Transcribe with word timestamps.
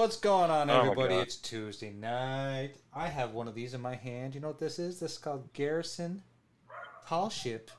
What's 0.00 0.16
going 0.16 0.50
on, 0.50 0.70
Oh 0.70 0.80
everybody? 0.80 1.16
God. 1.16 1.20
it's 1.24 1.36
Tuesday 1.36 1.90
night. 1.90 2.70
I 2.94 3.06
have 3.06 3.34
one 3.34 3.46
of 3.48 3.54
these 3.54 3.74
in 3.74 3.82
my 3.82 3.96
hand. 3.96 4.34
You 4.34 4.40
know 4.40 4.46
what 4.46 4.58
this 4.58 4.78
is? 4.78 4.98
This 4.98 5.12
is 5.12 5.18
called 5.18 5.52
Garrison 5.52 6.22
Tall 7.06 7.28
Ship, 7.28 7.70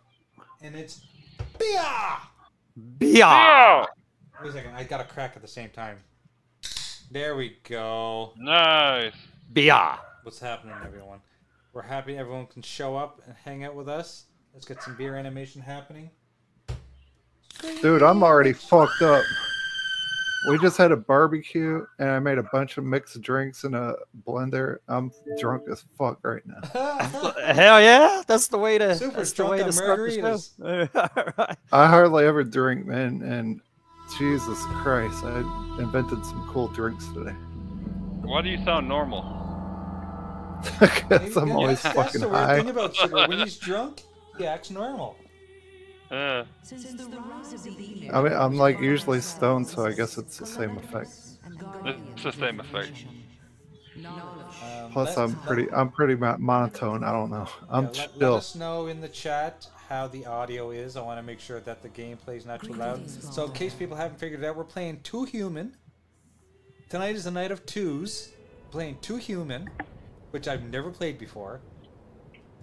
and 0.62 0.76
it's 0.76 1.02
beer. 1.58 1.82
Bia! 3.00 3.88
Wait 4.40 4.50
a 4.50 4.54
second. 4.54 4.76
I 4.76 4.84
got 4.84 5.02
a 5.02 5.04
crack 5.06 5.34
at 5.36 5.42
the 5.42 5.48
same 5.48 5.72
time. 5.72 5.98
There 7.10 7.36
we 7.36 7.58
go. 7.68 8.34
Nice. 8.38 9.14
Bia! 9.52 9.98
What's 10.22 10.40
happening, 10.40 10.76
everyone? 10.86 11.22
We're 11.74 11.82
happy 11.82 12.20
everyone 12.20 12.46
can 12.46 12.62
show 12.62 12.96
up 12.96 13.20
and 13.26 13.36
hang 13.44 13.64
out 13.64 13.74
with 13.74 13.90
us. 13.90 14.26
Let's 14.54 14.68
get 14.68 14.84
some 14.84 14.96
beer 14.96 15.16
animation 15.16 15.60
happening. 15.60 16.12
Dude, 17.82 18.04
I'm 18.04 18.22
already 18.22 18.54
fucked 18.54 19.02
up. 19.02 19.24
We 20.50 20.58
just 20.58 20.76
had 20.78 20.92
a 20.92 20.98
barbecue 20.98 21.86
and 22.00 22.10
I 22.10 22.20
made 22.20 22.38
a 22.40 22.44
bunch 22.52 22.78
of 22.78 22.84
mixed 22.84 23.22
drinks 23.22 23.64
in 23.64 23.76
a 23.76 23.94
blender. 24.28 24.78
I'm 24.88 25.12
drunk 25.40 25.64
as 25.72 25.84
fuck 25.98 26.18
right 26.24 26.42
now. 26.46 26.62
Hell 27.54 27.80
yeah! 27.82 28.24
That's 28.26 28.48
the 28.48 28.58
way 28.58 28.78
to. 28.80 28.96
Super 28.96 29.18
that's 29.18 29.32
the 29.32 29.36
drunk 29.36 29.52
way 29.52 29.58
to 29.64 29.72
start 29.72 30.00
the 30.10 30.38
show. 30.60 30.88
Alright. 31.38 31.58
I 31.72 31.88
hardly 31.88 32.26
ever 32.26 32.44
drink, 32.44 32.88
man, 32.88 33.22
and 33.22 33.62
Jesus 34.18 34.60
Christ, 34.82 35.24
I 35.24 35.40
invented 35.80 36.26
some 36.26 36.50
cool 36.52 36.68
drinks 36.70 37.08
today. 37.14 37.32
Why 38.24 38.42
do 38.42 38.50
you 38.50 38.64
sound 38.66 38.88
normal? 38.88 39.24
Because 40.80 41.38
I'm 41.38 41.48
Yeah, 41.48 41.54
always 41.56 41.82
that's 41.82 41.96
fucking 41.96 42.22
the 42.22 42.28
weird 42.30 42.40
high. 42.40 42.58
thing 42.60 42.70
about 42.70 42.96
Sugar. 42.96 43.28
When 43.28 43.40
he's 43.40 43.58
drunk, 43.58 44.04
he 44.38 44.46
acts 44.46 44.70
normal. 44.70 45.16
Uh, 46.12 46.44
I 48.14 48.22
mean, 48.22 48.34
I'm 48.34 48.56
like 48.58 48.82
usually 48.82 49.22
stoned, 49.22 49.68
so 49.68 49.86
I 49.86 49.94
guess 49.94 50.18
it's 50.18 50.38
the 50.38 50.46
same 50.46 50.78
effect. 50.78 51.10
it's 52.14 52.24
the 52.24 52.32
same 52.34 52.60
effect. 52.60 52.92
Um, 54.06 54.92
Plus, 54.92 55.18
I'm 55.18 55.36
pretty, 55.36 55.72
I'm 55.72 55.90
pretty 55.90 56.16
mo- 56.16 56.38
monotone. 56.38 57.04
I 57.04 57.12
don't 57.12 57.30
know. 57.30 57.48
I'm 57.70 57.86
Yeah, 57.94 58.02
let, 58.02 58.18
let 58.18 58.32
us 58.34 58.56
know 58.56 58.88
in 58.88 59.00
the 59.00 59.08
chat 59.08 59.68
how 59.88 60.08
the 60.08 60.26
audio 60.26 60.72
is. 60.72 60.98
I 60.98 61.02
want 61.02 61.18
to 61.20 61.24
make 61.24 61.40
sure 61.40 61.60
that 61.62 61.82
the 61.82 61.90
gameplay 61.90 62.36
is 62.38 62.46
not 62.46 62.62
too 62.64 62.74
loud. 62.74 63.10
So, 63.10 63.46
in 63.46 63.52
case 63.54 63.74
people 63.74 63.96
haven't 63.96 64.20
figured 64.20 64.44
it 64.44 64.46
out, 64.46 64.56
we're 64.58 64.64
playing 64.64 65.02
Too 65.02 65.24
Human. 65.26 65.76
Tonight 66.90 67.16
is 67.16 67.26
a 67.26 67.32
night 67.32 67.52
of 67.52 67.66
twos. 67.66 68.30
Playing 68.72 68.98
Too 69.02 69.18
Human, 69.18 69.70
which 70.32 70.48
I've 70.48 70.64
never 70.64 70.90
played 70.92 71.18
before. 71.18 71.62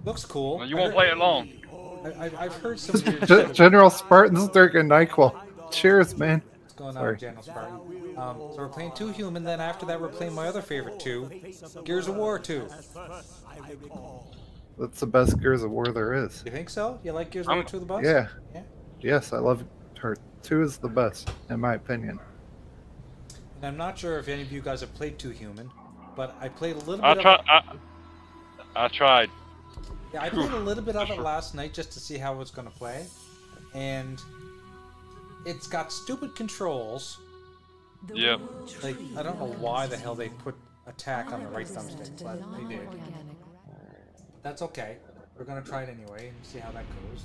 Looks 0.05 0.25
cool. 0.25 0.59
Well, 0.59 0.67
you 0.67 0.77
won't 0.77 0.89
heard- 0.89 0.95
play 0.95 1.09
it 1.11 1.19
long. 1.19 1.51
I, 2.05 2.27
I, 2.27 2.45
I've 2.45 2.55
heard 2.57 2.79
some 2.79 3.01
weird 3.05 3.27
Gen- 3.27 3.47
shit. 3.47 3.55
General 3.55 3.91
Spartan's 3.91 4.49
drinking 4.51 4.89
Nyquil. 4.89 5.35
Cheers, 5.71 6.17
man. 6.17 6.43
What's 6.63 6.75
going 6.75 6.89
on, 6.91 6.95
Sorry. 6.95 7.17
General 7.17 7.43
Spartan? 7.43 7.75
Um, 8.17 8.37
so 8.39 8.55
we're 8.59 8.69
playing 8.69 8.93
Too 8.93 9.09
Human. 9.09 9.45
Then 9.45 9.61
after 9.61 9.87
that, 9.87 10.01
we're 10.01 10.09
playing 10.09 10.35
my 10.35 10.49
other 10.49 10.63
favorite 10.63 10.99
two, 10.99 11.31
Gears 11.85 12.09
of 12.09 12.17
War 12.17 12.39
two. 12.39 12.69
That's 14.79 15.01
the 15.01 15.07
best 15.07 15.41
Gears 15.41 15.63
of 15.63 15.71
War 15.71 15.87
there 15.87 16.15
is. 16.15 16.43
You 16.47 16.53
think 16.53 16.71
so? 16.71 17.01
You 17.03 17.13
like 17.13 17.31
Gears 17.31 17.47
of 17.49 17.55
War 17.55 17.65
two 17.65 17.79
the 17.81 17.87
best? 17.87 18.05
Yeah. 18.05 18.29
Yeah. 18.55 18.63
Yes, 19.01 19.33
I 19.33 19.39
love 19.39 19.65
her. 20.01 20.17
Two 20.43 20.63
is 20.63 20.79
the 20.79 20.89
best, 20.89 21.31
in 21.51 21.61
my 21.61 21.75
opinion. 21.75 22.19
And 23.57 23.67
I'm 23.67 23.77
not 23.77 23.99
sure 23.99 24.19
if 24.19 24.29
any 24.29 24.43
of 24.43 24.53
you 24.53 24.61
guys 24.61 24.81
have 24.81 24.95
played 24.95 25.19
Too 25.19 25.31
Human, 25.31 25.71
but 26.15 26.37
I 26.41 26.49
played 26.49 26.77
a 26.77 26.81
little 26.81 27.05
I 27.05 27.15
bit. 27.15 27.23
tried. 27.23 27.41
Of, 27.41 27.79
I, 28.77 28.85
I 28.85 28.89
tried. 28.89 29.31
Yeah, 30.13 30.23
I 30.23 30.31
played 30.31 30.51
a 30.53 30.59
little 30.59 30.83
bit 30.83 30.97
of 30.97 31.11
it 31.11 31.19
last 31.19 31.55
night 31.55 31.75
just 31.75 31.93
to 31.93 32.01
see 32.01 32.17
how 32.19 32.35
it 32.35 32.39
was 32.39 32.51
going 32.51 32.67
to 32.69 32.75
play, 32.75 33.05
and 33.75 34.21
it's 35.47 35.67
got 35.67 35.93
stupid 35.93 36.35
controls. 36.37 37.19
Yeah. 38.15 38.37
Like 38.83 38.97
I 39.17 39.23
don't 39.23 39.39
know 39.39 39.55
why 39.59 39.87
the 39.87 39.97
hell 39.97 40.15
they 40.15 40.29
put 40.29 40.55
attack 40.87 41.33
on 41.33 41.43
the 41.43 41.49
right 41.51 41.67
thumbstick, 41.67 42.23
but 42.23 42.41
they 42.69 42.77
did. 42.77 42.89
That's 44.43 44.63
okay. 44.63 44.99
We're 45.37 45.45
gonna 45.45 45.63
try 45.63 45.83
it 45.83 45.89
anyway 45.89 46.29
and 46.29 46.37
see 46.47 46.59
how 46.61 46.71
that 46.73 46.85
goes. 47.11 47.25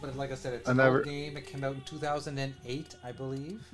But 0.00 0.16
like 0.16 0.30
I 0.30 0.36
said, 0.36 0.54
it's 0.54 0.68
I 0.68 0.72
an 0.72 0.76
never- 0.76 0.98
old 0.98 1.06
game. 1.06 1.36
It 1.36 1.46
came 1.46 1.64
out 1.64 1.74
in 1.74 1.80
2008, 1.82 2.94
I 3.02 3.12
believe. 3.12 3.66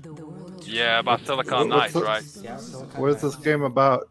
Yeah, 0.64 1.00
about 1.00 1.20
Silicon 1.26 1.68
Knights, 1.68 1.94
right? 1.96 2.24
Yeah. 2.40 2.56
Silicon 2.56 3.00
What 3.00 3.10
is 3.10 3.20
this 3.20 3.34
Knights. 3.34 3.44
game 3.44 3.62
about? 3.62 4.08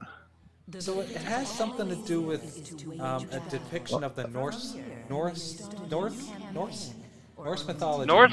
So 0.80 1.02
it 1.02 1.12
it 1.12 1.18
has 1.18 1.50
something 1.50 1.90
to 1.90 1.96
do 2.08 2.22
with 2.22 2.74
um, 3.00 3.28
a 3.32 3.40
depiction 3.50 4.04
of 4.04 4.16
the 4.16 4.28
Norse, 4.28 4.76
Norse, 5.10 5.68
North, 5.90 6.54
Norse, 6.54 6.94
Norse 7.38 7.68
mythology. 7.68 8.08
North? 8.08 8.32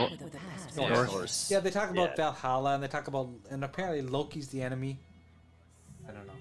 Norse. 0.77 1.13
Norse. 1.13 1.51
Yeah, 1.51 1.59
they 1.61 1.71
talk 1.71 1.91
about 1.91 2.11
Yeah. 2.11 2.17
Valhalla, 2.31 2.75
and 2.75 2.83
they 2.83 2.89
talk 2.89 3.09
about, 3.09 3.29
and 3.51 3.65
apparently 3.65 4.03
Loki's 4.03 4.49
the 4.49 4.63
enemy. 4.63 4.99
I 6.09 6.13
don't 6.13 6.27
know. 6.27 6.33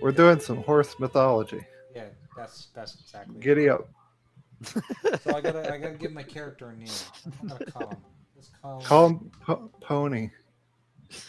We're 0.00 0.12
doing 0.12 0.38
some 0.38 0.58
horse 0.62 0.94
mythology. 1.00 1.66
Yeah, 1.94 2.04
that's 2.36 2.66
that's 2.74 2.94
exactly. 3.00 3.36
it. 3.36 3.42
Giddy 3.42 3.68
up. 3.68 3.88
So 4.64 4.80
I 5.34 5.40
gotta 5.40 5.72
I 5.74 5.78
gotta 5.78 5.94
give 5.98 6.12
my 6.12 6.22
character 6.22 6.70
a 6.70 6.76
name. 6.76 6.88
I'm 7.42 7.48
gonna 7.48 7.64
call 7.66 7.88
him. 7.90 7.96
Let's 8.36 8.48
call 8.62 8.78
him 8.78 8.86
Call 8.86 9.08
him 9.08 9.30
po- 9.40 9.70
Pony. 9.80 10.30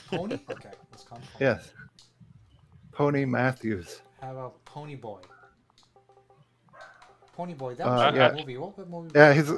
Pony. 0.08 0.40
Okay, 0.50 0.70
let's 0.92 1.04
call 1.04 1.18
him. 1.18 1.28
Pony. 1.34 1.40
Yes. 1.42 1.72
Pony 2.96 3.26
Matthews. 3.26 4.02
How 4.22 4.32
about 4.32 4.64
Pony 4.64 4.96
Boy? 4.96 5.20
Pony 7.36 7.54
Boy. 7.54 7.76
That 7.76 7.86
Uh, 7.88 7.92
was 7.92 8.14
a 8.14 8.18
yeah. 8.18 8.32
movie. 8.32 8.58
What 8.58 8.90
movie? 8.90 9.12
Yeah, 9.14 9.34
he's 9.34 9.52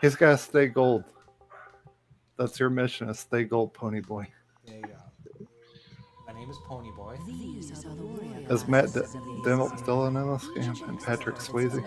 he's 0.00 0.14
got 0.14 0.30
to 0.30 0.38
stay 0.38 0.68
gold. 0.68 1.02
That's 2.38 2.58
your 2.60 2.70
mission: 2.70 3.08
is 3.08 3.18
stay 3.18 3.42
gold, 3.44 3.74
Pony 3.74 4.00
Boy. 4.00 4.28
There 4.64 4.76
you 4.76 4.82
go. 4.82 5.46
My 6.28 6.32
name 6.32 6.48
is 6.50 6.56
Pony 6.64 6.90
Boy. 6.96 7.18
Is 8.48 8.68
Matt 8.68 8.92
D- 8.94 9.00
Dillon 9.44 9.76
still 9.78 10.06
in 10.06 10.14
this 10.14 10.46
game? 10.54 10.88
And 10.88 11.00
Patrick 11.00 11.36
Swayze? 11.36 11.74
and 11.74 11.84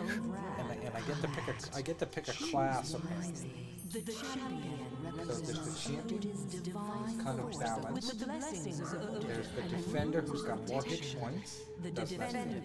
I, 0.70 0.74
and 0.74 0.94
I 0.94 1.02
get 1.02 1.22
to 1.22 1.28
pick 1.30 1.48
a 1.48 1.78
I 1.78 1.82
get 1.82 2.00
to 2.00 2.06
pick 2.06 2.28
a 2.28 2.34
class 2.34 2.94
apparently. 2.94 3.65
So 3.96 4.02
there's 4.02 5.60
the 5.60 5.90
champion, 5.90 6.22
who's 6.34 7.24
kind 7.24 7.40
of 7.40 7.48
balanced. 7.58 8.20
There's 8.20 9.48
the 9.48 9.62
defender 9.70 10.20
who's 10.22 10.42
got 10.42 10.68
more 10.68 10.84
hit 10.84 11.16
points. 11.18 11.62
Does 11.94 12.18
less 12.18 12.34
damage. 12.34 12.64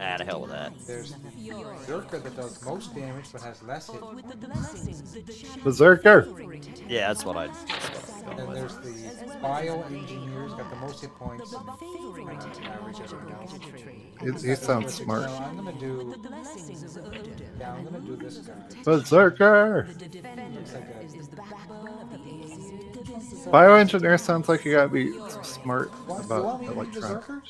Ah, 0.00 0.16
the 0.18 0.24
hell 0.24 0.40
with 0.40 0.50
that. 0.50 0.72
There's 0.88 1.12
the 1.12 1.18
berserker 1.52 2.18
that 2.18 2.34
does 2.36 2.64
most 2.64 2.92
damage 2.96 3.26
but 3.30 3.42
has 3.42 3.62
less 3.62 3.88
hit 3.90 4.00
points. 4.00 5.56
Berserker. 5.62 6.26
Yeah, 6.88 7.08
that's 7.08 7.24
what 7.24 7.36
I. 7.36 7.46
That's 7.46 8.08
what 8.08 8.09
And 8.28 8.38
then 8.38 8.52
there's 8.52 8.76
the 8.76 8.90
bioengineer 9.42 10.42
who's 10.42 10.52
got 10.54 10.70
the 10.70 10.76
most 10.76 11.00
hit 11.00 11.14
points. 11.16 11.52
and 11.52 11.68
average 12.66 13.00
everything 13.00 13.32
else. 14.22 14.42
He, 14.42 14.48
he 14.48 14.54
sounds 14.54 14.94
smart. 14.94 15.28
So 15.30 15.36
I'm 15.36 15.56
gonna 15.56 15.72
do. 15.72 16.14
Yeah, 17.58 17.72
I'm 17.72 17.84
gonna 17.84 18.00
do 18.00 18.16
this 18.16 18.38
guy. 18.38 18.54
Berserker. 18.84 19.88
Looks 19.88 20.74
like 20.74 20.84
a, 20.84 21.06
Bioengineer 23.50 24.18
sounds 24.20 24.48
like 24.48 24.64
you 24.64 24.72
gotta 24.72 24.88
be 24.88 25.12
smart 25.42 25.90
Want- 26.06 26.24
you 26.28 26.32
about 26.34 26.60
me 26.60 26.66
to 26.66 26.72
be 26.72 26.78
electronics. 26.78 27.26
berserker? 27.26 27.42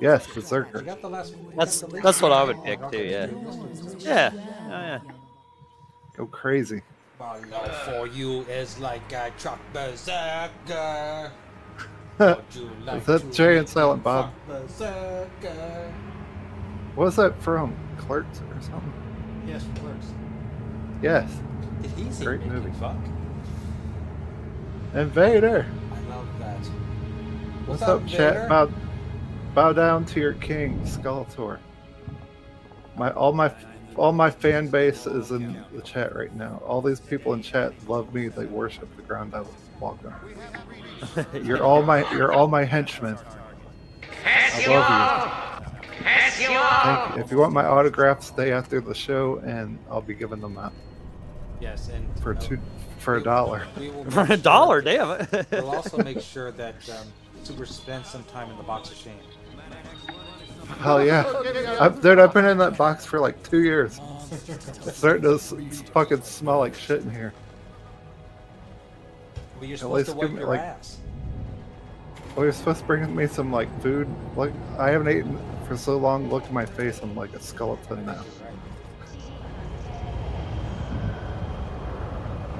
Yes, 0.00 0.26
You 0.28 0.34
Berserker. 0.34 0.82
got 0.82 1.00
the 1.02 1.08
last. 1.08 1.30
you 1.32 1.36
got 1.44 1.50
That's- 1.56 1.80
the 1.80 2.00
that's 2.02 2.20
what 2.22 2.32
I 2.32 2.42
would 2.44 2.62
pick 2.64 2.80
too, 2.90 3.04
yeah. 3.04 3.26
let's 3.32 3.56
do 3.80 3.84
this. 3.88 4.06
I- 4.06 4.08
Yeah. 4.08 4.30
Oh, 4.34 4.68
yeah. 4.68 5.00
Go 6.16 6.26
crazy. 6.26 6.82
My 7.18 7.38
love 7.38 7.76
for 7.78 8.06
you 8.06 8.42
is 8.42 8.78
like 8.78 9.12
a 9.12 9.32
truck 9.38 9.60
berserker. 9.72 11.32
Like 12.20 13.00
Is 13.00 13.06
that 13.06 13.32
Jay 13.32 13.58
and 13.58 13.68
Silent 13.68 14.02
Bob? 14.02 14.32
Berserker. 14.48 15.92
What 16.96 17.04
was 17.04 17.16
that 17.16 17.40
from? 17.40 17.76
Clerks 17.96 18.40
or 18.40 18.60
something? 18.60 18.92
Yes, 19.46 19.64
Clerks. 19.76 20.06
Yes. 21.00 21.30
Did 21.80 21.90
he 21.92 22.10
say 22.12 22.24
Great 22.24 22.46
movie. 22.46 22.72
Fuck? 22.72 22.96
Invader. 24.94 25.66
I 25.92 26.10
love 26.10 26.26
that. 26.40 26.66
What's 27.66 27.82
up, 27.82 28.06
chat? 28.06 28.48
Bow, 28.48 28.68
bow 29.54 29.72
down 29.72 30.04
to 30.06 30.20
your 30.20 30.34
king, 30.34 30.80
Skeletor. 30.80 31.58
My 32.96 33.12
all 33.12 33.32
my 33.32 33.52
all 33.98 34.12
my 34.12 34.30
fan 34.30 34.68
base 34.68 35.06
is 35.06 35.30
in 35.30 35.64
the 35.72 35.82
chat 35.82 36.14
right 36.14 36.34
now. 36.34 36.62
All 36.66 36.80
these 36.82 37.00
people 37.00 37.32
in 37.34 37.42
chat 37.42 37.72
love 37.88 38.12
me. 38.14 38.28
They 38.28 38.46
worship 38.46 38.94
the 38.96 39.02
ground 39.02 39.34
I 39.34 39.42
walk 39.80 39.98
on. 40.04 41.26
You're 41.44 41.62
all 41.62 41.82
my 41.82 42.10
you're 42.12 42.32
all 42.32 42.48
my 42.48 42.64
henchmen. 42.64 43.16
I 44.26 44.66
love 44.66 45.24
you. 46.00 46.04
Thank 46.04 47.16
you. 47.16 47.22
If 47.22 47.30
you 47.30 47.38
want 47.38 47.52
my 47.52 47.64
autograph, 47.64 48.22
stay 48.22 48.52
after 48.52 48.80
the 48.80 48.94
show, 48.94 49.38
and 49.38 49.78
I'll 49.90 50.00
be 50.00 50.14
giving 50.14 50.40
them 50.40 50.58
out 50.58 50.72
Yes, 51.60 51.88
and 51.88 52.04
for 52.20 52.34
uh, 52.34 52.40
two 52.40 52.58
for 52.98 53.16
a 53.16 53.22
dollar. 53.22 53.66
we 53.78 53.90
will 53.90 54.04
For 54.10 54.22
a 54.32 54.36
dollar, 54.36 54.82
that- 54.82 55.28
damn. 55.30 55.40
It. 55.40 55.46
we'll 55.52 55.70
also 55.74 55.98
make 56.02 56.20
sure 56.34 56.50
that 56.52 56.74
um, 56.90 57.06
Super 57.44 57.66
spends 57.66 58.08
some 58.08 58.24
time 58.24 58.50
in 58.50 58.56
the 58.56 58.62
box 58.64 58.90
of 58.90 58.96
shame. 58.96 59.14
Hell 60.80 61.04
yeah, 61.04 61.24
I've, 61.80 62.00
dude! 62.00 62.18
I've 62.18 62.32
been 62.32 62.44
in 62.44 62.58
that 62.58 62.76
box 62.76 63.04
for 63.04 63.18
like 63.18 63.42
two 63.48 63.62
years. 63.62 63.98
It's 64.30 64.96
starting 64.96 65.22
to 65.22 65.34
s- 65.34 65.54
fucking 65.92 66.22
smell 66.22 66.58
like 66.58 66.74
shit 66.74 67.02
in 67.02 67.10
here. 67.10 67.32
But 69.58 69.66
you're 69.68 69.74
At 69.74 69.80
supposed 69.80 70.06
to 70.06 70.12
least 70.12 70.20
give 70.20 70.30
wipe 70.30 70.30
me, 70.32 70.38
your 70.40 70.48
like- 70.48 70.60
ass. 70.60 70.98
Well, 72.36 72.44
you're 72.44 72.52
supposed 72.52 72.80
to 72.80 72.84
bring 72.86 73.16
me 73.16 73.26
some 73.26 73.50
like 73.50 73.68
food. 73.82 74.06
Like 74.36 74.52
I 74.78 74.90
haven't 74.90 75.08
eaten 75.08 75.38
for 75.66 75.76
so 75.76 75.96
long. 75.96 76.30
Look 76.30 76.44
at 76.44 76.52
my 76.52 76.64
face. 76.66 77.00
I'm 77.02 77.16
like 77.16 77.34
a 77.34 77.40
skeleton 77.40 78.06
now. 78.06 78.22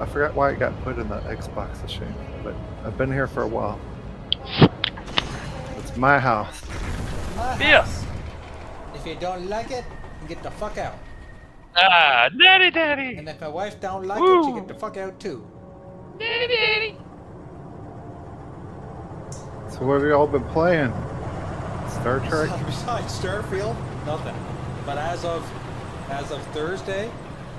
I 0.00 0.06
forgot 0.06 0.34
why 0.34 0.50
it 0.50 0.58
got 0.58 0.81
put 0.84 0.99
in 0.99 1.08
the 1.08 1.19
Xbox 1.20 1.81
machine, 1.82 2.14
but 2.44 2.55
I've 2.84 2.96
been 2.96 3.12
here 3.12 3.26
for 3.26 3.43
a 3.43 3.49
while. 3.49 3.78
It's 5.78 5.96
my 5.96 6.19
house. 6.19 6.62
My 7.38 7.56
Yeah. 7.61 7.81
house. 7.82 8.05
If 8.94 9.06
you 9.06 9.14
don't 9.14 9.49
like 9.49 9.70
it, 9.70 9.85
get 10.29 10.43
the 10.43 10.50
fuck 10.50 10.76
out. 10.79 10.94
Ah, 11.76 12.29
daddy, 12.43 12.70
daddy. 12.70 13.17
And 13.17 13.29
if 13.29 13.40
my 13.40 13.49
wife 13.49 13.81
don't 13.81 14.05
like 14.06 14.20
it, 14.20 14.44
she 14.44 14.52
get 14.52 14.67
the 14.69 14.75
fuck 14.75 14.96
out 14.96 15.20
too. 15.20 15.46
Daddy, 16.19 16.49
daddy. 16.49 16.99
So 19.70 19.85
what 19.87 19.94
have 20.00 20.02
you 20.02 20.14
all 20.14 20.26
been 20.26 20.44
playing? 20.44 20.93
Star 22.00 22.19
Trek. 22.29 22.50
Besides 22.67 23.19
Starfield, 23.20 23.76
nothing. 24.06 24.34
But 24.84 24.99
as 24.99 25.25
of 25.25 25.49
as 26.11 26.31
of 26.32 26.43
Thursday, 26.49 27.11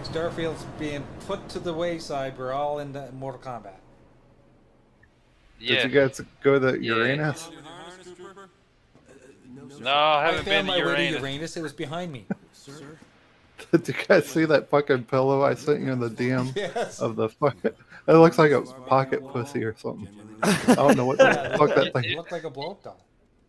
Starfield's 0.04 0.66
being 0.78 1.06
put 1.28 1.48
to 1.50 1.60
the 1.60 1.74
wayside. 1.74 2.38
We're 2.38 2.52
all 2.52 2.80
into 2.80 3.10
Mortal 3.14 3.40
Kombat. 3.40 3.78
Yeah. 5.60 5.84
Did 5.84 5.94
you 5.94 6.00
guys 6.02 6.22
go 6.44 6.58
to 6.60 6.82
Uranus? 6.84 7.50
No, 9.80 9.90
I 9.92 10.22
I 10.22 10.26
haven't 10.28 10.46
been 10.46 10.54
found 10.66 10.68
to 10.68 10.74
my 10.74 10.78
way 10.78 10.84
to 10.84 10.90
Uranus. 11.04 11.22
Uranus. 11.22 11.58
It 11.58 11.62
was 11.64 11.74
behind 11.74 12.12
me. 12.12 12.26
Sir. 12.54 12.98
Did 13.72 13.88
you 13.88 13.94
guys 14.08 14.26
see 14.28 14.46
that 14.46 14.70
fucking 14.70 15.04
pillow 15.06 15.44
I 15.44 15.54
sent 15.54 15.82
you 15.82 15.92
in 15.92 16.00
the 16.00 16.10
DM 16.10 16.56
Yes. 16.56 17.00
of 17.00 17.16
the 17.16 17.30
fucking? 17.30 17.72
It 18.08 18.14
looks 18.14 18.40
like 18.40 18.50
a 18.52 18.62
pocket 18.62 19.22
pussy 19.28 19.64
or 19.64 19.76
something. 19.78 20.08
I 20.42 20.74
don't 20.74 20.98
know 20.98 21.06
what 21.06 21.20
the 21.20 21.54
fuck 21.60 21.76
that 21.76 21.92
it 22.04 22.16
looked 22.18 22.32
like 22.32 22.44
a 22.44 22.50
blow 22.50 22.72
up 22.72 22.84
doll. 22.84 23.06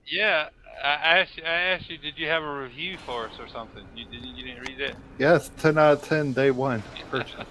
Yeah, 0.07 0.49
I 0.85 0.89
I 0.89 1.19
asked 1.21 1.37
you, 1.39 1.45
I 1.45 1.49
asked 1.49 1.89
you, 1.89 1.97
did 1.97 2.19
you 2.19 2.27
have 2.27 2.43
a 2.43 2.53
review 2.61 2.99
for 3.07 3.27
us 3.29 3.33
or 3.39 3.49
something? 3.49 3.85
You 3.97 4.05
didn't, 4.05 4.37
you 4.37 4.45
didn't 4.45 4.69
read 4.69 4.81
it? 4.81 4.97
Yes, 5.19 5.51
ten 5.59 5.79
out 5.79 5.93
of 5.95 6.03
ten, 6.03 6.35
day 6.35 6.51
one. 6.51 6.83
Purchase. 7.11 7.47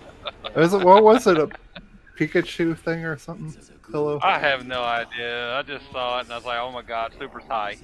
Was 0.55 0.73
it 0.75 0.83
what 0.85 1.03
was 1.03 1.25
it? 1.25 1.39
A 1.39 1.49
Pikachu 2.15 2.77
thing 2.77 3.03
or 3.05 3.17
something? 3.17 3.55
Pillow. 3.89 4.19
I 4.21 4.37
have 4.37 4.67
no 4.67 4.83
idea. 4.83 5.55
I 5.57 5.63
just 5.63 5.89
saw 5.91 6.19
it 6.19 6.25
and 6.25 6.33
I 6.33 6.35
was 6.35 6.45
like, 6.45 6.59
oh 6.59 6.71
my 6.71 6.83
god, 6.83 7.13
super 7.17 7.39
tight. 7.39 7.79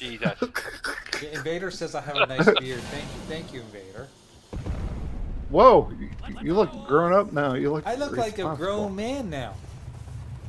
Jesus. 0.00 0.38
The 0.40 1.32
Invader 1.34 1.70
says 1.70 1.94
I 1.94 2.00
have 2.00 2.16
a 2.16 2.26
nice 2.26 2.46
beard. 2.58 2.80
Thank 2.80 3.04
you, 3.04 3.20
thank 3.28 3.52
you, 3.52 3.60
Invader. 3.60 4.08
Whoa, 5.50 5.92
you, 5.98 6.08
you 6.42 6.54
look 6.54 6.72
grown 6.88 7.12
up 7.12 7.32
now. 7.32 7.54
You 7.54 7.72
look. 7.72 7.86
I 7.86 7.96
look 7.96 8.16
like 8.16 8.38
a 8.38 8.54
grown 8.56 8.96
man 8.96 9.28
now. 9.28 9.54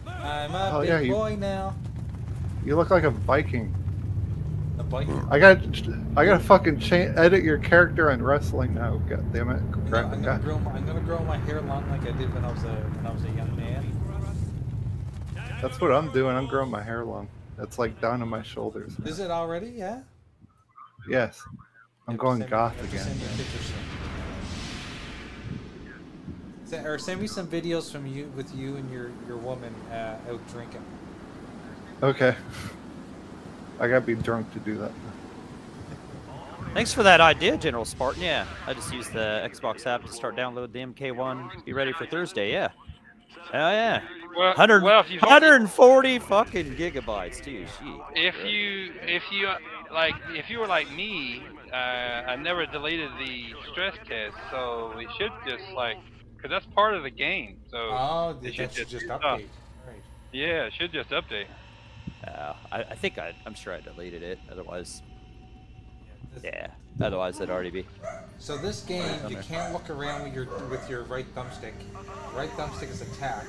I'm 0.08 0.54
a 0.56 0.72
Oh, 0.74 0.80
big 0.82 0.90
yeah, 0.90 1.00
you- 1.02 1.12
boy 1.14 1.36
now. 1.38 1.76
You 2.66 2.76
look 2.76 2.92
like 2.92 3.04
a 3.04 3.10
Viking. 3.10 3.74
The 4.78 4.84
bike. 4.84 5.08
I 5.30 5.38
got, 5.40 5.58
I 6.16 6.26
got 6.26 6.38
to 6.38 6.40
fucking 6.40 6.80
cha- 6.80 6.96
edit 6.96 7.44
your 7.44 7.58
character 7.58 8.12
on 8.12 8.22
wrestling 8.24 8.74
now. 8.76 8.98
God 9.10 9.34
damn 9.34 9.50
it, 9.50 9.56
I'm 9.58 9.90
gonna, 9.90 10.08
I'm 10.08 10.22
gonna 10.24 10.40
grow. 10.40 10.60
My, 10.60 10.72
I'm 10.72 10.86
gonna 10.86 11.00
grow 11.02 11.20
my 11.26 11.38
hair 11.38 11.60
long 11.62 11.90
like 11.90 12.02
I 12.04 12.12
did 12.18 12.34
when 12.34 12.46
I 12.46 12.52
was 12.52 12.64
a 12.64 12.68
when 12.68 13.06
I 13.08 13.12
was 13.12 13.24
a 13.26 13.30
young 13.32 13.54
man. 13.58 13.84
That's 15.62 15.82
what 15.82 15.92
I'm 15.92 16.12
doing. 16.12 16.36
I'm 16.36 16.48
growing 16.48 16.70
my 16.72 16.82
hair 16.84 17.04
long. 17.04 17.28
It's 17.62 17.78
like 17.80 18.00
down 18.02 18.20
to 18.20 18.26
my 18.26 18.42
shoulders. 18.42 18.98
now. 19.00 19.10
Is 19.10 19.20
it 19.20 19.30
already? 19.32 19.68
Yeah. 19.70 20.02
Yes. 21.10 21.42
I'm 22.08 22.14
Have 22.14 22.20
going 22.20 22.40
send 22.40 22.50
me- 22.52 22.58
goth 22.58 22.84
again. 22.84 23.04
Send 23.04 23.20
me 23.20 23.26
pictures 23.38 23.66
soon. 23.66 23.78
Se- 26.66 26.86
Or 26.86 26.98
send 26.98 27.22
me 27.22 27.28
some 27.28 27.48
videos 27.48 27.92
from 27.92 28.06
you 28.08 28.32
with 28.36 28.54
you 28.56 28.78
and 28.78 28.92
your 28.92 29.12
your 29.28 29.38
woman 29.38 29.74
uh, 29.92 30.18
out 30.30 30.48
drinking. 30.52 30.84
Okay. 32.02 32.36
I 33.80 33.88
gotta 33.88 34.02
be 34.02 34.16
drunk 34.16 34.52
to 34.54 34.60
do 34.60 34.78
that. 34.78 34.92
Thanks 36.74 36.94
for 36.94 37.04
that 37.04 37.20
idea, 37.20 37.58
General 37.58 37.84
Spartan. 37.84 38.22
Yeah, 38.24 38.46
I 38.66 38.74
just 38.74 38.94
used 38.94 39.12
the 39.12 39.48
Xbox 39.52 39.86
app 39.86 40.06
to 40.06 40.14
start 40.14 40.36
download 40.38 40.72
the 40.72 40.80
MK1. 40.80 41.66
Be 41.66 41.74
ready 41.74 41.92
for 41.94 42.06
Thursday. 42.06 42.52
Yeah. 42.52 42.70
Oh 43.54 43.70
yeah. 43.70 44.02
Well, 44.36 44.50
100, 44.50 44.84
well, 44.84 45.02
if 45.02 45.10
you 45.10 45.20
140 45.20 46.20
fucking 46.20 46.76
gigabytes 46.76 47.44
too. 47.44 47.66
Shit. 47.66 48.02
if 48.16 48.36
you 48.46 48.94
if 49.02 49.24
you 49.32 49.48
uh, 49.48 49.58
like 49.92 50.16
if 50.30 50.50
you 50.50 50.60
were 50.60 50.68
like 50.68 50.90
me, 50.92 51.44
uh, 51.72 51.76
I 51.76 52.36
never 52.38 52.66
deleted 52.66 53.12
the 53.20 53.54
stress 53.72 53.96
test, 54.08 54.36
so 54.50 54.94
it 54.98 55.08
should 55.18 55.32
just 55.48 55.72
like 55.74 55.98
because 56.36 56.50
that's 56.50 56.66
part 56.74 56.94
of 56.96 57.04
the 57.04 57.10
game. 57.10 57.60
So 57.70 57.78
Oh, 57.78 58.40
it 58.42 58.54
should 58.56 58.72
should 58.74 58.88
just 58.90 59.06
update. 59.08 59.48
Right. 59.86 60.02
Yeah, 60.32 60.64
it 60.66 60.74
should 60.74 60.92
just 60.92 61.10
update. 61.10 61.48
Uh, 62.26 62.54
I, 62.72 62.84
I 62.84 62.96
think 62.96 63.18
I, 63.18 63.34
I'm 63.46 63.54
sure 63.54 63.74
I 63.74 63.82
deleted 63.82 64.24
it. 64.24 64.40
Otherwise, 64.52 65.02
yeah. 66.44 66.68
Otherwise, 67.00 67.38
it'd 67.38 67.50
already 67.50 67.70
be. 67.70 67.86
So 68.40 68.58
this 68.58 68.84
game, 68.84 69.06
you 69.30 69.38
can't 69.38 69.72
look 69.74 69.90
around 69.90 70.24
with 70.24 70.34
your 70.34 70.46
with 70.70 70.90
your 70.90 71.04
right 71.04 71.26
thumbstick. 71.36 71.74
Right 72.36 72.50
thumbstick 72.52 72.90
is 72.90 73.02
attack, 73.02 73.46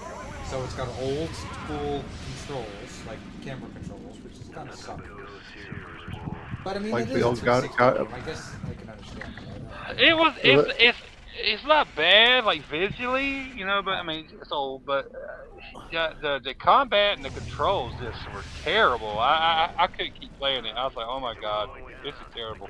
so 0.50 0.62
it's 0.64 0.74
got 0.74 0.88
old 1.00 1.28
school 1.34 2.04
controls 2.46 3.02
like 3.06 3.18
camera 3.42 3.68
controls, 3.74 4.18
which 4.24 4.34
is 4.34 4.48
kind 4.48 4.68
of 4.68 4.74
sucky. 4.76 5.06
But 6.64 6.76
I 6.76 6.78
mean, 6.80 6.92
Like 6.92 7.04
it 7.08 7.14
the 7.14 7.14
is 7.16 7.22
a 7.22 7.26
old 7.26 7.42
God- 7.42 7.62
360 7.64 7.78
God- 7.78 7.96
game. 7.96 8.14
I 8.14 8.20
guess 8.26 8.54
I 8.68 8.74
can 8.74 8.88
understand. 8.90 9.34
that. 9.88 10.00
It 10.00 10.16
was 10.16 10.34
it's 10.42 10.72
it's 10.78 10.98
it's 11.44 11.64
not 11.64 11.88
bad 11.96 12.44
like 12.44 12.62
visually, 12.68 13.50
you 13.56 13.66
know, 13.66 13.82
but 13.84 13.92
I 13.92 14.02
mean 14.02 14.26
it's 14.40 14.52
old, 14.52 14.84
but 14.84 15.06
uh, 15.06 15.78
yeah, 15.90 16.12
the 16.20 16.40
the 16.44 16.54
combat 16.54 17.16
and 17.16 17.24
the 17.24 17.30
controls 17.30 17.94
just 18.00 18.18
were 18.32 18.44
terrible. 18.62 19.18
I, 19.18 19.68
I 19.78 19.84
I 19.84 19.86
couldn't 19.88 20.14
keep 20.20 20.36
playing 20.38 20.64
it. 20.66 20.74
I 20.76 20.84
was 20.84 20.94
like, 20.96 21.06
oh 21.08 21.20
my 21.20 21.34
god, 21.40 21.68
this 22.04 22.14
is 22.14 22.26
terrible. 22.34 22.68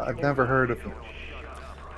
I've 0.00 0.18
never 0.18 0.46
heard 0.46 0.70
of 0.70 0.84
it. 0.84 0.92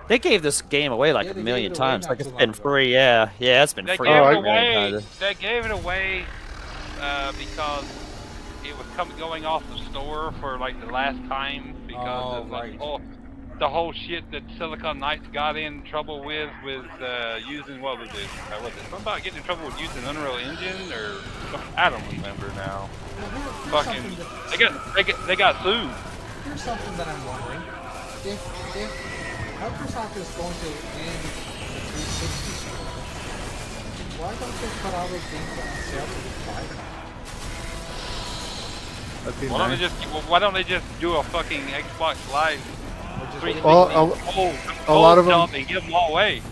They 0.08 0.18
gave 0.20 0.42
this 0.42 0.62
game 0.62 0.92
away 0.92 1.12
like 1.12 1.26
Yeah, 1.26 1.32
a 1.32 1.34
million 1.34 1.72
gave 1.72 1.78
it 1.78 1.78
away 1.80 1.90
times. 1.90 2.06
Like 2.08 2.18
too 2.18 2.22
it's 2.22 2.30
long 2.30 2.38
been 2.38 2.50
ago. 2.50 2.62
free. 2.62 2.92
Yeah, 2.92 3.30
yeah, 3.38 3.62
it's 3.64 3.74
been 3.74 3.86
They 3.86 3.96
free. 3.96 4.08
gave 4.08 4.22
Oh, 4.22 4.28
it 4.30 4.36
away. 4.36 5.00
They 5.18 5.34
gave 5.34 5.64
it 5.64 5.70
away 5.72 6.24
uh, 7.00 7.32
because 7.32 7.84
it 8.64 8.76
was 8.78 8.86
coming 8.96 9.16
going 9.18 9.44
off 9.44 9.64
the 9.68 9.78
store 9.90 10.32
for 10.40 10.58
like 10.58 10.78
the 10.80 10.86
last 10.86 11.18
time 11.28 11.74
because 11.86 12.06
Oh, 12.34 12.42
of 12.42 12.50
like 12.50 12.72
right. 12.72 12.80
oh, 12.80 13.00
the 13.58 13.68
whole 13.68 13.92
shit 13.92 14.30
that 14.32 14.42
Silicon 14.58 14.98
Knights 15.00 15.26
got 15.32 15.56
in 15.56 15.82
trouble 15.82 16.22
with 16.22 16.50
with 16.64 16.84
uh, 17.00 17.38
using 17.48 17.80
what 17.80 17.98
was 17.98 18.10
it? 18.10 18.28
Uh, 18.52 18.62
was 18.62 18.72
it 18.74 18.80
something 18.82 19.00
about 19.00 19.22
getting 19.24 19.38
in 19.38 19.44
trouble 19.44 19.64
with 19.66 19.80
using 19.80 20.04
Unreal 20.04 20.36
Engine 20.36 20.92
or? 20.92 21.16
I 21.76 21.90
don't 21.90 22.06
remember 22.12 22.48
now. 22.54 22.88
Well, 23.72 23.82
Fucking, 23.82 24.02
they 24.50 24.56
got 24.58 24.94
they 24.94 25.02
got 25.02 25.26
they 25.26 25.36
got 25.36 25.62
sued. 25.64 25.90
Here's 26.44 26.62
something 26.62 26.96
that 26.96 27.08
I'm 27.08 27.26
wondering: 27.26 27.62
if 28.26 28.40
if 28.76 28.90
Microsoft 29.61 30.16
is 30.16 30.28
going 30.37 30.52
to 30.52 30.68
end 31.00 31.21
the 31.23 31.30
360 31.30 32.52
store, 32.61 32.76
why 34.21 34.30
don't 34.35 34.56
they 34.61 34.71
put 34.83 34.92
all 34.95 35.09
those 35.09 35.26
games 35.30 35.52
on 35.56 35.68
sale 35.87 36.06
for 36.06 36.21
just 36.26 36.38
five 36.47 36.66
dollars? 36.68 36.95
That'd 39.37 39.50
Why 39.50 39.59
don't 39.59 39.71
they 39.71 39.76
just 39.76 39.97
well, 40.12 40.23
why 40.28 40.38
don't 40.38 40.54
they 40.54 40.62
just 40.64 40.85
do 41.00 41.16
a 41.16 41.23
fucking 41.23 41.62
Xbox 41.62 42.16
Live 42.33 42.61
Or 43.21 43.26
just 43.26 43.38
360 43.38 43.62
Well, 43.66 43.85
a- 43.90 44.14
whole, 44.30 44.52
a 44.88 44.95
lot 44.99 45.18
of 45.18 45.25
them- 45.25 45.33
dump 45.33 45.54
and 45.54 45.66
give 45.66 45.83
them 45.85 45.95
all 45.95 46.11
away? 46.12 46.42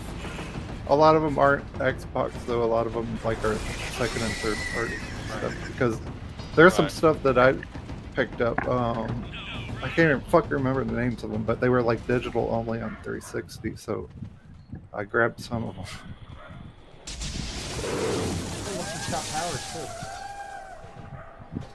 A 0.87 0.95
lot 0.95 1.15
of 1.15 1.21
them 1.23 1.39
aren't 1.39 1.65
Xbox 1.79 2.31
though. 2.45 2.63
A 2.63 2.65
lot 2.65 2.85
of 2.85 2.93
them 2.93 3.19
like 3.23 3.43
are 3.43 3.57
second 3.97 4.21
and 4.21 4.33
third 4.35 4.57
party 4.73 4.97
stuff 5.37 5.53
because 5.67 5.99
there's 6.55 6.73
some 6.73 6.89
stuff 6.89 7.21
that 7.23 7.37
I 7.39 7.55
picked 8.13 8.41
up. 8.41 8.65
Um, 8.67 9.25
I 9.83 9.89
can't 9.89 10.09
even 10.09 10.21
fuck 10.21 10.49
remember 10.51 10.83
the 10.83 10.93
names 10.99 11.23
of 11.23 11.31
them, 11.31 11.43
but 11.43 11.59
they 11.59 11.69
were 11.69 11.81
like 11.81 12.05
digital 12.07 12.49
only 12.51 12.81
on 12.81 12.91
360. 13.03 13.75
So 13.75 14.09
I 14.93 15.03
grabbed 15.03 15.39
some 15.39 15.63
of 15.63 15.75
them. 15.75 15.85
Hey, 17.77 18.77
look 18.77 18.87
at 18.87 19.11
Chop 19.11 19.23
Powers 19.29 19.73
too. 19.73 20.05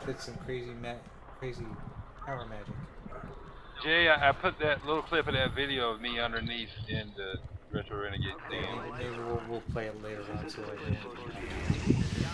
Did 0.06 0.20
some 0.20 0.34
crazy 0.44 0.72
ma- 0.82 0.94
crazy 1.38 1.64
power 2.26 2.44
magic. 2.46 2.74
Jay, 3.82 4.08
I, 4.08 4.30
I 4.30 4.32
put 4.32 4.58
that 4.58 4.84
little 4.84 5.02
clip 5.02 5.26
of 5.26 5.34
that 5.34 5.54
video 5.54 5.90
of 5.92 6.00
me 6.00 6.18
underneath 6.18 6.68
in 6.88 7.12
the 7.16 7.34
Retro 7.72 8.02
Renegade 8.02 8.34
Maybe, 8.50 8.64
thing. 8.64 8.80
maybe 8.98 9.10
we'll, 9.26 9.40
we'll 9.48 9.60
play 9.72 9.86
it 9.86 10.02
later 10.02 10.22
on. 10.36 10.50
So 10.50 10.60
like, 10.62 10.78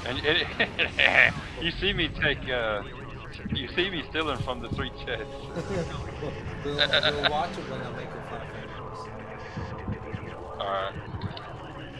And 0.06 0.18
it, 0.24 1.32
you 1.62 1.70
see 1.72 1.92
me 1.92 2.08
take, 2.08 2.48
uh, 2.48 2.82
you 3.54 3.68
see 3.68 3.90
me 3.90 4.02
stealing 4.08 4.38
from 4.38 4.60
the 4.60 4.68
three 4.70 4.90
chests. 5.04 5.32
we'll, 6.64 6.74
we'll 6.74 7.30
watch 7.30 7.50
it 7.52 7.68
when 7.70 7.80
I'm 7.82 7.96
making 7.96 8.12
fun 8.28 8.40
of. 8.40 8.56
Alright. 10.60 10.94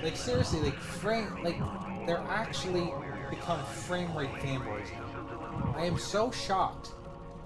Like 0.03 0.17
seriously, 0.17 0.61
like 0.61 0.79
frame, 0.79 1.39
like 1.43 1.59
they're 2.07 2.25
actually 2.29 2.93
become 3.31 3.65
frame 3.65 4.17
rate 4.17 4.31
fanboys 4.35 4.91
now. 4.93 5.75
I 5.77 5.85
am 5.85 5.99
so 5.99 6.31
shocked 6.31 6.91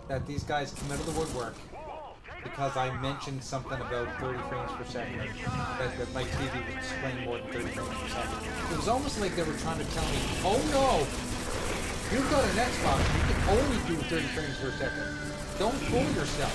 that 0.08 0.26
these 0.26 0.44
guys 0.44 0.72
come 0.74 0.92
out 0.92 1.00
of 1.00 1.06
the 1.06 1.12
woodwork 1.12 1.54
because 2.42 2.76
I 2.76 2.90
mentioned 3.00 3.42
something 3.42 3.78
about 3.78 4.18
30 4.20 4.38
frames 4.48 4.72
per 4.72 4.84
second. 4.84 5.18
That, 5.78 5.98
that 5.98 6.12
my 6.14 6.24
TV 6.24 6.66
was 6.66 6.74
displaying 6.86 7.24
more 7.24 7.38
than 7.38 7.52
30 7.52 7.64
frames 7.68 7.88
per 7.88 8.08
second. 8.08 8.72
It 8.72 8.76
was 8.76 8.88
almost 8.88 9.20
like 9.20 9.36
they 9.36 9.42
were 9.42 9.56
trying 9.58 9.78
to 9.78 9.84
tell 9.92 10.04
me, 10.04 10.18
oh 10.44 10.60
no, 10.72 11.29
you've 12.12 12.30
got 12.30 12.42
an 12.44 12.56
Xbox, 12.58 12.98
you 13.14 13.22
can 13.30 13.38
only 13.54 13.78
do 13.86 13.94
30 14.10 14.26
frames 14.34 14.56
per 14.58 14.70
second. 14.78 15.06
Don't 15.58 15.76
fool 15.88 16.06
yourself. 16.16 16.54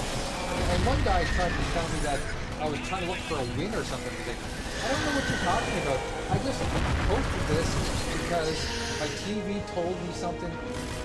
And 0.72 0.80
one 0.86 1.00
guy 1.06 1.24
tried 1.38 1.54
to 1.54 1.64
tell 1.74 1.88
me 1.94 2.00
that 2.04 2.20
I 2.60 2.68
was 2.70 2.80
trying 2.88 3.04
to 3.06 3.10
look 3.12 3.22
for 3.30 3.38
a 3.40 3.46
win 3.56 3.72
or 3.76 3.84
something. 3.86 4.12
Like, 4.26 4.40
I 4.40 4.86
don't 4.90 5.02
know 5.06 5.14
what 5.16 5.26
you're 5.30 5.44
talking 5.46 5.78
about. 5.86 6.02
I 6.32 6.36
just 6.42 6.60
posted 7.08 7.44
this 7.54 7.70
because 8.26 8.58
my 9.00 9.10
TV 9.24 9.62
told 9.78 9.94
me 10.02 10.10
something 10.16 10.52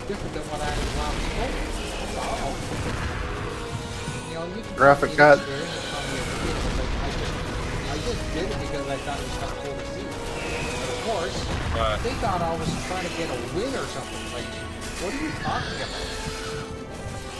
different 0.08 0.32
than 0.34 0.44
what 0.48 0.60
I 0.64 0.70
was 0.72 0.90
told. 0.96 1.52
That's 2.00 2.16
all. 2.18 2.54
You 4.30 4.34
know, 4.34 4.46
you 4.56 4.62
can 4.64 4.74
Graphic 4.76 5.10
tell 5.14 5.36
got- 5.36 5.44
me 5.46 5.54
it's 5.54 5.60
very 5.60 5.84
funny 5.92 6.16
and 6.16 6.56
it's 6.56 6.78
like, 6.80 6.92
I 7.04 7.08
just, 7.12 7.34
I 7.90 7.96
just 8.00 8.22
did 8.32 8.46
it 8.48 8.58
because 8.64 8.86
I 8.88 8.96
thought 9.04 9.18
it 9.20 9.26
was 9.28 9.36
kind 9.38 9.52
of 9.52 9.58
cool 9.60 9.69
course, 11.04 11.36
Right. 11.76 11.98
they 12.02 12.10
thought 12.20 12.40
I 12.42 12.54
was 12.56 12.68
trying 12.88 13.06
to 13.06 13.12
get 13.16 13.28
a 13.30 13.38
win 13.56 13.68
or 13.74 13.86
something. 13.86 14.24
Like, 14.34 14.44
what 15.02 15.14
are 15.14 15.22
you 15.22 15.30
talking 15.42 15.76
about? 15.76 16.06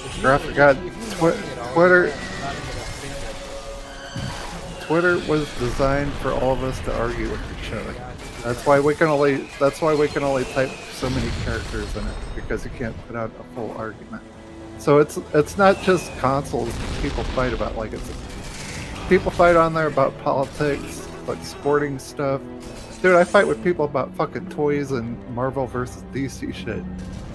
If 0.06 0.16
you- 0.16 0.22
Graphic 0.22 0.50
if 0.50 0.56
you- 0.56 0.62
if 0.64 0.76
you 0.84 1.16
Twi- 1.16 1.30
know 1.30 1.36
me 1.36 1.42
at 1.52 1.58
all, 1.58 1.74
Twitter- 1.74 2.06
you're 2.06 2.14
not 2.40 2.54
into 2.54 2.76
that 2.76 2.90
thing 3.00 3.12
that- 4.80 4.86
Twitter 4.86 5.18
was 5.28 5.46
designed 5.58 6.12
for 6.22 6.32
all 6.32 6.52
of 6.52 6.62
us 6.64 6.78
to 6.86 6.96
argue 6.98 7.28
with 7.30 7.40
each 7.62 7.72
other. 7.72 7.94
That's 8.44 8.64
why 8.64 8.80
we 8.80 8.94
can 8.94 9.08
only 9.08 9.50
that's 9.60 9.82
why 9.82 9.94
we 9.94 10.08
can 10.08 10.22
only 10.24 10.44
type 10.46 10.70
so 10.98 11.10
many 11.10 11.30
characters 11.44 11.94
in 11.94 12.06
it 12.06 12.14
because 12.34 12.64
you 12.64 12.70
can't 12.78 12.96
put 13.06 13.14
out 13.14 13.30
a 13.38 13.54
full 13.54 13.74
argument. 13.76 14.22
So 14.78 14.98
it's 14.98 15.18
it's 15.34 15.58
not 15.58 15.82
just 15.82 16.10
consoles 16.20 16.72
people 17.02 17.22
fight 17.36 17.52
about 17.52 17.76
like 17.76 17.92
it's 17.92 18.08
people 19.10 19.30
fight 19.30 19.56
on 19.56 19.74
there 19.74 19.88
about 19.88 20.18
politics, 20.24 21.02
like 21.30 21.44
sporting 21.44 21.98
stuff. 21.98 22.40
Dude, 23.02 23.14
I 23.16 23.24
fight 23.24 23.46
with 23.46 23.62
people 23.64 23.84
about 23.84 24.14
fucking 24.14 24.50
toys 24.50 24.90
and 24.90 25.16
Marvel 25.34 25.66
versus 25.66 26.02
DC 26.12 26.52
shit. 26.54 26.84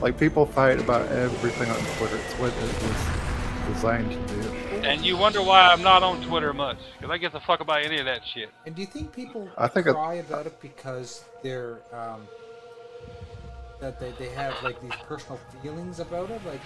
Like 0.02 0.20
people 0.20 0.46
fight 0.46 0.80
about 0.80 1.10
everything 1.12 1.70
on 1.72 1.78
Twitter. 1.98 2.18
It's 2.18 2.34
what 2.36 2.52
it 2.54 2.84
was 2.84 3.74
designed 3.74 4.12
to 4.12 4.34
do. 4.36 4.50
And 4.86 5.04
you 5.04 5.18
wonder 5.18 5.42
why 5.42 5.62
I'm 5.62 5.82
not 5.82 6.04
on 6.04 6.22
Twitter 6.22 6.54
much, 6.54 6.78
because 7.00 7.12
I 7.12 7.18
get 7.18 7.32
the 7.32 7.40
fuck 7.40 7.62
about 7.62 7.84
any 7.84 7.98
of 7.98 8.06
that 8.06 8.22
shit. 8.32 8.50
And 8.68 8.76
do 8.76 8.82
you 8.82 8.88
think 8.88 9.12
people 9.14 9.50
I 9.58 9.68
think 9.68 9.88
it- 9.88 9.94
cry 9.94 10.16
about 10.16 10.46
it 10.46 10.62
because 10.62 11.24
they're 11.42 11.80
um, 11.92 12.28
that 13.80 14.00
they, 14.00 14.12
they 14.20 14.30
have 14.30 14.54
like 14.62 14.80
these 14.82 14.96
personal 15.08 15.40
feelings 15.64 16.00
about 16.00 16.30
it? 16.30 16.42
Like, 16.46 16.62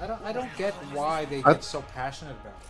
I 0.00 0.06
don't 0.06 0.22
I 0.22 0.32
don't 0.32 0.54
get 0.56 0.74
why 0.92 1.24
they 1.24 1.42
I- 1.42 1.54
get 1.54 1.64
so 1.64 1.82
passionate 1.94 2.36
about 2.42 2.54
it. 2.60 2.68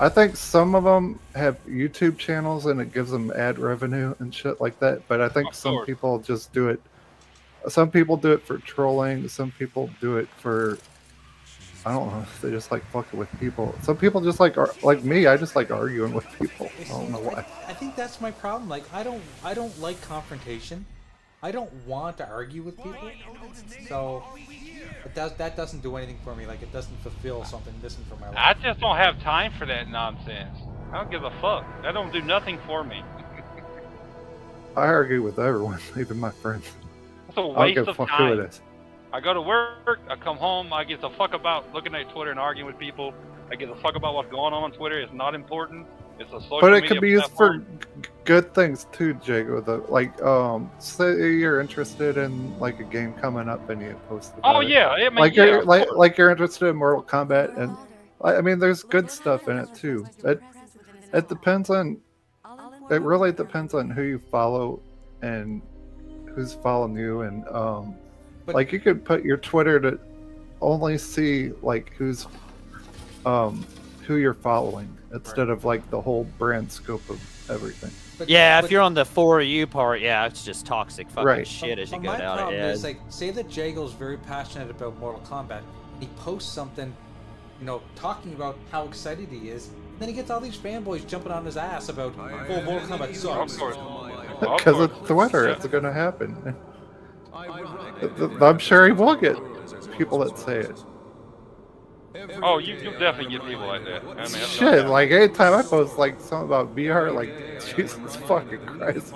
I 0.00 0.08
think 0.08 0.36
some 0.36 0.74
of 0.74 0.84
them 0.84 1.18
have 1.34 1.58
YouTube 1.66 2.18
channels 2.18 2.66
and 2.66 2.80
it 2.80 2.92
gives 2.92 3.10
them 3.10 3.32
ad 3.34 3.58
revenue 3.58 4.14
and 4.20 4.32
shit 4.32 4.60
like 4.60 4.78
that. 4.80 5.06
But 5.08 5.20
I 5.20 5.28
think 5.28 5.48
Of 5.48 5.54
some 5.56 5.74
course. 5.74 5.86
people 5.86 6.18
just 6.20 6.52
do 6.52 6.68
it. 6.68 6.80
Some 7.68 7.90
people 7.90 8.16
do 8.16 8.32
it 8.32 8.42
for 8.42 8.58
trolling. 8.58 9.28
Some 9.28 9.50
people 9.58 9.90
do 10.00 10.16
it 10.16 10.28
for. 10.38 10.78
I 11.84 11.92
don't 11.92 12.08
know. 12.12 12.24
They 12.42 12.50
just 12.50 12.70
like 12.70 12.84
fucking 12.90 13.18
with 13.18 13.28
people. 13.40 13.74
Some 13.82 13.96
people 13.96 14.20
just 14.20 14.38
like 14.40 14.56
ar- 14.58 14.74
like 14.82 15.02
me. 15.04 15.26
I 15.26 15.36
just 15.36 15.56
like 15.56 15.70
arguing 15.70 16.12
with 16.14 16.26
people. 16.38 16.70
I 16.80 16.88
don't 16.88 17.10
know 17.10 17.18
why. 17.20 17.44
I, 17.66 17.70
I 17.70 17.74
think 17.74 17.96
that's 17.96 18.20
my 18.20 18.30
problem. 18.30 18.68
Like, 18.68 18.84
I 18.92 19.02
don't 19.02 19.22
I 19.42 19.54
don't 19.54 19.76
like 19.80 20.00
confrontation. 20.02 20.84
I 21.42 21.52
don't 21.52 21.72
want 21.86 22.16
to 22.18 22.28
argue 22.28 22.62
with 22.62 22.76
people. 22.76 23.10
So 23.88 24.24
it 25.04 25.14
does 25.14 25.32
that 25.34 25.56
doesn't 25.56 25.82
do 25.82 25.96
anything 25.96 26.18
for 26.24 26.34
me. 26.34 26.46
Like, 26.46 26.62
it 26.62 26.72
doesn't 26.72 26.96
fulfill 27.02 27.44
something 27.44 27.72
missing 27.82 28.04
for 28.08 28.16
my 28.16 28.28
life. 28.28 28.36
I 28.36 28.54
just 28.54 28.80
don't 28.80 28.96
have 28.96 29.22
time 29.22 29.52
for 29.58 29.66
that 29.66 29.88
nonsense. 29.88 30.58
I 30.92 30.96
don't 30.96 31.10
give 31.10 31.22
a 31.22 31.30
fuck. 31.40 31.64
That 31.82 31.92
don't 31.94 32.12
do 32.12 32.22
nothing 32.22 32.58
for 32.66 32.82
me. 32.82 33.02
I 34.76 34.86
argue 34.86 35.22
with 35.22 35.38
everyone, 35.38 35.80
even 35.96 36.18
my 36.18 36.30
friends. 36.30 36.66
It's 37.28 37.36
a 37.36 37.40
I 37.40 37.44
don't 37.44 37.56
waste 37.56 37.74
give 37.76 37.86
a 37.88 37.90
of 37.92 37.96
fuck 37.96 38.08
who 38.10 38.32
it 38.32 38.52
time. 38.52 38.60
I 39.12 39.20
go 39.20 39.32
to 39.32 39.40
work, 39.40 40.00
I 40.08 40.16
come 40.16 40.36
home, 40.36 40.72
I 40.72 40.84
get 40.84 41.00
the 41.00 41.10
fuck 41.10 41.32
about 41.34 41.72
looking 41.72 41.94
at 41.94 42.10
Twitter 42.10 42.30
and 42.30 42.38
arguing 42.40 42.66
with 42.66 42.78
people. 42.78 43.14
I 43.50 43.54
get 43.56 43.68
the 43.68 43.80
fuck 43.80 43.96
about 43.96 44.14
what's 44.14 44.30
going 44.30 44.52
on 44.52 44.64
on 44.64 44.72
Twitter. 44.72 45.00
It's 45.00 45.12
not 45.12 45.34
important. 45.34 45.86
It's 46.18 46.30
a 46.32 46.40
social 46.42 46.60
But 46.60 46.72
it 46.74 46.82
media 46.82 46.88
could 46.88 47.00
be 47.00 47.10
used 47.10 47.26
for 47.30 47.58
platform. 47.60 47.66
g- 48.02 48.08
good 48.28 48.52
things 48.54 48.86
too, 48.92 49.18
Jago. 49.24 49.60
The 49.62 49.78
like, 49.88 50.20
um, 50.22 50.70
say 50.78 51.32
you're 51.32 51.60
interested 51.62 52.18
in 52.18 52.56
like 52.58 52.78
a 52.78 52.84
game 52.84 53.14
coming 53.14 53.48
up 53.48 53.70
and 53.70 53.80
you 53.80 53.96
post 54.06 54.34
about 54.36 54.56
Oh 54.56 54.60
it. 54.60 54.68
yeah, 54.68 54.88
I 54.90 55.08
mean, 55.08 55.14
like 55.14 55.34
yeah, 55.34 55.44
you're 55.46 55.58
of 55.60 55.66
like 55.66 55.86
course. 55.86 55.98
like 55.98 56.18
you're 56.18 56.30
interested 56.30 56.66
in 56.68 56.76
Mortal 56.76 57.02
Kombat, 57.02 57.56
and 57.58 57.74
I 58.22 58.36
I 58.36 58.40
mean, 58.42 58.58
there's 58.58 58.82
good 58.82 59.10
stuff 59.10 59.48
in 59.48 59.56
it 59.56 59.74
too. 59.74 60.06
It 60.24 60.40
it 61.14 61.28
depends 61.28 61.70
on. 61.70 61.98
It 62.90 63.00
really 63.02 63.32
depends 63.32 63.72
on 63.74 63.88
who 63.90 64.02
you 64.02 64.18
follow 64.18 64.80
and 65.22 65.60
who's 66.34 66.52
following 66.54 66.96
you, 66.96 67.22
and 67.22 67.46
um, 67.48 67.94
But- 68.44 68.54
like 68.54 68.72
you 68.72 68.78
could 68.80 69.04
put 69.04 69.24
your 69.24 69.38
Twitter 69.38 69.80
to 69.80 69.98
only 70.60 70.98
see 70.98 71.52
like 71.62 71.92
who's 71.96 72.26
um 73.24 73.64
who 74.06 74.16
you're 74.16 74.34
following 74.34 74.88
instead 75.14 75.48
of 75.48 75.64
like 75.64 75.88
the 75.90 76.00
whole 76.00 76.24
brand 76.38 76.70
scope 76.70 77.08
of 77.08 77.20
everything. 77.50 77.90
But- 78.18 78.28
Yeah, 78.28 78.60
but- 78.60 78.64
if 78.66 78.70
you're 78.72 78.82
on 78.82 78.94
the 78.94 79.04
for 79.04 79.40
you 79.40 79.66
part, 79.66 80.00
yeah, 80.00 80.26
it's 80.26 80.44
just 80.44 80.66
toxic 80.66 81.08
fucking 81.10 81.24
Right. 81.26 81.46
shit 81.46 81.78
as 81.78 81.90
you 81.92 81.98
But 81.98 82.02
go 82.02 82.12
my 82.12 82.18
down 82.18 82.36
problem 82.36 82.56
it. 82.56 82.58
Yeah. 82.58 82.70
is 82.72 82.84
like, 82.84 83.00
say 83.08 83.30
that 83.30 83.48
Jago's 83.48 83.92
very 83.92 84.16
passionate 84.16 84.70
about 84.70 84.98
Mortal 84.98 85.20
Kombat. 85.28 85.60
He 86.00 86.06
posts 86.18 86.52
something, 86.52 86.92
you 87.60 87.66
know, 87.66 87.80
talking 87.96 88.32
about 88.34 88.56
how 88.72 88.84
excited 88.84 89.28
he 89.30 89.48
is. 89.50 89.70
Then 89.98 90.08
he 90.08 90.14
gets 90.14 90.30
all 90.30 90.40
these 90.40 90.56
fanboys 90.56 91.06
jumping 91.06 91.32
on 91.32 91.44
his 91.44 91.56
ass 91.56 91.88
about, 91.88 92.14
oh, 92.18 92.62
Mortal 92.62 92.88
Kombat 92.88 93.10
Of 93.10 93.16
sucks. 93.16 93.56
course. 93.56 93.76
Of 93.76 94.40
Because 94.40 94.62
course. 94.76 94.90
it's 95.00 95.08
Twitter, 95.08 95.48
it's 95.48 95.66
gonna 95.66 95.92
happen. 95.92 96.54
I'm 98.42 98.58
sure 98.58 98.86
he 98.86 98.92
will 98.92 99.14
get 99.14 99.36
people 99.96 100.18
that 100.18 100.36
say 100.38 100.56
it. 100.58 100.84
Oh, 102.42 102.58
you 102.58 102.74
you 102.76 102.90
definitely 102.98 103.32
get 103.38 103.46
people 103.46 103.66
like 103.66 103.84
that. 103.84 104.02
I 104.02 104.06
mean, 104.06 104.16
that's 104.16 104.36
Shit, 104.48 104.82
doubt. 104.82 104.90
like 104.90 105.10
anytime 105.10 105.52
I 105.54 105.62
post 105.62 105.98
like 105.98 106.18
something 106.20 106.46
about 106.46 106.74
VR, 106.74 107.14
like 107.14 107.30
Jesus 107.76 108.16
fucking 108.16 108.60
Christ, 108.60 109.10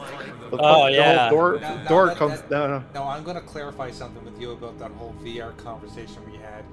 the, 0.51 0.57
Oh, 0.59 0.85
fuck- 0.85 0.93
yeah. 0.93 1.13
the 1.15 1.19
whole 1.21 1.31
door 1.31 1.59
Now- 1.61 1.75
now 1.77 1.89
door 1.89 2.07
that- 2.07 2.17
comes 2.17 2.41
that- 2.43 2.51
down. 2.51 2.85
No, 2.95 3.05
I'm 3.05 3.25
going 3.25 3.37
to 3.37 3.43
clarify 3.43 3.91
something 3.91 4.23
with 4.25 4.41
you 4.41 4.53
about 4.53 4.79
that 4.79 4.91
whole 4.93 5.15
VR 5.23 5.57
conversation 5.57 6.19
we 6.31 6.37
had. 6.39 6.65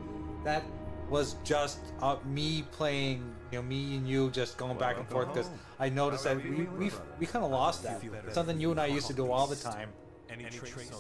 That 0.44 0.64
was 1.10 1.36
just 1.44 1.80
uh, 2.02 2.18
me 2.26 2.64
playing, 2.72 3.24
you 3.52 3.58
know, 3.60 3.64
me 3.64 3.96
and 3.96 4.08
you 4.08 4.30
just 4.30 4.58
going 4.58 4.78
back 4.78 4.98
and 4.98 5.08
forth 5.10 5.34
because 5.34 5.50
I 5.80 5.90
noticed 5.90 6.26
that 6.26 6.38
we 6.44 6.66
we, 6.78 6.92
we 7.20 7.26
kind 7.26 7.44
of 7.46 7.50
lost 7.52 7.82
that. 7.84 8.02
Something 8.34 8.60
you 8.60 8.72
and 8.72 8.80
I 8.80 8.86
used 8.88 9.08
to 9.08 9.14
do 9.14 9.32
all 9.32 9.48
the 9.48 9.56
time 9.56 9.90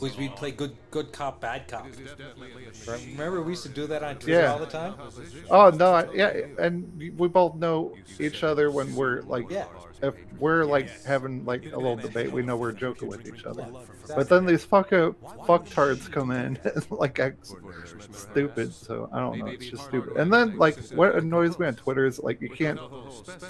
was 0.01 0.17
we'd 0.17 0.35
play 0.35 0.51
good 0.51 0.75
good 0.91 1.11
cop 1.11 1.39
bad 1.41 1.67
cop. 1.67 1.87
Remember 2.87 3.41
we 3.41 3.51
used 3.51 3.63
to 3.63 3.69
do 3.69 3.87
that 3.87 4.03
on 4.03 4.15
Twitter 4.17 4.41
Yeah. 4.41 4.53
all 4.53 4.59
the 4.59 4.65
time. 4.65 4.95
Oh 5.49 5.69
no, 5.69 5.93
I- 5.93 6.11
yeah, 6.13 6.33
and 6.59 6.91
we 7.17 7.27
both 7.27 7.55
know 7.55 7.95
each 8.19 8.43
other 8.43 8.71
when 8.71 8.95
we're 8.95 9.21
like, 9.23 9.49
Yeah. 9.49 9.65
If 10.01 10.15
we're 10.39 10.63
like 10.65 11.03
having 11.03 11.45
like 11.45 11.65
a 11.65 11.77
little 11.77 11.95
debate, 11.95 12.31
we 12.31 12.41
know 12.41 12.55
we're 12.55 12.71
joking 12.71 13.07
with 13.07 13.27
each 13.27 13.43
other. 13.43 13.67
But 14.07 14.29
then 14.29 14.45
these 14.45 14.63
fucking 14.63 15.15
fucktards 15.45 16.11
come 16.11 16.31
in 16.31 16.57
and 16.75 16.91
like 16.91 17.19
act 17.19 17.51
stupid. 18.11 18.73
So 18.73 19.09
I 19.11 19.19
don't 19.19 19.39
know. 19.39 19.47
It's 19.47 19.67
just 19.67 19.85
stupid. 19.85 20.17
And 20.17 20.31
then 20.31 20.57
like 20.57 20.77
what 20.91 21.15
annoys 21.15 21.59
me 21.59 21.67
on 21.67 21.75
Twitter 21.75 22.05
is 22.05 22.19
like 22.19 22.41
you 22.41 22.49
can't 22.49 22.79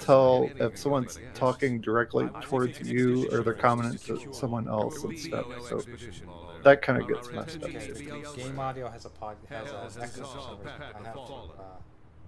tell 0.02 0.50
if 0.56 0.78
someone's 0.78 1.18
talking 1.34 1.80
directly 1.80 2.28
towards 2.42 2.80
you 2.80 3.28
or 3.32 3.42
they're 3.42 3.54
commenting 3.54 3.98
to 3.98 4.32
someone 4.32 4.68
else 4.68 5.02
and 5.04 5.18
stuff. 5.18 5.46
So 5.68 5.82
that 6.64 6.82
kind 6.82 7.00
of 7.00 7.08
gets 7.08 7.30
messed 7.30 7.62
up. 7.62 7.70
Okay. 7.70 8.22
Game 8.36 8.58
Audio 8.58 8.88
has 8.88 9.04
a 9.04 9.10
pod 9.10 9.36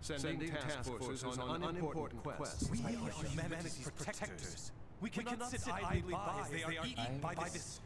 has 0.09 0.25
an 0.25 0.41
echo. 0.43 0.51
for 0.51 0.51
some 0.51 0.51
reason. 0.51 0.61
I 0.61 0.73
have 0.73 0.85
to. 0.85 0.93
Uh, 0.93 0.95
Sending 0.99 0.99
task 0.99 0.99
forces 0.99 1.39
on 1.39 1.63
unimportant 1.63 2.23
quests. 2.23 2.71
We 2.71 2.79
are 2.79 3.25
humanity's 3.29 3.91
protectors. 3.97 4.73
We 5.01 5.11
cannot 5.11 5.51
sit 5.51 5.61
idly 5.73 6.13
by 6.13 6.41
as 6.41 6.51
they 6.51 6.63
are 6.63 6.73
eaten 6.87 7.19
by 7.21 7.35
this 7.53 7.81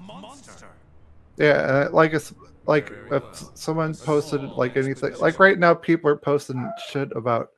monster. 0.00 0.68
Yeah, 1.38 1.88
like 1.92 2.12
it's 2.12 2.34
like 2.66 2.92
if 3.10 3.22
someone 3.54 3.94
posted 3.94 4.42
like 4.42 4.76
anything 4.76 5.14
like 5.18 5.38
right 5.38 5.58
now 5.58 5.74
people 5.74 6.10
are 6.10 6.16
posting 6.16 6.70
shit 6.88 7.10
about 7.16 7.50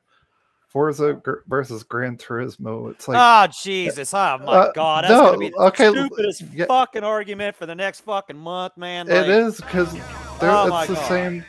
Forza 0.69 1.21
versus 1.47 1.83
Gran 1.83 2.17
Turismo. 2.17 2.91
It's 2.91 3.07
like 3.07 3.17
oh 3.19 3.51
Jesus! 3.51 4.13
Oh 4.13 4.37
my 4.39 4.45
Uh, 4.53 4.71
God! 4.73 5.03
That's 5.03 5.11
no, 5.11 5.25
gonna 5.27 5.37
be 5.37 5.49
the 5.49 5.57
okay, 5.57 5.89
stupidest 5.89 6.43
yeah. 6.53 6.65
fucking 6.65 7.03
argument 7.03 7.55
for 7.55 7.65
the 7.65 7.75
next 7.75 8.01
fucking 8.01 8.37
month, 8.37 8.75
man. 8.77 9.09
it 9.09 9.13
Like, 9.13 9.27
is 9.29 9.57
because 9.57 9.93
Oh 10.41 10.77
it's 10.79 10.87
the 10.87 10.95
God. 10.95 11.07
same. 11.07 11.45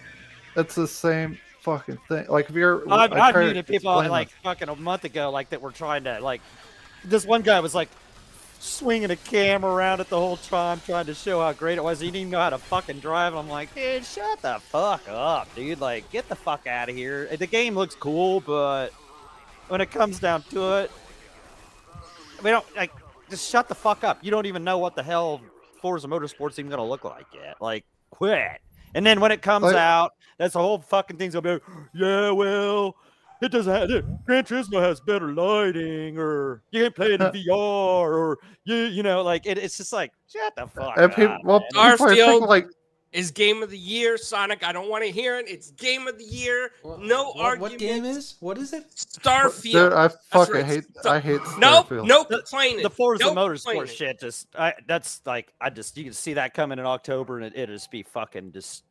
It's 0.57 0.75
the 0.75 0.87
same 0.89 1.39
fucking 1.67 1.99
thing. 2.09 2.27
Like 2.29 2.49
if 2.49 2.55
you're, 2.55 2.91
I've, 2.91 3.13
I've 3.13 3.35
muted 3.35 3.67
people 3.67 3.93
like 3.95 4.29
this. 4.29 4.39
fucking 4.45 4.69
a 4.69 4.77
month 4.77 5.05
ago, 5.05 5.31
like 5.31 5.51
that 5.51 5.61
were 5.61 5.73
trying 5.73 6.05
to 6.05 6.21
like. 6.21 6.41
This 7.05 7.27
one 7.27 7.43
guy 7.43 7.61
was 7.61 7.75
like, 7.75 7.89
swinging 8.61 9.11
a 9.11 9.17
camera 9.17 9.73
around 9.73 10.01
it 10.01 10.09
the 10.09 10.19
whole 10.19 10.37
time, 10.37 10.81
trying 10.85 11.07
to 11.07 11.15
show 11.15 11.41
how 11.41 11.53
great 11.53 11.79
it 11.79 11.85
was. 11.85 12.01
He 12.01 12.07
didn't 12.07 12.17
even 12.17 12.31
know 12.31 12.41
how 12.41 12.51
to 12.51 12.59
fucking 12.59 13.01
drive. 13.01 13.35
I'm 13.35 13.49
like, 13.49 13.75
dude, 13.75 14.05
shut 14.05 14.41
the 14.43 14.59
fuck 14.61 15.09
up, 15.09 15.55
dude. 15.55 15.81
Like, 15.81 16.11
get 16.11 16.29
the 16.29 16.37
fuck 16.37 16.67
out 16.67 16.89
of 16.89 16.97
here. 16.97 17.29
The 17.37 17.47
game 17.47 17.75
looks 17.75 17.95
cool, 17.95 18.41
but 18.41 18.91
when 19.69 19.81
it 19.81 19.91
comes 19.91 20.19
down 20.19 20.43
to 20.51 20.79
it, 20.79 20.91
we 22.43 22.51
don't 22.51 22.67
like. 22.77 22.93
Just 23.29 23.51
shut 23.51 23.69
the 23.69 23.75
fuck 23.75 24.05
up. 24.05 24.19
You 24.23 24.31
don't 24.31 24.47
even 24.47 24.63
know 24.63 24.79
what 24.79 24.95
the 24.95 25.03
hell 25.03 25.41
Forza 25.81 26.07
Motorsport's 26.07 26.61
even 26.61 26.71
gonna 26.71 26.87
look 26.87 27.03
like 27.03 27.27
yet. 27.35 27.61
Like, 27.61 27.85
quit. 28.11 28.61
And 28.97 29.05
then 29.05 29.21
when 29.21 29.31
it 29.31 29.43
comes 29.43 29.65
Like- 29.65 29.77
out, 29.77 30.15
that's 30.39 30.55
the 30.55 30.59
whole 30.61 30.79
fucking 30.79 31.19
thing's 31.19 31.35
gonna 31.35 31.43
be 31.43 31.51
like, 31.53 31.63
yeah, 31.95 32.31
well, 32.31 32.97
it 33.43 33.53
doesn't 33.53 33.73
have 33.73 33.91
it, 33.91 34.05
Gran 34.25 34.45
Turismo 34.45 34.81
has 34.81 34.99
better 35.01 35.33
lighting, 35.35 36.19
or 36.19 36.63
you 36.71 36.83
can 36.85 36.93
play 36.93 37.09
it 37.13 37.21
in 37.21 37.23
uh. 37.23 37.31
VR, 37.33 37.51
or 37.53 38.39
you 38.65 38.75
you 38.75 39.03
know, 39.03 39.23
like 39.23 39.45
it, 39.45 39.59
it's 39.59 39.77
just 39.77 39.93
like 39.93 40.11
shut 40.33 40.55
the 40.57 40.67
fuck 40.67 40.97
And 40.97 41.13
people, 41.15 41.35
up. 41.35 41.41
well, 41.45 41.61
man. 41.75 41.93
people 41.93 42.07
are 42.07 42.15
thinking 42.15 42.49
like, 42.49 42.67
Is 43.17 43.31
game 43.31 43.63
of 43.63 43.71
the 43.71 43.79
year, 43.79 44.19
Sonic? 44.19 44.63
I 44.63 44.73
don't 44.73 44.91
want 44.91 45.03
to 45.03 45.11
hear 45.11 45.39
it. 45.39 45.49
It's 45.49 45.71
game 45.71 46.07
of 46.07 46.19
the 46.19 46.25
year. 46.25 46.73
What- 46.83 47.01
No 47.01 47.31
what, 47.31 47.45
argument. 47.47 47.73
What 47.73 47.79
game 47.79 48.05
is? 48.05 48.37
What 48.41 48.59
is 48.59 48.75
it? 48.75 48.85
Starfield. 48.95 49.73
dude, 49.73 49.93
I 49.95 50.09
fucking 50.31 50.55
right. 50.55 50.65
hate, 50.67 50.85
So- 51.01 51.11
I 51.11 51.19
hate 51.19 51.41
no, 51.59 51.83
Starfield. 51.85 52.07
no 52.07 52.25
The- 52.29 52.37
complaining. 52.41 52.83
the 52.83 52.91
Forza 52.91 53.25
no 53.25 53.35
Motorsport 53.35 53.65
complaining. 53.65 53.87
shit 53.95 54.21
just 54.21 54.49
I 54.55 54.75
that's 54.87 55.23
like 55.25 55.51
I 55.63 55.71
just 55.71 55.97
you 55.97 56.05
can 56.05 56.13
see 56.13 56.35
that 56.35 56.53
coming 56.53 56.79
in 56.79 56.85
October 56.85 57.39
and 57.39 57.47
it, 57.47 57.59
it'll 57.59 57.75
just 57.75 57.91
be 57.91 58.03
fucking 58.03 58.53
just 58.53 58.85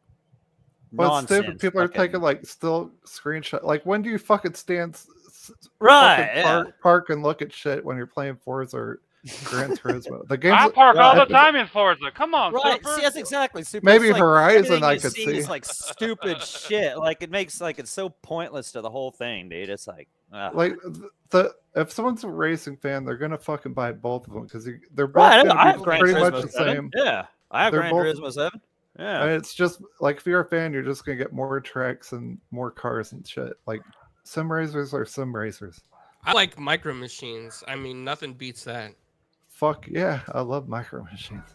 But 0.91 1.07
nonsense. 1.07 1.43
stupid 1.43 1.59
people 1.59 1.81
are 1.81 1.87
fucking- 1.87 2.01
taking 2.01 2.21
like 2.21 2.45
still 2.47 2.91
screenshot. 3.05 3.63
Like, 3.63 3.85
when 3.85 4.01
do 4.01 4.09
you 4.09 4.17
fucking 4.17 4.55
stand, 4.55 4.95
s- 4.95 5.07
s- 5.27 5.51
right. 5.79 6.17
fucking 6.17 6.37
yeah. 6.37 6.43
park, 6.63 6.81
park 6.81 7.09
and 7.11 7.21
look 7.21 7.43
at 7.43 7.53
shit 7.53 7.85
when 7.85 7.95
you're 7.95 8.07
playing 8.07 8.37
Forza 8.37 8.77
or 8.77 9.01
Gran 9.45 9.75
Turismo? 9.75 10.27
The 10.27 10.37
game's 10.37 10.55
I 10.57 10.69
park 10.69 10.97
all 10.97 11.15
the 11.15 11.25
yeah, 11.29 11.37
time 11.37 11.55
in 11.55 11.67
Forza. 11.67 12.11
Come 12.13 12.33
on, 12.35 12.53
Right, 12.53 12.77
Super. 12.83 12.95
see, 12.95 13.01
that's 13.01 13.15
exactly 13.15 13.63
super. 13.63 13.85
Maybe 13.85 14.05
it's 14.05 14.13
like, 14.13 14.21
Horizon 14.21 14.83
I 14.83 14.97
could 14.97 15.11
see 15.13 15.35
is 15.37 15.49
like 15.49 15.65
stupid 15.65 16.41
shit. 16.41 16.97
Like 16.97 17.21
it 17.21 17.31
makes 17.31 17.59
like 17.59 17.79
it's 17.79 17.91
so 17.91 18.09
pointless 18.09 18.71
to 18.73 18.81
the 18.81 18.89
whole 18.89 19.11
thing, 19.11 19.49
dude. 19.49 19.69
It's 19.69 19.87
like, 19.87 20.07
ugh. 20.31 20.55
like 20.55 20.75
the 21.29 21.53
if 21.75 21.91
someone's 21.91 22.23
a 22.23 22.29
racing 22.29 22.77
fan, 22.77 23.03
they're 23.05 23.17
gonna 23.17 23.37
fucking 23.37 23.73
buy 23.73 23.91
both 23.91 24.27
of 24.27 24.33
them 24.33 24.43
because 24.43 24.65
they're 24.93 25.07
both 25.07 25.15
right. 25.15 25.47
I, 25.47 25.51
I 25.51 25.63
be 25.65 25.71
have 25.71 25.81
Gran 25.83 25.99
pretty 25.99 26.19
Turismo 26.19 26.31
much 26.31 26.41
the 26.43 26.49
7. 26.49 26.75
same. 26.75 26.91
Yeah, 26.95 27.25
I 27.51 27.63
have 27.63 27.71
They're 27.71 27.81
Gran 27.81 27.91
both- 27.93 28.17
Turismo 28.17 28.31
Seven. 28.31 28.61
Yeah, 28.97 29.23
And 29.23 29.31
it's 29.31 29.53
just 29.53 29.81
like 29.99 30.17
if 30.17 30.25
you're 30.25 30.39
a 30.41 30.45
fan, 30.49 30.71
you're 30.71 30.81
just 30.81 31.05
gonna 31.05 31.17
get 31.17 31.33
more 31.33 31.59
tracks 31.59 32.13
and 32.13 32.37
more 32.51 32.71
cars 32.71 33.11
and 33.11 33.27
shit. 33.27 33.53
Like 33.65 33.81
sim 34.23 34.49
racers 34.51 34.93
are 34.93 35.05
sim 35.05 35.35
racers. 35.35 35.81
I 36.23 36.33
like 36.33 36.57
micro 36.57 36.93
machines. 36.93 37.63
I 37.67 37.75
mean, 37.75 38.03
nothing 38.03 38.33
beats 38.33 38.63
that. 38.63 38.93
Fuck 39.55 39.87
yeah, 39.87 40.19
I 40.33 40.41
love 40.41 40.67
micro 40.67 41.03
machines. 41.03 41.49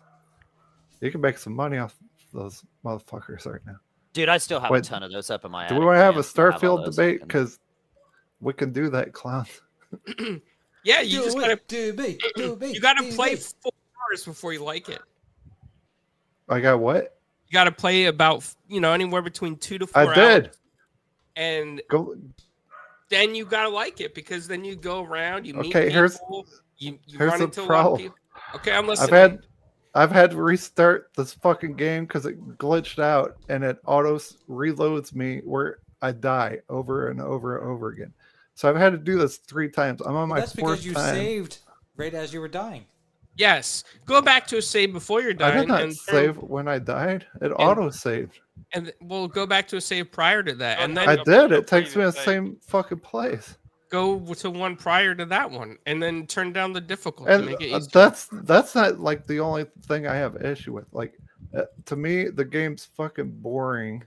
You 1.02 1.10
can 1.10 1.20
make 1.20 1.36
some 1.38 1.54
money 1.54 1.76
off 1.78 1.94
those 2.32 2.64
motherfuckers 2.84 3.44
right 3.46 3.60
now. 3.66 3.76
dude, 4.14 4.28
I 4.30 4.38
still 4.38 4.58
have 4.58 4.70
Wait, 4.70 4.86
a 4.86 4.88
ton 4.88 5.02
of 5.02 5.12
those 5.12 5.28
up 5.30 5.44
in 5.44 5.50
my. 5.50 5.68
Do 5.68 5.74
we 5.74 5.84
want 5.84 5.96
to 5.96 6.00
have 6.00 6.14
a 6.14 6.18
man. 6.18 6.24
I 6.24 6.40
all 6.42 6.52
Starfield 6.52 6.84
those 6.86 6.96
debate? 6.96 7.20
Because 7.20 7.58
we 8.40 8.52
can 8.54 8.72
do 8.72 8.88
that, 8.90 9.12
clown. 9.12 9.46
Yeah, 10.82 11.02
you 11.02 11.18
do 11.18 11.24
just 11.24 11.36
it, 11.36 11.40
gotta 11.40 11.60
do 11.68 11.92
me, 11.92 12.16
do 12.36 12.56
me, 12.56 12.72
you 12.72 12.80
gotta 12.80 13.02
do 13.04 13.14
play 13.14 13.32
me. 13.34 13.36
four 13.36 13.72
hours 14.10 14.24
before 14.24 14.54
you 14.54 14.64
like 14.64 14.88
it. 14.88 15.02
I 16.48 16.58
got 16.60 16.80
what? 16.80 17.18
You 17.48 17.52
gotta 17.52 17.70
play 17.70 18.06
about 18.06 18.46
you 18.66 18.80
know 18.80 18.94
anywhere 18.94 19.20
between 19.20 19.56
two 19.56 19.76
to 19.76 19.86
four 19.86 20.00
I 20.02 20.06
hours. 20.06 20.16
did. 20.16 20.50
And 21.36 21.82
Go. 21.90 22.16
then 23.10 23.34
you 23.34 23.44
gotta 23.44 23.68
like 23.68 24.00
it 24.00 24.14
because 24.14 24.48
then 24.48 24.64
you 24.64 24.74
go 24.74 25.04
around, 25.04 25.46
you 25.46 25.52
meet 25.52 25.68
Okay, 25.76 25.90
here's- 25.90 26.18
people, 26.18 26.46
you, 26.80 26.98
you 27.06 27.18
here's 27.18 27.30
run 27.30 27.38
the 27.38 27.44
into 27.44 27.60
a 27.60 27.62
lot 27.62 27.64
of 27.64 27.68
problem. 27.68 27.98
people. 27.98 28.16
Okay, 28.56 28.72
I'm 28.72 28.86
listening. 28.88 29.14
I've 29.14 29.30
had, 29.30 29.38
I've 29.94 30.12
had 30.12 30.30
to 30.32 30.36
restart 30.36 31.10
this 31.16 31.32
fucking 31.34 31.74
game 31.74 32.04
because 32.04 32.26
it 32.26 32.58
glitched 32.58 32.98
out 32.98 33.36
and 33.48 33.62
it 33.62 33.78
auto 33.86 34.18
reloads 34.48 35.14
me 35.14 35.40
where 35.44 35.78
I 36.02 36.12
die 36.12 36.58
over 36.68 37.08
and 37.08 37.20
over 37.20 37.58
and 37.58 37.68
over 37.68 37.88
again. 37.90 38.12
So 38.54 38.68
I've 38.68 38.76
had 38.76 38.90
to 38.92 38.98
do 38.98 39.18
this 39.18 39.36
three 39.36 39.70
times. 39.70 40.00
I'm 40.00 40.16
on 40.16 40.28
my 40.28 40.40
That's 40.40 40.54
fourth 40.54 40.82
because 40.82 40.86
you 40.86 40.94
time. 40.94 41.14
saved 41.14 41.58
right 41.96 42.12
as 42.12 42.32
you 42.32 42.40
were 42.40 42.48
dying. 42.48 42.86
Yes, 43.36 43.84
go 44.06 44.20
back 44.20 44.46
to 44.48 44.58
a 44.58 44.62
save 44.62 44.92
before 44.92 45.22
you're 45.22 45.32
dying. 45.32 45.56
I 45.56 45.60
did 45.60 45.68
not 45.68 45.82
and 45.82 45.96
save 45.96 46.36
when 46.36 46.68
I 46.68 46.78
died. 46.78 47.26
It 47.40 47.48
auto 47.50 47.88
saved. 47.88 48.40
and 48.74 48.92
we'll 49.00 49.28
go 49.28 49.46
back 49.46 49.66
to 49.68 49.76
a 49.76 49.80
save 49.80 50.10
prior 50.12 50.42
to 50.42 50.54
that, 50.56 50.80
and 50.80 50.96
then 50.96 51.08
I 51.08 51.16
did. 51.22 51.52
It 51.52 51.66
takes 51.66 51.96
me 51.96 52.02
to 52.02 52.10
the 52.10 52.12
same 52.12 52.58
fucking 52.60 52.98
place. 52.98 53.56
Go 53.90 54.18
to 54.20 54.50
one 54.50 54.76
prior 54.76 55.14
to 55.14 55.26
that 55.26 55.50
one, 55.50 55.76
and 55.86 56.02
then 56.02 56.26
turn 56.26 56.52
down 56.52 56.72
the 56.72 56.80
difficulty. 56.80 57.32
and 57.32 57.46
make 57.46 57.60
it 57.60 57.72
uh, 57.72 57.76
easier. 57.78 57.90
that's 57.92 58.28
that's 58.44 58.74
not 58.74 59.00
like 59.00 59.26
the 59.26 59.40
only 59.40 59.66
thing 59.86 60.06
I 60.06 60.14
have 60.14 60.36
issue 60.42 60.72
with. 60.72 60.86
Like 60.92 61.18
uh, 61.54 61.64
to 61.86 61.96
me, 61.96 62.28
the 62.28 62.44
game's 62.44 62.86
fucking 62.96 63.30
boring. 63.30 64.02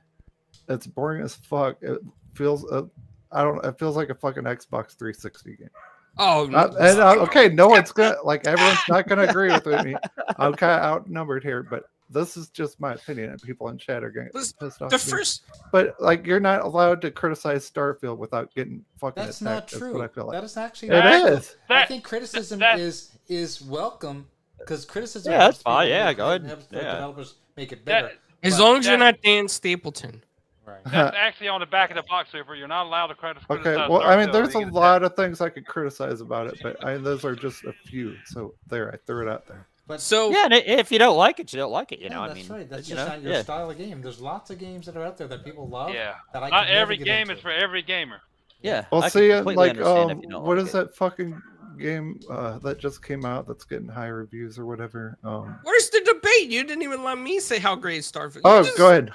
It's 0.69 0.88
boring 0.88 1.22
as 1.22 1.36
fuck. 1.36 1.78
It 1.82 2.00
feels. 2.34 2.65
Uh, 2.72 2.84
I 3.32 3.43
don't. 3.43 3.63
It 3.63 3.78
feels 3.78 3.96
like 3.96 4.10
a 4.10 4.15
fucking 4.15 4.43
Xbox 4.43 4.98
360 4.98 5.56
game. 5.58 5.69
oh, 6.17 6.52
Uh, 6.54 6.74
and 6.80 7.00
uh, 7.00 7.15
okay, 7.24 7.50
no 7.50 7.67
one's 7.67 7.91
gonna 7.93 8.15
like. 8.24 8.48
Everyone's 8.48 8.80
not 8.88 9.08
gonna 9.08 9.24
agree 9.24 9.52
with 9.52 9.65
me. 9.86 9.96
I'm 10.38 10.54
kind 10.54 10.80
of 10.80 10.86
outnumbered 10.86 11.43
here, 11.43 11.63
but 11.63 11.84
this 12.13 12.38
is 12.38 12.49
just 12.49 12.80
my 12.80 12.93
opinion, 12.93 13.32
and 13.32 13.41
people 13.41 13.67
in 13.69 13.78
chat 13.78 14.04
are 14.04 14.10
getting 14.12 14.30
Listen, 14.34 14.56
pissed 14.60 14.82
off. 14.82 14.89
the 14.89 14.95
at 14.95 15.06
me. 15.06 15.12
first 15.12 15.43
but 15.71 15.95
like, 15.99 16.26
you're 16.26 16.39
not 16.39 16.62
allowed 16.62 17.02
to 17.02 17.12
criticize 17.12 17.69
Starfield 17.69 18.17
without 18.17 18.54
getting 18.54 18.86
fucking 18.99 19.23
That's 19.23 19.41
attacked. 19.41 19.73
not 19.73 19.80
true. 19.80 19.93
what 19.93 20.04
I 20.04 20.08
feel 20.08 20.28
like. 20.28 20.34
That 20.38 20.43
is 20.43 20.56
actually 20.58 20.89
It 20.89 20.91
not 21.04 21.21
true. 21.21 21.34
is. 21.38 21.56
I 21.69 21.86
think 21.86 22.04
criticism 22.04 22.60
that- 22.60 22.80
is 22.80 23.17
is 23.28 23.62
welcome 23.62 24.28
because 24.60 24.86
criticism. 24.86 25.32
Yeah, 25.32 25.39
that's 25.39 25.62
fine. 25.62 25.89
Yeah, 25.89 26.13
go 26.13 26.30
ahead. 26.30 26.45
helps 26.45 26.67
Yeah. 26.71 26.93
developers 26.93 27.36
make 27.58 27.71
it 27.71 27.84
better. 27.84 28.08
That, 28.08 28.17
as 28.47 28.60
long 28.60 28.78
as 28.78 28.86
you're 28.88 28.97
not 28.97 29.21
Dan 29.23 29.47
Stapleton. 29.47 30.23
right. 30.65 30.82
that's 30.86 31.15
actually 31.19 31.47
on 31.47 31.60
the 31.62 31.65
back 31.65 31.89
of 31.89 31.95
the 31.97 32.04
box, 32.04 32.30
Super. 32.32 32.56
You're 32.56 32.67
not 32.67 32.86
allowed 32.86 33.08
to 33.08 33.15
criticize. 33.15 33.45
Okay, 33.49 33.62
criticize 33.63 33.89
well, 33.89 34.02
I 34.04 34.17
mean, 34.17 34.32
there's 34.32 34.54
a 34.56 34.60
lot 34.60 35.04
of 35.04 35.15
things 35.15 35.41
I 35.41 35.49
could 35.49 35.65
criticize 35.65 36.21
about 36.21 36.47
it, 36.47 36.60
but 36.62 36.84
I, 36.86 36.97
those 36.97 37.23
are 37.26 37.36
just 37.36 37.63
a 37.65 37.73
few. 37.86 38.15
So 38.26 38.54
there, 38.67 38.91
I 38.93 38.97
threw 39.06 39.26
it 39.28 39.32
out 39.32 39.45
there. 39.47 39.65
But 39.86 40.02
So 40.02 40.32
Yeah, 40.32 40.46
and 40.46 40.54
if 40.54 40.91
you 40.91 41.00
don't 41.00 41.17
like 41.17 41.39
it, 41.39 41.52
you 41.52 41.58
don't 41.58 41.72
like 41.72 41.91
it. 41.91 42.00
You 42.00 42.06
yeah, 42.06 42.13
know, 42.13 42.22
I 42.24 42.28
that's 42.30 42.39
mean, 42.50 42.58
right. 42.58 42.69
That's 42.69 42.88
just 42.88 42.96
know, 42.96 43.08
not 43.08 43.22
your 43.22 43.34
yeah. 43.34 43.41
style 43.41 43.69
of 43.69 43.78
game. 43.78 44.02
There's 44.02 44.22
lots 44.22 44.50
of 44.50 44.60
games 44.60 44.86
that 44.86 44.96
are 44.96 45.04
out 45.04 45.17
there 45.17 45.28
that 45.28 45.43
people 45.43 45.67
love. 45.67 45.93
Yeah. 45.93 46.15
That 46.32 46.43
I 46.43 46.50
Not 46.50 46.67
every 46.67 46.98
game 46.98 47.24
into. 47.24 47.34
is 47.34 47.39
for 47.39 47.52
every 47.52 47.82
gamer. 47.82 48.22
Yeah. 48.62 48.86
Well, 48.91 49.04
I 49.04 49.10
see, 49.10 49.32
uh, 49.32 49.38
completely 49.38 49.56
like, 49.62 49.69
understand 49.72 50.12
um, 50.12 50.17
if 50.17 50.24
you 50.24 50.30
don't 50.30 50.43
what 50.43 50.58
like 50.58 50.67
is 50.67 50.69
it. 50.69 50.78
that 50.78 50.96
fucking 50.96 51.41
game 51.78 52.19
uh, 52.30 52.60
that 52.60 52.80
just 52.80 53.04
came 53.04 53.26
out 53.26 53.48
that's 53.48 53.65
getting 53.65 53.89
high 53.89 54.08
reviews 54.08 54.58
or 54.58 54.65
whatever? 54.65 55.17
Um, 55.24 55.60
where's 55.63 55.89
the 55.89 56.00
debate? 56.06 56.50
You 56.50 56.63
didn't 56.63 56.84
even 56.84 57.04
let 57.04 57.17
me 57.17 57.39
say 57.41 57.60
how 57.60 57.76
great 57.76 58.04
Starfield. 58.04 58.41
Oh, 58.46 58.63
just- 58.63 58.78
go 58.78 58.89
ahead. 58.89 59.12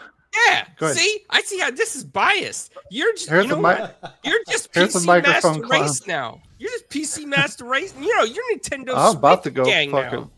Yeah. 0.47 0.67
Go 0.77 0.87
ahead. 0.87 0.99
See, 0.99 1.21
I 1.31 1.41
see 1.41 1.59
how 1.59 1.71
this 1.71 1.97
is 1.97 2.05
biased. 2.05 2.73
You're 2.91 3.13
just, 3.15 3.31
Here's 3.31 3.45
you 3.45 3.53
know 3.53 3.59
a 3.59 3.63
what? 3.63 3.99
mic. 4.03 4.13
You're 4.23 4.45
just 4.47 4.69
Here's 4.75 4.95
a 4.95 4.99
PC 4.99 5.23
Master 5.23 5.61
clown. 5.63 5.83
Race 5.83 6.07
now. 6.07 6.43
You're 6.59 6.71
just 6.71 6.89
PC 6.91 7.25
Master 7.25 7.65
Race. 7.65 7.95
You 7.99 8.15
know, 8.15 8.25
you're 8.25 8.45
Nintendo. 8.55 8.93
I'm 8.95 9.17
about 9.17 9.43
to 9.45 9.51
go 9.51 9.65
fucking 9.65 9.91
now. 9.91 10.31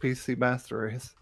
PC 0.00 0.36
Master 0.38 0.78
Race. 0.78 1.14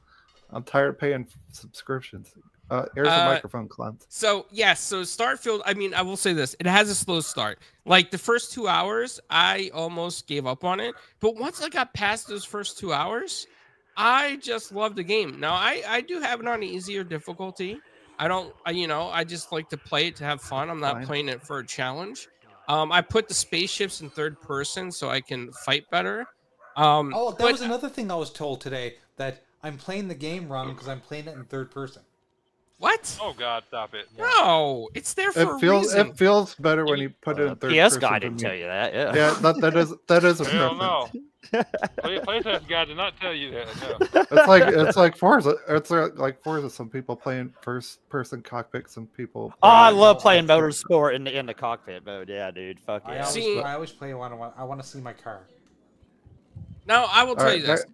I'm 0.50 0.62
tired 0.62 0.90
of 0.90 0.98
paying 0.98 1.26
subscriptions. 1.52 2.32
Uh, 2.70 2.86
here's 2.94 3.08
Uh, 3.08 3.10
a 3.10 3.34
microphone, 3.34 3.68
clown. 3.68 3.98
So 4.08 4.46
yes, 4.50 4.80
so 4.80 5.02
Starfield. 5.02 5.60
I 5.66 5.74
mean, 5.74 5.92
I 5.94 6.02
will 6.02 6.16
say 6.16 6.32
this: 6.32 6.56
it 6.58 6.66
has 6.66 6.88
a 6.88 6.94
slow 6.94 7.20
start. 7.20 7.58
Like 7.84 8.10
the 8.10 8.18
first 8.18 8.52
two 8.52 8.68
hours, 8.68 9.20
I 9.30 9.70
almost 9.74 10.26
gave 10.26 10.46
up 10.46 10.64
on 10.64 10.80
it. 10.80 10.94
But 11.20 11.36
once 11.36 11.60
I 11.62 11.68
got 11.68 11.92
past 11.94 12.28
those 12.28 12.44
first 12.44 12.78
two 12.78 12.92
hours, 12.92 13.46
I 13.96 14.36
just 14.36 14.72
love 14.72 14.94
the 14.96 15.02
game. 15.02 15.38
Now 15.40 15.52
I 15.54 15.82
I 15.86 16.00
do 16.00 16.20
have 16.20 16.40
it 16.40 16.46
on 16.48 16.62
easier 16.62 17.04
difficulty. 17.04 17.78
I 18.18 18.28
don't, 18.28 18.54
I, 18.64 18.70
you 18.70 18.86
know, 18.86 19.08
I 19.08 19.24
just 19.24 19.50
like 19.52 19.68
to 19.70 19.76
play 19.76 20.06
it 20.06 20.16
to 20.16 20.24
have 20.24 20.40
fun. 20.40 20.70
I'm 20.70 20.78
not 20.78 20.94
Fine. 20.96 21.06
playing 21.06 21.28
it 21.28 21.42
for 21.42 21.58
a 21.58 21.66
challenge. 21.66 22.28
Um, 22.68 22.92
I 22.92 23.00
put 23.00 23.26
the 23.26 23.34
spaceships 23.34 24.00
in 24.00 24.10
third 24.10 24.40
person 24.40 24.92
so 24.92 25.10
I 25.10 25.20
can 25.20 25.50
fight 25.64 25.90
better. 25.90 26.26
Um, 26.76 27.12
Oh, 27.14 27.30
that 27.30 27.38
but- 27.38 27.52
was 27.52 27.60
another 27.60 27.88
thing 27.88 28.10
I 28.10 28.14
was 28.14 28.30
told 28.30 28.60
today 28.60 28.96
that 29.16 29.42
I'm 29.62 29.76
playing 29.78 30.08
the 30.08 30.14
game 30.14 30.48
wrong 30.48 30.72
because 30.72 30.88
I'm 30.88 31.00
playing 31.00 31.26
it 31.26 31.34
in 31.36 31.44
third 31.44 31.70
person. 31.70 32.02
what? 32.78 33.16
Oh 33.22 33.32
God, 33.38 33.62
stop 33.68 33.94
it. 33.94 34.08
No, 34.18 34.88
it's 34.94 35.14
there 35.14 35.30
for 35.30 35.40
It 35.40 35.48
a 35.48 35.58
feels 35.60 35.84
reason. 35.94 36.08
it 36.08 36.16
feels 36.16 36.54
better 36.56 36.84
when 36.84 36.98
you 36.98 37.10
put 37.20 37.38
it 37.38 37.46
Uh, 37.46 37.50
in 37.52 37.56
third 37.56 37.70
PS 37.72 37.76
person. 37.94 38.00
guy 38.00 38.08
for 38.14 38.18
didn't 38.20 38.36
me. 38.36 38.42
tell 38.42 38.54
you 38.56 38.64
that. 38.66 38.92
Yeah. 38.92 39.14
Yeah, 39.14 39.30
that, 39.40 39.60
that 39.60 39.76
is 39.76 39.94
that 40.08 40.24
is 40.24 40.40
a 40.40 40.44
Hell 40.44 40.74
preference. 40.76 41.14
no. 41.14 41.22
Play, 42.02 42.18
PlayStation 42.20 42.66
guy 42.68 42.84
did 42.86 42.96
not 42.96 43.14
tell 43.20 43.34
you 43.34 43.50
that. 43.52 43.66
No. 44.14 44.20
It's 44.22 44.48
like 44.48 44.62
it's 44.66 44.96
like 44.96 45.16
Forza. 45.16 45.54
It's 45.68 45.90
like 45.90 46.16
like 46.18 46.42
Forza. 46.42 46.70
Some 46.70 46.88
people 46.88 47.14
playing 47.14 47.52
first 47.62 48.08
person 48.08 48.42
cockpit. 48.42 48.88
Some 48.90 49.06
people. 49.08 49.52
Oh, 49.62 49.68
I 49.68 49.90
love 49.90 50.18
playing 50.20 50.46
motorsport 50.46 51.14
in 51.14 51.24
the 51.24 51.36
in 51.38 51.46
the 51.46 51.54
cockpit 51.54 52.04
mode. 52.06 52.28
Yeah, 52.28 52.50
dude. 52.50 52.80
Fuck 52.80 53.02
I 53.06 53.18
always, 53.18 53.28
See- 53.34 53.60
I 53.60 53.74
always 53.74 53.90
play 53.92 54.12
when 54.14 54.32
I 54.32 54.34
want. 54.34 54.54
I 54.56 54.64
want 54.64 54.80
to 54.82 54.86
see 54.86 55.00
my 55.00 55.12
car. 55.12 55.42
Now 56.86 57.06
I 57.10 57.24
will 57.24 57.36
tell 57.36 57.54
Alright, 57.54 57.60
you 57.60 57.66
this. 57.66 57.84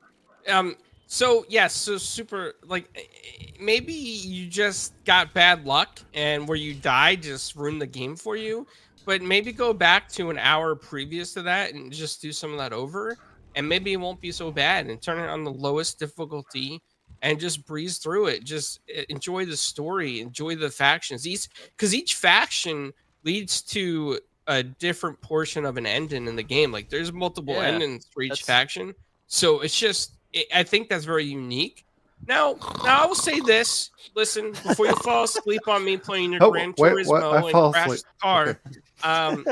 Um. 0.48 0.76
So 1.06 1.44
yes. 1.48 1.74
So 1.74 1.98
super. 1.98 2.54
Like 2.66 2.88
eh, 2.94 3.00
eh, 3.00 3.46
maybe 3.60 3.92
you 3.92 4.46
just 4.48 4.94
got 5.04 5.32
bad 5.34 5.64
luck, 5.66 6.00
and 6.14 6.46
where 6.48 6.56
you 6.56 6.74
died 6.74 7.22
just 7.22 7.56
ruined 7.56 7.80
the 7.80 7.86
game 7.86 8.16
for 8.16 8.36
you. 8.36 8.66
But 9.04 9.22
maybe 9.22 9.52
go 9.52 9.72
back 9.72 10.08
to 10.10 10.30
an 10.30 10.38
hour 10.38 10.74
previous 10.74 11.32
to 11.34 11.42
that 11.42 11.72
and 11.74 11.92
just 11.92 12.20
do 12.20 12.32
some 12.32 12.52
of 12.52 12.58
that 12.58 12.72
over. 12.72 13.18
and 13.54 13.68
maybe 13.68 13.92
it 13.92 13.96
won't 13.96 14.20
be 14.20 14.30
so 14.32 14.50
bad. 14.52 14.86
And 14.86 15.00
turn 15.02 15.18
it 15.18 15.28
on 15.28 15.44
the 15.44 15.52
lowest 15.52 15.98
difficulty 15.98 16.82
and 17.22 17.40
just 17.40 17.66
breeze 17.66 17.98
through 17.98 18.26
it. 18.26 18.44
Just 18.44 18.80
e- 18.88 19.04
enjoy 19.08 19.46
the 19.46 19.56
story, 19.56 20.20
enjoy 20.20 20.54
the 20.56 20.70
factions. 20.70 21.26
Each 21.26 21.48
because 21.76 21.94
each 21.94 22.14
faction 22.14 22.92
leads 23.24 23.62
to 23.62 24.20
a 24.48 24.62
different 24.64 25.20
portion 25.20 25.64
of 25.64 25.76
an 25.76 25.86
ending 25.86 26.26
in 26.26 26.34
the 26.34 26.42
game. 26.42 26.72
Like 26.72 26.88
there's 26.88 27.12
multiple 27.12 27.54
Yeah, 27.54 27.62
endings 27.68 28.06
for 28.12 28.22
each 28.22 28.30
that's- 28.30 28.46
faction, 28.46 28.94
so 29.28 29.60
it's 29.60 29.78
just 29.78 30.12
it, 30.32 30.46
I 30.54 30.62
think 30.64 30.88
that's 30.88 31.04
very 31.04 31.24
unique. 31.24 31.84
Now, 32.26 32.56
now 32.82 33.04
I 33.04 33.06
will 33.06 33.14
say 33.14 33.38
this. 33.38 33.90
Listen, 34.16 34.50
before 34.50 34.86
you 34.86 34.96
fall 34.96 35.22
asleep 35.22 35.60
on 35.68 35.84
me 35.84 35.96
playing 35.96 36.32
your 36.32 36.42
Oh, 36.42 36.50
Gran 36.50 36.74
wait, 36.76 36.92
Turismo 36.92 37.06
what? 37.06 37.22
I 37.22 37.40
and 37.42 37.50
fall 37.52 37.72
crash 37.72 37.86
asleep. 37.86 38.00
the 38.02 38.20
car, 38.20 38.60
um, 39.04 39.44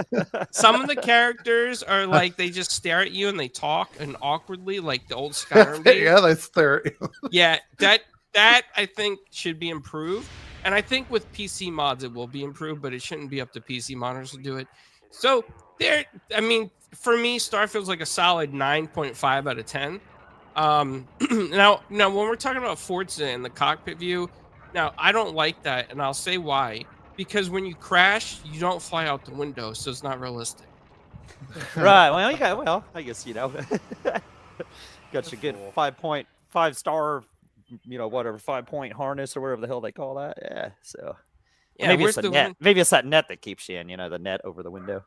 some 0.50 0.74
of 0.80 0.88
the 0.88 0.96
characters 0.96 1.84
are 1.84 2.06
like 2.06 2.36
they 2.36 2.50
just 2.50 2.72
stare 2.72 3.00
at 3.02 3.12
you 3.12 3.28
and 3.28 3.38
they 3.38 3.46
talk 3.46 3.92
and 4.00 4.16
awkwardly, 4.20 4.80
like 4.80 5.06
the 5.06 5.14
old 5.14 5.32
Skyrim 5.34 5.84
yeah, 6.02 6.18
they 6.20 6.34
stare 6.34 6.84
at 6.84 6.92
you. 7.00 7.10
yeah, 7.30 7.58
that 7.78 8.00
that 8.34 8.62
I 8.76 8.86
think 8.86 9.20
should 9.30 9.60
be 9.60 9.68
improved. 9.70 10.28
And 10.66 10.74
I 10.74 10.82
think 10.82 11.08
with 11.10 11.32
PC 11.32 11.70
mods 11.72 12.02
it 12.02 12.12
will 12.12 12.26
be 12.26 12.42
improved, 12.42 12.82
but 12.82 12.92
it 12.92 13.00
shouldn't 13.00 13.30
be 13.30 13.40
up 13.40 13.52
to 13.52 13.60
PC 13.60 13.94
modders 13.94 14.32
to 14.32 14.38
do 14.38 14.56
it. 14.56 14.66
So 15.10 15.44
there 15.78 16.04
I 16.34 16.40
mean, 16.40 16.72
for 16.92 17.16
me, 17.16 17.38
Starfield's 17.38 17.88
like 17.88 18.00
a 18.00 18.06
solid 18.06 18.52
9.5 18.52 19.48
out 19.48 19.58
of 19.58 19.64
10. 19.64 20.00
Um 20.56 21.06
now 21.30 21.82
now 21.88 22.08
when 22.08 22.26
we're 22.26 22.34
talking 22.34 22.58
about 22.58 22.80
Forza 22.80 23.26
and 23.26 23.44
the 23.44 23.50
cockpit 23.50 23.96
view, 23.98 24.28
now 24.74 24.92
I 24.98 25.12
don't 25.12 25.36
like 25.36 25.62
that, 25.62 25.92
and 25.92 26.02
I'll 26.02 26.12
say 26.12 26.36
why. 26.36 26.84
Because 27.16 27.48
when 27.48 27.64
you 27.64 27.76
crash, 27.76 28.40
you 28.44 28.58
don't 28.58 28.82
fly 28.82 29.06
out 29.06 29.24
the 29.24 29.34
window, 29.34 29.72
so 29.72 29.90
it's 29.90 30.02
not 30.02 30.20
realistic. 30.20 30.66
right. 31.76 32.10
Well, 32.10 32.30
you 32.30 32.38
got 32.38 32.62
well. 32.62 32.84
I 32.92 33.02
guess 33.02 33.24
you 33.24 33.34
know. 33.34 33.52
got 35.12 35.32
your 35.32 35.40
good 35.40 35.56
five 35.74 35.96
point 35.96 36.26
five 36.48 36.76
star, 36.76 37.22
you 37.84 37.98
know, 37.98 38.08
whatever 38.08 38.38
five 38.38 38.66
point 38.66 38.92
harness 38.92 39.36
or 39.36 39.40
whatever 39.40 39.60
the 39.60 39.66
hell 39.66 39.80
they 39.80 39.92
call 39.92 40.14
that. 40.16 40.38
Yeah. 40.42 40.70
So 40.82 41.16
Yeah, 41.78 41.88
maybe 41.88 42.04
it's 42.04 42.16
a 42.18 42.22
the 42.22 42.30
net. 42.30 42.46
win- 42.48 42.56
Maybe 42.60 42.80
it's 42.80 42.90
that 42.90 43.04
net 43.06 43.28
that 43.28 43.40
keeps 43.42 43.68
you 43.68 43.78
in. 43.78 43.88
You 43.88 43.96
know, 43.96 44.08
the 44.08 44.18
net 44.18 44.40
over 44.44 44.62
the 44.62 44.70
window. 44.70 45.04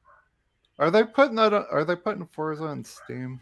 Are 0.77 0.89
they 0.91 1.03
putting 1.03 1.35
that? 1.35 1.53
On, 1.53 1.65
are 1.71 1.83
they 1.83 1.95
putting 1.95 2.25
Forza 2.25 2.63
on 2.63 2.83
Steam? 2.85 3.41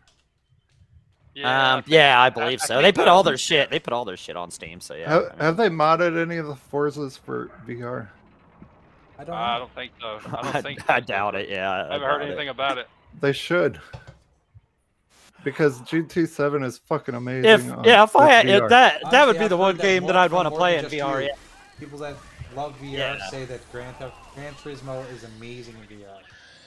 Yeah, 1.36 1.76
um, 1.76 1.84
yeah, 1.86 2.20
I 2.20 2.32
believe 2.32 2.60
I 2.64 2.66
so. 2.66 2.82
They 2.82 2.92
put 2.92 3.08
all 3.08 3.22
their 3.22 3.38
shit. 3.38 3.70
They 3.70 3.78
put 3.80 3.94
all 3.94 4.06
their 4.06 4.18
shit 4.18 4.36
on 4.36 4.50
Steam. 4.50 4.80
So 4.82 4.96
yeah. 4.96 5.10
have, 5.10 5.22
I 5.24 5.30
mean- 5.30 5.40
have 5.40 5.58
they 5.58 5.70
modded 5.70 6.20
any 6.20 6.38
of 6.38 6.48
the 6.48 6.56
Forzas 6.56 7.18
for 7.20 7.52
VR? 7.68 8.08
I 9.20 9.24
don't 9.24 9.36
know. 9.36 9.42
I 9.42 9.58
don't 9.60 9.74
think 9.76 9.92
so. 10.02 10.20
I 10.36 10.52
don't 10.52 10.62
think. 10.64 10.90
I 10.90 11.00
so. 11.00 11.06
doubt 11.06 11.36
it. 11.36 11.50
Yeah. 11.50 11.72
I 11.72 11.78
haven't 11.94 12.02
heard 12.02 12.18
doubt 12.20 12.22
it. 12.22 12.28
anything 12.30 12.50
about 12.50 12.78
it. 12.80 12.88
They 13.22 13.34
should. 13.34 13.80
Because 15.52 15.80
GT7 15.82 16.66
is 16.66 16.78
fucking 16.78 17.16
amazing. 17.16 17.50
If 17.50 17.72
on- 17.72 17.84
yeah, 17.86 18.04
if 18.04 18.16
I 18.18 18.28
had 18.30 18.50
if 18.50 18.64
VR. 18.64 18.70
that 18.70 19.02
that 19.12 19.28
would 19.28 19.38
be 19.38 19.44
I've 19.46 19.50
the 19.50 19.56
one 19.58 19.78
game 19.78 20.06
that 20.08 20.14
more 20.14 20.22
I'd 20.24 20.32
want 20.34 20.46
to 20.48 20.52
play 20.52 20.78
in 20.78 20.86
VR. 20.86 21.22
you. 21.22 21.28
Yeah. 21.28 21.34
People 21.80 22.00
that 22.00 22.16
love 22.56 22.76
VR 22.82 22.92
Yeah. 22.98 23.30
say 23.30 23.46
that 23.46 23.62
Gran, 23.72 23.94
Gran 24.36 24.54
Turismo 24.56 25.10
is 25.14 25.24
amazing 25.24 25.76
in 25.90 25.98
VR. 25.98 26.08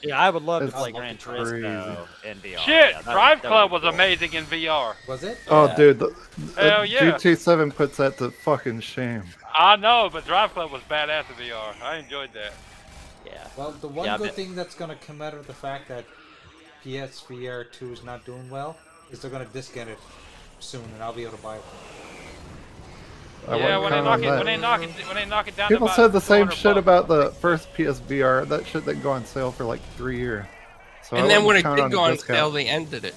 Yeah, 0.02 0.18
I 0.18 0.30
would 0.30 0.42
love 0.44 0.62
to 0.62 0.68
It's 0.68 0.76
play 0.76 0.92
Gran 0.92 1.18
crazy. 1.18 1.42
Turismo 1.62 2.06
in 2.24 2.38
VR. 2.38 2.58
Shit, 2.60 2.66
Yeah, 2.66 3.02
that 3.02 3.04
Drive 3.04 3.42
that 3.42 3.42
would 3.42 3.48
Club 3.50 3.68
be 3.68 3.72
was 3.74 3.80
cool. 3.82 3.90
amazing 3.90 4.32
in 4.32 4.44
VR. 4.46 4.94
Was 5.06 5.22
it? 5.24 5.36
Oh, 5.48 5.66
Yeah. 5.66 5.74
dude, 5.76 5.98
the, 5.98 6.14
the 6.54 6.70
Hell 6.70 6.84
yeah. 6.86 7.00
GT7 7.12 7.70
puts 7.74 7.98
that 7.98 8.16
to 8.16 8.30
fucking 8.30 8.80
shame. 8.80 9.24
I 9.54 9.76
know, 9.76 10.08
but 10.10 10.24
Drive 10.24 10.54
Club 10.54 10.70
was 10.72 10.80
badass 10.88 11.24
in 11.28 11.34
VR. 11.44 11.74
I 11.82 11.96
enjoyed 11.96 12.32
that. 12.32 12.52
Yeah. 13.26 13.46
Well, 13.58 13.72
the 13.72 13.88
one 13.88 14.06
Yeah, 14.06 14.16
good 14.16 14.28
bet- 14.28 14.36
thing 14.36 14.54
that's 14.54 14.74
going 14.74 14.88
to 14.90 14.96
come 15.06 15.20
out 15.20 15.34
of 15.34 15.46
the 15.46 15.52
fact 15.52 15.88
that 15.88 16.06
PSVR 16.84 17.70
2 17.72 17.92
is 17.92 18.04
not 18.04 18.24
doing 18.24 18.48
well 18.50 18.76
is 19.10 19.20
they're 19.20 19.30
going 19.30 19.46
to 19.46 19.52
discount 19.52 19.88
it 19.90 19.98
soon, 20.60 20.84
and 20.94 21.02
I'll 21.02 21.12
be 21.12 21.22
able 21.22 21.36
to 21.36 21.42
buy 21.42 21.56
it. 21.56 21.62
I 23.48 23.56
yeah, 23.56 23.78
wouldn't 23.78 23.82
when 23.82 23.92
they 23.92 24.02
knock 24.02 24.22
it, 24.22 24.28
when 24.28 24.46
they 24.46 24.56
knock 24.56 24.82
it, 24.82 24.90
when 25.06 25.16
they 25.16 25.26
knock 25.26 25.48
it 25.48 25.56
down. 25.56 25.68
People 25.68 25.86
about 25.86 25.96
said 25.96 26.12
the 26.12 26.20
same 26.20 26.50
shit 26.50 26.74
bucks. 26.74 26.78
about 26.78 27.08
the 27.08 27.30
first 27.40 27.72
PSVR. 27.74 28.46
That 28.48 28.66
shit 28.66 28.84
didn't 28.84 29.02
go 29.02 29.10
on 29.12 29.24
sale 29.24 29.50
for 29.50 29.64
like 29.64 29.80
three 29.96 30.18
years. 30.18 30.44
So 31.02 31.16
I 31.16 31.20
and 31.20 31.30
then 31.30 31.44
when 31.44 31.56
it 31.56 31.62
count 31.62 31.76
did 31.76 31.84
on 31.84 31.90
go 31.90 32.00
on 32.00 32.12
discount. 32.12 32.36
sale, 32.36 32.50
they 32.50 32.66
ended 32.66 33.04
it. 33.04 33.14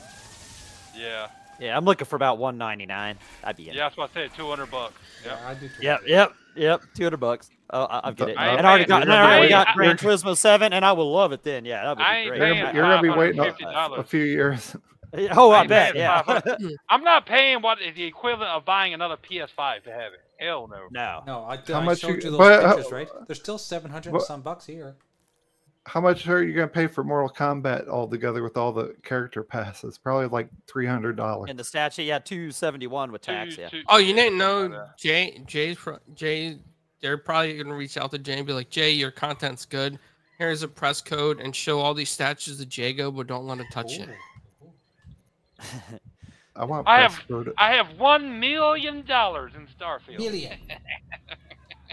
Yeah, 0.95 1.27
Yeah, 1.59 1.75
I'm 1.75 1.83
looking 1.85 2.05
for 2.05 2.15
about 2.15 2.37
199. 2.37 3.17
I'd 3.43 3.57
be 3.57 3.67
in. 3.69 3.75
yeah, 3.75 3.83
that's 3.83 3.97
what 3.97 4.09
I 4.11 4.13
said. 4.13 4.31
200 4.35 4.71
bucks. 4.71 4.93
Yeah, 5.25 5.37
Yeah. 5.41 5.49
I 5.49 5.53
do 5.55 5.67
too. 5.67 5.73
Yep, 5.81 6.01
yep, 6.07 6.33
yep. 6.55 6.81
200 6.95 7.17
bucks. 7.17 7.49
Oh, 7.73 7.85
I- 7.85 7.99
I'll 8.05 8.13
get 8.13 8.29
it. 8.29 8.37
I 8.37 8.49
ain't 8.51 8.57
And 8.59 8.67
I 8.67 8.69
already 8.69 8.85
got, 8.85 9.01
and 9.01 9.11
I 9.11 9.33
already 9.37 9.49
got 9.49 9.67
ain't- 9.69 9.75
Gran 9.75 9.97
Turismo 9.97 10.37
7, 10.37 10.71
and 10.73 10.85
I 10.85 10.91
will 10.93 11.11
love 11.11 11.31
it 11.31 11.43
then. 11.43 11.65
Yeah, 11.65 11.83
that 11.83 11.97
would 11.97 12.05
I 12.05 12.13
be 12.13 12.17
ain't 12.19 12.27
great. 12.29 12.37
You're, 12.39 12.47
gonna- 12.55 12.73
you're 12.73 12.83
gonna 12.83 13.01
be 13.01 13.09
waiting 13.09 13.39
a, 13.41 13.91
a 13.99 14.03
few 14.03 14.23
years. 14.23 14.75
Oh, 15.33 15.51
I 15.51 15.59
ain't 15.61 15.69
bet. 15.69 15.93
paying 15.93 16.03
Yeah. 16.03 16.23
500. 16.23 16.75
I'm 16.89 17.03
not 17.03 17.27
paying 17.27 17.61
what 17.61 17.79
is 17.79 17.95
the 17.95 18.03
equivalent 18.03 18.49
of 18.49 18.65
buying 18.65 18.95
another 18.95 19.15
PS5 19.15 19.83
to 19.83 19.91
have 19.91 20.11
it. 20.13 20.21
Hell 20.39 20.67
no. 20.67 20.87
no. 20.89 21.21
No, 21.27 21.43
I, 21.43 21.57
How 21.67 21.81
I 21.81 21.83
much 21.83 21.99
showed 21.99 22.07
you- 22.07 22.15
you, 22.15 22.21
those 22.31 22.37
but, 22.39 22.63
uh, 22.63 22.73
pictures, 22.75 22.91
right? 22.91 23.07
There's 23.27 23.37
still 23.39 23.59
700 23.59 24.11
and 24.11 24.21
some 24.23 24.41
bucks 24.41 24.65
here. 24.65 24.95
How 25.85 26.01
much 26.01 26.27
are 26.27 26.41
you 26.43 26.53
gonna 26.55 26.67
pay 26.67 26.87
for 26.87 27.03
Mortal 27.03 27.29
Kombat 27.29 27.87
altogether 27.89 28.41
with 28.41 28.57
all 28.57 28.71
the 28.71 28.95
character 29.03 29.43
passes? 29.43 29.99
Probably 29.99 30.25
like 30.27 30.47
three 30.65 30.87
hundred 30.87 31.15
dollars. 31.17 31.49
And 31.51 31.59
the 31.59 31.63
statue, 31.63 32.01
yeah, 32.01 32.17
271 32.17 33.11
with 33.11 33.21
tax. 33.21 33.55
Two- 33.55 33.61
Yeah. 33.61 33.69
two- 33.69 33.83
Oh, 33.89 33.97
you 33.97 34.15
didn't 34.15 34.37
know. 34.39 34.87
Jay? 34.97 35.43
Jay's 35.45 35.77
pro- 35.77 35.99
Jay. 36.15 36.57
They're 37.03 37.17
probably 37.17 37.57
gonna 37.61 37.75
reach 37.75 37.97
out 37.97 38.11
to 38.11 38.17
Jay 38.17 38.37
and 38.37 38.47
be 38.47 38.53
like, 38.53 38.69
Jay, 38.69 38.91
your 38.91 39.11
content's 39.11 39.65
good. 39.65 39.99
Here's 40.39 40.63
a 40.63 40.69
press 40.69 41.01
code 41.01 41.41
and 41.41 41.53
show 41.53 41.81
all 41.81 41.93
these 41.93 42.09
statues 42.09 42.57
to 42.59 42.65
Jago, 42.65 43.11
but 43.11 43.27
don't 43.27 43.45
let 43.45 43.57
him 43.59 43.65
touch 43.71 43.99
it. 43.99 44.09
I 46.55 46.63
want. 46.63 46.87
I 46.87 47.01
press 47.01 47.15
have- 47.17 47.27
code. 47.27 47.53
I 47.57 47.73
have 47.73 47.99
one 47.99 48.39
million 48.39 49.05
dollars 49.05 49.51
in 49.55 49.67
Starfield. 49.67 50.17
Million. 50.17 50.57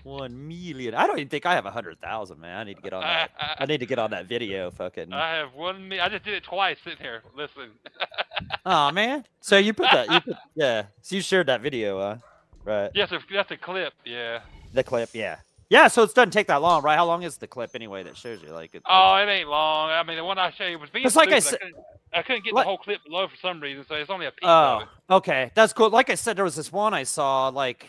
One 0.02 0.48
million. 0.48 0.94
I 0.94 1.06
don't 1.06 1.18
even 1.18 1.28
think 1.28 1.44
I 1.44 1.52
have 1.54 1.66
a 1.66 1.70
hundred 1.70 2.00
thousand, 2.00 2.40
man. 2.40 2.56
I 2.56 2.64
need 2.64 2.76
to 2.76 2.82
get 2.82 2.94
on 2.94 3.02
that. 3.02 3.30
I 3.58 3.66
need 3.66 3.80
to 3.80 3.86
get 3.86 3.98
on 3.98 4.12
that 4.12 4.24
video. 4.24 4.70
Fucking. 4.70 5.12
I 5.12 5.34
have 5.36 5.54
one. 5.54 5.86
Mi- 5.90 6.00
I 6.00 6.08
just 6.08 6.24
did 6.24 6.32
it 6.32 6.42
twice 6.42 6.78
sitting 6.82 7.00
here. 7.00 7.22
Listen. 7.36 7.68
Oh 8.64 8.90
man. 8.92 9.26
So 9.42 9.58
you 9.58 9.74
put 9.74 9.88
that? 9.92 10.10
You 10.10 10.20
put, 10.22 10.36
yeah. 10.54 10.84
So 11.02 11.16
you 11.16 11.20
shared 11.20 11.48
that 11.48 11.60
video, 11.60 11.98
uh, 11.98 12.16
right? 12.64 12.90
yes, 12.94 13.12
if 13.12 13.22
that's 13.30 13.50
a 13.50 13.58
clip. 13.58 13.92
Yeah. 14.06 14.40
The 14.72 14.82
clip, 14.84 15.10
yeah. 15.12 15.36
Yeah. 15.68 15.88
So 15.88 16.02
it 16.02 16.14
doesn't 16.14 16.30
take 16.32 16.46
that 16.48 16.62
long, 16.62 16.82
right? 16.82 16.96
How 16.96 17.06
long 17.06 17.22
is 17.22 17.36
the 17.38 17.46
clip 17.46 17.70
anyway 17.74 18.02
that 18.04 18.16
shows 18.16 18.42
you? 18.42 18.50
Like. 18.50 18.74
It, 18.74 18.82
Oh, 18.86 19.14
it 19.16 19.28
ain't 19.28 19.48
long. 19.48 19.90
I 19.90 20.02
mean, 20.02 20.16
the 20.16 20.24
one 20.24 20.38
I 20.38 20.50
showed 20.50 20.66
you 20.68 20.78
was 20.78 20.90
being 20.90 21.06
It's 21.06 21.16
like 21.16 21.30
I 21.32 21.38
stupid. 21.38 21.50
said- 21.50 21.58
couldn't, 21.60 21.84
I 22.12 22.22
couldn't 22.22 22.44
get 22.44 22.54
Like- 22.54 22.64
the 22.64 22.68
whole 22.68 22.78
clip 22.78 23.04
below 23.04 23.28
for 23.28 23.36
some 23.36 23.60
reason, 23.60 23.84
so 23.88 23.94
it's 23.94 24.10
only 24.10 24.26
a 24.26 24.30
piece 24.32 24.38
Oh, 24.42 24.76
of 24.76 24.82
it. 24.82 24.88
okay. 25.14 25.50
That's 25.54 25.72
cool. 25.72 25.90
Like 25.90 26.10
I 26.10 26.14
said, 26.16 26.36
there 26.36 26.44
was 26.44 26.56
this 26.56 26.72
one 26.72 26.92
I 26.92 27.04
saw, 27.04 27.48
like, 27.48 27.86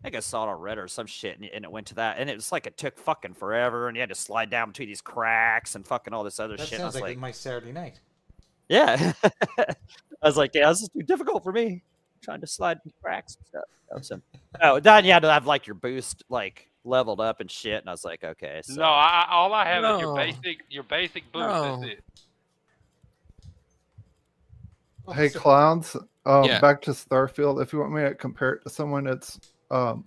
I 0.00 0.02
think 0.02 0.16
I 0.16 0.20
saw 0.20 0.44
it 0.44 0.48
on 0.48 0.58
Reddit 0.60 0.76
or 0.78 0.88
some 0.88 1.06
shit, 1.06 1.38
and, 1.38 1.48
and 1.52 1.64
it 1.64 1.70
went 1.70 1.88
to 1.88 1.96
that, 1.96 2.16
and 2.18 2.30
it 2.30 2.34
was 2.36 2.50
like 2.52 2.66
it 2.66 2.78
took 2.78 2.96
fucking 2.98 3.34
forever, 3.34 3.88
and 3.88 3.96
you 3.96 4.00
had 4.00 4.08
to 4.10 4.14
slide 4.14 4.48
down 4.48 4.68
between 4.68 4.88
these 4.88 5.00
cracks 5.02 5.74
and 5.74 5.86
fucking 5.86 6.14
all 6.14 6.24
this 6.24 6.38
other 6.40 6.56
That 6.56 6.64
shit. 6.68 6.74
and 6.74 6.82
sounds 6.84 6.94
was 6.94 7.02
like, 7.02 7.10
like, 7.10 7.18
my 7.18 7.32
Saturday 7.32 7.72
night. 7.72 7.98
yeah. 8.68 9.12
I 9.58 9.66
was 10.22 10.36
like, 10.36 10.52
yeah, 10.54 10.68
this 10.70 10.82
is 10.82 10.88
too 10.88 11.02
difficult 11.02 11.42
for 11.44 11.52
me. 11.52 11.82
Trying 12.22 12.40
to 12.40 12.46
slide 12.46 12.78
in 12.84 12.92
cracks 13.02 13.36
and 13.36 13.46
stuff. 13.46 13.64
That 13.88 13.98
was- 13.98 14.12
oh, 14.62 14.80
then 14.80 15.04
you 15.04 15.12
had 15.12 15.22
to 15.22 15.32
have 15.32 15.46
like 15.46 15.66
your 15.66 15.74
boost 15.74 16.24
like 16.28 16.68
leveled 16.84 17.20
up 17.20 17.40
and 17.40 17.50
shit, 17.50 17.80
and 17.80 17.88
I 17.88 17.92
was 17.92 18.04
like, 18.04 18.24
okay. 18.24 18.60
So. 18.64 18.74
No, 18.74 18.84
I, 18.84 19.26
I- 19.28 19.32
all 19.32 19.52
I 19.54 19.64
have 19.66 19.84
is 19.84 20.00
your 20.00 20.14
basic, 20.16 20.58
your 20.70 20.82
basic 20.84 21.32
boost. 21.32 21.46
No. 21.46 21.80
That's 21.80 21.92
it. 21.92 22.04
Hey 25.14 25.30
clowns, 25.30 25.96
um, 26.26 26.44
Yeah. 26.44 26.60
back 26.60 26.82
to 26.82 26.90
Starfield. 26.90 27.62
If 27.62 27.72
you 27.72 27.78
want 27.78 27.92
me 27.92 28.02
to 28.02 28.14
compare 28.14 28.52
it 28.54 28.62
to 28.64 28.70
someone 28.70 29.06
it's 29.06 29.40
um, 29.70 30.04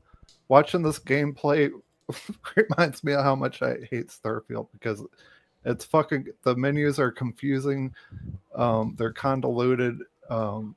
watching 0.47 0.84
this 0.84 1.00
gameplay, 1.00 1.71
reminds 2.56 3.04
me 3.04 3.13
of 3.13 3.24
how 3.24 3.36
much 3.36 3.63
I 3.63 3.78
hate 3.89 4.10
Starfield 4.10 4.67
because 4.74 5.04
it's 5.65 5.86
fucking 5.86 6.28
the 6.43 6.56
menus 6.56 7.00
are 7.00 7.12
confusing, 7.12 7.93
um, 8.56 8.93
they're 8.97 9.12
convoluted, 9.13 10.00
um, 10.30 10.76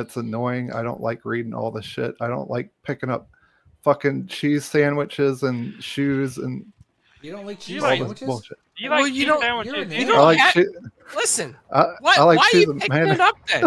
it's 0.00 0.16
annoying. 0.16 0.72
I 0.72 0.82
don't 0.82 1.00
like 1.00 1.24
reading 1.24 1.54
all 1.54 1.70
the 1.70 1.82
shit. 1.82 2.14
I 2.20 2.28
don't 2.28 2.50
like 2.50 2.70
picking 2.84 3.10
up 3.10 3.28
fucking 3.82 4.26
cheese 4.26 4.64
sandwiches 4.64 5.42
and 5.42 5.80
shoes 5.82 6.38
and 6.38 6.64
You 7.22 7.32
don't 7.32 7.46
like 7.46 7.60
cheese 7.60 7.82
like- 7.82 7.98
sandwiches? 7.98 8.26
bullshit. 8.26 8.58
You 8.76 8.90
Well, 8.90 9.02
like 9.02 9.12
you 9.12 9.20
cheese 9.20 9.26
don't- 9.26 9.40
sandwiches? 9.40 9.72
you're 9.72 9.82
an 9.82 9.90
you 9.90 9.96
idiot. 9.96 10.08
You 10.08 10.14
I 10.14 10.16
don't 10.16 10.24
like 10.26 10.38
have- 10.38 10.54
che- 10.54 11.16
Listen, 11.16 11.56
I, 11.72 11.84
why, 12.00 12.14
I 12.18 12.22
like 12.22 12.38
why 12.38 12.50
are 12.52 12.58
you 12.58 12.74
picking 12.74 12.88
mayonnaise 12.94 13.14
it 13.14 13.20
up 13.20 13.36
then? 13.46 13.62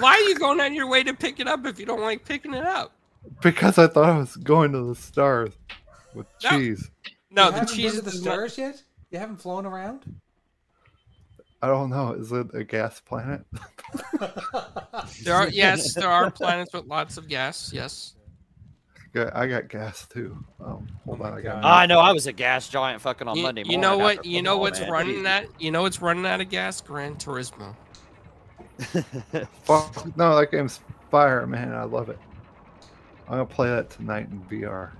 Why 0.00 0.12
are 0.12 0.20
you 0.28 0.38
going 0.38 0.60
on 0.60 0.72
your 0.74 0.86
way 0.88 1.02
to 1.02 1.12
pick 1.12 1.40
it 1.40 1.48
up 1.48 1.66
if 1.66 1.80
you 1.80 1.86
don't 1.86 2.00
like 2.00 2.24
picking 2.24 2.54
it 2.54 2.64
up? 2.64 2.92
because 3.42 3.78
I 3.78 3.88
thought 3.88 4.08
I 4.08 4.16
was 4.18 4.36
going 4.36 4.72
to 4.72 4.82
the 4.84 4.94
stars 4.94 5.50
with 6.14 6.26
No. 6.44 6.50
cheese. 6.50 6.90
No, 7.30 7.46
you 7.46 7.60
the 7.60 7.66
cheese 7.66 7.92
been 7.96 8.04
to 8.04 8.10
the 8.10 8.16
stars 8.16 8.56
yet? 8.56 8.82
You 9.10 9.18
haven't 9.18 9.36
flown 9.38 9.66
around? 9.66 10.04
I 11.60 11.66
don't 11.68 11.90
know. 11.90 12.12
Is 12.12 12.30
it 12.32 12.46
a 12.54 12.64
gas 12.64 13.00
planet? 13.00 13.42
There 15.24 15.34
are 15.34 15.48
yes, 15.48 15.94
there 15.94 16.08
are 16.08 16.30
planets 16.30 16.72
with 16.72 16.86
lots 16.86 17.16
of 17.16 17.28
gas. 17.28 17.72
Yes. 17.72 18.14
Got- 19.14 19.34
I 19.34 19.46
got 19.46 19.68
gas 19.68 20.06
too. 20.06 20.36
Um, 20.60 20.86
hold 21.04 21.20
Oh 21.20 21.24
my 21.24 21.30
on, 21.30 21.38
I 21.38 21.40
got. 21.40 21.62
God. 21.62 21.64
I 21.64 21.86
know 21.86 21.98
I 22.00 22.12
was 22.12 22.26
a 22.26 22.32
gas 22.32 22.68
giant 22.68 23.00
fucking 23.00 23.26
on 23.26 23.36
You, 23.36 23.42
Monday 23.42 23.62
you 23.64 23.78
know 23.78 23.96
what? 23.96 24.24
You 24.24 24.42
know 24.42 24.58
what's 24.58 24.80
man. 24.80 24.90
running 24.90 25.22
that? 25.22 25.46
You 25.58 25.70
know 25.70 25.82
what's 25.82 26.02
running 26.02 26.26
out 26.26 26.40
of 26.40 26.50
gas? 26.50 26.80
Gran 26.80 27.16
Turismo. 27.16 27.74
Fuck, 29.64 30.16
no, 30.16 30.36
that 30.38 30.50
game's 30.50 30.80
fire, 31.10 31.46
man. 31.46 31.72
I 31.74 31.84
love 31.84 32.08
it. 32.10 32.18
I'm 33.26 33.34
gonna 33.34 33.46
play 33.46 33.68
that 33.70 33.90
tonight 33.90 34.28
in 34.30 34.40
VR. 34.42 34.90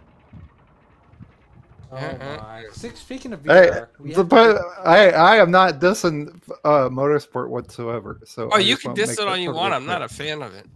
Oh 1.91 1.97
my! 2.19 2.65
Six, 2.73 3.01
speaking 3.01 3.33
of 3.33 3.43
VR, 3.43 3.89
we 3.99 4.13
the, 4.13 4.25
to 4.25 4.61
I 4.85 5.11
I 5.11 5.37
am 5.37 5.51
not 5.51 5.81
dissing 5.81 6.39
uh, 6.65 6.89
motorsport 6.91 7.49
whatsoever. 7.49 8.21
So 8.25 8.51
Oh, 8.53 8.57
I 8.57 8.59
you 8.59 8.77
can 8.77 8.91
wanna 8.91 8.97
diss 9.01 9.09
make 9.11 9.19
it 9.19 9.23
that 9.23 9.29
all 9.29 9.37
you 9.37 9.53
want. 9.53 9.73
I'm 9.75 9.87
not 9.87 10.03
a 10.03 10.09
fan 10.09 10.43
of 10.43 10.55
it. 10.55 10.67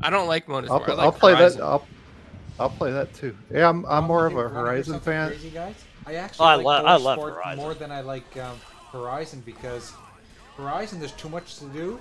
I 0.00 0.10
don't 0.10 0.28
like 0.28 0.46
motorsport. 0.46 0.88
I'll, 0.88 0.96
like 0.96 0.98
I'll 0.98 1.12
play 1.12 1.34
Horizon. 1.34 1.60
that. 1.60 1.66
I'll 1.66 1.86
I'll 2.58 2.70
play 2.70 2.90
that 2.92 3.12
too. 3.14 3.36
Yeah, 3.52 3.68
I'm 3.68 3.84
I'm 3.86 4.04
Um, 4.04 4.04
more 4.06 4.26
of 4.26 4.32
a 4.32 4.36
hear- 4.36 4.44
wanna 4.44 4.54
hear 4.54 4.64
Horizon 4.66 5.00
fan. 5.00 5.28
Crazy 5.28 5.50
guys. 5.50 5.74
I 6.06 6.14
actually 6.14 6.46
I 6.46 6.54
like 6.56 6.64
lo- 6.64 6.84
I 6.84 6.96
love 6.96 7.18
Motorsport 7.18 7.34
Horizon. 7.34 7.62
more 7.64 7.74
than 7.74 7.90
I 7.92 8.00
like 8.00 8.36
um, 8.38 8.56
Horizon 8.92 9.42
because 9.44 9.92
Horizon 10.56 11.00
there's 11.00 11.12
too 11.12 11.28
much 11.28 11.58
to 11.58 11.66
do. 11.66 12.00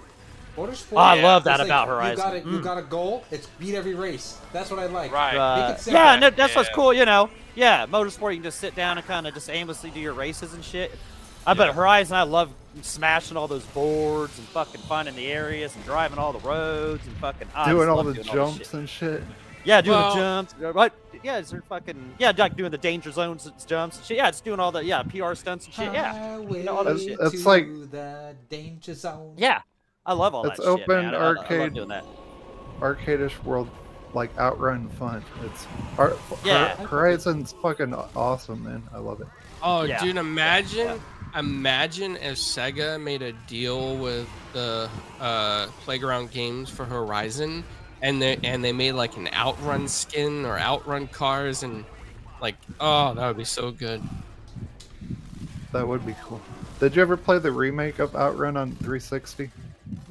Motorsport. 0.55 0.93
Oh, 0.93 0.97
I 0.97 1.15
it's 1.15 1.23
love 1.23 1.43
that 1.45 1.59
like 1.59 1.67
about 1.67 1.87
You 1.87 1.93
Horizon. 1.93 2.15
got, 2.17 2.33
a, 2.33 2.37
you 2.39 2.59
Mm. 2.59 2.63
got 2.63 2.77
a 2.77 2.81
goal. 2.81 3.23
It's 3.31 3.47
beat 3.59 3.75
every 3.75 3.93
race. 3.95 4.37
That's 4.53 4.69
what 4.71 4.79
I 4.79 4.85
like. 4.87 5.11
Right. 5.11 5.33
Make 5.33 5.87
Uh, 5.87 5.91
yeah, 5.91 6.15
no, 6.17 6.29
that's 6.29 6.55
what's 6.55 6.69
cool. 6.69 6.93
You 6.93 7.05
know, 7.05 7.29
yeah, 7.55 7.85
motorsport. 7.87 8.31
You 8.31 8.37
can 8.37 8.43
just 8.43 8.59
sit 8.59 8.75
down 8.75 8.97
and 8.97 9.05
kind 9.05 9.27
of 9.27 9.33
just 9.33 9.49
aimlessly 9.49 9.89
do 9.89 9.99
your 9.99 10.13
races 10.13 10.53
and 10.53 10.63
shit. 10.63 10.91
I 11.47 11.53
bet 11.53 11.73
Horizon. 11.75 12.15
I 12.15 12.23
love 12.23 12.51
smashing 12.81 13.37
all 13.37 13.47
those 13.47 13.65
boards 13.65 14.37
and 14.39 14.47
fucking 14.47 14.81
finding 14.81 15.15
the 15.15 15.27
areas 15.27 15.75
and 15.75 15.83
driving 15.85 16.17
all 16.17 16.33
the 16.33 16.39
roads 16.39 17.05
and 17.05 17.15
fucking 17.17 17.47
I 17.53 17.69
Doing 17.71 17.87
all 17.87 18.03
the 18.03 18.13
doing 18.13 18.25
jumps 18.27 18.57
this 18.57 18.67
shit. 18.67 18.73
and 18.79 18.89
shit. 18.89 19.23
Yeah, 19.63 19.81
doing 19.81 19.97
Well- 19.97 20.15
the 20.15 20.19
jumps. 20.21 20.53
What? 20.75 20.93
Yeah, 21.23 21.37
is 21.37 21.49
there 21.49 21.61
fucking 21.67 22.15
yeah, 22.19 22.31
like 22.37 22.55
doing 22.55 22.71
the 22.71 22.77
danger 22.77 23.11
zones 23.11 23.45
and 23.45 23.53
jumps 23.67 23.97
and 23.97 24.05
shit. 24.05 24.17
Yeah, 24.17 24.27
it's 24.27 24.41
doing 24.41 24.59
all 24.59 24.71
the 24.71 24.83
yeah 24.83 25.01
PR 25.03 25.33
stunts 25.33 25.65
and 25.65 25.73
shit. 25.73 25.91
Yeah, 25.93 26.13
Highway 26.13 26.63
know, 26.63 26.77
all 26.77 26.83
that 26.83 26.99
shit. 26.99 27.17
It's 27.19 27.45
like- 27.45 27.67
the 27.91 28.35
danger 28.49 28.93
zone. 28.93 29.33
yeah. 29.37 29.61
I 30.05 30.13
love 30.13 30.35
all 30.35 30.45
It's 30.47 30.57
that 30.57 30.63
shit. 30.63 30.69
open 30.89 31.05
man. 31.05 31.15
I- 31.15 31.17
I- 31.17 31.21
I 31.21 31.27
love 31.27 31.37
arcade. 31.37 31.73
doing 31.73 31.87
that. 31.89 32.05
Arcadish 32.79 33.41
world, 33.43 33.69
like 34.13 34.37
outrun 34.37 34.89
fun. 34.89 35.23
It's 35.45 35.65
Ar- 35.97 36.13
Yeah. 36.43 36.75
Hor- 36.75 36.87
Horizon's 36.87 37.53
fucking 37.61 37.93
awesome, 38.15 38.63
man. 38.63 38.83
I 38.93 38.99
love 38.99 39.21
it. 39.21 39.27
Oh, 39.63 39.83
Yeah. 39.83 39.99
dude, 40.03 40.17
imagine, 40.17 41.01
imagine 41.35 42.17
if 42.17 42.35
Sega 42.37 43.01
made 43.01 43.21
a 43.21 43.31
deal 43.47 43.95
with 43.97 44.27
the 44.53 44.89
uh, 45.19 45.67
Playground 45.83 46.31
Games 46.31 46.69
for 46.69 46.85
Horizon, 46.85 47.63
and 48.01 48.21
they 48.21 48.37
and 48.43 48.63
they 48.63 48.73
made 48.73 48.91
like 48.91 49.17
an 49.17 49.29
Outrun 49.33 49.87
skin 49.87 50.45
or 50.45 50.59
Outrun 50.59 51.07
cars, 51.07 51.63
and 51.63 51.83
like, 52.41 52.55
oh, 52.79 53.13
that 53.15 53.25
would 53.27 53.37
be 53.37 53.45
so 53.45 53.71
good. 53.71 54.03
That 55.71 55.87
would 55.87 56.05
be 56.05 56.15
cool. 56.23 56.41
Did 56.79 56.95
you 56.95 57.01
ever 57.01 57.17
play 57.17 57.39
the 57.39 57.51
remake 57.51 57.99
of 57.99 58.15
Outrun 58.15 58.55
on 58.57 58.71
360? 58.75 59.49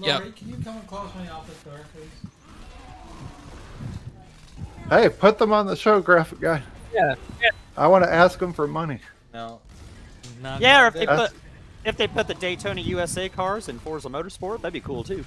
Yep. 0.00 0.36
Can 0.36 0.48
you 0.48 0.56
come 0.64 0.76
and 0.76 0.86
close 0.86 1.08
my 1.14 1.28
office 1.30 1.62
door, 1.62 1.80
please? 1.94 2.30
Hey, 4.90 5.08
put 5.08 5.38
them 5.38 5.52
on 5.52 5.66
the 5.66 5.76
show, 5.76 6.00
graphic 6.00 6.40
guy. 6.40 6.62
Yeah. 6.92 7.14
yeah. 7.42 7.50
I 7.76 7.86
want 7.88 8.04
to 8.04 8.12
ask 8.12 8.38
them 8.38 8.52
for 8.52 8.66
money. 8.66 9.00
No. 9.32 9.60
Not 10.42 10.60
Yeah, 10.60 10.84
or 10.84 10.86
if 10.88 10.94
they 10.94 11.06
this. 11.06 11.18
put 11.30 11.32
if 11.84 11.96
they 11.96 12.06
put 12.06 12.26
the 12.28 12.34
Daytona 12.34 12.80
USA 12.80 13.28
cars 13.28 13.68
in 13.68 13.78
Forza 13.78 14.08
Motorsport, 14.08 14.58
that'd 14.62 14.72
be 14.72 14.80
cool 14.80 15.04
too. 15.04 15.24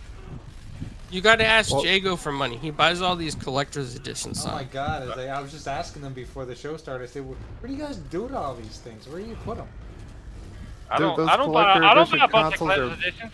You 1.10 1.22
got 1.22 1.38
to 1.38 1.46
ask 1.46 1.72
Well- 1.72 1.86
Jago 1.86 2.16
for 2.16 2.32
money. 2.32 2.58
He 2.58 2.70
buys 2.72 3.02
all 3.02 3.16
these 3.16 3.36
collector's 3.36 3.96
editions. 3.96 4.44
Oh 4.46 4.52
my 4.52 4.64
god! 4.66 5.04
As 5.04 5.18
I, 5.18 5.28
I 5.28 5.40
was 5.42 5.52
just 5.52 5.68
asking 5.68 6.02
them 6.02 6.14
before 6.14 6.46
the 6.46 6.56
show 6.56 6.76
started. 6.78 7.06
I 7.06 7.08
said, 7.08 7.26
"Where 7.26 7.38
where 7.60 7.68
do 7.70 7.74
you 7.76 7.82
guys 7.82 7.98
do 7.98 8.34
all 8.36 8.56
these 8.56 8.78
things? 8.80 9.08
Where 9.08 9.20
do 9.22 9.28
you 9.28 9.36
put 9.46 9.58
them?" 9.58 9.68
I 10.90 11.00
don't. 11.00 11.16
those 11.18 11.30
I 11.30 11.38
don't 11.38 11.52
buy. 11.54 11.74
I 11.74 11.94
don't 11.94 12.04
edition 12.04 12.20
buy 12.20 12.26
a 12.26 12.28
bunch 12.28 12.54
of 12.54 12.60
consoles 12.60 12.80
are- 12.80 12.94
editions. 12.94 13.34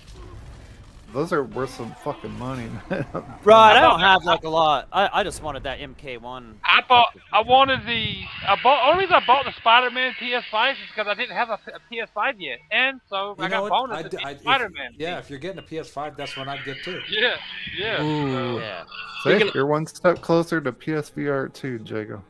Those 1.13 1.31
are 1.31 1.43
worth 1.43 1.69
some 1.75 1.93
fucking 2.03 2.37
money, 2.39 2.67
man. 2.89 3.05
Right, 3.43 3.77
I 3.77 3.81
don't 3.81 3.99
have 3.99 4.23
like 4.23 4.43
a 4.43 4.49
lot. 4.49 4.87
I, 4.91 5.09
I 5.13 5.23
just 5.23 5.43
wanted 5.43 5.61
that 5.63 5.79
MK1. 5.79 6.53
I 6.65 6.81
bought. 6.89 7.15
I 7.31 7.41
wanted 7.41 7.85
the. 7.85 8.15
I 8.47 8.57
bought. 8.63 8.89
Only 8.91 9.03
reason 9.03 9.15
I 9.15 9.25
bought 9.25 9.45
the 9.45 9.51
Spider-Man 9.53 10.13
PS5 10.19 10.71
is 10.71 10.77
because 10.89 11.07
I 11.07 11.13
didn't 11.13 11.35
have 11.35 11.49
a, 11.49 11.53
a 11.67 11.79
PS5 11.93 12.33
yet, 12.39 12.57
and 12.71 12.99
so 13.09 13.35
You 13.37 13.43
I 13.43 13.47
know 13.47 13.61
got 13.67 13.71
what? 13.71 13.89
bonus 13.89 14.05
I'd- 14.05 14.17
I'd- 14.25 14.39
Spider-Man. 14.39 14.95
Yeah, 14.97 15.19
if 15.19 15.29
you're 15.29 15.37
getting 15.39 15.59
a 15.59 15.61
PS5, 15.61 16.17
that's 16.17 16.35
when 16.35 16.49
I'd 16.49 16.65
get 16.65 16.77
too. 16.83 16.99
Yeah. 17.09 17.35
Yeah. 17.77 18.03
Ooh. 18.03 18.59
Yeah. 18.59 18.83
See, 19.23 19.29
Speaking- 19.35 19.51
you're 19.53 19.67
one 19.67 19.85
step 19.85 20.19
closer 20.21 20.59
to 20.61 20.71
PSVR 20.71 21.53
2, 21.53 21.81
Jago. 21.85 22.23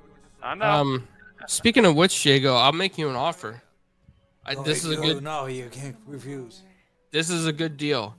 I 0.43 0.56
know. 0.56 0.65
Um, 0.69 1.08
speaking 1.48 1.86
of 1.86 1.96
which, 1.96 2.26
Jago, 2.26 2.56
I'll 2.56 2.74
make 2.74 2.98
you 2.98 3.10
an 3.10 3.15
offer. 3.15 3.62
I, 4.46 4.56
this 4.56 4.84
is 4.84 4.91
a 4.91 4.98
good. 4.98 5.24
No, 5.24 5.46
you 5.46 5.69
can't 5.72 5.96
refuse. 6.06 6.63
This 7.12 7.30
is 7.30 7.48
a 7.48 7.54
good 7.54 7.78
deal. 7.78 8.15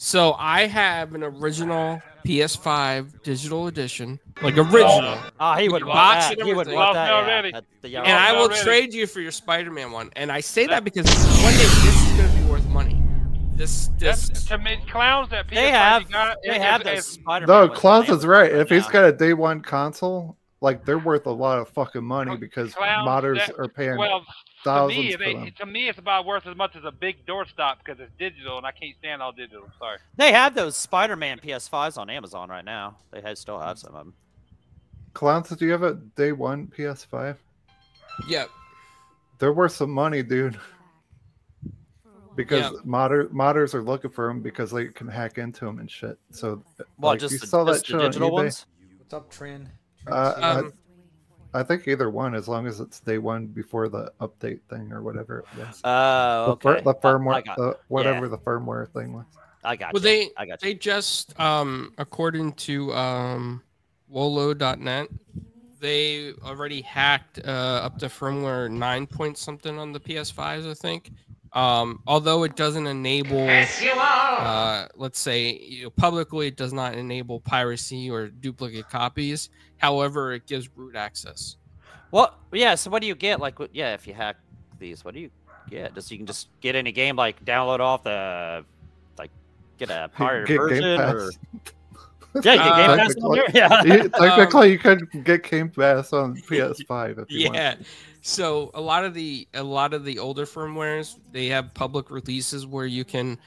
So 0.00 0.34
I 0.38 0.66
have 0.68 1.14
an 1.14 1.24
original 1.24 2.00
PS5 2.24 3.22
digital 3.24 3.66
edition, 3.66 4.20
like 4.42 4.56
original, 4.56 5.18
Ah, 5.40 5.56
he 5.56 5.68
would 5.68 5.82
want 5.84 5.96
box 5.96 6.28
that. 6.28 6.38
and 6.38 6.46
He 6.48 6.54
would 6.54 6.68
want 6.68 6.78
Love 6.78 6.94
that. 6.94 7.04
me 7.06 7.10
Yeah. 7.10 7.16
already. 7.34 7.52
The 7.82 7.96
and 7.96 8.06
I 8.08 8.32
will 8.32 8.42
already. 8.42 8.62
trade 8.62 8.94
you 8.94 9.08
for 9.08 9.20
your 9.20 9.32
Spider-Man 9.32 9.90
one. 9.90 10.10
And 10.14 10.30
I 10.30 10.40
say 10.40 10.66
that 10.68 10.84
because 10.84 11.06
one 11.06 11.52
day 11.52 11.58
this 11.58 11.84
is 12.10 12.16
gonna 12.16 12.40
be 12.40 12.50
worth 12.50 12.66
money. 12.68 13.02
This, 13.56 13.90
That's, 13.98 14.28
this. 14.28 14.44
to 14.44 14.58
me, 14.58 14.78
clowns 14.88 15.30
that 15.30 15.48
PS5 15.48 15.54
They 15.56 15.70
have 15.72 16.02
you 16.02 16.08
got, 16.10 16.36
they 16.44 16.50
is- 16.50 16.62
have 16.62 16.80
is- 16.82 16.86
those 16.86 16.98
is- 16.98 17.06
Spider-Man. 17.06 17.48
No, 17.56 17.60
ones 17.66 17.70
on 17.70 17.76
Klaus 17.76 18.08
is 18.08 18.24
right. 18.26 18.52
If 18.52 18.68
he's 18.68 18.86
got 18.86 19.04
a 19.04 19.12
day 19.12 19.32
one 19.32 19.60
console, 19.62 20.36
like 20.60 20.84
they're 20.84 20.98
worth 20.98 21.26
a 21.26 21.30
lot 21.30 21.58
of 21.58 21.68
fucking 21.68 22.04
money 22.04 22.36
because 22.36 22.74
Clowns 22.74 23.06
modders 23.08 23.46
that- 23.46 23.58
are 23.58 23.68
paying 23.68 23.96
Well, 23.96 24.24
to 24.64 24.88
me, 24.88 25.12
for 25.12 25.18
they, 25.18 25.34
them. 25.34 25.52
to 25.58 25.66
me, 25.66 25.88
it's 25.88 25.98
about 25.98 26.26
worth 26.26 26.46
as 26.46 26.56
much 26.56 26.74
as 26.74 26.84
a 26.84 26.90
big 26.90 27.24
doorstop 27.26 27.78
because 27.78 28.00
it's 28.00 28.12
digital, 28.18 28.56
and 28.58 28.66
I 28.66 28.72
can't 28.72 28.96
stand 28.98 29.22
all 29.22 29.30
digital. 29.32 29.68
Sorry. 29.78 29.98
They 30.16 30.32
have 30.32 30.54
those 30.54 30.76
Spider-Man 30.76 31.38
PS5s 31.38 31.96
on 31.96 32.10
Amazon 32.10 32.48
right 32.48 32.64
now. 32.64 32.96
They 33.12 33.20
have, 33.20 33.38
still 33.38 33.60
have 33.60 33.78
some 33.78 33.94
of 33.94 34.04
them. 34.04 34.14
Clowns, 35.14 35.48
do 35.50 35.64
you 35.64 35.72
have 35.72 35.84
a 35.84 35.94
day 35.94 36.32
one 36.32 36.66
PS5? 36.76 37.36
Yep. 38.28 38.50
They're 39.38 39.52
worth 39.52 39.72
some 39.72 39.90
money, 39.90 40.22
dude. 40.24 40.58
Because 42.34 42.72
Yeah. 42.72 42.78
modder, 42.84 43.26
modders 43.28 43.74
are 43.74 43.82
looking 43.82 44.10
for 44.10 44.28
them 44.28 44.40
because 44.42 44.70
they 44.70 44.86
can 44.88 45.08
hack 45.08 45.38
into 45.38 45.64
them 45.64 45.78
and 45.78 45.90
shit. 45.90 46.18
So, 46.30 46.62
Well, 46.98 47.12
like, 47.12 47.20
just, 47.20 47.32
you 47.32 47.38
the, 47.40 47.46
saw 47.46 47.64
just 47.64 47.80
that 47.80 47.86
the 47.86 47.92
shit 47.92 48.00
on 48.00 48.06
digital 48.10 48.30
eBay? 48.30 48.34
ones. 48.34 48.66
What's 48.98 49.14
up, 49.14 49.30
Trin? 49.30 49.68
Uh, 50.10 50.34
Um, 50.36 50.72
I, 51.54 51.60
I 51.60 51.62
think 51.62 51.88
either 51.88 52.10
one, 52.10 52.34
as 52.34 52.46
long 52.48 52.66
as 52.66 52.80
it's 52.80 53.00
day 53.00 53.18
one 53.18 53.46
before 53.46 53.88
the 53.88 54.12
update 54.20 54.60
thing 54.68 54.92
or 54.92 55.02
whatever 55.02 55.38
it 55.40 55.46
was. 55.58 55.80
Oh, 55.84 56.44
The, 56.46 56.52
okay. 56.52 56.68
fir- 56.68 56.80
the 56.82 56.94
firmware, 56.94 57.34
I 57.34 57.40
got, 57.40 57.56
the, 57.56 57.78
whatever 57.88 58.26
yeah. 58.26 58.30
the 58.30 58.38
firmware 58.38 58.88
thing 58.92 59.12
was. 59.14 59.24
I 59.64 59.76
got 59.76 59.92
Well, 59.92 60.02
you. 60.02 60.08
they 60.08 60.30
I 60.36 60.46
got 60.46 60.62
you. 60.62 60.68
they 60.68 60.74
just 60.74 61.38
um 61.40 61.92
according 61.98 62.52
to 62.54 62.92
um 62.94 63.62
Wololo.net, 64.12 65.08
they 65.80 66.32
already 66.44 66.80
hacked 66.80 67.40
uh, 67.44 67.80
up 67.84 67.98
to 67.98 68.06
firmware 68.06 68.70
nine 68.70 69.06
point 69.06 69.36
something 69.36 69.78
on 69.78 69.92
the 69.92 70.00
PS5s, 70.00 70.70
I 70.70 70.74
think. 70.74 71.10
Um, 71.52 72.02
although 72.06 72.44
it 72.44 72.56
doesn't 72.56 72.86
enable, 72.86 73.48
uh, 73.48 74.86
let's 74.96 75.18
say, 75.18 75.58
you 75.58 75.84
know, 75.84 75.90
publicly, 75.90 76.48
it 76.48 76.56
does 76.56 76.72
not 76.72 76.94
enable 76.94 77.40
piracy 77.40 78.10
or 78.10 78.28
duplicate 78.28 78.88
copies. 78.90 79.50
However, 79.78 80.32
it 80.34 80.46
gives 80.46 80.68
root 80.76 80.94
access. 80.96 81.56
Well, 82.10 82.34
yeah. 82.52 82.74
So 82.74 82.90
what 82.90 83.00
do 83.02 83.08
you 83.08 83.14
get? 83.14 83.40
Like, 83.40 83.54
yeah, 83.72 83.94
if 83.94 84.06
you 84.06 84.14
hack 84.14 84.36
these, 84.78 85.04
what 85.04 85.14
do 85.14 85.20
you 85.20 85.30
get? 85.70 85.94
Just 85.94 86.10
you 86.10 86.16
can 86.18 86.26
just 86.26 86.48
get 86.60 86.74
any 86.74 86.92
game, 86.92 87.16
like 87.16 87.42
download 87.44 87.80
off 87.80 88.02
the, 88.04 88.64
like, 89.18 89.30
get 89.78 89.90
a 89.90 90.10
pirated 90.14 90.48
Get 90.48 90.58
version, 90.58 90.82
Game 90.82 91.00
or 91.00 91.30
yeah, 92.42 92.52
you 92.52 92.58
get 92.58 92.76
Game 92.76 92.90
Uh, 92.90 92.96
Pass 92.96 93.14
on 93.22 93.32
there. 93.34 93.44
Yeah. 93.54 93.82
You- 93.84 94.08
Technically, 94.10 94.72
you 94.72 94.78
could 94.78 95.24
get 95.24 95.42
Game 95.48 95.70
Pass 95.70 96.12
on 96.12 96.36
PS5 96.36 97.22
if 97.22 97.30
you 97.30 97.46
want. 97.50 97.80
So 98.28 98.70
a 98.74 98.80
lot 98.80 99.04
of 99.04 99.14
the 99.14 99.48
a 99.54 99.62
lot 99.62 99.94
of 99.94 100.04
the 100.04 100.18
older 100.18 100.44
firmwares 100.46 101.14
they 101.30 101.46
have 101.46 101.72
public 101.74 102.10
releases 102.10 102.66
where 102.66 102.86
you 102.86 103.04
can 103.04 103.38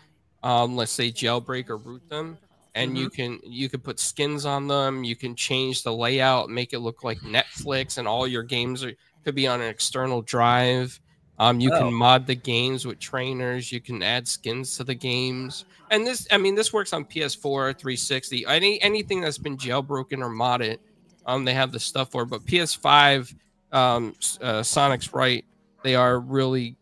um 0.44 0.76
let's 0.76 0.92
say 0.92 1.12
jailbreak 1.12 1.70
or 1.70 1.78
root 1.78 2.04
them 2.10 2.38
and 2.74 2.98
you 2.98 3.10
can 3.10 3.40
you 3.44 3.70
can 3.70 3.82
put 3.82 4.00
skins 4.00 4.46
on 4.46 4.68
them 4.68 5.04
you 5.04 5.16
can 5.16 5.36
change 5.36 5.84
the 5.84 5.94
layout 5.94 6.50
make 6.50 6.74
it 6.74 6.80
look 6.80 7.04
like 7.04 7.20
netflix 7.22 7.98
and 7.98 8.08
all 8.08 8.28
your 8.28 8.44
games 8.44 8.84
are 8.84 8.94
could 9.24 9.36
be 9.36 9.46
on 9.48 9.62
an 9.62 9.70
external 9.70 10.22
drive. 10.24 11.00
Um 11.38 11.60
you 11.60 11.72
Oh. 11.74 11.78
can 11.78 11.94
mod 11.94 12.26
the 12.28 12.36
games 12.36 12.86
with 12.88 13.00
trainers 13.00 13.72
you 13.72 13.82
can 13.82 14.02
add 14.02 14.28
skins 14.28 14.76
to 14.78 14.84
the 14.84 14.96
games. 14.96 15.66
And 15.92 16.06
this 16.08 16.26
i 16.32 16.38
mean 16.38 16.56
this 16.56 16.74
works 16.74 16.94
on 16.94 17.06
ps4 17.06 17.74
360 17.74 18.46
any 18.48 18.82
anything 18.82 19.22
that's 19.22 19.38
been 19.38 19.58
jailbroken 19.58 20.20
or 20.24 20.30
modded 20.30 20.78
um 21.26 21.46
they 21.46 21.54
have 21.54 21.72
the 21.72 21.80
stuff 21.80 22.12
for 22.12 22.26
but 22.26 22.46
ps5 22.46 23.34
um 23.72 24.14
uh, 24.42 24.62
sonic's 24.64 25.14
right 25.14 25.46
they 25.84 25.96
are 25.96 26.20
really 26.20 26.76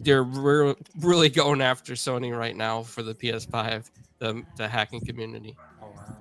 they're 0.00 0.22
re- 0.22 0.74
really 1.00 1.28
going 1.28 1.60
after 1.60 1.94
sony 1.94 2.36
right 2.36 2.56
now 2.56 2.82
for 2.82 3.02
the 3.02 3.14
ps5 3.14 3.90
the, 4.18 4.42
the 4.56 4.66
hacking 4.68 5.00
community 5.00 5.56
Oh 5.82 5.86
wow. 5.96 6.16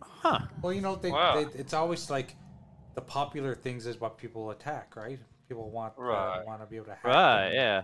Huh. 0.00 0.38
Well, 0.62 0.72
you 0.72 0.80
know, 0.80 0.94
they, 0.94 1.10
Wow. 1.10 1.34
they, 1.34 1.58
it's 1.58 1.74
always 1.74 2.08
like 2.08 2.36
the 2.94 3.00
popular 3.00 3.56
things 3.56 3.86
is 3.86 4.00
what 4.00 4.16
people 4.18 4.50
attack, 4.52 4.94
right? 4.94 5.18
People 5.48 5.68
want 5.70 5.94
uh, 5.98 6.42
want 6.46 6.60
to 6.60 6.66
be 6.66 6.76
able 6.76 6.86
to 6.86 6.92
hack. 6.92 7.04
Right. 7.04 7.48
them. 7.50 7.54
Yeah. 7.54 7.82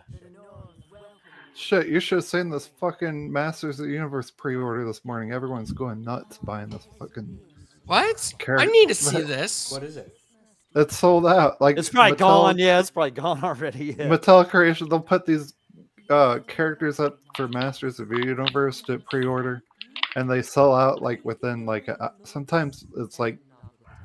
Shit, 1.55 1.89
you 1.89 1.99
should 1.99 2.19
have 2.19 2.25
seen 2.25 2.49
this 2.51 2.67
fucking 2.67 3.33
Masters 3.33 3.81
of 3.81 3.87
the 3.87 3.93
Universe 3.93 4.31
pre-order 4.31 4.85
this 4.87 5.05
morning. 5.05 5.33
Everyone's 5.33 5.73
going 5.73 6.05
nuts 6.05 6.39
buying 6.39 6.69
this 6.69 6.87
fucking. 6.99 7.39
What? 7.87 8.35
I 8.49 8.67
need 8.67 8.89
to 8.89 8.95
see 8.95 9.23
this. 9.37 9.73
What 9.73 9.83
is 9.83 9.97
it? 9.97 10.17
It's 10.79 10.97
sold 10.97 11.27
out. 11.27 11.61
Like 11.61 11.77
It's 11.79 11.89
probably 11.89 12.13
Mattel- 12.17 12.19
gone. 12.19 12.59
Yeah, 12.59 12.79
it's 12.81 12.91
probably 12.91 13.11
gone 13.11 13.43
already. 13.45 13.87
Yeah. 13.99 14.09
Mattel 14.09 14.49
Creation, 14.49 14.89
they'll 14.89 15.01
put 15.01 15.27
these 15.27 15.55
uh, 16.11 16.39
characters 16.47 17.01
up 17.01 17.19
for 17.37 17.49
Masters 17.49 18.01
of 18.01 18.09
the 18.09 18.19
Universe 18.19 18.81
to 18.83 18.99
pre-order, 19.11 19.63
and 20.17 20.31
they 20.31 20.41
sell 20.43 20.75
out 20.75 21.03
like 21.03 21.25
within 21.25 21.67
like 21.67 21.89
a, 21.89 22.13
sometimes 22.25 22.87
it's 22.97 23.19
like 23.19 23.39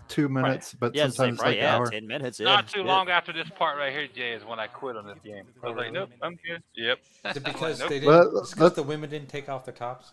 two 0.09 0.27
minutes, 0.27 0.73
but 0.73 0.93
yeah, 0.93 1.05
it's 1.05 1.15
sometimes 1.15 1.39
like, 1.39 1.45
right, 1.45 1.49
like 1.51 1.57
an 1.59 1.63
yeah, 1.63 1.75
hour. 1.75 1.85
ten 1.87 2.05
minutes. 2.07 2.39
Yeah, 2.39 2.45
Not 2.47 2.67
too 2.67 2.79
shit. 2.79 2.85
long 2.85 3.09
after 3.09 3.31
this 3.33 3.49
part 3.51 3.77
right 3.77 3.91
here, 3.93 4.07
Jay, 4.13 4.31
is 4.33 4.43
when 4.43 4.59
I 4.59 4.67
quit 4.67 4.97
on 4.97 5.07
this 5.07 5.17
game. 5.23 5.45
I 5.63 5.67
was 5.69 5.77
like, 5.77 5.91
nope, 5.93 6.09
I'm 6.21 6.37
good. 6.45 6.61
Yep. 6.75 6.99
Is 7.29 7.37
it 7.37 7.43
because 7.43 7.79
Nope. 7.79 7.89
they 7.89 7.99
didn't? 7.99 8.09
Well, 8.09 8.37
it's 8.39 8.53
'cause 8.53 8.59
that's- 8.59 8.75
the 8.75 8.83
women 8.83 9.09
didn't 9.09 9.29
take 9.29 9.47
off 9.47 9.63
their 9.65 9.73
tops. 9.73 10.11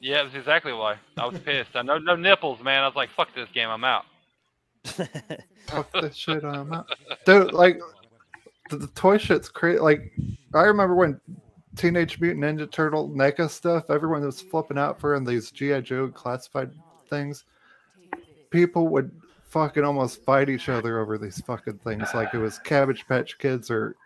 Yeah, 0.00 0.22
that's 0.24 0.34
exactly 0.34 0.72
why. 0.74 0.96
I 1.16 1.26
was 1.26 1.38
pissed. 1.40 1.70
I 1.74 1.82
know 1.82 1.96
no 1.98 2.14
nipples, 2.16 2.62
man. 2.62 2.82
I 2.82 2.86
was 2.86 2.94
like, 2.96 3.08
fuck 3.16 3.34
this 3.34 3.48
game, 3.54 3.68
I'm 3.70 3.82
out. 3.84 4.04
Fuck 5.66 5.92
this 5.92 6.14
shit, 6.16 6.44
I'm 6.44 6.72
out. 6.72 6.86
Dude, 7.24 7.52
like 7.52 7.80
the, 8.70 8.76
the 8.78 8.86
toy 8.88 9.18
shit's 9.18 9.48
crazy. 9.48 9.78
Like 9.80 10.12
I 10.54 10.62
remember 10.62 10.94
when 10.94 11.20
Teenage 11.76 12.20
Mutant 12.20 12.44
Ninja 12.44 12.70
Turtle 12.70 13.08
NECA 13.10 13.50
stuff, 13.50 13.90
everyone 13.90 14.24
was 14.24 14.40
flipping 14.40 14.78
out 14.78 14.98
for 15.00 15.14
in 15.14 15.24
these 15.24 15.50
GI 15.50 15.82
Joe 15.82 16.08
classified 16.08 16.70
things. 17.10 17.44
People 18.50 18.88
would 18.88 19.10
fucking 19.48 19.84
almost 19.84 20.24
fight 20.24 20.48
each 20.48 20.68
other 20.68 21.00
over 21.00 21.18
these 21.18 21.40
fucking 21.42 21.78
things, 21.78 22.08
like 22.14 22.32
it 22.34 22.38
was 22.38 22.58
Cabbage 22.60 23.06
Patch 23.06 23.38
Kids 23.38 23.70
or 23.70 23.96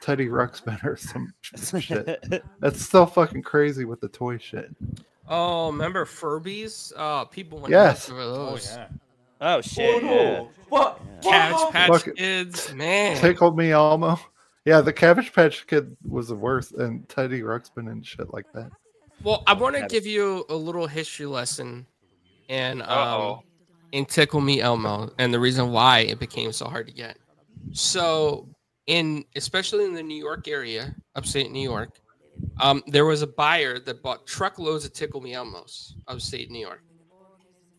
Teddy 0.00 0.28
Ruxpin 0.28 0.82
or 0.84 0.96
some 0.96 1.32
shit. 1.42 2.24
That's 2.60 2.80
still 2.80 3.06
fucking 3.06 3.42
crazy 3.42 3.84
with 3.84 4.00
the 4.00 4.08
toy 4.08 4.38
shit. 4.38 4.74
Oh, 5.28 5.70
remember 5.70 6.04
Furbies? 6.04 6.92
Oh, 6.96 7.26
people 7.30 7.58
went 7.58 7.70
Yes. 7.70 8.08
nuts 8.08 8.10
over 8.10 8.20
Oh 8.22 8.58
yeah. 8.62 8.88
Oh 9.40 9.60
shit. 9.60 10.02
yeah. 10.02 10.44
What? 10.68 11.00
Cabbage 11.22 11.72
Patch 11.72 11.90
Fuck 11.90 12.06
it. 12.08 12.16
Kids, 12.16 12.72
man. 12.74 13.16
Tickle 13.16 13.52
Me 13.52 13.72
Elmo. 13.72 14.18
Yeah, 14.64 14.80
the 14.80 14.92
Cabbage 14.92 15.32
Patch 15.32 15.66
Kid 15.66 15.96
was 16.06 16.28
the 16.28 16.34
worst, 16.34 16.72
and 16.72 17.08
Teddy 17.08 17.40
Ruxpin 17.40 17.90
and 17.90 18.06
shit 18.06 18.32
like 18.32 18.46
that. 18.54 18.70
Well, 19.22 19.42
I 19.46 19.52
want 19.52 19.76
to 19.76 19.86
give 19.86 20.06
you 20.06 20.44
a 20.48 20.54
little 20.54 20.86
history 20.86 21.26
lesson, 21.26 21.86
and 22.48 22.82
um, 22.82 22.88
Uh-oh. 22.88 23.42
in 23.92 24.06
Tickle 24.06 24.40
Me 24.40 24.60
Elmo, 24.60 25.10
and 25.18 25.32
the 25.32 25.40
reason 25.40 25.72
why 25.72 26.00
it 26.00 26.18
became 26.18 26.52
so 26.52 26.66
hard 26.66 26.86
to 26.86 26.92
get. 26.92 27.18
So, 27.72 28.48
in 28.86 29.24
especially 29.36 29.84
in 29.84 29.94
the 29.94 30.02
New 30.02 30.16
York 30.16 30.48
area, 30.48 30.94
upstate 31.14 31.50
New 31.50 31.62
York, 31.68 32.00
um, 32.60 32.82
there 32.86 33.04
was 33.04 33.22
a 33.22 33.26
buyer 33.26 33.78
that 33.80 34.02
bought 34.02 34.26
truckloads 34.26 34.84
of 34.84 34.92
Tickle 34.92 35.20
Me 35.20 35.32
Elmos, 35.32 35.92
upstate 36.08 36.50
New 36.50 36.60
York, 36.60 36.82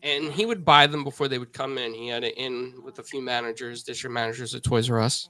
and 0.02 0.32
he 0.32 0.46
would 0.46 0.64
buy 0.64 0.86
them 0.86 1.04
before 1.04 1.28
they 1.28 1.38
would 1.38 1.52
come 1.52 1.78
in. 1.78 1.94
He 1.94 2.08
had 2.08 2.24
it 2.24 2.36
in 2.36 2.74
with 2.84 2.98
a 2.98 3.02
few 3.02 3.22
managers, 3.22 3.82
district 3.82 4.12
managers 4.12 4.54
at 4.54 4.62
Toys 4.62 4.90
R 4.90 5.00
Us, 5.00 5.28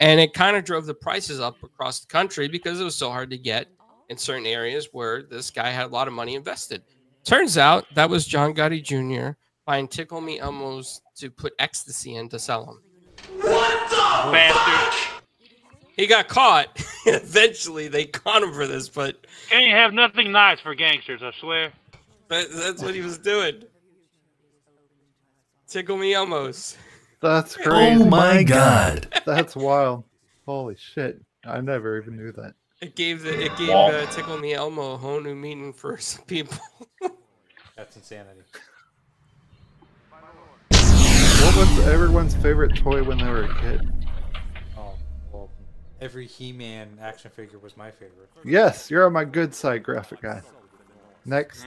and 0.00 0.20
it 0.20 0.32
kind 0.32 0.56
of 0.56 0.64
drove 0.64 0.86
the 0.86 0.94
prices 0.94 1.40
up 1.40 1.62
across 1.62 2.00
the 2.00 2.06
country 2.06 2.48
because 2.48 2.80
it 2.80 2.84
was 2.84 2.94
so 2.94 3.10
hard 3.10 3.30
to 3.30 3.38
get 3.38 3.68
in 4.08 4.16
certain 4.16 4.46
areas 4.46 4.88
where 4.92 5.22
this 5.22 5.50
guy 5.50 5.70
had 5.70 5.86
a 5.86 5.88
lot 5.88 6.08
of 6.08 6.14
money 6.14 6.34
invested. 6.34 6.82
Turns 7.24 7.56
out 7.56 7.86
that 7.94 8.10
was 8.10 8.26
John 8.26 8.54
Gotti 8.54 8.82
Jr. 8.82 9.36
buying 9.66 9.88
Tickle 9.88 10.20
Me 10.20 10.38
Elmos 10.38 11.00
to 11.16 11.30
put 11.30 11.54
ecstasy 11.58 12.16
in 12.16 12.28
to 12.28 12.38
sell 12.38 12.66
them. 12.66 12.82
What 13.40 13.90
the 13.90 14.32
bastard. 14.32 15.20
He 15.96 16.06
got 16.06 16.28
caught. 16.28 16.68
Eventually, 17.06 17.88
they 17.88 18.04
caught 18.04 18.42
him 18.42 18.52
for 18.52 18.66
this, 18.66 18.88
but 18.88 19.26
Can't 19.48 19.70
have 19.70 19.92
nothing 19.92 20.32
nice 20.32 20.58
for 20.60 20.74
gangsters, 20.74 21.22
I 21.22 21.32
swear. 21.40 21.72
that, 22.28 22.48
that's 22.50 22.82
what 22.82 22.94
he 22.94 23.00
was 23.00 23.16
doing. 23.18 23.62
Tickle 25.74 25.96
Me 25.96 26.12
Elmos. 26.12 26.76
That's 27.20 27.56
crazy. 27.56 28.00
Oh 28.00 28.04
my 28.04 28.44
god. 28.44 29.12
That's 29.26 29.56
wild. 29.56 30.04
Holy 30.46 30.76
shit. 30.76 31.20
I 31.44 31.60
never 31.62 32.00
even 32.00 32.16
knew 32.16 32.30
that. 32.30 32.54
It 32.80 32.94
gave 32.94 33.24
the 33.24 33.46
it 33.46 33.56
gave 33.56 33.70
uh, 33.70 34.06
Tickle 34.12 34.38
Me 34.38 34.54
Elmo 34.54 34.92
a 34.92 34.96
whole 34.96 35.20
new 35.20 35.34
meaning 35.34 35.72
for 35.72 35.98
some 35.98 36.24
people. 36.26 36.56
That's 37.76 37.96
insanity. 37.96 38.42
What 40.70 41.56
was 41.56 41.88
everyone's 41.88 42.36
favorite 42.36 42.76
toy 42.76 43.02
when 43.02 43.18
they 43.18 43.28
were 43.28 43.42
a 43.42 43.60
kid? 43.60 44.06
Oh 44.78 44.94
well, 45.32 45.50
every 46.00 46.28
He-Man 46.28 46.98
action 47.02 47.32
figure 47.32 47.58
was 47.58 47.76
my 47.76 47.90
favorite. 47.90 48.30
Yes, 48.44 48.92
you're 48.92 49.06
on 49.06 49.12
my 49.12 49.24
good 49.24 49.52
side, 49.52 49.82
graphic 49.82 50.22
guy. 50.22 50.40
Next. 51.24 51.66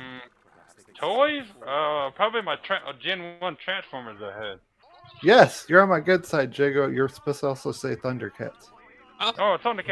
Toys? 0.99 1.43
Uh, 1.62 2.10
probably 2.15 2.41
my 2.41 2.55
tra- 2.63 2.81
uh, 2.88 2.93
Gen 2.99 3.36
1 3.39 3.57
Transformers 3.63 4.19
I 4.21 4.47
had. 4.47 4.60
Yes, 5.23 5.65
you're 5.69 5.81
on 5.81 5.89
my 5.89 5.99
good 5.99 6.25
side, 6.25 6.57
Jago. 6.57 6.88
You're 6.88 7.10
supposed 7.10 7.39
to 7.41 7.47
also 7.47 7.71
say 7.71 7.95
Thundercats. 7.95 8.69
Oh, 9.19 9.53
it's 9.55 9.65
on 9.65 9.77
too. 9.77 9.83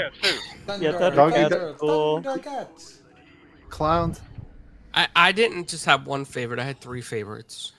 Yeah, 0.67 0.91
Thunder 0.91 1.15
Doggy 1.15 1.33
Cats, 1.35 1.55
Dog- 1.55 1.77
cool. 1.79 2.21
Thundercats. 2.21 2.97
Clowns? 3.69 4.21
I, 4.93 5.07
I 5.15 5.31
didn't 5.31 5.67
just 5.67 5.85
have 5.85 6.05
one 6.05 6.25
favorite. 6.25 6.59
I 6.59 6.63
had 6.63 6.79
three 6.79 7.01
favorites, 7.01 7.73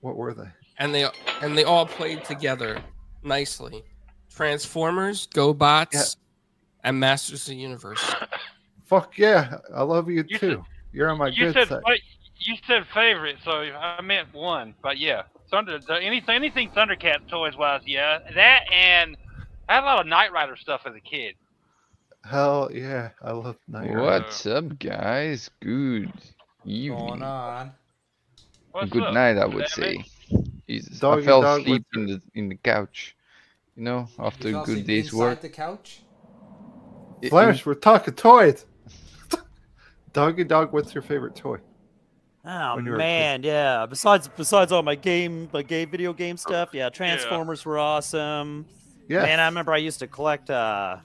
What 0.00 0.16
were 0.16 0.34
they? 0.34 0.48
and 0.78 0.94
they 0.94 1.06
and 1.42 1.56
they 1.56 1.64
all 1.64 1.86
played 1.86 2.24
together 2.24 2.82
nicely. 3.22 3.82
Transformers, 4.34 5.26
GoBots, 5.28 5.92
Yeah. 5.92 6.02
and 6.84 7.00
Masters 7.00 7.42
of 7.42 7.48
the 7.48 7.56
Universe. 7.56 8.02
Fuck 8.84 9.16
yeah, 9.18 9.58
I 9.74 9.82
love 9.82 10.08
you 10.10 10.24
You 10.28 10.38
too. 10.38 10.64
You're 10.92 11.08
on 11.10 11.18
my 11.18 11.28
You 11.28 11.46
good 11.46 11.54
said 11.54 11.68
side. 11.68 11.82
fa- 11.86 11.98
you 12.46 12.56
said 12.66 12.84
favorite, 12.94 13.36
so 13.44 13.50
I 13.52 14.00
meant 14.02 14.32
one. 14.34 14.74
But 14.82 14.98
yeah, 14.98 15.22
Thunder. 15.50 15.78
Anything, 15.90 16.34
anything 16.34 16.70
Thundercat 16.70 17.28
toys 17.28 17.56
wise, 17.56 17.82
yeah. 17.86 18.18
That 18.34 18.64
and 18.72 19.16
I 19.68 19.74
had 19.74 19.84
a 19.84 19.86
lot 19.86 20.00
of 20.00 20.06
Knight 20.06 20.32
Rider 20.32 20.56
stuff 20.56 20.82
as 20.86 20.94
a 20.94 21.00
kid. 21.00 21.34
Hell 22.24 22.70
yeah, 22.72 23.10
I 23.22 23.32
love 23.32 23.56
Knight 23.68 23.92
Rider. 23.92 24.24
What's 24.24 24.46
up, 24.46 24.78
guys? 24.78 25.50
Good 25.60 26.12
What's 26.12 26.32
Going 26.64 26.72
evening. 26.74 27.22
on. 27.22 27.72
What's 28.70 28.90
Good 28.90 29.02
up? 29.02 29.14
night, 29.14 29.38
I 29.38 29.44
would 29.46 29.68
say. 29.68 30.04
Jesus, 30.68 31.00
Doggy 31.00 31.22
I 31.22 31.26
fell 31.26 31.42
dog 31.42 31.60
asleep 31.62 31.84
in 31.94 32.06
the 32.06 32.22
in 32.34 32.48
the 32.48 32.54
couch. 32.56 33.16
You 33.76 33.82
know, 33.84 34.08
after 34.18 34.48
You 34.50 34.60
a 34.60 34.64
good 34.64 34.86
day's 34.86 35.06
inside 35.06 35.18
work. 35.18 35.40
the 35.42 35.48
couch. 35.48 36.02
I- 37.22 37.28
Flash, 37.28 37.66
we're 37.66 37.74
talking 37.74 38.14
toys. 38.14 38.64
Doggy 40.12 40.44
dog, 40.44 40.72
what's 40.72 40.94
your 40.94 41.02
favorite 41.02 41.34
toy? 41.36 41.58
Oh 42.44 42.76
When 42.76 42.84
you 42.84 42.90
were 42.90 42.96
a 42.96 43.00
kid. 43.00 43.04
man, 43.04 43.42
yeah. 43.44 43.86
Besides 43.86 44.28
besides 44.36 44.72
all 44.72 44.82
my 44.82 44.94
game 44.96 45.48
my 45.52 45.62
game 45.62 45.90
video 45.90 46.12
game 46.12 46.36
stuff, 46.36 46.70
yeah, 46.72 46.88
Transformers 46.88 47.64
were 47.64 47.78
awesome. 47.78 48.66
Yeah. 49.08 49.22
Man, 49.22 49.38
I 49.40 49.46
remember 49.46 49.72
I 49.72 49.76
used 49.78 50.00
to 50.00 50.06
collect 50.06 50.50
uh 50.50 50.96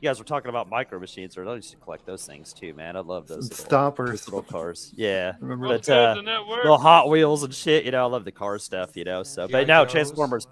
you 0.00 0.08
guys 0.10 0.18
were 0.18 0.24
talking 0.24 0.50
about 0.50 0.68
micro 0.68 0.98
machines, 0.98 1.38
or 1.38 1.48
I 1.48 1.54
used 1.54 1.70
to 1.70 1.76
collect 1.78 2.04
those 2.04 2.26
things 2.26 2.52
too, 2.52 2.74
man. 2.74 2.94
I 2.96 3.00
love 3.00 3.26
those 3.26 3.48
little, 3.50 3.64
Stompers. 3.66 4.08
those 4.08 4.26
little 4.28 4.42
cars. 4.42 4.92
Yeah. 4.96 5.32
Remember 5.40 5.68
But, 5.68 5.88
uh, 5.88 6.14
the? 6.16 6.20
Little 6.22 6.76
Hot 6.76 7.08
Wheels 7.08 7.42
and 7.42 7.54
shit, 7.54 7.84
you 7.84 7.90
know, 7.92 8.02
I 8.04 8.08
love 8.08 8.24
the 8.24 8.32
car 8.32 8.58
stuff, 8.58 8.96
you 8.96 9.04
know. 9.04 9.22
So 9.22 9.46
but 9.48 9.66
no, 9.68 9.86
Transformers 9.86 10.46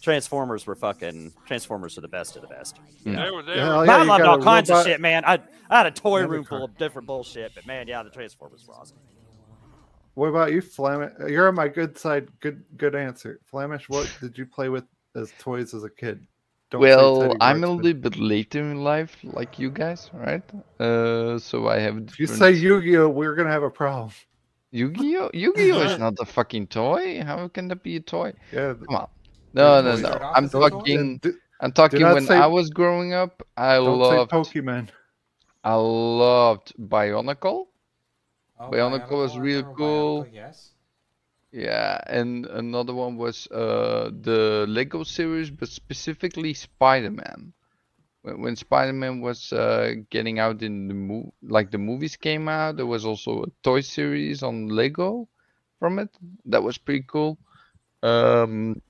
Transformers 0.00 0.66
were 0.66 0.76
fucking 0.76 1.32
Transformers 1.46 1.98
are 1.98 2.02
the 2.02 2.08
best 2.08 2.36
of 2.36 2.42
the 2.42 2.48
best. 2.48 2.78
They 3.04 3.10
were 3.30 3.42
there. 3.42 3.56
Hell 3.56 3.80
I 3.80 3.84
yeah, 3.86 4.02
you 4.02 4.08
loved 4.08 4.24
all 4.24 4.40
kinds 4.42 4.68
robot- 4.70 4.86
of 4.86 4.90
shit, 4.92 5.00
man. 5.00 5.24
I 5.24 5.40
I 5.68 5.78
had 5.78 5.86
a 5.86 5.90
toy 5.90 6.18
Another 6.18 6.32
room 6.32 6.44
car. 6.44 6.58
full 6.58 6.64
of 6.66 6.78
different 6.78 7.08
bullshit, 7.08 7.52
but 7.54 7.66
man, 7.66 7.88
yeah, 7.88 8.02
the 8.04 8.10
Transformers 8.10 8.64
were 8.68 8.74
awesome. 8.74 8.98
What 10.16 10.28
about 10.28 10.50
you, 10.50 10.62
Flamish? 10.62 11.28
You're 11.30 11.48
on 11.48 11.54
my 11.54 11.68
good 11.68 11.98
side. 11.98 12.28
Good, 12.40 12.64
good 12.78 12.94
answer. 12.94 13.38
Flamish, 13.52 13.86
what 13.90 14.10
did 14.18 14.38
you 14.38 14.46
play 14.46 14.70
with 14.70 14.84
as 15.14 15.30
toys 15.38 15.74
as 15.74 15.84
a 15.84 15.90
kid? 15.90 16.26
Don't 16.70 16.80
Well, 16.80 17.36
I'm 17.38 17.62
a 17.62 17.66
little 17.68 18.00
bit 18.00 18.16
later 18.16 18.60
in 18.60 18.82
life, 18.82 19.14
like 19.22 19.58
you 19.58 19.70
guys, 19.70 20.10
right? 20.14 20.42
Uh, 20.80 21.38
so 21.38 21.68
I 21.68 21.78
have. 21.80 21.98
If 21.98 22.18
you 22.18 22.26
say 22.26 22.50
Yu-Gi-Oh, 22.52 23.10
we're 23.10 23.34
gonna 23.34 23.50
have 23.50 23.62
a 23.62 23.68
problem. 23.70 24.10
Yu-Gi-Oh, 24.70 25.32
Yu-Gi-Oh 25.34 25.80
is 25.82 25.98
not 25.98 26.14
a 26.18 26.24
fucking 26.24 26.68
toy. 26.68 27.22
How 27.22 27.46
can 27.48 27.68
that 27.68 27.82
be 27.82 27.96
a 27.96 28.00
toy? 28.00 28.32
Yeah. 28.52 28.72
Come 28.72 28.96
on. 28.96 29.08
No, 29.52 29.82
no, 29.82 29.96
no. 29.96 30.08
I'm 30.34 30.46
as 30.46 30.54
a 30.54 30.58
toy? 30.58 30.68
talking. 30.70 31.18
d- 31.18 31.32
I'm 31.60 31.72
talking 31.72 32.00
when 32.00 32.24
say- 32.24 32.38
I 32.38 32.46
was 32.46 32.70
growing 32.70 33.12
up. 33.12 33.42
I 33.58 33.76
loved. 33.76 34.30
Pokemon. 34.30 34.88
I 35.62 35.74
loved 35.74 36.72
Bionicle. 36.80 37.66
Oh, 38.58 38.70
Bionicle 38.70 39.10
was 39.10 39.32
Bionicle, 39.32 39.34
was 39.34 39.38
real 39.38 39.62
cool. 39.64 40.22
Bionicle, 40.22 40.34
Yes. 40.34 40.70
Yeah, 41.52 42.00
and 42.06 42.44
another 42.46 42.92
one 42.94 43.16
was 43.16 43.46
uh, 43.48 44.10
the 44.20 44.66
Lego 44.68 45.04
series, 45.04 45.50
but 45.50 45.68
specifically 45.68 46.52
Spider-Man. 46.52 47.52
When, 48.22 48.42
when 48.42 48.56
Spider-Man 48.56 49.20
was 49.20 49.52
uh, 49.52 49.94
getting 50.10 50.38
out 50.38 50.62
in 50.62 50.88
the 50.88 50.94
movie, 50.94 51.30
like 51.42 51.70
the 51.70 51.78
movies 51.78 52.16
came 52.16 52.48
out, 52.48 52.76
there 52.76 52.86
was 52.86 53.06
also 53.06 53.44
a 53.44 53.46
toy 53.62 53.80
series 53.80 54.42
on 54.42 54.68
Lego 54.68 55.28
from 55.78 55.98
it. 55.98 56.10
That 56.46 56.62
was 56.62 56.76
pretty 56.78 57.04
cool. 57.08 57.38
Um, 58.02 58.82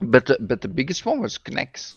but 0.00 0.26
the, 0.26 0.38
but 0.40 0.60
the 0.62 0.68
biggest 0.68 1.04
one 1.04 1.20
was 1.20 1.38
K'Nex. 1.38 1.96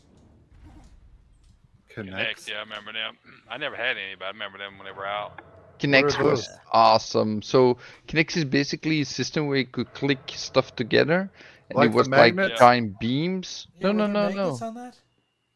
K'Nex. 1.96 2.48
yeah, 2.48 2.58
I 2.58 2.60
remember 2.62 2.92
them. 2.94 3.18
I 3.50 3.58
never 3.58 3.76
had 3.76 3.98
any, 3.98 4.16
but 4.18 4.26
I 4.26 4.30
remember 4.30 4.58
them 4.58 4.78
when 4.78 4.86
they 4.86 4.92
were 4.92 5.06
out. 5.06 5.42
K'Nex 5.80 6.20
are 6.20 6.24
was 6.24 6.48
those? 6.48 6.50
awesome. 6.72 7.42
So 7.42 7.78
K'Nex 8.08 8.38
is 8.38 8.46
basically 8.46 9.02
a 9.02 9.06
system 9.06 9.48
where 9.48 9.58
you 9.58 9.66
could 9.66 9.94
click 9.94 10.32
stuff 10.36 10.76
together, 10.76 11.30
and 11.70 11.78
Like 11.78 11.90
it 11.90 11.94
the 11.96 11.96
was 11.96 12.08
like 12.10 12.36
giant 12.56 13.00
beams. 13.00 13.68
Yeah, 13.78 13.92
no, 13.92 13.92
no, 13.92 14.08
no, 14.08 14.30
no, 14.30 14.30
magnets 14.30 14.62
on 14.62 14.76
that? 14.76 14.98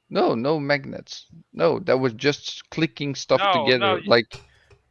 no, 0.09 0.35
no 0.35 0.59
magnets. 0.59 1.27
No, 1.53 1.79
that 1.79 1.99
was 1.99 2.13
just 2.13 2.69
clicking 2.69 3.15
stuff 3.15 3.39
No, 3.39 3.51
together. 3.51 3.79
no, 3.79 4.01
like 4.05 4.27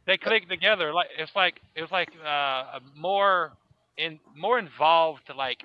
They 0.05 0.17
click 0.17 0.47
together 0.49 0.93
like 0.93 1.09
it's 1.17 1.35
like 1.35 1.61
it 1.75 1.81
was 1.81 1.91
like 1.91 2.09
uh, 2.25 2.79
more 2.95 3.53
in 3.97 4.19
more 4.35 4.59
involved 4.59 5.29
like 5.35 5.63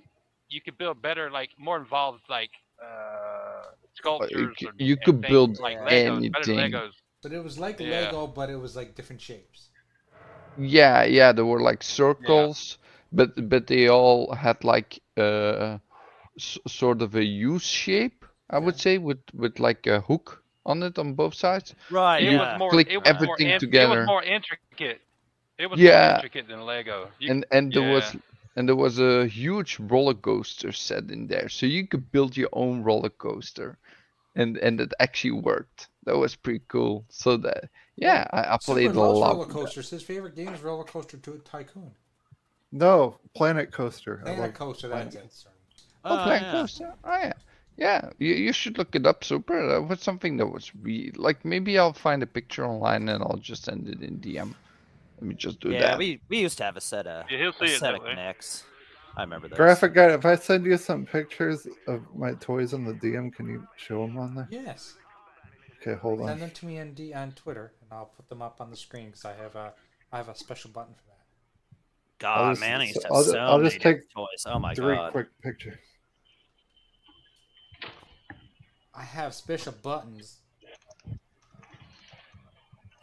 you 0.49 0.61
could 0.61 0.77
build 0.79 1.01
better 1.03 1.31
like 1.31 1.51
more 1.59 1.79
involved 1.79 2.23
like 2.29 2.51
uh, 2.83 3.63
sculptures. 3.95 4.57
c- 4.59 4.67
or- 4.67 4.73
you 4.79 4.97
could 4.97 5.21
build 5.27 5.59
like 5.61 5.79
Legos, 5.79 6.21
better 6.31 6.47
than 6.47 6.75
anything. 6.75 6.83
Legos. 7.23 7.47
But 7.57 7.59
it 7.59 7.59
was 7.59 7.59
like 7.59 7.79
Yeah. 7.79 8.13
Lego, 8.13 8.27
but 8.27 8.51
it 8.51 8.57
was 8.57 8.77
like 8.77 9.19
different 9.29 9.49
shapes. 9.49 9.71
Yeah, 10.59 11.05
yeah, 11.05 11.33
there 11.33 11.45
were 11.47 11.61
like 11.61 11.83
circles, 11.83 12.79
but 13.13 13.49
but 13.49 13.67
they 13.67 13.89
all 13.89 14.33
had 14.35 14.65
like 14.65 15.01
uh 15.17 15.79
s- 16.39 16.59
sort 16.67 17.03
of 17.03 17.15
a 17.15 17.25
U 17.25 17.59
shape, 17.59 18.25
I 18.51 18.59
would 18.59 18.79
say, 18.79 18.99
with 18.99 19.21
with 19.35 19.59
like 19.61 19.87
a 19.87 20.01
hook 20.01 20.43
on 20.67 20.83
it 20.83 20.99
on 20.99 21.15
both 21.15 21.35
sides. 21.35 21.75
Right. 21.91 22.25
It 22.25 22.33
yeah. 22.33 22.39
was 22.39 22.55
more. 22.55 22.75
click 22.75 22.89
it 22.89 22.99
was 22.99 23.17
more 23.19 23.39
everything 23.39 23.49
in- 23.49 23.63
It 23.79 23.87
was 23.87 24.01
more 24.03 24.23
intricate. 24.23 24.85
It 25.59 25.67
was 25.71 25.75
Yeah. 25.75 25.85
more 25.85 26.01
intricate 26.01 26.47
than 26.49 26.61
Lego. 26.61 27.11
You, 27.19 27.27
And 27.27 27.45
and 27.51 27.73
there 27.73 27.83
was 27.83 28.17
and 28.57 28.69
there 28.69 28.77
was 28.77 28.99
a 28.99 29.27
huge 29.27 29.79
roller 29.79 30.15
coaster 30.15 30.73
set 30.73 31.11
in 31.11 31.27
there, 31.29 31.49
so 31.49 31.67
you 31.67 31.87
could 31.87 32.11
build 32.11 32.37
your 32.37 32.49
own 32.53 32.83
roller 32.83 33.11
coaster, 33.11 33.79
and 34.37 34.57
and 34.59 34.81
it 34.81 34.93
actually 35.01 35.33
worked. 35.33 35.89
That 36.05 36.17
was 36.19 36.37
pretty 36.37 36.63
cool. 36.69 37.05
So 37.09 37.37
that 37.39 37.69
yeah, 37.97 38.27
I, 38.33 38.55
I 38.55 38.59
played 38.63 38.91
Super 38.93 38.99
a 38.99 39.03
lot. 39.03 39.21
roller 39.33 39.39
with 39.39 39.49
that. 39.49 39.55
coasters. 39.55 39.91
His 39.91 40.03
favorite 40.03 40.37
game 40.37 40.49
is 40.55 40.63
Roller 40.63 40.85
Coaster 40.85 41.17
to 41.19 41.39
Tycoon. 41.45 41.91
No, 42.71 43.19
Planet 43.35 43.73
Coaster. 43.73 44.21
I 44.21 44.25
Planet 44.25 44.41
love 44.41 44.55
Coaster, 44.55 44.89
Planet- 44.89 45.13
that's 45.13 45.45
it. 45.47 45.53
Oh, 46.05 46.15
Oh, 46.21 46.23
Planet 46.25 46.43
yeah. 46.43 46.53
Coaster. 46.53 46.95
Oh 47.05 47.19
yeah, 47.19 47.33
yeah. 47.77 48.11
You 48.19 48.35
you 48.35 48.53
should 48.53 48.79
look 48.79 48.95
it 48.95 49.07
up, 49.07 49.25
Super. 49.25 49.67
That 49.69 49.83
was 49.89 50.01
something 50.01 50.37
that 50.37 50.47
was 50.47 50.71
re 50.83 51.11
like 51.17 51.45
maybe 51.45 51.79
I'll 51.79 51.93
find 51.93 52.23
a 52.23 52.27
picture 52.27 52.65
online 52.65 53.09
and 53.09 53.23
I'll 53.23 53.39
just 53.41 53.65
send 53.65 53.89
it 53.89 54.01
in 54.03 54.19
DM. 54.21 54.55
Let 55.21 55.23
me 55.29 55.35
just 55.35 55.59
do 55.61 55.71
Yeah, 55.71 55.81
that. 55.81 55.91
Yeah, 55.93 55.97
we 55.99 56.21
we 56.29 56.39
used 56.41 56.59
to 56.59 56.65
have 56.65 56.77
a 56.77 56.81
set 56.81 57.07
of 57.07 57.27
Yeah, 57.31 57.39
he'll 57.39 57.49
a 57.51 57.55
see 57.55 57.65
it 57.75 57.79
set 57.81 57.93
that 57.93 57.95
of 57.97 58.03
way. 58.05 58.15
Connects. 59.19 59.21
I 59.21 59.23
remember 59.23 59.49
those. 59.49 59.57
Graphic 59.57 59.95
guy, 59.95 60.13
if 60.15 60.25
I 60.25 60.35
send 60.37 60.65
you 60.65 60.77
some 60.77 61.07
pictures 61.07 61.67
of 61.87 62.03
my 62.15 62.33
toys 62.35 62.75
on 62.75 62.85
the 62.85 62.95
DM, 62.95 63.33
can 63.35 63.49
you 63.49 63.67
show 63.77 64.07
them 64.07 64.19
on 64.19 64.35
there? 64.35 64.49
Yes. 64.51 64.95
Okay, 65.81 65.95
hold 66.01 66.21
on. 66.23 66.29
Send 66.29 66.43
them 66.43 66.51
to 66.51 66.67
me 66.67 66.81
on, 66.81 66.93
D- 66.95 67.15
on 67.15 67.33
Twitter, 67.33 67.73
and 67.81 67.93
I'll 67.93 68.07
put 68.17 68.29
them 68.29 68.43
up 68.43 68.61
on 68.61 68.71
the 68.71 68.77
screen 68.77 69.07
because 69.07 69.25
I 69.25 69.35
have 69.35 69.55
a 69.55 69.73
I 70.13 70.17
have 70.17 70.29
a 70.29 70.35
special 70.35 70.71
button 70.71 70.95
for 70.95 71.03
that. 71.07 71.19
God, 72.19 72.51
just- 72.53 72.61
man, 72.61 72.81
I 72.81 72.85
used 72.85 73.01
to 73.01 73.07
have 73.07 73.13
I'll 73.13 73.23
so 73.23 73.33
ju- 73.33 73.39
I'll 73.39 73.59
many 73.59 73.71
just 73.71 73.83
take 73.83 73.97
different 74.09 74.11
toys. 74.15 74.45
Oh 74.47 74.59
my 74.59 74.75
Three 74.75 74.95
god. 74.97 75.13
quick 75.13 75.29
pictures. 75.43 75.79
I 78.95 79.03
have 79.05 79.33
special 79.35 79.73
buttons. 79.83 80.39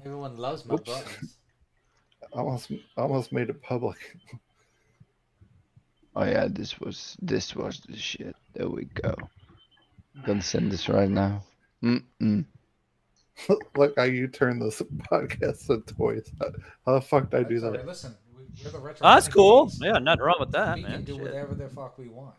Everyone 0.04 0.36
loves 0.38 0.66
my 0.66 0.76
Oops. 0.76 0.84
buttons. 0.84 1.38
Almost, 2.34 2.72
almost 2.98 3.32
made 3.32 3.50
it 3.50 3.62
public. 3.62 3.98
Oh 6.16 6.24
yeah, 6.24 6.48
this 6.50 6.80
was 6.80 7.18
this 7.22 7.56
was 7.56 7.82
the 7.90 7.98
shit. 7.98 8.36
There 8.54 8.70
we 8.70 8.86
go. 8.86 9.16
Gonna 10.26 10.42
send 10.42 10.72
this 10.72 10.88
right 10.88 11.10
now. 11.10 11.44
Mm-mm. 11.84 12.46
Look 13.76 13.94
how 13.98 14.04
you 14.04 14.28
turn 14.28 14.60
this 14.60 14.82
podcast 15.12 15.68
to 15.68 15.82
toys. 15.94 16.32
How, 16.40 16.48
how 16.86 16.94
the 16.94 17.02
fuck 17.02 17.30
did 17.32 17.40
I 17.42 17.44
do 17.44 17.56
That's 17.56 17.64
all 17.66 17.72
right. 17.72 17.80
that? 17.82 17.88
Listen, 17.88 18.16
we, 18.38 18.44
we're 18.64 18.72
the 18.72 18.80
retro. 18.80 19.06
Oh, 19.06 19.14
that's 19.16 19.28
cool. 19.28 19.70
Yeah, 19.82 19.98
nothing 19.98 20.22
wrong 20.24 20.38
with 20.40 20.52
that, 20.54 20.76
We 20.78 20.84
man. 20.84 20.92
can 20.94 21.04
do 21.04 21.14
Shit. 21.16 21.22
whatever 21.24 21.54
the 21.54 21.68
fuck 21.68 21.98
we 21.98 22.08
want. 22.08 22.36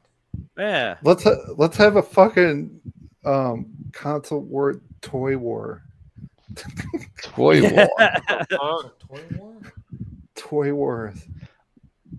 Yeah. 0.57 0.97
Let's 1.03 1.25
ha- 1.25 1.53
let's 1.59 1.77
have 1.77 1.97
a 1.97 2.03
fucking 2.03 2.81
um 3.27 3.67
console 3.93 4.41
war 4.41 4.81
toy 5.03 5.37
war. 5.37 5.83
Toy 7.23 7.61
war. 7.71 7.89
Toy 8.49 9.23
war. 9.37 9.55
Toy 10.35 10.73
wars. 10.75 11.19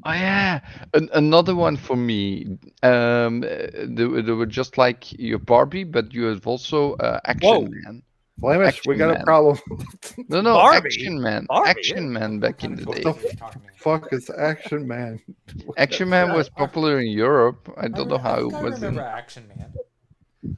Oh 0.06 0.12
yeah, 0.14 0.60
An- 0.94 1.10
another 1.14 1.56
one 1.56 1.76
for 1.78 1.96
me. 1.96 2.58
Um, 2.84 3.44
uh, 3.44 3.48
they, 3.86 4.06
were- 4.06 4.22
they 4.22 4.32
were 4.32 4.46
just 4.46 4.78
like 4.78 5.12
your 5.20 5.40
Barbie, 5.40 5.84
but 5.84 6.14
you 6.14 6.26
have 6.26 6.46
also 6.48 6.94
uh, 6.96 7.20
Action 7.26 7.50
Whoa. 7.50 7.62
Man. 7.62 8.04
Flemish, 8.40 8.82
we 8.86 8.94
Action 8.94 8.98
got 8.98 9.20
a 9.22 9.24
problem. 9.24 9.58
No, 10.30 10.42
no, 10.42 10.54
Barbie? 10.54 10.88
Action 10.88 11.22
Man. 11.22 11.46
Barbie, 11.48 11.70
Action 11.70 12.04
yeah. 12.14 12.20
Man 12.20 12.40
back 12.40 12.64
in 12.64 12.76
the 12.76 12.86
What 12.86 12.98
day. 12.98 13.04
kind 13.04 13.16
of 13.16 13.22
toys 13.22 13.26
are 13.26 13.28
you 13.30 13.34
talking 13.36 13.62
about? 13.64 13.76
fuck 13.76 14.14
is 14.14 14.30
Action 14.30 14.88
Man? 14.88 15.20
Action 15.78 16.10
Man 16.10 16.34
was 16.34 16.50
popular 16.50 17.00
in 17.00 17.08
Europe. 17.08 17.70
I 17.78 17.88
I 17.88 17.88
don't 17.88 18.08
know 18.08 18.18
re- 18.18 18.22
how 18.22 18.36
I 18.36 18.40
it 18.40 18.50
think 18.50 18.54
I 18.54 18.62
was 18.64 18.84
in. 18.84 19.00
Action 19.00 19.48
Man. 19.48 19.74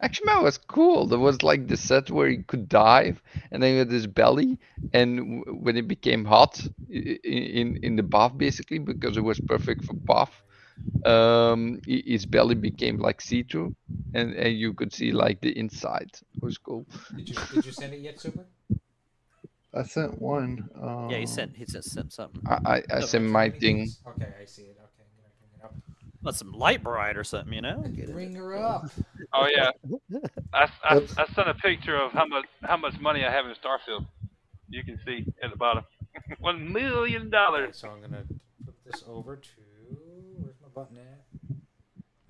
Action 0.01 0.25
Man 0.25 0.43
was 0.43 0.57
cool. 0.57 1.07
There 1.07 1.19
was 1.19 1.43
like 1.43 1.67
the 1.67 1.77
set 1.77 2.09
where 2.09 2.29
he 2.29 2.37
could 2.37 2.69
dive, 2.69 3.21
and 3.51 3.61
then 3.61 3.73
he 3.73 3.77
had 3.79 3.91
his 3.91 4.07
belly, 4.07 4.57
and 4.93 5.17
w- 5.17 5.59
when 5.63 5.77
it 5.77 5.87
became 5.87 6.25
hot 6.25 6.59
i- 6.93 7.19
i- 7.25 7.49
in 7.61 7.77
in 7.83 7.95
the 7.95 8.03
bath, 8.03 8.37
basically 8.37 8.79
because 8.79 9.17
it 9.17 9.23
was 9.23 9.39
perfect 9.41 9.83
for 9.85 9.93
bath, 9.93 10.41
um, 11.05 11.79
his 11.87 12.25
belly 12.25 12.55
became 12.55 12.97
like 12.97 13.21
see-through, 13.21 13.75
and 14.13 14.33
and 14.33 14.57
you 14.57 14.73
could 14.73 14.93
see 14.93 15.11
like 15.11 15.41
the 15.41 15.57
inside. 15.57 16.11
It 16.35 16.41
was 16.43 16.57
cool. 16.57 16.85
Did 17.15 17.29
you 17.29 17.35
did 17.51 17.65
you 17.65 17.71
send 17.71 17.93
it 17.93 17.99
yet, 18.01 18.19
Super? 18.19 18.45
I 19.73 19.83
sent 19.83 20.19
one. 20.21 20.69
Um, 20.81 21.09
Yeah, 21.11 21.17
he 21.19 21.25
sent 21.25 21.55
he 21.57 21.65
sent, 21.65 21.85
sent 21.85 22.13
something. 22.13 22.41
I 22.47 22.57
I, 22.65 22.83
I 22.91 22.99
No, 22.99 23.05
sent 23.05 23.25
my 23.25 23.49
thing. 23.49 23.93
Okay, 24.07 24.29
I 24.41 24.45
see 24.45 24.63
it. 24.63 24.77
Okay, 24.87 25.05
I'm 25.05 25.13
gonna 25.17 25.33
bring 25.39 25.51
it 25.53 26.08
up. 26.25 26.35
Some 26.35 26.51
Lite-Brite 26.51 27.17
or 27.17 27.23
something, 27.23 27.53
you 27.53 27.61
know? 27.61 27.81
Get 27.95 28.09
it. 28.09 28.13
Bring 28.13 28.35
her 28.35 28.57
up. 28.57 28.85
oh 29.33 29.47
yeah, 29.47 29.71
I, 30.53 30.69
I, 30.83 30.95
I 31.17 31.25
sent 31.33 31.47
a 31.49 31.53
picture 31.55 31.95
of 31.95 32.11
how 32.11 32.25
much 32.25 32.45
how 32.63 32.77
much 32.77 32.99
money 32.99 33.23
I 33.25 33.31
have 33.31 33.45
in 33.45 33.53
Starfield. 33.53 34.05
You 34.69 34.83
can 34.83 34.99
see 35.05 35.25
at 35.43 35.49
the 35.51 35.57
bottom, 35.57 35.83
one 36.39 36.71
million 36.71 37.29
dollars. 37.29 37.77
so 37.77 37.89
I'm 37.89 38.01
gonna 38.01 38.23
put 38.65 38.75
this 38.85 39.03
over 39.07 39.35
to 39.37 39.49
where's 40.37 40.55
my 40.61 40.67
button 40.73 40.97
at? 40.97 41.25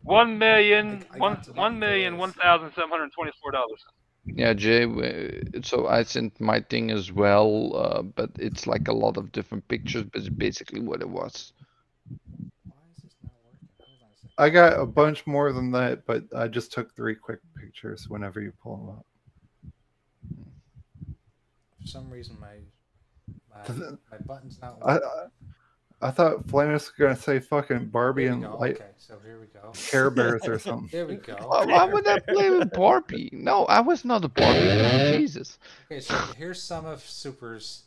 One 0.03 0.37
million, 0.37 1.03
I- 1.11 1.15
I 1.15 1.19
one 1.19 1.33
got 1.35 1.43
to 1.43 1.51
one 1.53 1.71
look 1.73 1.79
million, 1.81 2.13
this. 2.13 2.19
one 2.19 2.31
thousand 2.33 2.71
seven 2.73 2.89
hundred 2.89 3.11
twenty-four 3.13 3.51
dollars. 3.51 3.83
Yeah, 4.25 4.53
Jay. 4.53 4.85
So 5.63 5.87
I 5.87 6.03
sent 6.03 6.39
my 6.39 6.59
thing 6.61 6.91
as 6.91 7.11
well, 7.11 7.75
uh, 7.75 8.01
but 8.03 8.29
it's 8.37 8.67
like 8.67 8.87
a 8.87 8.93
lot 8.93 9.17
of 9.17 9.31
different 9.31 9.67
pictures, 9.67 10.03
but 10.03 10.19
it's 10.21 10.29
basically 10.29 10.81
what 10.81 11.01
it 11.01 11.09
was. 11.09 11.51
Why 12.65 12.75
is 12.95 13.03
this 13.03 13.13
not 13.23 13.33
working? 13.43 13.69
Hold 13.79 13.99
on 14.03 14.09
a 14.13 14.17
second. 14.17 14.28
I 14.39 14.49
got 14.49 14.79
a 14.79 14.85
bunch 14.85 15.27
more 15.27 15.51
than 15.51 15.69
that, 15.71 16.05
but 16.05 16.23
I 16.33 16.47
just 16.47 16.71
took 16.71 16.95
three 16.95 17.13
quick 17.13 17.39
pictures 17.59 18.05
whenever 18.07 18.39
you 18.39 18.53
pull 18.63 18.77
them 18.77 18.89
up. 18.89 19.05
For 21.81 21.87
some 21.87 22.09
reason, 22.09 22.37
my 22.39 22.55
Does 23.67 23.77
my, 23.77 23.97
my 24.11 24.17
button's 24.25 24.59
not 24.61 24.77
I 24.81 24.93
working. 24.93 25.09
I, 26.01 26.07
I 26.07 26.11
thought 26.11 26.47
Flamish 26.47 26.71
was 26.71 26.91
gonna 26.97 27.17
say 27.17 27.41
fucking 27.41 27.87
Barbie 27.87 28.27
and 28.27 28.41
go. 28.41 28.55
light 28.55 28.77
Okay, 28.77 28.91
so 28.97 29.17
here 29.25 29.41
we 29.41 29.47
go. 29.47 29.73
Care 29.73 30.09
Bears 30.15 30.47
or 30.47 30.57
something. 30.57 30.87
There 30.89 31.05
we 31.05 31.15
go. 31.15 31.35
Why, 31.35 31.65
why 31.65 31.85
would 31.85 32.07
I 32.07 32.19
play 32.19 32.49
with 32.49 32.71
Barbie? 32.71 33.29
No, 33.33 33.65
I 33.65 33.81
was 33.81 34.05
not 34.05 34.23
a 34.23 34.29
Barbie. 34.29 35.17
Jesus. 35.17 35.59
Okay, 35.91 35.99
so 35.99 36.15
here's 36.37 36.63
some 36.63 36.85
of 36.85 37.03
Super's. 37.03 37.83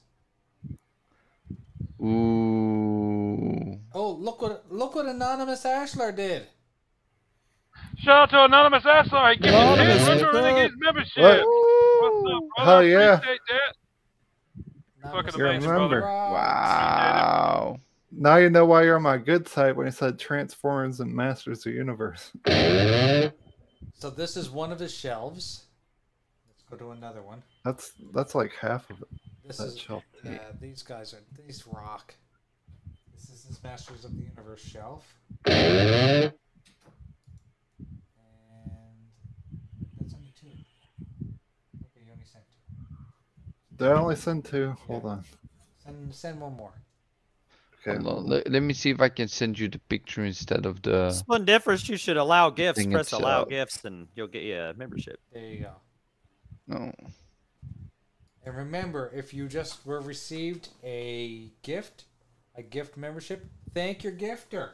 Ooh. 2.02 3.78
Oh, 3.94 4.12
look 4.12 4.42
what 4.42 4.72
look 4.72 4.94
what 4.94 5.06
anonymous 5.06 5.64
Ashlar 5.64 6.14
did. 6.14 6.46
Shout 7.98 8.22
out 8.22 8.30
to 8.30 8.44
Anonymous 8.44 8.84
Asshole. 8.84 9.34
Give 9.34 9.42
me 9.42 9.48
Anonymous, 9.50 10.08
Retro 10.08 10.14
what's 10.14 10.22
up? 10.22 10.34
Renegades 10.34 10.74
membership. 10.78 11.22
What? 11.22 11.42
What's 11.44 12.34
up, 12.34 12.42
brother? 12.56 12.70
Hell 12.70 12.84
yeah. 12.84 13.14
Appreciate 13.14 13.40
that. 13.48 15.12
Fucking 15.12 15.40
amazing, 15.40 15.70
Ashlar. 15.70 15.76
brother. 15.76 16.00
Wow. 16.02 17.76
Now 18.10 18.36
you 18.36 18.50
know 18.50 18.66
why 18.66 18.82
you're 18.82 18.96
on 18.96 19.02
my 19.02 19.18
good 19.18 19.46
side 19.46 19.76
when 19.76 19.86
he 19.86 19.92
said 19.92 20.18
Transformers 20.18 21.00
and 21.00 21.14
Masters 21.14 21.58
of 21.58 21.64
the 21.64 21.70
Universe. 21.70 22.32
So 23.94 24.10
this 24.10 24.36
is 24.36 24.50
one 24.50 24.72
of 24.72 24.80
his 24.80 24.92
shelves. 24.92 25.66
Let's 26.48 26.62
go 26.68 26.76
to 26.76 26.90
another 26.90 27.22
one. 27.22 27.42
That's 27.64 27.92
that's 28.12 28.34
like 28.34 28.52
half 28.60 28.90
of 28.90 29.00
it. 29.02 29.08
This 29.52 29.58
That 29.58 29.66
is 29.74 29.78
shelf. 29.78 30.04
yeah. 30.24 30.38
These 30.62 30.82
guys 30.82 31.12
are 31.12 31.20
these 31.46 31.66
rock. 31.66 32.14
This 33.12 33.28
is 33.28 33.44
his 33.44 33.62
Masters 33.62 34.02
of 34.06 34.16
the 34.16 34.22
Universe 34.22 34.62
shelf. 34.62 35.14
And 35.44 36.32
that's 40.00 40.14
only 40.14 40.32
two. 40.40 40.46
Okay, 41.84 42.00
you 42.06 42.12
only 42.12 42.24
sent 42.24 42.44
two. 42.48 43.76
Did 43.76 43.88
I 43.88 43.92
only 43.92 44.16
send 44.16 44.44
two? 44.46 44.74
Hold 44.86 45.04
on. 45.04 45.24
Send 45.84 46.14
send 46.14 46.40
one 46.40 46.56
more. 46.56 46.72
Okay. 47.86 48.02
Hold 48.02 48.20
on. 48.20 48.26
Let, 48.26 48.50
let 48.50 48.62
me 48.62 48.72
see 48.72 48.88
if 48.88 49.02
I 49.02 49.10
can 49.10 49.28
send 49.28 49.58
you 49.58 49.68
the 49.68 49.80
picture 49.80 50.24
instead 50.24 50.64
of 50.64 50.80
the. 50.80 51.08
Just 51.08 51.28
one 51.28 51.44
difference, 51.44 51.86
you 51.90 51.98
should 51.98 52.16
allow 52.16 52.48
gifts. 52.48 52.78
Thing 52.78 52.90
Press 52.90 53.12
allow 53.12 53.44
gifts, 53.44 53.84
and 53.84 54.08
you'll 54.14 54.28
get 54.28 54.44
you 54.44 54.58
a 54.58 54.72
membership. 54.72 55.20
There 55.30 55.44
you 55.44 55.58
go. 55.60 55.72
No. 56.68 56.92
And 58.44 58.56
remember, 58.56 59.10
if 59.14 59.32
you 59.32 59.46
just 59.48 59.86
were 59.86 60.00
received 60.00 60.68
a 60.82 61.50
gift, 61.62 62.04
a 62.56 62.62
gift 62.62 62.96
membership, 62.96 63.46
thank 63.72 64.02
your 64.02 64.12
gifter. 64.12 64.70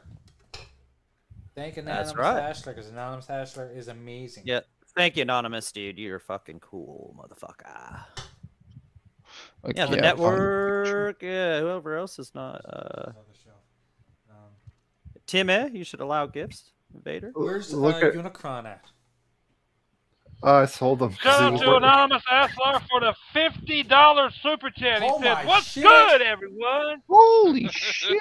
Thank 1.54 1.76
Anonymous 1.76 2.14
right. 2.14 2.42
Hashler 2.42 2.66
because 2.74 2.88
Anonymous 2.88 3.26
Hashler 3.26 3.76
is 3.76 3.88
amazing. 3.88 4.44
Yeah. 4.46 4.60
Thank 4.96 5.16
you, 5.16 5.22
anonymous 5.22 5.70
dude. 5.70 5.98
You're 5.98 6.18
fucking 6.18 6.60
cool, 6.60 7.14
motherfucker. 7.18 8.00
Okay, 9.64 9.72
Yeah, 9.76 9.86
the 9.86 9.98
I 9.98 10.00
found 10.00 10.00
picture. 10.00 10.00
network. 10.00 11.22
Yeah, 11.22 11.60
whoever 11.60 11.96
else 11.96 12.18
is 12.18 12.34
not. 12.34 12.62
Uh, 12.64 13.02
Another. 13.10 13.16
Um, 14.30 14.36
Tim, 15.26 15.50
eh? 15.50 15.68
You 15.72 15.84
should 15.84 16.00
allow 16.00 16.26
gifts, 16.26 16.72
Vader. 17.04 17.32
where's 17.34 17.72
Look 17.74 18.02
uh, 18.02 18.06
at- 18.06 18.14
Unicron 18.14 18.64
at? 18.66 18.84
I 20.42 20.66
sold 20.66 21.00
them. 21.00 21.10
'cause 21.10 21.18
Shout 21.20 21.54
out 21.54 21.60
to 21.60 21.76
Anonymous 21.76 22.22
Aslar 22.30 22.80
for 22.88 23.00
the 23.00 23.14
fifty 23.32 23.82
dollars 23.82 24.34
super 24.42 24.70
chat. 24.70 25.02
He 25.02 25.08
Oh 25.10 25.18
my 25.18 25.34
said, 25.34 25.46
"What's 25.46 25.72
shit. 25.72 25.82
good, 25.84 26.22
everyone?" 26.22 27.02
Holy 27.08 27.68
shit! 27.72 28.18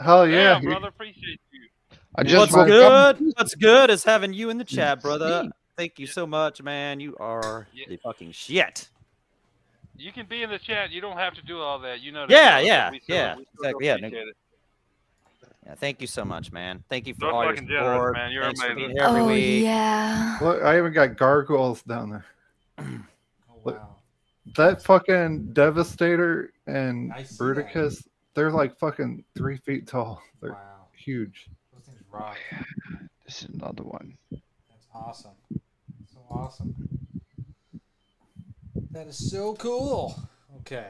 Hell 0.00 0.26
yeah! 0.28 0.54
yeah, 0.54 0.60
brother, 0.60 0.88
appreciate 0.88 1.40
you. 1.50 1.68
I 2.14 2.22
just 2.24 2.38
What's 2.38 2.52
woke 2.52 2.68
up. 2.68 3.16
good? 3.18 3.32
What's 3.36 3.54
good 3.54 3.90
is 3.90 4.04
having 4.04 4.32
you 4.32 4.50
in 4.50 4.58
the 4.58 4.64
chat, 4.64 5.00
brother. 5.02 5.48
Thank 5.76 5.98
you 5.98 6.06
so 6.06 6.26
much, 6.26 6.60
man. 6.62 7.00
You 7.00 7.16
are 7.18 7.68
Yeah. 7.72 7.86
the 7.88 7.96
fucking 7.98 8.32
shit. 8.32 8.88
You 9.96 10.12
can 10.12 10.26
be 10.26 10.42
in 10.42 10.50
the 10.50 10.58
chat. 10.58 10.90
You 10.90 11.00
don't 11.00 11.16
have 11.16 11.34
to 11.34 11.42
do 11.42 11.60
all 11.60 11.78
that. 11.80 12.00
You 12.00 12.12
know. 12.12 12.26
Yeah, 12.28 12.58
yeah, 12.58 12.90
yeah, 13.08 13.36
exactly, 13.54 13.86
yeah, 13.86 13.96
no- 13.96 14.06
appreciate 14.08 14.28
it. 14.28 14.36
Yeah, 15.68 15.74
thank 15.74 16.00
you 16.00 16.06
so 16.06 16.24
much, 16.24 16.50
man. 16.50 16.82
Thank 16.88 17.06
you 17.06 17.12
for 17.12 17.26
You're 17.26 17.34
all 17.34 17.44
your 17.44 17.52
fucking 17.54 17.68
generous, 17.68 17.92
support. 17.96 18.14
man. 18.14 18.32
You're 18.32 18.42
Thanks 18.44 18.60
for 18.62 18.70
amazing. 18.70 18.86
being 18.86 18.96
here 18.96 19.04
every 19.06 19.20
Oh 19.20 19.26
week. 19.26 19.64
yeah. 19.64 20.38
Look, 20.40 20.62
I 20.62 20.78
even 20.78 20.92
got 20.94 21.16
gargoyles 21.16 21.82
down 21.82 22.10
there. 22.10 22.24
Oh, 23.50 23.54
oh 23.66 23.72
wow. 23.72 23.96
That 24.56 24.82
fucking 24.82 25.52
Devastator 25.52 26.52
and 26.66 27.12
I 27.12 27.22
see 27.24 27.36
that. 27.36 27.42
Bruticus, 27.42 28.06
they're 28.34 28.50
like 28.52 28.78
fucking 28.78 29.24
three 29.36 29.58
feet 29.58 29.86
tall. 29.86 30.22
They're 30.40 30.52
Wow. 30.52 30.86
huge. 30.96 31.50
Those 31.74 31.84
things 31.84 32.00
rock. 32.10 32.36
This 33.26 33.42
is 33.42 33.48
another 33.50 33.82
one. 33.82 34.16
That's 34.30 34.86
awesome. 34.94 35.32
So 36.10 36.18
awesome. 36.30 36.74
That 38.92 39.06
is 39.06 39.30
so 39.30 39.52
cool. 39.54 40.18
Okay, 40.60 40.86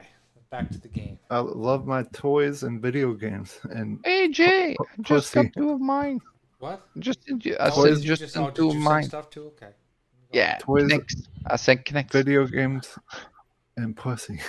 back 0.51 0.69
to 0.71 0.79
the 0.79 0.87
game. 0.87 1.19
I 1.29 1.39
love 1.39 1.85
my 1.85 2.03
toys 2.13 2.63
and 2.63 2.81
video 2.81 3.13
games. 3.13 3.59
And 3.71 3.99
Hey 4.03 4.29
Jay, 4.29 4.75
Pu- 4.77 4.85
I 4.85 5.01
just 5.03 5.33
got 5.33 5.41
pussy. 5.45 5.51
two 5.57 5.69
of 5.71 5.81
mine. 5.81 6.19
What? 6.59 6.81
Just 6.99 7.23
sent. 7.25 7.45
I 7.47 7.69
Oh, 7.73 7.85
said 7.85 8.01
just 8.03 8.21
just, 8.21 8.33
sent 8.33 8.45
oh, 8.45 8.49
did 8.49 8.55
two 8.55 8.63
you 8.65 8.69
of 8.71 8.77
mine. 8.77 9.03
stuff 9.03 9.29
too? 9.29 9.45
Okay. 9.47 9.69
Yeah, 10.31 10.57
Toys- 10.59 10.83
K'Nex. 10.91 11.27
I 11.47 11.55
said 11.55 11.85
K'Nex. 11.85 12.11
video 12.11 12.45
games 12.45 12.97
and 13.77 13.95
pussy. 13.95 14.39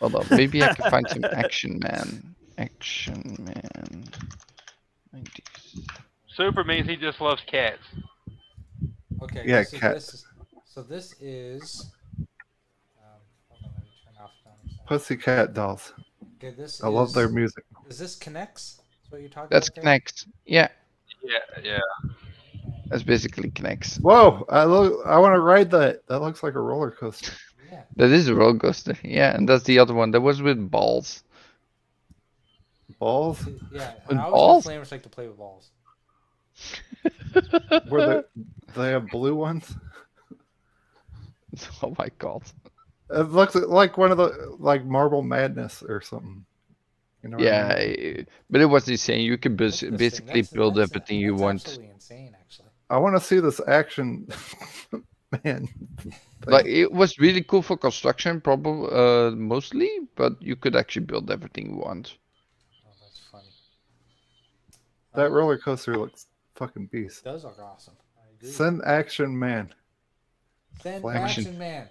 Hold 0.00 0.16
on, 0.16 0.26
maybe 0.30 0.62
I 0.62 0.74
can 0.74 0.90
find 0.90 1.08
some 1.08 1.24
action 1.24 1.78
man. 1.82 2.34
Action 2.58 3.36
man. 3.40 4.04
90s. 5.14 5.86
Super 6.28 6.64
means 6.64 6.88
he 6.88 6.96
just 6.96 7.20
loves 7.20 7.42
cats. 7.46 7.82
Okay. 9.22 9.44
Yeah, 9.46 9.62
so 9.62 9.78
cat. 9.78 9.94
This 9.94 10.14
is, 10.14 10.26
so 10.64 10.82
this 10.82 11.14
is. 11.20 11.90
Um, 12.98 13.20
hold 13.48 13.62
on, 13.64 13.70
let 13.76 13.84
me 13.84 13.90
turn 14.04 14.14
off 14.22 14.32
Donnie's- 14.44 14.73
Pussycat 14.86 15.54
dolls. 15.54 15.92
Okay, 16.38 16.54
this 16.56 16.82
I 16.82 16.88
love 16.88 17.12
their 17.12 17.28
music. 17.28 17.64
Is 17.88 17.98
this 17.98 18.16
K'Nex? 18.18 18.56
Is 18.56 18.80
what 19.10 19.20
you're 19.20 19.30
talking 19.30 19.48
That's 19.50 19.68
about? 19.68 19.84
there? 19.84 19.98
K'Nex. 20.00 20.26
Yeah, 20.46 20.68
Yeah, 21.22 21.38
yeah. 21.62 21.78
that's 22.86 23.02
basically 23.02 23.50
K'Nex. 23.50 24.00
Whoa! 24.00 24.44
I 24.48 24.64
look. 24.64 25.06
I 25.06 25.18
want 25.18 25.34
to 25.34 25.40
ride 25.40 25.70
that. 25.72 26.06
That 26.08 26.20
looks 26.20 26.42
like 26.42 26.54
a 26.54 26.60
roller 26.60 26.90
coaster. 26.90 27.32
Yeah. 27.70 27.82
That 27.96 28.10
is 28.10 28.28
a 28.28 28.34
roller 28.34 28.58
coaster. 28.58 28.96
Yeah, 29.02 29.34
and 29.34 29.48
that's 29.48 29.64
the 29.64 29.78
other 29.78 29.94
one. 29.94 30.10
That 30.12 30.20
was 30.20 30.42
with 30.42 30.70
balls. 30.70 31.24
Balls. 32.98 33.46
Yeah. 33.72 33.94
With 34.08 34.18
I 34.18 34.30
balls? 34.30 34.66
always 34.66 34.66
flamers 34.66 34.92
like 34.92 35.02
to 35.02 35.08
play 35.08 35.26
with 35.26 35.36
balls. 35.38 35.70
Were 37.90 38.06
they? 38.06 38.22
They 38.80 38.90
have 38.90 39.08
blue 39.08 39.34
ones. 39.34 39.74
oh 41.82 41.94
my 41.98 42.08
god. 42.18 42.42
It 43.10 43.30
looks 43.30 43.54
like 43.54 43.98
one 43.98 44.10
of 44.10 44.16
the 44.18 44.56
like 44.58 44.84
Marble 44.84 45.22
Madness 45.22 45.82
or 45.82 46.00
something. 46.00 46.44
You 47.22 47.30
know 47.30 47.36
what 47.38 47.46
I 47.46 47.50
Yeah, 47.50 47.68
mean? 47.86 48.16
eh, 48.18 48.22
but 48.50 48.60
it 48.60 48.66
was 48.66 48.88
insane. 48.88 49.20
You 49.22 49.38
can 49.38 49.56
bas- 49.56 49.82
Look 49.82 49.92
at 49.92 49.98
this 49.98 50.18
thing. 50.18 50.26
basically 50.26 50.40
That's- 50.42 50.52
build 50.52 50.74
that's- 50.74 50.90
everything 50.90 51.20
you 51.20 51.34
want. 51.34 51.62
Absolutely 51.62 51.90
insane, 51.90 52.36
actually. 52.40 52.68
I 52.90 52.98
want 52.98 53.16
to 53.16 53.20
see 53.20 53.40
this 53.40 53.60
action, 53.66 54.28
man. 55.44 55.68
Like 56.46 56.66
it 56.66 56.92
was 56.92 57.18
really 57.18 57.42
cool 57.42 57.62
for 57.62 57.78
construction, 57.78 58.38
probably 58.38 58.90
uh, 58.92 59.30
mostly, 59.30 59.88
but 60.14 60.34
you 60.42 60.56
could 60.56 60.76
actually 60.76 61.06
build 61.06 61.30
everything 61.30 61.70
you 61.70 61.76
want. 61.76 62.18
Oh, 62.86 62.90
that's 63.00 63.18
funny. 63.32 63.48
That 65.14 65.26
Uh, 65.28 65.30
roller 65.30 65.56
coaster 65.56 65.96
looks 65.96 66.26
fucking 66.54 66.86
beast. 66.92 67.24
does 67.24 67.44
look 67.44 67.58
awesome. 67.58 67.94
I 68.18 68.28
agree. 68.36 68.50
Send 68.50 68.82
action, 68.84 69.38
man. 69.38 69.72
Send 70.82 71.02
Action. 71.06 71.44
action 71.46 71.58
man. 71.58 71.88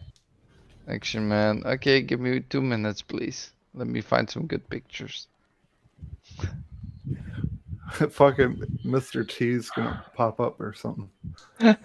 Action 0.87 1.27
man. 1.27 1.63
Okay, 1.65 2.01
give 2.01 2.19
me 2.19 2.41
two 2.41 2.61
minutes, 2.61 3.01
please. 3.01 3.51
Let 3.73 3.87
me 3.87 4.01
find 4.01 4.29
some 4.29 4.47
good 4.47 4.67
pictures. 4.69 5.27
fucking 8.09 8.57
Mr. 8.85 9.27
T's 9.27 9.69
gonna 9.69 10.03
pop 10.15 10.39
up 10.39 10.59
or 10.59 10.73
something. 10.73 11.09
I 11.59 11.75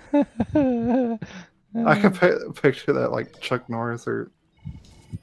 can 0.54 1.18
pi- 2.12 2.38
picture 2.54 2.92
that 2.92 3.12
like 3.12 3.40
Chuck 3.40 3.68
Norris 3.68 4.06
or 4.06 4.30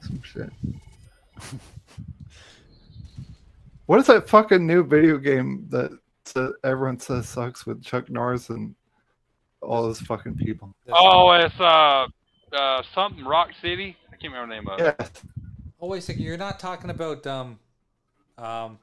some 0.00 0.22
shit. 0.22 0.50
What 3.86 4.00
is 4.00 4.06
that 4.06 4.28
fucking 4.28 4.66
new 4.66 4.84
video 4.84 5.18
game 5.18 5.66
that 5.70 5.90
sa- 6.24 6.50
everyone 6.64 6.98
says 6.98 7.28
sucks 7.28 7.66
with 7.66 7.82
Chuck 7.82 8.10
Norris 8.10 8.48
and 8.50 8.74
all 9.60 9.82
those 9.82 10.00
fucking 10.00 10.36
people? 10.36 10.74
Oh, 10.88 11.30
it's 11.32 11.58
uh, 11.60 12.06
uh, 12.52 12.82
something 12.94 13.24
Rock 13.24 13.50
City. 13.60 13.96
I 14.12 14.16
can't 14.16 14.32
remember 14.32 14.54
the 14.54 14.60
name 14.60 14.68
of 14.68 14.80
it. 14.80 14.96
Yeah, 15.00 15.06
Oh 15.80 15.88
wait 15.88 15.98
a 15.98 16.00
second. 16.02 16.22
You're 16.22 16.36
not 16.38 16.58
talking 16.58 16.88
about 16.90 17.26
um, 17.26 17.58
um, 18.38 18.78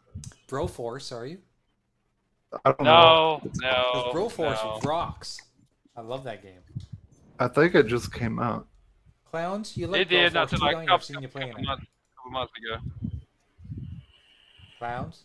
Broforce, 0.47 1.16
are 1.16 1.26
you? 1.26 1.39
I 2.64 2.72
don't 2.72 2.82
know. 2.82 3.41
No, 3.43 3.49
It's- 3.49 3.57
no, 3.61 4.11
Broforce 4.14 4.64
no. 4.64 4.80
rocks. 4.88 5.39
I 5.95 6.01
love 6.01 6.24
that 6.26 6.43
game. 6.43 6.59
I 7.39 7.47
think 7.47 7.74
it 7.76 7.88
just 7.88 8.14
came 8.14 8.39
out. 8.39 8.68
Clowns, 9.32 9.76
you 9.76 9.88
like 9.88 10.01
It 10.01 10.09
did 10.09 10.32
Broforce 10.32 10.34
not 10.36 10.49
too, 10.49 10.55
until 10.55 10.68
like 10.68 10.76
you? 10.76 10.82
I've 10.82 10.88
couple, 10.88 11.05
seen 11.05 11.22
you 11.24 11.28
playing 11.28 11.49
couple 11.49 11.64
it. 11.64 11.68
months, 11.68 11.86
couple 12.16 12.32
months 12.32 12.53
ago. 12.57 13.09
Clowns, 14.78 15.24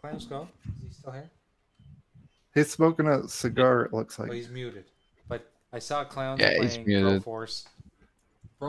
clowns 0.00 0.26
go. 0.26 0.48
Is 0.66 0.88
he 0.88 0.94
still 0.94 1.12
here? 1.12 1.30
He's 2.54 2.70
smoking 2.70 3.06
a 3.08 3.28
cigar. 3.28 3.82
It 3.84 3.92
looks 3.92 4.18
Oh, 4.18 4.22
like. 4.24 4.32
he's 4.32 4.48
muted. 4.48 4.84
But 5.28 5.50
I 5.72 5.78
saw 5.78 6.04
clowns 6.04 6.40
Yeah, 6.40 6.60
he's 6.60 6.72
playing 6.78 6.86
muted. 6.86 7.22
Broforce. 7.22 7.66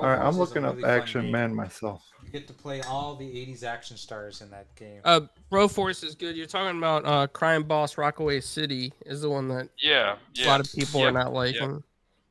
All 0.01 0.09
right, 0.09 0.19
I'm 0.19 0.37
looking 0.37 0.65
up 0.65 0.75
really 0.75 0.83
fun 0.83 0.91
Action. 0.91 1.31
Man 1.31 1.53
myself. 1.53 2.03
You 2.23 2.31
get 2.31 2.47
to 2.47 2.53
play 2.53 2.81
all 2.81 3.15
the 3.15 3.25
'80s 3.25 3.63
action 3.63 3.95
stars 3.97 4.41
in 4.41 4.49
that 4.49 4.73
game. 4.75 5.01
Uh, 5.03 5.21
Broforce 5.51 6.03
is 6.03 6.15
good. 6.15 6.35
You're 6.35 6.47
talking 6.47 6.77
about 6.77 7.05
uh, 7.05 7.27
Crime 7.27 7.63
Boss 7.63 7.97
Rockay 7.97 8.41
City 8.41 8.91
is 9.05 9.21
the 9.21 9.29
one 9.29 9.47
that 9.49 9.69
Yeah, 9.79 10.15
a 10.39 10.47
lot 10.47 10.59
of 10.59 10.71
people 10.73 11.01
yeah, 11.01 11.07
are 11.07 11.11
not 11.11 11.33
liking. 11.33 11.83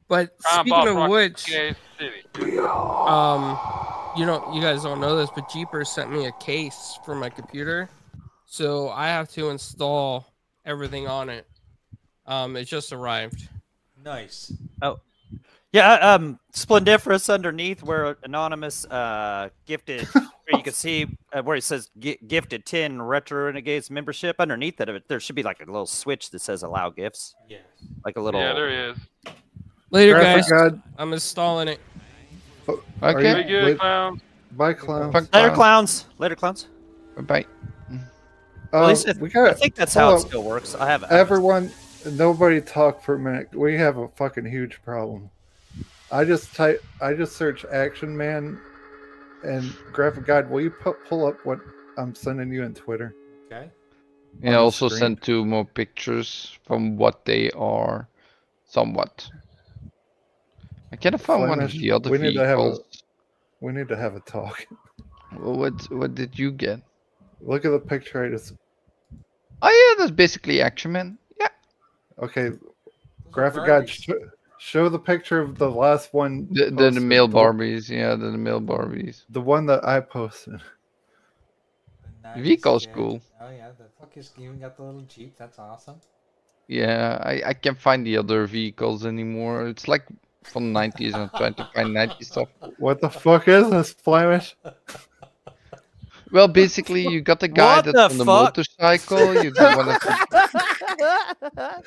But 0.08 0.36
Crime 0.38 0.64
speaking 0.64 0.70
Boss 0.70 0.88
of 0.88 0.96
Rock 0.96 1.10
which, 1.10 1.38
City. 1.38 1.76
um, 2.58 3.58
you 4.16 4.26
know, 4.26 4.50
you 4.52 4.60
guys 4.60 4.82
don't 4.82 5.00
know 5.00 5.16
this, 5.16 5.30
but 5.34 5.48
Jeepers 5.48 5.88
sent 5.88 6.10
me 6.12 6.26
a 6.26 6.32
case 6.32 6.98
for 7.04 7.14
my 7.14 7.30
computer, 7.30 7.88
so 8.46 8.88
I 8.88 9.08
have 9.08 9.30
to 9.30 9.50
install 9.50 10.34
everything 10.64 11.06
on 11.06 11.28
it. 11.28 11.46
Um, 12.26 12.56
it 12.56 12.64
just 12.64 12.92
arrived. 12.92 13.48
Nice. 14.04 14.52
Yeah, 15.72 15.94
um, 15.94 16.38
Splendiferous 16.52 17.30
underneath 17.30 17.82
where 17.82 18.16
anonymous 18.24 18.84
uh 18.86 19.48
gifted, 19.64 20.02
where 20.12 20.24
you 20.52 20.62
can 20.62 20.74
see 20.74 21.06
uh, 21.32 21.42
where 21.42 21.56
it 21.56 21.64
says 21.64 21.90
gi- 21.98 22.18
gifted 22.28 22.66
ten 22.66 23.00
retro 23.00 23.46
renegades 23.46 23.90
membership. 23.90 24.36
Underneath 24.38 24.76
that, 24.76 24.90
there 25.08 25.18
should 25.18 25.34
be 25.36 25.42
like 25.42 25.62
a 25.62 25.64
little 25.64 25.86
switch 25.86 26.28
that 26.30 26.40
says 26.40 26.62
allow 26.62 26.90
gifts, 26.90 27.34
Yeah. 27.48 27.58
like 28.04 28.16
a 28.16 28.20
little. 28.20 28.38
Yeah, 28.40 28.52
there 28.52 28.90
is. 28.90 28.96
Later, 29.90 30.12
Graphic 30.14 30.42
guys. 30.42 30.50
God, 30.50 30.82
I'm 30.98 31.12
installing 31.14 31.68
it. 31.68 31.80
are 32.68 32.74
Okay. 33.10 33.22
Very 33.22 33.42
you- 33.42 33.48
good, 33.48 33.64
wait, 33.64 33.78
clown. 33.78 34.20
Bye, 34.52 34.74
clowns. 34.74 35.12
Fuck 35.14 35.22
Later, 35.34 35.46
clown. 35.48 35.54
clowns. 35.54 36.06
Later, 36.18 36.36
clowns. 36.36 36.66
Bye. 37.22 37.46
At 38.74 38.82
Uh, 38.82 38.86
least 38.88 39.08
if- 39.08 39.16
we 39.18 39.30
I 39.30 39.32
got 39.32 39.58
think 39.58 39.74
that's 39.74 39.94
how 39.94 40.14
it 40.16 40.20
still 40.20 40.42
works. 40.44 40.74
I 40.74 40.86
have 40.86 41.04
everyone. 41.04 41.70
Nobody 42.04 42.60
talk 42.60 43.02
for 43.02 43.14
a 43.14 43.18
minute. 43.18 43.54
We 43.54 43.76
have 43.78 43.96
a 43.96 44.08
fucking 44.08 44.44
huge 44.44 44.82
problem. 44.82 45.30
I 46.12 46.24
just 46.24 46.54
type. 46.54 46.84
I 47.00 47.14
just 47.14 47.36
search 47.36 47.64
Action 47.64 48.14
Man, 48.16 48.60
and 49.44 49.74
Graphic 49.92 50.26
Guide. 50.26 50.50
Will 50.50 50.60
you 50.60 50.70
pu- 50.70 50.96
pull 51.08 51.26
up 51.26 51.36
what 51.44 51.58
I'm 51.96 52.14
sending 52.14 52.52
you 52.52 52.62
in 52.64 52.74
Twitter? 52.74 53.14
Okay. 53.46 53.70
And 54.42 54.54
I 54.54 54.58
also 54.58 54.88
screen. 54.88 55.00
sent 55.00 55.22
two 55.22 55.44
more 55.44 55.64
pictures 55.64 56.58
from 56.66 56.96
what 56.96 57.24
they 57.24 57.50
are, 57.52 58.08
somewhat. 58.64 59.28
I 60.92 60.96
can't 60.96 61.18
find 61.20 61.48
one 61.48 61.60
of 61.60 61.72
the 61.72 61.90
other 61.90 62.10
we 62.10 62.18
need 62.18 62.34
to 62.34 62.46
have 62.46 62.58
a- 62.58 62.78
We 63.60 63.72
need 63.72 63.88
to 63.88 63.96
have 63.96 64.14
a 64.14 64.20
talk. 64.20 64.66
Well, 65.38 65.56
What 65.56 65.90
what 65.90 66.14
did 66.14 66.38
you 66.38 66.50
get? 66.52 66.80
Look 67.40 67.64
at 67.64 67.70
the 67.70 67.78
picture 67.78 68.24
I 68.24 68.28
just. 68.28 68.52
Oh 69.62 69.70
yeah, 69.70 69.98
that's 69.98 70.10
basically 70.14 70.60
Action 70.60 70.92
Man. 70.92 71.16
Yeah. 71.40 71.48
Okay, 72.18 72.48
Those 72.50 72.58
graphic 73.30 73.64
guide. 73.64 73.90
Barbies. 74.62 74.70
Sh- 74.70 74.70
show 74.70 74.88
the 74.88 74.98
picture 74.98 75.40
of 75.40 75.58
the 75.58 75.70
last 75.70 76.14
one. 76.14 76.48
The 76.50 76.70
the, 76.70 76.90
the 76.90 77.00
male 77.00 77.28
Barbies. 77.28 77.88
Yeah, 77.88 78.16
the, 78.16 78.30
the 78.30 78.38
male 78.38 78.60
Barbies. 78.60 79.24
The 79.30 79.40
one 79.40 79.66
that 79.66 79.84
I 79.84 80.00
posted. 80.00 80.60
The 82.22 82.28
90s 82.28 82.42
Vehicle's 82.42 82.86
cool. 82.86 83.22
Oh 83.40 83.50
yeah, 83.50 83.68
the 83.78 83.84
fuck 83.98 84.16
is 84.16 84.32
you 84.38 84.46
even 84.46 84.60
got 84.60 84.76
the 84.76 84.84
little 84.84 85.02
jeep. 85.02 85.36
That's 85.38 85.58
awesome. 85.58 86.00
Yeah, 86.68 87.18
I, 87.22 87.42
I 87.48 87.54
can't 87.54 87.80
find 87.80 88.06
the 88.06 88.16
other 88.18 88.46
vehicles 88.46 89.04
anymore. 89.06 89.66
It's 89.68 89.88
like 89.88 90.04
from 90.44 90.72
the 90.72 90.80
90s 90.80 91.14
and 91.14 91.16
I'm 91.16 91.30
trying 91.36 91.54
to 91.54 91.68
find 91.74 91.90
90s 91.90 92.24
stuff. 92.26 92.48
What 92.78 93.00
the 93.00 93.10
fuck 93.10 93.48
is 93.48 93.70
this, 93.70 93.92
Flemish? 93.92 94.56
Well, 96.30 96.48
basically, 96.48 97.06
you 97.06 97.20
got 97.20 97.40
the 97.40 97.48
guy 97.48 97.80
What 97.80 97.84
that's 97.84 97.94
the 97.94 98.02
on 98.04 98.18
the 98.18 98.24
fuck? 98.24 98.56
motorcycle. 98.56 99.42
You 99.42 99.50
got 99.50 99.76
one 99.76 99.88
of 99.88 100.00
the, 100.00 100.71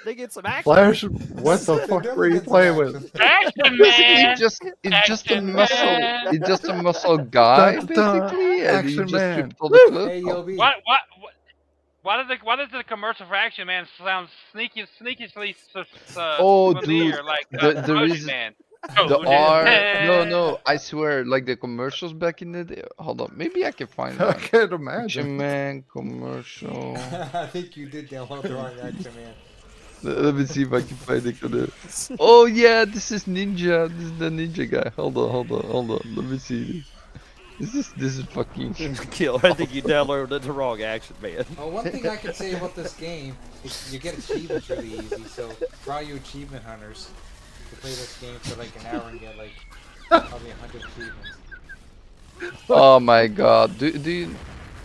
they 0.06 0.16
get 0.16 0.32
some 0.32 0.46
action. 0.46 0.64
Flash, 0.64 1.04
what 1.04 1.60
the 1.62 1.76
They 1.76 1.88
fuck 1.88 2.16
were 2.16 2.28
you 2.30 2.42
playing 2.42 2.78
with? 2.78 2.96
action. 2.96 3.12
Action 3.22 3.78
basically 3.78 4.14
man. 4.14 4.38
just 4.38 4.62
it's 4.84 5.08
just 5.08 5.30
a 5.32 5.36
Action 5.36 5.54
muscle. 5.54 5.78
Man. 5.86 6.36
It's 6.36 6.48
just 6.48 6.66
a 6.66 6.74
muscle 6.74 7.18
guy, 7.18 7.80
basically, 7.80 8.66
and 8.66 8.90
you 8.90 9.02
Action 9.02 9.08
just 9.08 9.14
Man. 9.14 9.34
stripped 9.38 9.56
all 9.60 9.70
the 9.70 9.86
clothes 9.90 10.08
Hey, 10.10 10.22
off. 10.24 10.46
Yobi. 10.46 10.58
What 10.58 10.76
what 10.86 11.00
what? 11.20 11.32
Why 12.04 12.18
does 12.18 12.28
the 12.28 12.38
why 12.44 12.56
does 12.56 12.70
the 12.72 12.84
commercial 12.84 13.26
for 13.26 13.36
Action 13.36 13.66
Man 13.68 13.88
sound 13.98 14.28
sneaky 14.52 14.86
sneakishly 15.00 15.56
s- 15.76 15.86
s- 16.08 16.18
uh, 16.18 16.38
Oh, 16.40 16.74
familiar 16.76 17.18
dude, 17.18 17.26
like 17.26 17.48
the- 17.50 17.78
uh, 17.80 17.82
the 17.82 17.94
Motion 17.94 18.12
reason- 18.12 18.28
Man? 18.28 18.54
The 19.08 19.18
R, 19.28 19.64
no, 20.06 20.26
no, 20.26 20.60
I 20.66 20.78
swear, 20.78 21.26
like 21.26 21.46
the 21.46 21.56
commercials 21.56 22.14
back 22.14 22.42
in 22.42 22.52
the 22.52 22.64
day. 22.64 22.84
Hold 23.00 23.22
on, 23.22 23.34
maybe 23.36 23.66
I 23.66 23.72
can 23.72 23.88
find 23.88 24.16
it. 24.16 24.22
I 24.22 24.34
can't 24.34 24.72
imagine. 24.72 25.38
Man 25.38 25.84
commercial. 25.92 26.96
I 27.34 27.48
think 27.48 27.76
you 27.78 27.88
did 27.90 28.10
download 28.10 28.44
the 28.44 28.54
wrong 28.56 28.74
Action 28.82 29.14
Man. 29.16 29.34
Let 30.04 30.22
let 30.22 30.36
me 30.36 30.46
see 30.46 30.62
if 30.64 30.72
I 30.74 30.82
can 30.82 30.98
find 30.98 31.26
it. 31.26 31.40
Gonna- 31.42 31.68
Oh 32.20 32.46
yeah, 32.46 32.86
this 32.86 33.12
is 33.12 33.26
Ninja. 33.26 33.90
This 33.90 34.06
is 34.06 34.18
the 34.20 34.30
Ninja 34.30 34.70
guy. 34.70 34.92
Hold 34.96 35.18
on, 35.18 35.30
hold 35.32 35.52
on, 35.52 35.62
hold 35.62 35.92
on. 35.92 36.02
Let 36.16 36.26
me 36.26 36.38
see 36.38 36.64
this. 36.64 36.92
This 37.58 37.74
is 37.74 37.94
this 37.94 38.18
is 38.18 38.26
fucking. 38.26 38.74
Kill. 39.12 39.40
I 39.42 39.54
think 39.54 39.74
you 39.74 39.82
downloaded 39.82 40.42
the 40.42 40.52
wrong 40.52 40.82
action, 40.84 41.16
man. 41.22 41.46
Oh, 41.58 41.70
one 41.70 41.86
thing 41.86 42.06
I 42.08 42.18
can 42.18 42.34
say 42.34 42.54
about 42.54 42.76
this 42.76 42.94
game 42.94 43.36
is 43.64 43.94
you 43.94 43.98
get 44.00 44.18
achievements 44.18 44.70
really 44.70 44.92
easy. 45.00 45.24
So 45.24 45.48
for 45.82 45.94
all 45.94 46.02
you 46.02 46.18
achievement 46.18 46.66
hunters, 46.66 47.08
you 47.08 47.16
play 47.86 47.94
this 47.94 48.18
game 48.20 48.40
for 48.40 48.56
like 48.58 48.76
an 48.80 48.86
hour 48.88 49.10
and 49.10 49.20
get 49.20 49.38
like 49.38 49.52
probably 50.10 50.50
hundred 50.52 50.82
achievements. 50.82 51.38
Oh 52.68 53.00
my 53.00 53.28
god. 53.28 53.78
Do 53.78 53.92
do 53.92 54.12
you? 54.12 54.36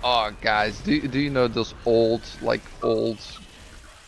Oh 0.05 0.31
guys, 0.43 0.79
do 0.81 1.09
do 1.09 1.19
you 1.19 1.31
know 1.31 1.49
those 1.49 1.75
old 1.87 2.21
like 2.43 2.61
old 2.83 3.19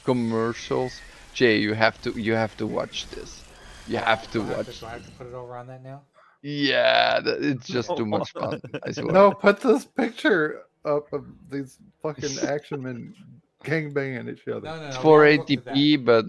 commercials? 0.05 1.01
Jay, 1.32 1.57
you 1.57 1.72
have 1.72 2.03
to 2.03 2.11
you 2.20 2.34
have 2.34 2.55
to 2.59 2.66
watch 2.66 3.09
this. 3.09 3.43
You 3.88 3.97
oh, 3.97 4.03
have 4.03 4.30
to 4.32 4.40
Do 4.40 4.53
I 4.53 4.57
watch. 4.57 4.80
do 4.80 4.86
I 4.86 4.90
have 4.90 5.07
to 5.07 5.12
put 5.12 5.26
it 5.26 5.34
over 5.34 5.57
on 5.57 5.66
that 5.68 5.82
now? 5.82 6.03
Yeah, 6.43 7.20
th- 7.24 7.38
it's 7.40 7.66
just 7.66 7.97
too 7.97 8.05
much 8.05 8.32
fun. 8.40 8.61
I 8.84 8.93
swear. 8.93 9.12
No, 9.12 9.32
put 9.32 9.61
this 9.61 9.86
picture 9.86 10.64
up 10.84 11.11
of 11.14 11.24
these 11.49 11.78
fucking 12.03 12.40
action 12.47 12.82
men 12.82 13.14
gangbanging 13.64 14.30
each 14.30 14.47
other. 14.49 14.66
No, 14.66 14.76
no, 14.76 14.82
no. 14.82 14.88
It's 14.88 14.99
we 14.99 15.57
480p, 15.57 16.05
but 16.05 16.26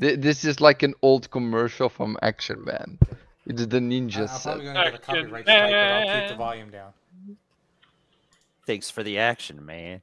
thi- 0.00 0.16
this 0.16 0.44
is 0.44 0.60
like 0.60 0.82
an 0.82 0.94
old 1.02 1.30
commercial 1.30 1.88
from 1.88 2.16
Action 2.22 2.64
Man. 2.64 2.98
It's 3.46 3.64
the 3.66 3.76
at 3.76 3.82
ninja 3.82 4.26
that. 4.26 4.30
I- 4.30 4.32
I'm 4.32 4.38
set. 4.38 4.42
probably 4.44 4.64
gonna 4.66 4.84
get 4.84 4.94
a 4.94 4.98
copyright 4.98 5.44
strike, 5.44 5.70
but 5.70 5.74
I'll 5.74 6.20
keep 6.20 6.28
the 6.30 6.36
volume 6.36 6.70
down. 6.70 6.92
Thanks 8.66 8.90
for 8.90 9.02
the 9.04 9.18
action, 9.18 9.64
man. 9.64 10.02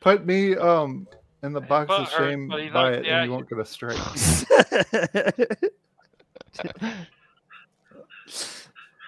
Put 0.00 0.24
me 0.24 0.56
um 0.56 1.06
in 1.42 1.52
the 1.52 1.60
box 1.60 1.90
of 1.90 2.08
shame 2.10 2.48
but 2.48 2.72
by 2.72 2.92
it, 2.92 3.06
and 3.06 3.06
you 3.06 3.22
you- 3.24 3.30
won't 3.32 3.48
get 3.48 3.58
a 3.58 3.64
strike. 3.64 3.96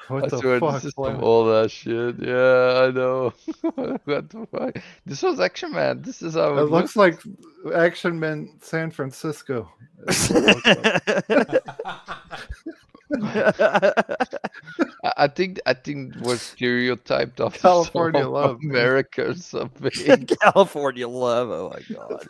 What 0.09 0.25
I 0.25 0.29
the 0.29 0.39
swear 0.39 0.61
fuck? 0.61 0.75
this 0.83 0.85
is 0.87 0.95
all 0.97 1.45
that 1.47 1.71
shit. 1.71 2.17
Yeah, 2.19 2.83
I 2.87 2.91
know. 2.91 3.33
what 4.05 4.29
the 4.31 4.47
fuck? 4.51 4.77
This 5.07 5.23
was 5.23 5.39
Action 5.41 5.73
Man. 5.73 6.03
This 6.03 6.23
is 6.23 6.35
how 6.35 6.57
it, 6.59 6.63
It 6.63 6.65
looks 6.71 6.97
like 6.97 7.21
Action 7.75 8.19
Man 8.19 8.59
San 8.61 8.91
Francisco. 8.91 9.71
is 10.09 10.29
what 10.31 10.67
it 10.67 11.29
looks 11.29 11.53
like. 11.55 11.63
I- 15.05 15.13
I 15.17 15.29
think 15.29 15.61
I 15.67 15.75
think 15.75 16.15
was 16.21 16.41
stereotyped 16.41 17.41
of 17.41 17.55
California 17.55 18.23
some 18.23 18.33
love, 18.33 18.63
man. 18.63 18.71
America 18.71 19.31
or 19.31 19.35
something. 19.35 19.91
California 20.43 21.07
love. 21.09 21.51
Oh 21.51 21.71
my 21.75 21.95
god. 21.95 22.27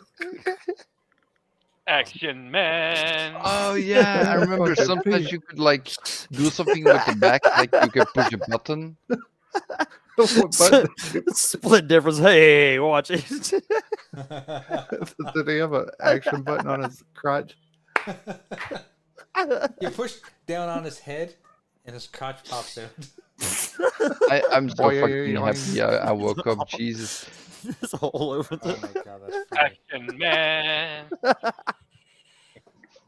Action 1.87 2.49
Man. 2.49 3.35
oh 3.43 3.75
yeah, 3.75 4.25
I 4.29 4.33
remember 4.35 4.75
Fucking 4.75 4.85
sometimes 4.85 5.31
you 5.31 5.39
could 5.39 5.59
like 5.59 5.89
do 6.31 6.49
something 6.49 6.83
with 6.83 7.05
the 7.05 7.15
back, 7.15 7.45
like 7.57 7.71
you 7.73 7.91
could 7.91 8.07
push 8.13 8.33
a 8.33 8.37
button 8.37 8.97
Split 11.33 11.87
difference. 11.87 12.19
Hey, 12.19 12.79
watch 12.79 13.11
it. 13.11 13.25
Did 15.33 15.47
he 15.47 15.57
have 15.57 15.73
an 15.73 15.87
action 16.01 16.43
button 16.43 16.67
on 16.67 16.83
his 16.83 17.03
crotch? 17.13 17.57
you 19.81 19.89
push 19.89 20.15
down 20.45 20.69
on 20.69 20.83
his 20.83 20.99
head, 20.99 21.33
and 21.85 21.95
his 21.95 22.07
crotch 22.07 22.47
pops 22.47 22.77
out. 22.77 22.89
I, 24.29 24.43
I'm 24.51 24.69
so 24.69 24.83
Boing, 24.83 25.01
fucking 25.01 25.35
boing. 25.35 25.75
happy 25.75 25.81
I, 25.81 26.09
I 26.09 26.11
woke 26.11 26.45
up. 26.47 26.67
Jesus. 26.69 27.25
it's 27.81 27.93
all 27.95 28.31
over 28.31 28.59
Oh 28.61 28.69
the. 28.69 28.77
my 28.77 28.93
god, 29.05 29.21
that's 29.23 29.37
funny. 29.49 29.77
Action 29.91 30.17
Man. 30.17 31.05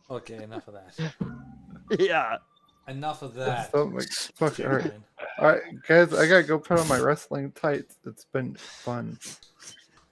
Okay, 0.08 0.44
enough 0.44 0.68
of 0.68 0.76
that. 0.76 1.14
Yeah. 2.00 2.38
Enough 2.88 3.24
of 3.24 3.34
that. 3.36 3.72
Something 3.72 3.98
like, 3.98 4.08
fuck, 4.36 4.60
All 4.60 4.68
right. 4.76 4.92
all 5.40 5.48
right, 5.48 5.62
guys, 5.88 6.14
I 6.14 6.28
gotta 6.28 6.44
go 6.44 6.60
put 6.60 6.80
on 6.80 6.88
my 6.88 7.00
wrestling 7.00 7.52
tights. 7.54 7.96
It's 8.06 8.26
been 8.32 8.56
fun. 8.84 9.18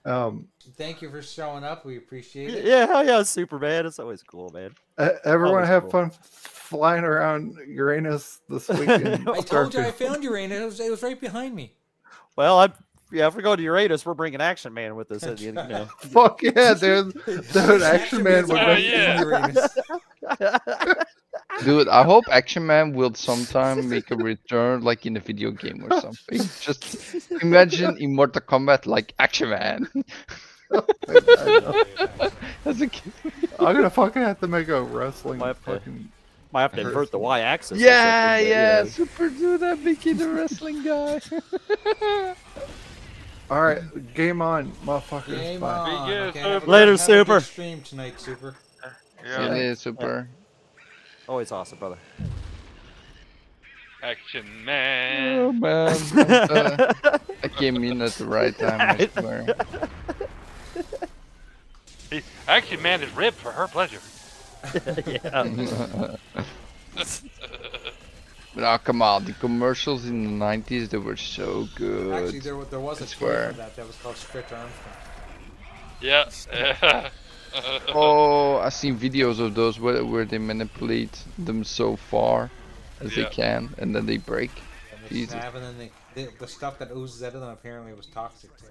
Um, 0.04 0.48
Thank 0.76 1.00
you 1.02 1.10
for 1.10 1.22
showing 1.22 1.64
up. 1.64 1.84
We 1.86 1.96
appreciate 1.96 2.52
it. 2.52 2.64
Yeah, 2.64 2.86
hell 2.86 3.04
yeah, 3.06 3.22
Superman. 3.22 3.86
It's 3.86 3.98
always 3.98 4.22
cool, 4.22 4.50
man. 4.50 4.74
e- 5.00 5.08
everyone 5.24 5.54
Always 5.56 5.68
have 5.68 5.82
cool. 5.84 5.90
fun 5.90 6.10
flying 6.22 7.04
around 7.04 7.56
Uranus 7.66 8.40
this 8.48 8.68
weekend. 8.78 9.28
I 9.28 9.40
told 9.40 9.72
you 9.74 9.80
I 9.80 9.90
found 9.90 10.22
Uranus. 10.22 10.60
It 10.60 10.64
was, 10.64 10.80
it 10.80 10.90
was 10.90 11.02
right 11.02 11.18
behind 11.20 11.54
me. 11.54 11.74
Well, 12.36 12.58
I'm. 12.60 12.72
Yeah, 13.12 13.28
if 13.28 13.36
we 13.36 13.42
go 13.42 13.54
to 13.54 13.62
Uranus, 13.62 14.04
we're 14.04 14.14
bringing 14.14 14.40
Action 14.40 14.74
Man 14.74 14.96
with 14.96 15.12
us. 15.12 15.22
and, 15.22 15.38
You 15.38 15.52
know. 15.52 15.86
Fuck 16.00 16.42
yeah, 16.42 16.74
dude! 16.74 17.12
Dude, 17.52 17.82
Action 17.82 18.22
Man 18.24 18.48
would 18.48 18.58
Oh, 18.58 18.66
make 18.66 18.84
yeah. 18.84 19.22
Uranus. 21.62 21.64
Dude, 21.64 21.88
I 21.88 22.02
hope 22.04 22.24
Action 22.30 22.66
Man 22.66 22.92
will 22.94 23.14
sometime 23.14 23.88
make 23.88 24.10
a 24.10 24.16
return, 24.16 24.82
like 24.82 25.06
in 25.06 25.16
a 25.16 25.20
video 25.20 25.50
game 25.50 25.84
or 25.88 26.00
something. 26.00 26.38
Just 26.60 27.30
imagine 27.42 27.96
in 27.98 28.14
Mortal 28.14 28.42
Kombat, 28.42 28.86
like 28.86 29.14
Action 29.18 29.50
Man. 29.50 29.88
As 32.64 32.80
a 32.80 32.86
kid. 32.88 33.12
I'm 33.58 33.74
gonna 33.76 33.90
fucking 33.90 34.22
have 34.22 34.40
to 34.40 34.48
make 34.48 34.68
a 34.68 34.82
wrestling 34.82 35.38
Might 35.38 35.48
have 35.48 35.64
to- 35.64 35.72
fucking. 35.78 36.10
Might 36.52 36.62
have 36.62 36.72
to 36.74 36.80
invert 36.82 37.10
the 37.10 37.18
Y-axis. 37.18 37.72
or 37.72 37.80
Yeah, 37.84 38.38
yeah, 38.38 38.84
super 38.84 39.28
dude, 39.28 39.60
I'm 39.60 39.82
making 39.82 40.18
the 40.18 40.28
wrestling 40.28 40.84
guy. 40.84 41.20
All 43.50 43.60
right, 43.60 44.14
game 44.14 44.40
on, 44.40 44.70
motherfuckers. 44.86 45.36
Game 45.36 45.60
Bye. 45.60 45.66
on. 45.90 46.10
Okay, 46.10 46.38
have 46.38 46.46
a 46.46 46.54
Super. 46.54 46.60
good- 46.60 46.68
Later, 46.70 46.92
have 46.92 47.00
a 47.00 47.06
good 47.06 47.26
Super. 47.26 47.40
Stream 47.40 47.80
tonight, 47.82 48.20
Super. 48.20 48.54
Yeah. 49.24 49.46
It 49.52 49.56
is 49.62 49.80
super. 49.80 50.28
Always 51.28 51.50
awesome, 51.52 51.78
brother. 51.78 51.98
Action 54.02 54.44
Oh 54.46 55.52
Man. 55.52 55.60
man, 55.60 55.96
uh, 56.18 56.92
I 57.42 57.48
came 57.48 57.82
in 57.82 58.02
at 58.02 58.12
the 58.12 58.26
right 58.26 58.56
time. 58.58 58.98
I 59.00 59.06
swear. 59.18 59.54
Action 62.46 62.82
Man 62.82 63.02
is 63.02 63.10
ribbed 63.16 63.36
for 63.38 63.50
her 63.52 63.66
pleasure. 63.66 64.00
yeah. 65.06 66.16
But 68.54 68.62
oh, 68.62 68.78
come 68.78 69.02
on, 69.02 69.24
the 69.24 69.32
commercials 69.32 70.04
in 70.06 70.22
the 70.38 70.44
90s, 70.44 70.88
they 70.90 70.98
were 70.98 71.16
so 71.16 71.66
good. 71.74 72.12
Actually, 72.14 72.38
there, 72.38 72.64
there 72.66 72.78
was 72.78 73.00
a 73.00 73.02
I 73.02 73.06
toy 73.06 73.12
swear. 73.12 73.50
for 73.50 73.56
that 73.56 73.74
that 73.74 73.84
was 73.84 73.96
called 73.96 74.16
Stretch 74.16 74.52
Armstrong. 74.52 74.94
Yeah. 76.00 77.10
Oh, 77.94 78.58
I've 78.58 78.74
seen 78.74 78.98
videos 78.98 79.38
of 79.38 79.54
those 79.54 79.78
where, 79.78 80.04
where 80.04 80.24
they 80.24 80.38
manipulate 80.38 81.22
them 81.38 81.64
so 81.64 81.96
far 81.96 82.50
as 83.00 83.16
Yeah. 83.16 83.24
they 83.24 83.30
can, 83.30 83.74
and 83.78 83.94
then 83.94 84.06
they 84.06 84.16
break. 84.16 84.50
And 84.92 85.04
they 85.04 85.14
Jesus. 85.16 85.32
snap, 85.32 85.54
and 85.54 85.62
then 85.64 85.78
they, 85.78 85.90
the, 86.24 86.30
the 86.38 86.46
stuff 86.48 86.78
that 86.78 86.90
oozes 86.90 87.22
out 87.22 87.34
of 87.34 87.40
them 87.40 87.50
apparently 87.50 87.92
was 87.92 88.06
toxic 88.06 88.50
too. 88.58 88.66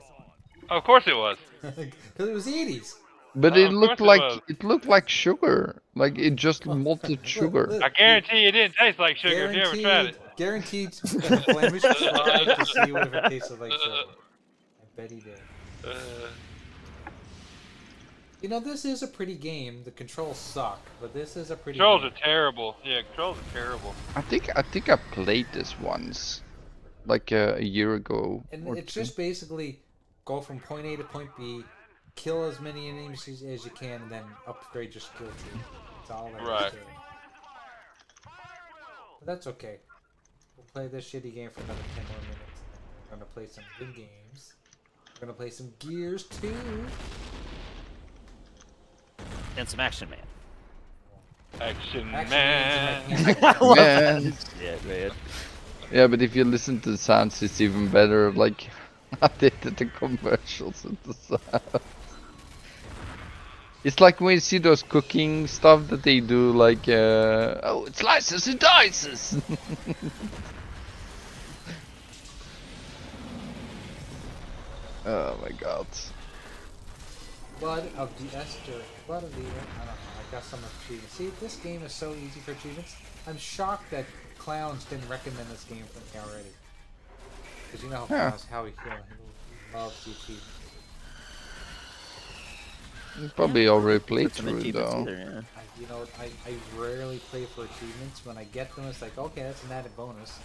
of 0.69 0.83
course 0.83 1.03
it 1.07 1.15
was. 1.15 1.37
Because 1.63 2.29
it 2.29 2.33
was 2.33 2.45
the 2.45 2.51
80s. 2.53 2.93
But 3.35 3.53
Oh, 3.53 3.55
it 3.57 3.71
looked 3.73 3.97
course 3.97 3.99
it 3.99 4.03
like 4.03 4.21
was. 4.21 4.41
it 4.47 4.63
looked 4.63 4.85
like 4.85 5.09
sugar. 5.09 5.81
Like 5.95 6.17
it 6.19 6.35
just 6.35 6.65
malted 6.85 7.19
Look, 7.19 7.25
sugar. 7.25 7.67
look, 7.71 7.81
I 7.83 7.89
guarantee 7.89 8.45
it 8.45 8.51
didn't 8.51 8.75
taste 8.75 8.99
like 8.99 9.17
sugar 9.17 9.45
if 9.45 9.55
you 9.55 9.61
ever 9.61 9.75
tried 9.81 10.05
it. 10.07 10.19
Guaranteed. 10.37 10.95
Guaranteed. 11.21 11.43
Flemish 11.45 11.81
to 11.81 12.65
see 12.65 12.91
what 12.91 13.13
it 13.13 13.29
tasted 13.29 13.59
like 13.59 13.71
sugar. 13.71 13.95
I 14.81 14.85
bet 15.01 15.09
he 15.11 15.19
did. 15.21 15.39
Uh, 15.83 15.91
You 18.43 18.49
know, 18.49 18.59
this 18.59 18.83
is 18.83 19.01
a 19.03 19.07
pretty 19.07 19.35
game. 19.35 19.83
The 19.85 19.91
controls 19.91 20.37
suck, 20.37 20.81
but 20.99 21.13
this 21.13 21.37
is 21.37 21.49
a 21.49 21.55
pretty. 21.55 21.79
controls 21.79 22.03
are 22.03 22.09
terrible. 22.09 22.75
Yeah, 22.83 23.01
controls 23.03 23.37
are 23.37 23.53
terrible. 23.53 23.95
I 24.17 24.21
think 24.21 24.49
I 24.57 24.61
think 24.61 24.89
I 24.89 24.97
played 24.97 25.47
this 25.53 25.79
once, 25.79 26.41
like 27.05 27.31
uh, 27.31 27.53
a 27.55 27.63
year 27.63 27.95
ago. 27.95 28.43
And 28.51 28.67
or 28.67 28.75
it's 28.75 28.93
two. 28.93 28.99
just 28.99 29.15
basically 29.15 29.79
go 30.25 30.41
from 30.41 30.59
point 30.59 30.85
A 30.85 30.97
to 30.97 31.05
point 31.05 31.29
B, 31.37 31.63
kill 32.15 32.43
as 32.43 32.59
many 32.59 32.89
enemies 32.89 33.25
as 33.29 33.43
as 33.43 33.63
you 33.63 33.71
can, 33.71 34.01
and 34.01 34.11
then 34.11 34.25
upgrade 34.45 34.93
your 34.93 35.01
skill 35.03 35.27
tree. 35.27 35.61
That's 35.99 36.11
all 36.11 36.29
there 36.33 36.41
is 36.41 36.47
Right. 36.49 36.71
to. 36.73 36.77
But 39.19 39.25
that's 39.25 39.47
okay. 39.47 39.77
We'll 40.57 40.65
play 40.73 40.87
this 40.87 41.09
shitty 41.09 41.33
game 41.33 41.49
for 41.49 41.61
another 41.61 41.79
10 41.95 42.05
more 42.07 42.21
minutes. 42.23 42.59
We're 43.09 43.15
gonna 43.15 43.25
play 43.33 43.45
some 43.45 43.63
good 43.79 43.95
games. 43.95 44.51
We're 45.15 45.27
gonna 45.27 45.31
play 45.37 45.49
some 45.49 45.71
Gears 45.79 46.23
2. 46.23 46.53
And 49.55 49.69
some 49.69 49.79
action 49.79 50.09
man. 50.09 50.19
Action, 51.61 52.13
Action 52.13 52.29
man. 52.29 52.55
Man's 52.55 53.11
in 53.11 53.23
my 53.23 53.33
hand. 53.33 53.43
I 53.43 53.65
love 53.65 53.75
Man. 53.75 54.23
that 54.23 54.33
shit, 54.57 54.83
man. 54.83 55.11
Yeah, 55.91 56.07
but 56.07 56.21
if 56.21 56.35
you 56.35 56.43
listen 56.45 56.79
to 56.81 56.91
the 56.91 56.97
sounds, 56.97 57.41
it's 57.41 57.59
even 57.61 57.89
better. 57.89 58.31
Like 58.31 58.69
I 59.21 59.29
did 59.39 59.61
the 59.61 59.85
commercials 59.85 60.83
with 60.83 61.01
the 61.03 61.13
sound. 61.13 61.83
It's 63.83 63.99
like 63.99 64.21
when 64.21 64.35
you 64.35 64.39
see 64.41 64.59
those 64.59 64.83
cooking 64.83 65.47
stuff 65.47 65.87
that 65.89 66.03
they 66.03 66.21
do, 66.21 66.51
like 66.51 66.87
uh, 66.87 67.59
oh, 67.63 67.85
it 67.87 67.97
slices 67.97 68.47
and 68.47 68.59
dices. 68.59 69.41
oh 75.05 75.37
my 75.41 75.51
god. 75.51 75.87
Blood 77.63 77.93
of 77.95 78.17
the 78.17 78.25
Æsir. 78.25 78.83
Blood 79.07 79.23
of 79.23 79.35
the. 79.35 79.41
I 79.41 79.85
don't 79.85 80.03
know. 80.03 80.11
I 80.19 80.23
got 80.31 80.43
some 80.43 80.59
achievements. 80.65 81.15
See, 81.15 81.29
this 81.29 81.55
game 81.55 81.81
is 81.83 81.93
so 81.93 82.13
easy 82.13 82.41
for 82.41 82.51
achievements. 82.51 82.97
I'm 83.25 83.37
shocked 83.37 83.89
that 83.91 84.05
Clowns 84.37 84.83
didn't 84.83 85.07
recommend 85.07 85.49
this 85.49 85.63
game 85.63 85.87
for 85.87 85.99
me 85.99 86.19
already. 86.21 86.49
Because 87.65 87.81
you 87.81 87.89
know 87.89 87.95
how 87.99 88.05
Huh. 88.09 88.31
Clowns, 88.31 88.45
how 88.45 88.65
he, 88.65 88.73
he 88.83 89.55
loves 89.71 90.03
the 90.03 90.11
achievements. 90.11 90.59
You 93.15 93.29
probably 93.29 93.67
already 93.67 93.99
played 93.99 94.33
Some 94.33 94.47
through 94.47 94.59
achievements 94.59 94.95
though. 94.95 94.95
either, 94.95 95.17
yeah. 95.17 95.41
I, 95.55 95.61
you 95.79 95.87
know, 95.87 96.07
I, 96.19 96.31
I 96.45 96.57
rarely 96.73 97.19
play 97.19 97.45
for 97.45 97.63
achievements. 97.63 98.25
When 98.25 98.37
I 98.37 98.43
get 98.43 98.75
them, 98.75 98.87
it's 98.87 99.01
like, 99.01 99.17
okay, 99.17 99.43
that's 99.43 99.63
an 99.63 99.71
added 99.71 99.95
bonus. 99.95 100.41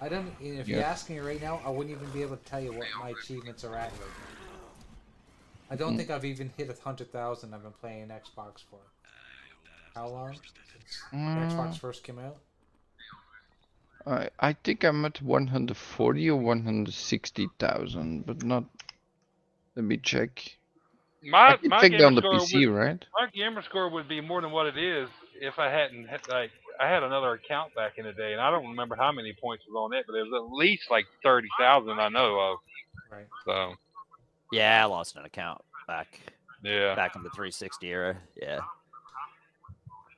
I 0.00 0.08
don't. 0.08 0.34
If 0.40 0.72
you 0.72 0.78
Yeah. 0.78 0.82
ask 0.82 1.10
me 1.10 1.18
right 1.18 1.40
now, 1.40 1.60
I 1.64 1.70
wouldn't 1.70 1.94
even 1.96 2.10
be 2.10 2.22
able 2.22 2.36
to 2.36 2.44
tell 2.44 2.60
you 2.60 2.72
what 2.72 2.94
my 2.96 3.10
achievements 3.10 3.64
are 3.64 3.76
at 3.76 3.98
right 4.00 4.14
now. 4.18 4.37
I 5.70 5.76
don't 5.76 5.94
Mm. 5.94 5.96
think 5.96 6.10
I've 6.10 6.24
even 6.24 6.50
hit 6.56 6.68
a 6.70 6.82
hundred 6.82 7.12
thousand. 7.12 7.54
I've 7.54 7.62
been 7.62 7.72
playing 7.72 8.08
Xbox 8.08 8.62
for 8.68 8.80
how 9.94 10.08
long? 10.08 10.40
Since 11.22 11.34
Mm. 11.36 11.38
Xbox 11.54 11.78
first 11.78 12.02
came 12.04 12.18
out. 12.18 12.38
I 14.06 14.30
I 14.40 14.52
think 14.54 14.82
I'm 14.82 15.04
at 15.04 15.22
140 15.22 16.28
or 16.30 16.36
160,000, 16.40 18.26
but 18.26 18.42
not. 18.42 18.64
Let 19.76 19.84
me 19.86 19.96
check. 19.96 20.58
My 21.22 21.48
I 21.48 21.54
can 21.54 21.70
my 21.70 21.80
check 21.80 21.96
gamer 21.96 21.98
down 21.98 22.14
the 22.16 22.22
PC, 22.22 22.66
would, 22.66 22.66
right? 22.66 23.04
my 23.14 23.26
gamer 23.34 23.62
score 23.62 23.88
would 23.90 24.08
be 24.08 24.20
more 24.20 24.40
than 24.40 24.52
what 24.52 24.66
it 24.66 24.78
is 24.78 25.08
if 25.40 25.58
I 25.58 25.70
hadn't 25.70 26.06
like 26.28 26.52
I 26.80 26.88
had 26.88 27.02
another 27.02 27.32
account 27.32 27.74
back 27.74 27.94
in 27.98 28.04
the 28.06 28.12
day, 28.12 28.32
and 28.32 28.40
I 28.40 28.50
don't 28.50 28.68
remember 28.70 28.96
how 28.96 29.12
many 29.12 29.34
points 29.42 29.64
was 29.68 29.76
on 29.76 29.96
it, 29.98 30.06
but 30.06 30.14
it 30.16 30.22
was 30.22 30.32
at 30.36 30.56
least 30.56 30.84
like 30.90 31.06
thirty 31.24 31.48
thousand 31.58 31.98
I 32.00 32.08
know 32.08 32.38
of. 32.38 32.58
Right. 33.10 33.26
So 33.46 33.74
Yeah, 34.52 34.82
I 34.82 34.86
lost 34.86 35.16
an 35.16 35.24
account 35.24 35.60
back 35.86 36.20
yeah, 36.62 36.94
back 36.94 37.16
in 37.16 37.22
the 37.22 37.30
360 37.30 37.88
era. 37.88 38.16
Yeah. 38.40 38.60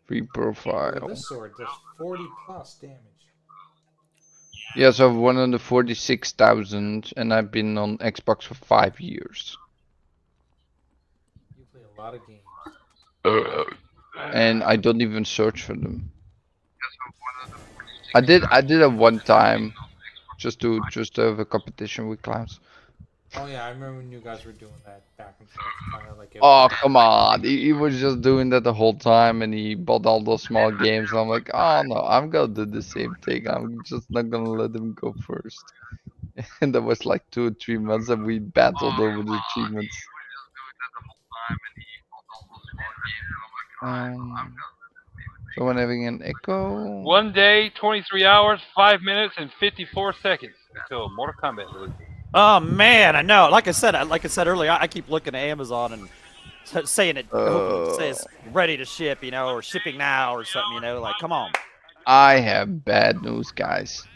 Free 0.06 0.22
profile. 0.22 1.08
this 1.08 1.28
sword 1.28 1.52
does 1.58 1.68
forty 1.96 2.26
plus 2.46 2.74
damage. 2.80 2.96
Yeah, 4.76 4.92
so 4.92 5.12
146,000, 5.12 7.12
and 7.16 7.34
I've 7.34 7.50
been 7.50 7.76
on 7.76 7.98
Xbox 7.98 8.44
for 8.44 8.54
five 8.54 9.00
years. 9.00 9.58
You 11.58 11.64
play 11.72 11.80
a 11.82 12.00
lot 12.00 12.14
of 12.14 12.20
games. 12.26 12.44
and 14.14 14.62
I 14.62 14.76
don't 14.76 15.00
even 15.00 15.24
search 15.24 15.64
for 15.64 15.74
them. 15.74 16.12
I 18.14 18.20
did 18.20 18.44
I 18.44 18.60
did 18.60 18.80
it 18.80 18.92
one 18.92 19.20
time, 19.20 19.74
just 20.38 20.60
to 20.60 20.80
just 20.90 21.14
to 21.16 21.22
have 21.22 21.38
a 21.38 21.44
competition 21.44 22.08
with 22.08 22.22
clowns. 22.22 22.60
Oh 23.36 23.46
yeah, 23.46 23.64
I 23.64 23.68
remember 23.70 23.98
when 23.98 24.10
you 24.10 24.20
guys 24.20 24.44
were 24.44 24.52
doing 24.52 24.72
that 24.86 25.02
back 25.16 25.36
and 25.40 25.48
forth, 25.50 25.74
kind 25.90 26.06
of 26.10 26.18
like. 26.18 26.34
Oh 26.42 26.68
come 26.82 26.96
on, 26.96 27.42
he, 27.42 27.64
he 27.64 27.72
was 27.72 27.98
just 27.98 28.20
doing 28.22 28.50
that 28.50 28.64
the 28.64 28.72
whole 28.72 28.96
time, 28.98 29.42
and 29.42 29.52
he 29.54 29.74
bought 29.74 30.06
all 30.06 30.22
those 30.22 30.42
small 30.42 30.70
games. 30.72 31.12
And 31.12 31.20
I'm 31.20 31.28
like, 31.28 31.50
oh 31.52 31.82
no, 31.84 32.00
I'm 32.02 32.30
gonna 32.30 32.52
do 32.52 32.66
the 32.66 32.82
same 32.82 33.14
thing. 33.16 33.46
I'm 33.48 33.82
just 33.82 34.10
not 34.10 34.30
gonna 34.30 34.50
let 34.52 34.74
him 34.74 34.94
go 34.94 35.14
first. 35.26 35.72
And 36.60 36.74
that 36.74 36.82
was 36.82 37.04
like 37.06 37.22
two 37.30 37.46
or 37.48 37.50
three 37.62 37.78
months, 37.78 38.08
and 38.08 38.24
we 38.24 38.38
battled 38.38 39.00
over 39.00 39.22
the 39.22 39.36
achievements. 39.36 39.96
Um, 43.82 44.64
someone 45.54 45.76
having 45.76 46.06
an 46.06 46.22
echo. 46.22 47.04
one 47.04 47.32
day, 47.32 47.70
twenty 47.70 48.02
three 48.10 48.24
hours, 48.24 48.60
five 48.74 49.00
minutes, 49.02 49.34
and 49.38 49.50
fifty 49.60 49.86
four 49.94 50.12
seconds 50.22 50.56
until 50.74 51.08
Mortal 51.10 51.34
Kombat 51.42 51.72
release. 51.74 51.92
Oh 52.32 52.60
man, 52.60 53.16
I 53.16 53.22
know. 53.22 53.48
Like 53.50 53.66
I 53.68 53.72
said, 53.72 53.94
like 54.08 54.24
I 54.24 54.28
said 54.28 54.46
earlier, 54.46 54.70
I, 54.70 54.82
I 54.82 54.86
keep 54.86 55.08
looking 55.08 55.34
at 55.34 55.40
Amazon 55.40 55.92
and 55.92 56.08
s- 56.64 56.90
saying 56.90 57.16
it, 57.16 57.26
oh, 57.32 57.38
uh. 57.38 57.50
hoping 57.50 57.92
it 57.92 57.96
says 57.96 58.26
ready 58.52 58.76
to 58.76 58.84
ship, 58.84 59.22
you 59.24 59.30
know, 59.30 59.48
or 59.48 59.62
shipping 59.62 59.98
now 59.98 60.34
or 60.34 60.44
something, 60.44 60.74
you 60.74 60.80
know. 60.80 61.00
Like, 61.00 61.16
come 61.20 61.32
on. 61.32 61.50
I 62.06 62.34
have 62.34 62.84
bad 62.84 63.22
news, 63.22 63.50
guys. 63.50 64.06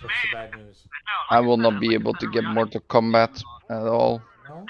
What's 0.00 0.14
the 0.22 0.36
bad 0.36 0.56
news? 0.56 0.84
I 1.30 1.40
will 1.40 1.56
not 1.56 1.80
be 1.80 1.94
able 1.94 2.14
to 2.14 2.26
get 2.30 2.44
Mortal 2.44 2.80
Kombat 2.88 3.42
at 3.70 3.86
all. 3.86 4.20
No. 4.48 4.66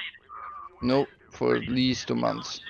Nope, 0.82 1.08
for 1.30 1.56
at 1.56 1.68
least 1.68 2.08
two 2.08 2.14
months. 2.14 2.60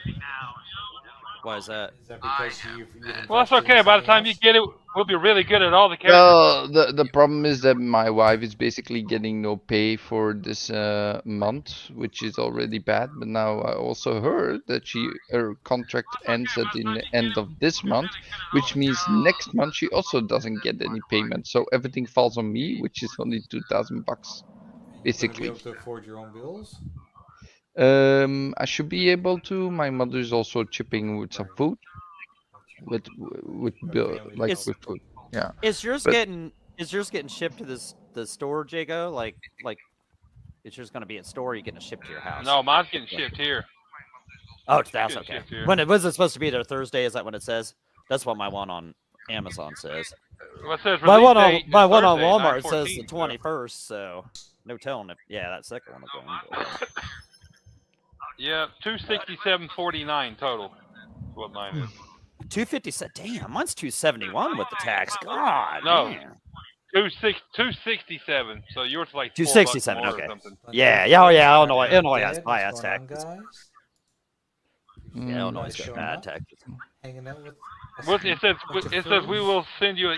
Why 1.43 1.59
is 1.59 1.66
that? 1.66 1.93
Is 2.03 2.09
that 2.09 2.22
because 2.22 2.64
you've, 2.64 2.88
you've 3.05 3.16
Well, 3.28 3.40
that's 3.40 3.53
okay. 3.53 3.82
By 3.82 3.99
the 3.99 4.03
something 4.03 4.07
time 4.07 4.26
you 4.26 4.34
get 4.34 4.57
it, 4.57 4.62
we'll 4.95 5.05
be 5.05 5.14
really 5.14 5.45
good 5.45 5.62
at 5.62 5.72
all 5.72 5.88
the 5.88 5.97
characters. 5.97 6.38
Well, 6.38 6.68
the 6.68 6.93
the 6.93 7.05
problem 7.07 7.45
is 7.47 7.62
that 7.62 7.76
my 7.76 8.11
wife 8.11 8.43
is 8.43 8.55
basically 8.55 9.03
getting 9.03 9.40
no 9.43 9.57
pay 9.57 9.97
for 9.97 10.34
this 10.34 10.70
uh, 10.70 11.20
month, 11.24 11.90
which 11.95 12.22
is 12.22 12.38
already 12.38 12.78
bad. 12.78 13.11
But 13.18 13.28
now 13.28 13.61
I 13.61 13.74
also 13.74 14.20
heard 14.20 14.61
that 14.68 14.86
she 14.86 15.09
her 15.30 15.55
contract 15.64 16.16
ends 16.26 16.57
at 16.59 16.72
the 16.72 17.03
end 17.12 17.36
of 17.38 17.59
this 17.61 17.82
month, 17.84 18.12
which 18.53 18.74
means 18.76 18.99
next 19.09 19.55
month 19.55 19.74
she 19.76 19.88
also 19.88 20.20
doesn't 20.20 20.62
get 20.62 20.82
any 20.82 21.01
payment. 21.11 21.47
So 21.47 21.66
everything 21.72 22.07
falls 22.07 22.36
on 22.38 22.53
me, 22.53 22.78
which 22.80 23.03
is 23.03 23.14
only 23.18 23.40
two 23.51 23.62
thousand 23.70 24.05
bucks, 24.07 24.45
Gonna 25.18 25.34
be 25.34 25.45
basically. 25.45 25.47
able 25.47 25.59
to 25.61 25.70
afford 25.70 26.05
your 26.07 26.18
own 26.18 26.32
bills. 26.32 26.76
Um, 27.77 28.55
I 28.59 28.64
should 28.66 28.89
be 28.89 29.09
able 29.11 29.39
to. 29.41 29.70
My 29.70 29.89
mother 29.91 30.18
is 30.18 30.33
also 30.33 30.64
chipping 30.64 31.16
with 31.18 31.33
some 31.33 31.49
food, 31.57 31.79
with 32.85 33.07
with 33.45 33.75
bill 33.91 34.18
like 34.37 34.51
It's- 34.51 34.66
with 34.66 34.77
food. 34.79 35.01
Yeah. 35.33 35.53
Is 35.62 35.83
yours 35.83 36.05
But- 36.05 36.12
getting 36.12 36.53
is 36.77 36.93
yours 36.93 37.09
getting 37.11 37.29
shipped 37.29 37.59
to 37.59 37.64
this 37.64 37.95
the 38.12 38.27
store, 38.27 38.66
Jago? 38.68 39.11
Like 39.11 39.37
like 39.64 39.79
is 40.64 40.77
yours 40.77 40.91
gonna 40.91 41.07
be 41.07 41.16
at 41.18 41.25
store 41.27 41.53
or 41.53 41.55
you 41.55 41.62
getting 41.62 41.79
it 41.79 41.83
shipped 41.83 42.05
to 42.05 42.11
your 42.11 42.20
house? 42.20 42.45
No, 42.45 42.62
mine's 42.62 42.89
getting 42.91 43.09
shipped 43.09 43.37
here. 43.37 43.64
Oh, 44.68 44.83
that's 44.83 45.16
okay. 45.16 45.43
When 45.64 45.79
it 45.81 45.89
was 45.89 46.05
it 46.05 46.12
supposed 46.12 46.35
to 46.35 46.41
be 46.41 46.51
there 46.51 46.62
Thursday? 46.64 47.05
Is 47.05 47.14
that 47.14 47.25
what 47.25 47.35
it 47.35 47.43
says? 47.43 47.75
That's 48.09 48.27
what 48.27 48.37
my 48.37 48.49
one 48.49 48.68
on 48.70 48.95
Amazon 49.31 49.75
says. 49.77 50.12
Well, 50.66 50.77
says 50.79 51.01
My 51.03 51.18
one 51.18 51.37
on 51.39 51.62
my 51.68 51.87
one 51.87 52.05
on 52.05 52.18
Thursday, 52.18 52.29
Walmart 52.61 52.62
says 52.68 52.87
the 52.97 53.05
twenty 53.05 53.39
first, 53.39 53.87
so 53.89 54.27
no 54.66 54.77
telling 54.77 55.09
if 55.11 55.16
yeah 55.29 55.49
that 55.49 55.64
second 55.64 55.95
one 55.95 56.03
will 56.03 56.64
go. 56.64 56.87
in. 58.43 58.49
Yeah, 58.49 58.66
two 58.82 58.99
sixty 58.99 59.38
seven 59.45 59.68
forty 59.74 60.05
nine 60.05 60.36
total. 60.38 60.66
Is 60.66 61.34
what 61.34 61.53
mine 61.53 61.76
is. 61.78 61.90
Two 62.49 62.64
fifty 62.64 62.90
seven. 62.90 63.12
Damn, 63.14 63.53
mine's 63.53 63.74
two 63.74 63.90
seventy 63.90 64.30
one 64.30 64.59
with 64.59 64.68
the 64.70 64.76
tax. 64.80 65.16
God. 65.24 65.84
No. 65.84 66.09
man. 66.09 66.32
Two 66.95 67.09
six 67.20 67.40
two 67.57 67.70
sixty 67.84 68.20
seven. 68.26 68.62
So 68.74 68.82
yours 68.82 69.09
is 69.09 69.14
like 69.14 69.34
Two 69.34 69.45
four 69.45 69.55
bucks 69.55 69.72
sixty 69.72 69.80
seven. 69.80 70.05
more 70.05 70.12
or 70.12 70.22
Okay. 70.22 70.34
Yeah. 70.72 71.07
Yeah. 71.07 71.24
Oh 71.24 71.28
yeah. 71.28 71.55
Illinois. 71.55 71.88
Illinois 71.88 72.20
has 72.20 72.40
high 72.45 72.61
ass 72.62 72.80
going 72.80 73.07
taxes. 73.09 73.24
Yeah, 75.14 75.40
Illinois 75.40 75.62
Guys 75.62 75.74
mm. 75.74 75.78
got 75.78 75.84
showing 75.84 75.97
bad 75.97 76.16
up? 76.16 76.22
taxes. 76.22 76.59
Hanging 77.03 77.28
out 77.28 77.43
with. 77.43 77.55
us 78.09 78.24
it 78.24 78.38
says 78.40 78.57
bunch 78.70 78.86
of 78.86 78.93
it 78.93 79.05
says 79.05 79.26
we 79.26 79.40
will 79.40 79.64
send 79.78 79.99
you 79.99 80.11
a, 80.11 80.16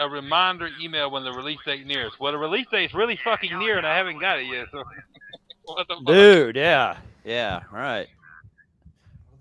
a 0.00 0.08
reminder 0.08 0.68
email 0.82 1.10
when 1.10 1.24
the 1.24 1.32
release 1.32 1.58
date 1.64 1.86
nears. 1.86 2.12
Well, 2.18 2.32
the 2.32 2.38
release 2.38 2.66
date's 2.70 2.94
really 2.94 3.18
fucking 3.24 3.58
near, 3.58 3.78
and 3.78 3.86
I 3.86 3.96
haven't 3.96 4.20
got 4.20 4.38
it 4.38 4.46
yet. 4.46 4.66
So 4.72 4.82
what 5.64 5.88
the 5.88 5.96
fuck? 5.96 6.06
Dude. 6.06 6.56
Yeah. 6.56 6.96
Yeah. 7.24 7.60
Right. 7.72 8.08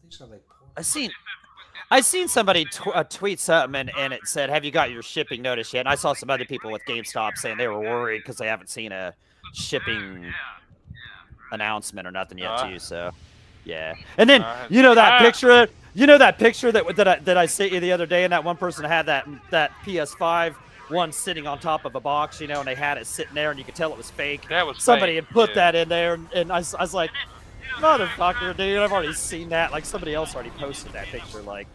These 0.04 0.22
are 0.22 0.28
like 0.28 0.42
poor. 0.48 0.68
I 0.78 0.82
seen. 0.82 1.12
I 1.94 2.00
seen 2.00 2.30
somebody 2.30 2.64
tw- 2.66 2.88
uh, 2.96 3.04
tweet 3.04 3.38
something 3.40 3.78
and, 3.80 3.92
and 3.98 4.14
it 4.14 4.22
said, 4.26 4.50
"Have 4.50 4.64
you 4.64 4.72
got 4.72 4.92
your 4.92 5.02
shipping 5.04 5.42
notice 5.42 5.74
yet?" 5.74 5.82
And 5.82 5.90
I 5.90 5.96
saw 5.96 6.14
some 6.14 6.30
other 6.30 6.46
people 6.46 6.72
with 6.72 6.82
GameStop 6.88 7.38
saying 7.38 7.58
they 7.58 7.68
were 7.68 7.80
worried 7.82 8.20
because 8.20 8.38
they 8.38 8.48
haven't 8.48 8.70
seen 8.70 8.92
a 8.94 9.14
shipping 9.54 10.32
announcement 11.52 12.08
or 12.08 12.12
nothing 12.12 12.38
yet 12.38 12.52
Uh. 12.52 12.70
too. 12.70 12.80
So, 12.80 13.12
yeah. 13.66 13.94
And 14.18 14.30
then 14.30 14.42
Uh, 14.42 14.68
you 14.70 14.82
know 14.82 14.96
that 14.96 15.20
picture. 15.22 15.68
You 15.94 16.08
know 16.08 16.18
that 16.18 16.40
picture 16.40 16.72
that 16.72 16.96
that 16.96 17.08
I, 17.08 17.16
that 17.20 17.38
I 17.38 17.46
sent 17.46 17.74
you 17.74 17.82
the 17.82 17.92
other 17.92 18.06
day, 18.06 18.24
and 18.24 18.32
that 18.32 18.46
one 18.46 18.56
person 18.56 18.86
had 18.86 19.08
that 19.08 19.28
that 19.50 19.72
PS5 19.84 20.56
one 20.88 21.12
sitting 21.12 21.48
on 21.48 21.60
top 21.60 21.84
of 21.86 21.96
a 21.96 22.00
box, 22.00 22.40
you 22.40 22.48
know, 22.48 22.60
and 22.60 22.68
they 22.68 22.76
had 22.76 22.98
it 22.98 23.08
sitting 23.08 23.34
there, 23.34 23.50
and 23.50 23.60
you 23.60 23.66
could 23.66 23.76
tell 23.76 23.92
it 23.92 23.98
was 23.98 24.10
fake. 24.12 24.48
That 24.50 24.66
was 24.66 24.82
Somebody 24.82 25.14
fake, 25.18 25.26
had 25.26 25.34
put 25.34 25.50
yeah. 25.50 25.56
that 25.56 25.76
in 25.76 25.90
there, 25.90 26.14
and, 26.16 26.28
and 26.34 26.52
I, 26.52 26.58
I 26.58 26.82
was 26.82 26.94
like, 26.94 27.12
motherfucker, 27.80 28.56
dude, 28.56 28.80
I've 28.80 28.92
already 28.92 29.14
seen 29.14 29.50
that. 29.50 29.72
Like 29.72 29.86
somebody 29.86 30.14
else 30.14 30.36
already 30.36 30.52
posted 30.52 30.94
that 30.94 31.10
picture, 31.12 31.42
like 31.42 31.68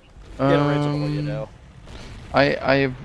the 0.46 0.56
original, 0.56 1.08
you 1.08 1.20
Um, 1.20 1.22
know. 1.22 1.50
I 2.32 2.56
I 2.60 2.74
have 2.76 2.96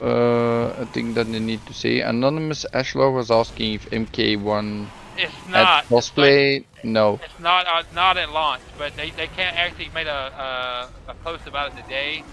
uh, 0.00 0.74
a 0.82 0.86
thing 0.86 1.14
that 1.14 1.26
I 1.26 1.38
need 1.38 1.66
to 1.66 1.74
say. 1.74 2.00
Anonymous 2.00 2.64
Ashlar 2.72 3.12
was 3.12 3.30
asking 3.30 3.74
if 3.74 3.88
MK1 3.90 4.92
It's 5.16 5.46
had 5.52 5.68
not. 5.68 5.84
cosplay. 5.88 6.64
No. 6.82 7.20
It's 7.22 7.38
not 7.38 7.66
uh, 7.66 7.82
not 7.92 8.16
at 8.16 8.30
launch, 8.30 8.62
but 8.78 8.96
they, 8.96 9.10
they 9.10 9.28
can't 9.28 9.56
actually 9.56 9.88
made 9.90 10.06
a, 10.06 10.90
a 11.08 11.10
a 11.10 11.14
post 11.14 11.46
about 11.46 11.72
it 11.72 11.82
today. 11.82 12.24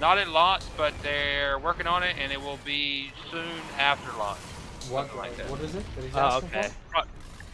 Not 0.00 0.18
at 0.18 0.28
launch, 0.28 0.62
but 0.76 0.94
they're 1.02 1.58
working 1.58 1.86
on 1.86 2.02
it, 2.02 2.16
and 2.18 2.30
it 2.32 2.40
will 2.40 2.58
be 2.64 3.12
soon 3.30 3.70
after 3.78 4.12
launch. 4.12 4.38
What, 4.88 5.14
like 5.16 5.36
that. 5.36 5.48
what 5.50 5.60
is 5.60 5.74
it 5.74 5.84
that 5.94 6.04
he's 6.04 6.14
Oh, 6.14 6.20
asking 6.20 6.48
okay. 6.48 6.68
for? 6.92 7.02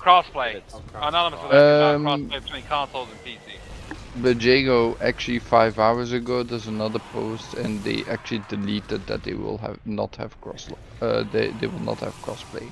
Crossplay. 0.02 0.60
Oh, 0.74 0.80
cross- 0.90 1.08
Anonymous 1.08 1.40
was 1.42 1.94
Um, 1.94 2.04
crossplay 2.04 2.42
between 2.42 2.64
consoles 2.64 3.08
and 3.10 3.20
PC. 3.24 3.58
But 4.14 4.42
Jago 4.42 4.96
actually 5.00 5.38
five 5.38 5.78
hours 5.78 6.12
ago 6.12 6.42
there's 6.42 6.66
another 6.66 6.98
post 6.98 7.54
and 7.54 7.82
they 7.84 8.04
actually 8.06 8.40
deleted 8.40 9.06
that 9.06 9.22
they 9.22 9.34
will 9.34 9.58
have 9.58 9.78
not 9.84 10.16
have 10.16 10.38
cross 10.40 10.68
uh 11.00 11.24
they, 11.32 11.50
they 11.52 11.66
will 11.66 11.80
not 11.90 12.00
have 12.00 12.20
crossplay. 12.20 12.68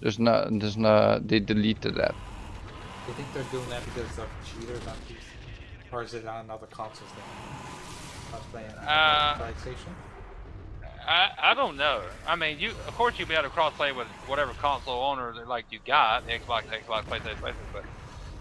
There's 0.00 0.18
not 0.18 0.48
there's 0.60 0.76
not 0.76 1.26
they 1.28 1.40
deleted 1.40 1.94
that. 1.96 2.14
You 3.08 3.14
think 3.14 3.32
they're 3.32 3.50
doing 3.52 3.68
that 3.70 3.84
because 3.84 4.18
of 4.18 4.28
cheaters 4.44 4.86
on 4.86 4.96
PC? 5.08 5.92
Or 5.92 6.02
is 6.02 6.14
it 6.14 6.26
on 6.26 6.50
other 6.50 6.66
consoles 6.66 7.10
then? 7.16 7.24
Crossplay 8.30 8.64
on 8.68 8.88
Uh, 8.88 9.34
PlayStation? 9.38 9.94
I, 11.06 11.30
I 11.38 11.54
don't 11.54 11.76
know. 11.76 12.02
I 12.26 12.36
mean, 12.36 12.58
you 12.58 12.70
of 12.70 12.94
course 12.96 13.14
you'll 13.18 13.28
be 13.28 13.34
able 13.34 13.44
to 13.44 13.50
crossplay 13.50 13.94
with 13.94 14.06
whatever 14.26 14.52
console 14.54 15.02
owner 15.02 15.32
that, 15.34 15.48
like 15.48 15.66
you 15.70 15.78
got, 15.84 16.26
the 16.26 16.32
Xbox, 16.32 16.62
Xbox, 16.64 17.04
PlayStation, 17.04 17.36
PlayStation, 17.36 17.54
but 17.72 17.84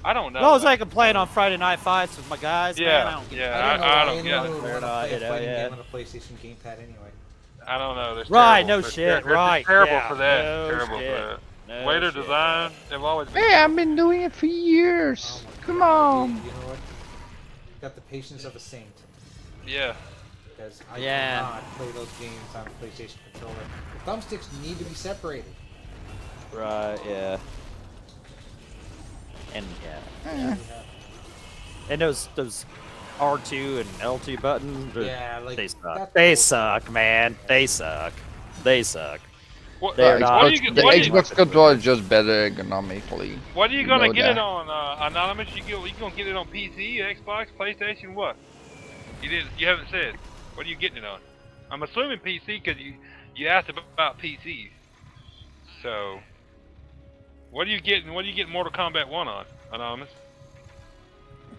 I 0.05 0.13
don't 0.13 0.33
know. 0.33 0.39
As 0.39 0.43
long 0.43 0.55
as 0.57 0.65
I 0.65 0.77
can 0.77 0.89
play 0.89 1.09
it 1.09 1.15
on 1.15 1.27
Friday 1.27 1.57
night 1.57 1.79
fights 1.79 2.15
with 2.17 2.29
my 2.29 2.37
guys, 2.37 2.79
man, 2.79 2.87
I 2.87 2.91
yeah, 2.91 3.11
don't 3.15 3.29
give 3.29 3.39
yeah, 3.39 3.65
I 3.65 3.71
don't 3.71 3.79
know 3.81 3.85
I, 3.87 4.01
I 4.01 4.05
don't 4.05 4.17
anyone 4.17 4.43
get 4.43 4.45
it. 4.45 4.53
would 4.53 4.63
Fair 4.63 4.73
wanna 4.73 4.85
enough, 4.85 4.99
play 5.07 5.13
you 5.13 5.19
know, 5.19 5.25
uh, 5.25 5.29
fighting 5.29 5.49
yeah. 5.49 5.63
game 5.69 5.73
on 5.73 5.79
a 5.79 5.83
PlayStation 5.97 6.33
gamepad 6.43 6.77
anyway. 6.79 7.11
I 7.65 7.77
don't 7.77 7.95
know. 7.95 8.15
They're 8.15 8.25
Right, 8.29 8.65
terrible. 8.65 8.67
no 8.67 8.81
They're 8.81 8.91
shit, 8.91 9.23
ter- 9.23 9.27
they're 9.27 9.33
right, 9.35 9.65
terrible 9.65 9.93
yeah, 9.93 10.07
for 10.09 10.15
that. 10.15 10.43
no 10.43 10.67
terrible 10.69 10.99
shit. 10.99 11.17
for 11.17 11.27
that. 11.27 11.39
No 11.81 11.87
Way 11.87 11.99
to 12.01 12.11
shit. 12.11 12.21
design. 12.21 12.71
They've 12.89 13.03
always 13.03 13.29
been. 13.29 13.41
Hey, 13.43 13.55
I've 13.55 13.75
been 13.75 13.95
doing 13.95 14.21
it 14.21 14.33
for 14.33 14.45
Oh 14.45 14.49
years. 14.49 15.43
my 15.45 15.65
Come 15.65 15.79
God, 15.79 15.87
on. 15.87 16.33
dude, 16.35 16.43
You 16.45 16.51
know 16.51 16.57
what? 16.67 16.77
Got 17.81 17.95
the 17.95 18.01
patience 18.01 18.43
of 18.43 18.55
a 18.55 18.59
saint. 18.59 18.85
Yeah. 19.65 19.93
Because 20.63 20.81
I 20.93 20.97
Yeah. 20.97 21.35
cannot 21.39 21.75
play 21.77 21.91
those 21.91 22.11
games 22.19 22.55
on 22.55 22.67
a 22.67 22.83
PlayStation 22.83 23.17
controller. 23.31 23.55
The 24.05 24.11
thumbsticks 24.11 24.47
need 24.63 24.77
to 24.79 24.85
be 24.85 24.93
separated. 24.95 25.53
Right, 26.53 26.99
yeah. 27.05 27.37
And 29.53 29.65
yeah. 30.25 30.55
And 31.89 32.01
those 32.01 32.29
those 32.35 32.65
R2 33.19 33.79
and 33.81 33.89
L2 33.99 34.37
buttons, 34.41 34.93
they're- 34.93 35.03
Yeah, 35.03 35.39
like 35.43 35.57
they 35.57 35.67
suck. 35.67 36.13
They 36.13 36.29
bullshit. 36.29 36.39
suck, 36.39 36.89
man. 36.91 37.37
They 37.47 37.67
suck. 37.67 38.13
They 38.63 38.83
suck. 38.83 39.19
What, 39.79 39.97
They're 39.97 40.15
Uh, 40.15 40.19
not- 40.19 40.43
what 40.43 40.53
Xbox- 40.53 40.61
you, 40.61 40.71
the 40.71 40.81
what 40.83 40.93
are 40.93 40.97
you, 40.97 41.11
Xbox 41.11 41.35
controller 41.35 41.73
is 41.75 41.83
just 41.83 42.07
better 42.07 42.49
ergonomically. 42.49 43.37
what 43.53 43.69
are 43.69 43.73
you 43.73 43.85
gonna 43.85 44.07
know 44.07 44.13
get 44.13 44.31
it 44.31 44.37
on, 44.37 44.69
uh, 44.69 45.05
Anonymous? 45.07 45.53
You, 45.55 45.63
go, 45.63 45.83
you 45.83 45.91
gonna 45.99 46.15
get 46.15 46.27
it 46.27 46.35
on 46.37 46.47
PC, 46.47 46.99
Xbox, 46.99 47.47
PlayStation, 47.59 48.13
what? 48.13 48.37
You 49.21 49.29
didn't. 49.29 49.49
You 49.57 49.67
haven't 49.67 49.89
said. 49.89 50.15
What 50.55 50.65
are 50.65 50.69
you 50.69 50.75
getting 50.75 50.97
it 50.97 51.05
on? 51.05 51.19
I'm 51.71 51.83
assuming 51.83 52.19
PC 52.19 52.63
because 52.63 52.79
you 52.79 52.93
you 53.35 53.47
asked 53.47 53.69
about 53.69 54.19
PCs. 54.19 54.69
So, 55.81 56.19
what 57.51 57.67
are 57.67 57.71
you 57.71 57.81
getting? 57.81 58.13
What 58.13 58.25
are 58.25 58.27
you 58.27 58.33
getting 58.33 58.53
Mortal 58.53 58.71
Kombat 58.71 59.09
One 59.09 59.27
on, 59.27 59.45
Anonymous? 59.71 60.09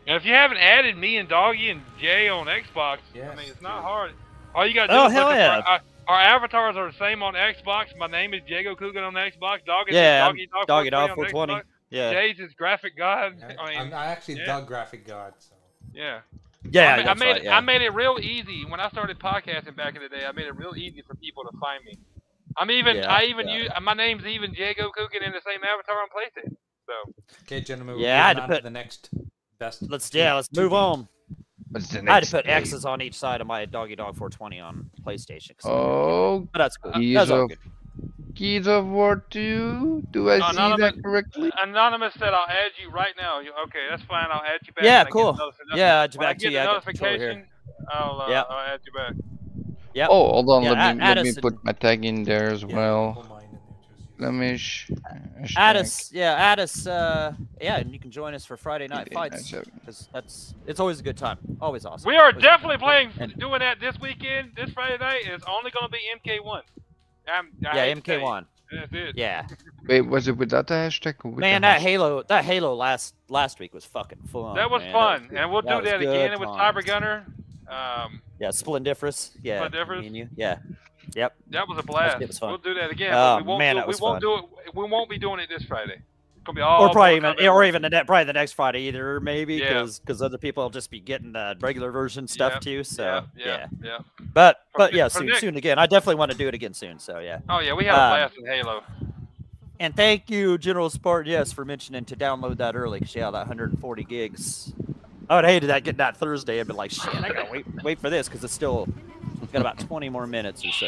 And 0.06 0.16
if 0.16 0.24
you 0.24 0.32
haven't 0.32 0.58
added 0.58 0.96
me 0.96 1.16
and 1.16 1.28
Doggy 1.28 1.70
and 1.70 1.82
Jay 2.00 2.28
on 2.28 2.46
Xbox, 2.46 2.98
I 3.14 3.34
mean 3.34 3.46
it's 3.48 3.62
not 3.62 3.76
dude. 3.78 3.84
hard. 3.84 4.12
All 4.54 4.66
you 4.66 4.74
gotta 4.74 4.92
do 4.92 4.98
Oh, 4.98 5.06
is 5.06 5.12
hell 5.12 5.34
yeah. 5.34 5.62
our, 5.66 5.80
our 6.06 6.20
avatars 6.20 6.76
are 6.76 6.90
the 6.90 6.98
same 6.98 7.22
on 7.22 7.34
Xbox. 7.34 7.96
My 7.98 8.06
name 8.06 8.34
is 8.34 8.42
Jago 8.46 8.76
Coogan 8.76 9.02
on 9.02 9.14
Xbox. 9.14 9.64
Dog 9.64 9.88
is 9.88 9.94
Yeah, 9.94 10.26
Doggy 10.26 10.46
Dog 10.46 10.66
Doggy 10.66 10.90
420 10.90 10.90
Dog 10.90 11.14
420. 11.14 11.62
Yeah. 11.90 12.12
Jay's 12.12 12.38
is 12.40 12.52
Graphic 12.54 12.96
God. 12.96 13.36
I, 13.42 13.62
I 13.62 13.68
mean, 13.70 13.78
am 13.78 13.94
I 13.94 14.06
actually 14.06 14.34
yeah. 14.38 14.46
dug 14.46 14.66
Graphic 14.66 15.06
God, 15.06 15.32
so. 15.38 15.54
yeah. 15.92 16.20
Yeah, 16.70 16.94
I, 16.94 17.04
ma- 17.04 17.10
I 17.10 17.14
made 17.14 17.26
right, 17.26 17.36
it, 17.38 17.44
yeah. 17.44 17.56
I 17.56 17.60
made 17.60 17.82
it 17.82 17.90
real 17.94 18.18
easy 18.20 18.64
when 18.64 18.80
I 18.80 18.88
started 18.88 19.18
podcasting 19.18 19.76
back 19.76 19.96
in 19.96 20.02
the 20.02 20.08
day. 20.08 20.24
I 20.26 20.32
made 20.32 20.46
it 20.46 20.56
real 20.56 20.74
easy 20.76 21.02
for 21.06 21.14
people 21.16 21.44
to 21.44 21.56
find 21.58 21.84
me. 21.84 21.98
I'm 22.56 22.70
even 22.70 22.96
Yeah, 22.96 23.12
I 23.12 23.24
even 23.24 23.48
yeah. 23.48 23.56
use 23.56 23.68
my 23.82 23.94
name's 23.94 24.24
even 24.24 24.52
Jago 24.54 24.90
Coogan 24.96 25.22
in 25.22 25.32
the 25.32 25.40
same 25.44 25.60
avatar 25.64 25.96
on 26.00 26.08
PlayStation. 26.08 26.56
So 26.86 27.12
Okay, 27.42 27.60
gentlemen, 27.60 27.98
Yeah, 27.98 28.24
I 28.26 28.34
we're 28.34 28.34
had 28.34 28.36
moving 28.36 28.36
to 28.36 28.42
on 28.42 28.48
to 28.48 28.54
put- 28.56 28.62
the 28.64 28.70
next 28.70 29.10
best. 29.58 29.82
Let's 29.82 30.10
two- 30.10 30.18
yeah, 30.18 30.34
let's 30.34 30.48
move 30.54 30.70
games. 30.70 30.74
on. 30.80 31.08
What's 31.70 31.88
the 31.88 32.08
I 32.08 32.14
had 32.14 32.22
to 32.24 32.30
put 32.30 32.44
game? 32.44 32.54
X's 32.56 32.84
on 32.84 33.02
each 33.02 33.14
side 33.14 33.40
of 33.40 33.46
my 33.46 33.64
Doggy 33.64 33.96
Dog 33.96 34.16
420 34.16 34.60
on 34.60 34.90
PlayStation. 35.04 35.56
'cause- 35.58 35.70
Oh, 35.70 36.48
but 36.52 36.58
that's 36.60 36.76
cool. 36.76 36.92
Gears 36.92 37.14
That's 37.14 37.30
all 37.30 37.46
good. 37.48 37.58
Gears 38.34 38.66
of 38.66 38.86
War 38.86 39.24
2? 39.30 40.04
Do 40.10 40.30
I 40.30 40.38
No, 40.38 40.50
see 40.50 40.82
that 40.82 40.94
correctly? 41.02 41.50
Anonymous 41.62 42.14
said 42.14 42.34
I'll 42.34 42.48
add 42.48 42.72
you 42.82 42.90
right 42.90 43.14
now. 43.16 43.38
Okay, 43.40 43.86
that's 43.88 44.02
fine. 44.04 44.26
I'll 44.30 44.42
add 44.42 44.60
you 44.66 44.72
back. 44.72 44.84
Yeah, 44.84 44.98
when 44.98 45.00
I 45.00 45.04
get 45.04 45.12
cool. 45.12 45.32
the 45.34 45.42
notifi- 45.42 45.76
Yeah, 45.76 46.00
add 46.02 46.14
you 46.14 46.20
back 46.20 46.38
get 46.38 46.44
too. 46.46 46.48
the 46.50 46.54
Yeah, 46.54 46.62
I 46.62 46.64
got 46.66 46.84
the 46.84 46.90
controller 46.92 47.16
here. 47.18 47.28
notification. 47.28 47.50
I'll 47.90 48.20
uh, 48.20 48.28
Yep. 48.30 48.46
I'll 48.50 48.58
add 48.74 48.80
you 48.86 48.92
back. 48.92 49.14
Yep. 49.94 50.08
Oh, 50.10 50.28
hold 50.32 50.50
on. 50.50 50.62
Yeah, 50.64 50.70
let 50.72 50.96
me 50.96 51.02
add 51.02 51.16
let 51.18 51.24
me 51.26 51.34
put 51.40 51.64
my 51.64 51.72
tag 51.72 52.04
in 52.04 52.24
there 52.24 52.50
as 52.50 52.62
Yeah, 52.62 52.74
well. 52.76 53.12
don't 53.14 53.28
mind 53.28 53.44
in 53.52 53.58
there, 54.18 54.28
Let 54.28 54.32
me. 54.34 54.56
Sh- 54.56 54.90
Add 55.56 55.76
hashtag 55.76 55.80
us, 55.80 56.12
yeah, 56.12 56.32
add 56.34 56.58
us, 56.60 56.86
uh, 56.86 57.32
yeah, 57.60 57.76
and 57.76 57.92
you 57.92 57.98
can 57.98 58.10
join 58.10 58.32
us 58.34 58.44
for 58.46 58.56
Friday 58.56 58.88
night 58.88 59.08
Friday 59.12 59.36
night 59.36 59.44
fights. 59.44 59.50
Because 59.80 60.08
that's 60.12 60.54
it's 60.66 60.80
always 60.80 61.00
a 61.00 61.02
good 61.02 61.16
time, 61.18 61.38
always 61.60 61.84
awesome. 61.84 62.08
We 62.08 62.16
are 62.16 62.28
Always 62.30 62.42
definitely 62.42 62.78
playing, 62.78 63.10
And- 63.18 63.36
doing 63.38 63.58
that 63.60 63.78
this 63.80 63.98
weekend, 64.00 64.52
this 64.56 64.70
Friday 64.70 64.98
night. 64.98 65.22
and 65.26 65.34
It's 65.34 65.44
only 65.46 65.70
going 65.70 65.84
to 65.86 65.90
be 65.92 66.00
MK1. 66.16 66.62
I'm, 67.28 67.48
yeah, 67.60 67.72
hate 67.74 68.04
to 68.04 68.10
say 68.10 68.16
it. 68.16 68.22
MK1. 68.22 68.46
Yeah, 69.14 69.46
Wait, 69.88 70.00
was 70.00 70.26
it 70.26 70.36
without 70.36 70.66
the 70.66 70.74
hashtag 70.74 71.16
or 71.24 71.30
with 71.30 71.40
man, 71.40 71.60
the 71.62 71.66
that 71.66 71.78
hashtag? 71.78 71.82
Halo, 71.82 72.22
that 72.24 72.44
Halo 72.44 72.74
last 72.74 73.14
last 73.28 73.60
week 73.60 73.72
was 73.74 73.84
fucking 73.84 74.18
fun. 74.32 74.56
That 74.56 74.70
was 74.70 74.82
man. 74.82 74.92
fun, 74.92 75.26
good. 75.28 75.38
and 75.38 75.52
we'll 75.52 75.62
do 75.62 75.68
that 75.68 76.00
good 76.00 76.08
again 76.08 76.40
with 76.40 76.48
times. 76.48 76.76
Cyber 76.76 76.86
Gunner. 76.86 77.26
Um, 77.68 78.22
Yeah, 78.40 78.50
Splendiferous. 78.50 79.32
Yeah, 79.42 79.58
Splendiferous? 79.60 80.00
me 80.00 80.06
and 80.08 80.16
you. 80.16 80.28
Yeah, 80.34 80.58
yep. 81.14 81.36
that 81.50 81.68
was 81.68 81.78
a 81.78 81.82
blast. 81.82 82.18
was. 82.20 82.40
We'll 82.40 82.58
do 82.58 82.74
that 82.74 82.90
again. 82.90 83.12
Oh, 83.14 83.36
but 83.36 83.42
we 83.44 83.48
won't 83.48 83.58
man, 83.60 83.74
do, 83.76 83.80
that 83.80 83.88
we 83.88 83.94
won't 84.00 84.14
fun. 84.14 84.20
do 84.20 84.34
it. 84.66 84.74
We 84.74 84.90
won't 84.90 85.10
be 85.10 85.18
doing 85.18 85.40
it 85.40 85.48
this 85.48 85.64
Friday. 85.64 86.00
Be 86.52 86.60
all. 86.60 86.82
or 86.82 86.90
probably 86.90 87.16
even, 87.16 87.48
or 87.48 87.64
even 87.64 87.82
the 87.82 87.88
ne- 87.90 88.04
probably 88.04 88.24
the 88.24 88.32
next 88.32 88.52
Friday 88.52 88.82
either, 88.82 89.18
maybe, 89.20 89.54
Yeah. 89.56 89.86
because 90.00 90.20
other 90.20 90.36
people 90.38 90.62
will 90.62 90.70
just 90.70 90.90
be 90.90 91.00
getting 91.00 91.32
the 91.32 91.56
regular 91.60 91.90
version 91.90 92.26
stuff 92.28 92.54
Yep, 92.54 92.60
too. 92.60 92.84
So 92.84 93.02
yeah, 93.04 93.22
yeah, 93.36 93.46
yeah, 93.46 93.66
yeah. 93.82 93.98
but 94.32 94.60
For 94.72 94.78
but 94.78 94.92
yeah, 94.94 95.08
soon 95.08 95.26
Nick. 95.26 95.36
soon 95.36 95.56
again. 95.56 95.78
I 95.78 95.86
definitely 95.86 96.16
want 96.16 96.32
to 96.32 96.36
do 96.36 96.46
it 96.48 96.54
again 96.54 96.74
soon. 96.74 96.98
So 96.98 97.18
yeah. 97.20 97.38
Oh 97.48 97.60
yeah, 97.60 97.72
we 97.72 97.84
had 97.84 97.94
a 97.94 98.02
Um, 98.02 98.10
blast 98.10 98.34
in 98.38 98.46
Halo. 98.46 98.82
And 99.80 99.96
thank 99.96 100.30
you, 100.30 100.56
General 100.58 100.88
Spartan, 100.88 101.32
yes, 101.32 101.52
for 101.52 101.64
mentioning 101.64 102.04
to 102.06 102.16
download 102.16 102.58
that 102.58 102.76
early. 102.76 103.00
Cause 103.00 103.14
yeah, 103.14 103.30
that 103.30 103.38
140 103.48 104.04
gigs. 104.04 104.72
I 105.28 105.36
would 105.36 105.44
have 105.44 105.52
hated 105.52 105.66
that 105.68 105.82
getting 105.84 105.98
that 105.98 106.16
Thursday. 106.16 106.60
I'd 106.60 106.66
been 106.66 106.76
like, 106.76 106.90
shit, 106.90 107.14
I 107.14 107.28
gotta 107.30 107.48
wait 107.50 107.66
wait 107.82 107.98
for 107.98 108.10
this 108.10 108.28
because 108.28 108.44
it's 108.44 108.52
still 108.54 108.86
got 109.52 109.60
about 109.60 109.78
20 109.78 110.08
more 110.10 110.26
minutes 110.26 110.64
or 110.64 110.70
so. 110.72 110.86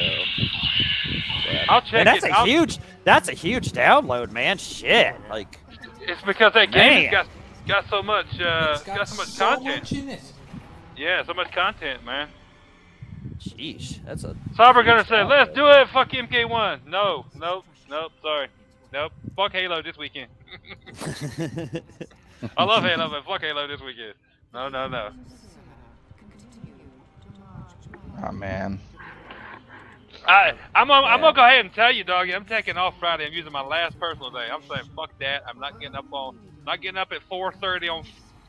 Yeah. 1.51 1.65
I'll 1.69 1.81
check 1.83 1.95
And 1.95 2.07
that's 2.07 2.25
it. 2.25 2.31
a 2.31 2.39
I'll- 2.39 2.45
huge 2.47 2.79
that's 3.05 3.29
a 3.29 3.33
huge 3.35 3.73
download, 3.73 4.31
man. 4.33 4.59
Shit, 4.59 5.15
like 5.31 5.59
It's 6.01 6.21
because 6.23 6.53
that 6.55 6.71
game 6.73 7.11
got 7.11 7.27
got 7.67 7.89
so 7.89 8.03
much 8.03 8.27
uh, 8.41 8.73
It's 8.77 8.83
got, 8.85 9.09
so 9.09 9.17
much 9.17 9.27
so 9.29 9.49
content. 9.57 9.83
much 9.83 9.93
in 9.93 10.09
it. 10.09 10.23
Yeah, 10.97 11.23
so 11.25 11.35
much 11.35 11.53
content, 11.53 12.05
man. 12.05 12.29
sheesh, 13.39 14.03
that's 14.05 14.25
a 14.25 14.35
Cyber 14.55 14.85
Gunner 14.85 14.99
huge 14.99 15.09
said, 15.09 15.25
"Let's 15.29 15.53
do 15.55 15.67
it." 15.69 15.89
Fuck 15.91 16.11
MK1. 16.11 16.87
No, 16.87 17.27
nope, 17.39 17.65
nope. 17.91 18.13
Sorry, 18.23 18.49
nope. 18.93 19.13
Fuck 19.37 19.53
Halo 19.53 19.83
this 19.83 19.97
weekend. 19.99 20.31
I 22.57 22.65
love 22.65 22.83
Halo, 22.85 23.09
but 23.11 23.25
fuck 23.25 23.41
Halo 23.43 23.67
this 23.67 23.81
weekend. 23.81 24.15
No, 24.55 24.69
no, 24.69 24.89
no. 24.89 25.11
Oh 28.27 28.33
man. 28.33 28.81
I, 30.27 30.53
I'm, 30.75 30.89
gonna, 30.89 31.07
I'm 31.07 31.21
gonna 31.21 31.35
go 31.35 31.45
ahead 31.45 31.65
and 31.65 31.73
tell 31.75 31.93
you, 31.93 32.05
doggy. 32.05 32.35
I'm 32.35 32.45
taking 32.45 32.77
off 32.77 32.95
Friday. 32.99 33.27
I'm 33.27 33.33
using 33.33 33.53
my 33.53 33.61
last 33.63 33.99
personal 33.99 34.31
day. 34.31 34.49
I'm 34.53 34.63
saying 34.63 34.91
fuck 34.97 35.11
that. 35.21 35.43
I'm 35.49 35.59
not 35.59 35.81
getting 35.81 35.97
up 35.97 36.07
on, 36.13 36.39
not 36.65 36.81
getting 36.83 36.99
up 36.99 37.13
at 37.13 37.21
4:30 37.31 37.91
on 37.93 38.05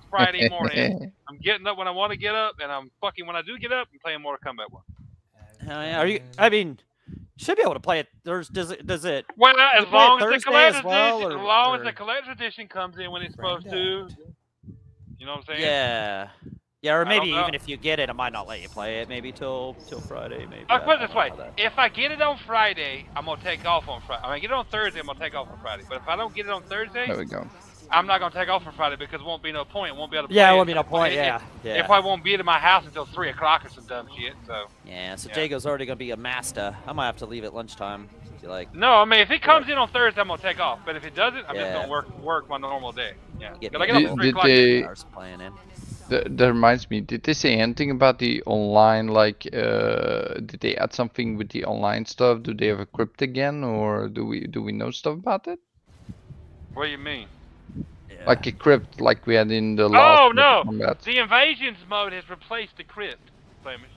Friday 0.09 0.49
morning. 0.51 1.11
I'm 1.30 1.38
getting 1.38 1.67
up 1.67 1.78
when 1.78 1.88
I 1.88 1.91
want 1.91 2.11
to 2.11 2.17
get 2.17 2.36
up, 2.36 2.55
and 2.61 2.71
I'm 2.71 2.89
fucking 3.01 3.25
when 3.28 3.36
I 3.36 3.41
do 3.41 3.57
get 3.59 3.71
up, 3.71 3.88
I'm 3.93 3.99
playing 3.99 4.21
Mortal 4.21 4.53
Kombat 4.53 4.71
one. 4.71 4.84
Hell 5.65 5.84
yeah. 5.84 5.99
Are 5.99 6.07
you? 6.07 6.19
I 6.38 6.49
mean, 6.49 6.80
you 7.09 7.45
should 7.45 7.57
be 7.57 7.61
able 7.63 7.73
to 7.73 7.80
play 7.80 7.99
it. 7.99 8.07
There's 8.23 8.47
does 8.49 8.71
it 8.71 8.86
does 8.88 9.05
it? 9.05 9.25
Well, 9.38 9.55
as 9.59 9.88
long 9.91 10.17
as 10.21 10.25
the 10.25 10.32
Thursday 10.32 10.49
collector's 10.49 10.75
as 10.80 10.84
well, 10.84 11.17
edition, 11.17 11.32
or- 11.32 11.39
as 11.41 11.45
long 11.45 11.75
as 11.75 11.82
or- 11.82 11.84
the 11.86 11.93
collector's 11.93 12.36
edition 12.36 12.67
comes 12.67 12.97
in 12.97 13.11
when 13.11 13.21
it's 13.21 13.36
supposed 13.36 13.69
to. 13.69 14.07
You 15.19 15.25
know 15.25 15.32
what 15.34 15.39
I'm 15.49 15.55
saying? 15.55 15.61
Yeah. 15.61 16.30
Yeah, 16.88 16.95
or 16.95 17.05
maybe 17.05 17.27
even 17.27 17.53
if 17.53 17.67
you 17.67 17.75
get 17.75 17.99
it, 17.99 18.09
it 18.09 18.13
might 18.15 18.31
not 18.31 18.47
let 18.47 18.61
you 18.61 18.69
play 18.69 18.99
it. 19.01 19.09
Maybe 19.09 19.31
till 19.33 19.75
till 19.89 19.99
Friday. 19.99 20.45
Maybe. 20.49 20.63
I'll 20.69 20.79
put 20.79 21.01
it 21.01 21.07
this 21.07 21.15
way: 21.15 21.31
that- 21.38 21.53
if 21.57 21.77
I 21.77 21.89
get 21.89 22.11
it 22.11 22.21
on 22.21 22.38
Friday, 22.38 23.05
I'm 23.15 23.25
gonna 23.25 23.41
take 23.43 23.65
off 23.65 23.89
on 23.89 24.01
Friday. 24.07 24.23
I 24.23 24.31
mean, 24.31 24.41
get 24.41 24.51
it 24.51 24.53
on 24.53 24.65
Thursday, 24.65 24.99
I'm 25.01 25.05
gonna 25.07 25.19
take 25.19 25.35
off 25.35 25.49
on 25.51 25.59
Friday. 25.61 25.83
But 25.89 25.97
if 25.97 26.07
I 26.07 26.15
don't 26.15 26.33
get 26.33 26.45
it 26.45 26.51
on 26.51 26.63
Thursday, 26.63 27.07
There 27.07 27.17
we 27.17 27.25
go. 27.25 27.45
I'm 27.91 28.05
not 28.07 28.19
gonna 28.19 28.33
take 28.33 28.47
off 28.49 28.65
on 28.67 28.73
Friday 28.73 28.95
because 28.97 29.19
it 29.21 29.25
won't 29.27 29.43
be 29.43 29.51
no 29.51 29.65
point. 29.65 29.93
It 29.93 29.97
won't 29.97 30.11
be 30.11 30.17
able 30.17 30.29
to. 30.29 30.33
Yeah, 30.33 30.47
play 30.47 30.53
it 30.53 30.57
won't 30.57 30.67
be 30.67 30.73
no 30.73 30.83
point. 30.83 31.13
It, 31.13 31.17
Yeah, 31.17 31.35
It, 31.38 31.41
yeah. 31.63 31.73
it 31.75 31.85
probably 31.85 32.07
won't 32.09 32.23
be 32.23 32.33
at 32.35 32.43
my 32.45 32.59
house 32.59 32.85
until 32.85 33.05
three 33.05 33.29
o'clock 33.29 33.65
or 33.65 33.69
some 33.69 33.85
dumb 33.85 34.07
shit. 34.17 34.33
So 34.45 34.67
Yeah, 34.85 35.15
so 35.15 35.27
Yeah. 35.29 35.35
Jago's 35.35 35.65
already 35.65 35.85
gonna 35.85 35.95
be 35.97 36.11
a 36.11 36.17
master. 36.17 36.75
I 36.88 36.93
might 36.93 37.05
have 37.07 37.17
to 37.17 37.25
leave 37.25 37.43
at 37.43 37.53
lunchtime. 37.53 38.07
If 38.38 38.43
you 38.43 38.49
like, 38.49 38.73
no, 38.73 38.93
I 39.01 39.05
mean 39.05 39.19
if 39.21 39.29
he 39.29 39.39
comes 39.39 39.67
in 39.67 39.77
on 39.77 39.88
Thursday, 39.89 40.21
I'm 40.21 40.27
gonna 40.27 40.41
take 40.41 40.59
off. 40.61 40.79
But 40.85 40.95
if 40.95 41.03
it 41.05 41.15
doesn't, 41.15 41.45
I'm 41.49 41.55
just 41.55 41.73
gonna 41.73 41.88
work 41.89 42.17
work 42.19 42.47
my 42.49 42.57
normal 42.57 42.91
day. 42.93 43.13
Yeah, 43.39 43.53
get 43.59 43.73
'Cause 43.73 43.81
I 43.81 43.85
get 43.88 43.95
a 43.95 43.99
Did- 43.99 44.09
at 44.09 44.15
three 44.15 44.31
did 44.31 44.83
they- 44.83 44.83
hours 44.88 45.05
playing 45.13 45.41
in. 45.41 45.53
That, 46.10 46.38
that 46.38 46.47
reminds 46.47 46.89
me. 46.89 47.01
Did 47.01 47.24
they 47.24 47.34
say 47.34 47.55
anything 47.55 47.91
about 47.91 48.20
the 48.20 48.41
online? 48.45 49.08
Like, 49.10 49.47
uh, 49.53 50.36
did 50.36 50.60
they 50.62 50.76
add 50.78 50.93
something 50.93 51.38
with 51.38 51.49
the 51.49 51.66
online 51.66 52.05
stuff? 52.05 52.43
Do 52.43 52.53
they 52.53 52.68
have 52.68 52.80
a 52.80 52.86
crypt 52.86 53.22
again, 53.22 53.64
or 53.64 54.08
do 54.10 54.26
we 54.26 54.47
do 54.47 54.62
we 54.62 54.72
know 54.72 54.91
stuff 54.91 55.16
about 55.16 55.47
it? 55.47 55.60
What 56.74 56.86
do 56.86 56.91
you 56.91 56.97
mean? 56.97 57.28
Yeah. 58.10 58.28
Like 58.28 58.47
a 58.47 58.51
crypt, 58.51 59.01
like 59.01 59.26
we 59.28 59.36
had 59.36 59.51
in 59.51 59.76
the 59.76 59.89
last. 59.89 60.22
Oh 60.22 60.32
no! 60.34 60.64
Mortal 60.66 60.74
Kombat. 60.74 61.03
The 61.03 61.20
invasions 61.20 61.78
mode 61.89 62.14
has 62.14 62.30
replaced 62.30 62.78
the 62.78 62.84
crypt. 62.84 63.32
Flemish. 63.64 63.91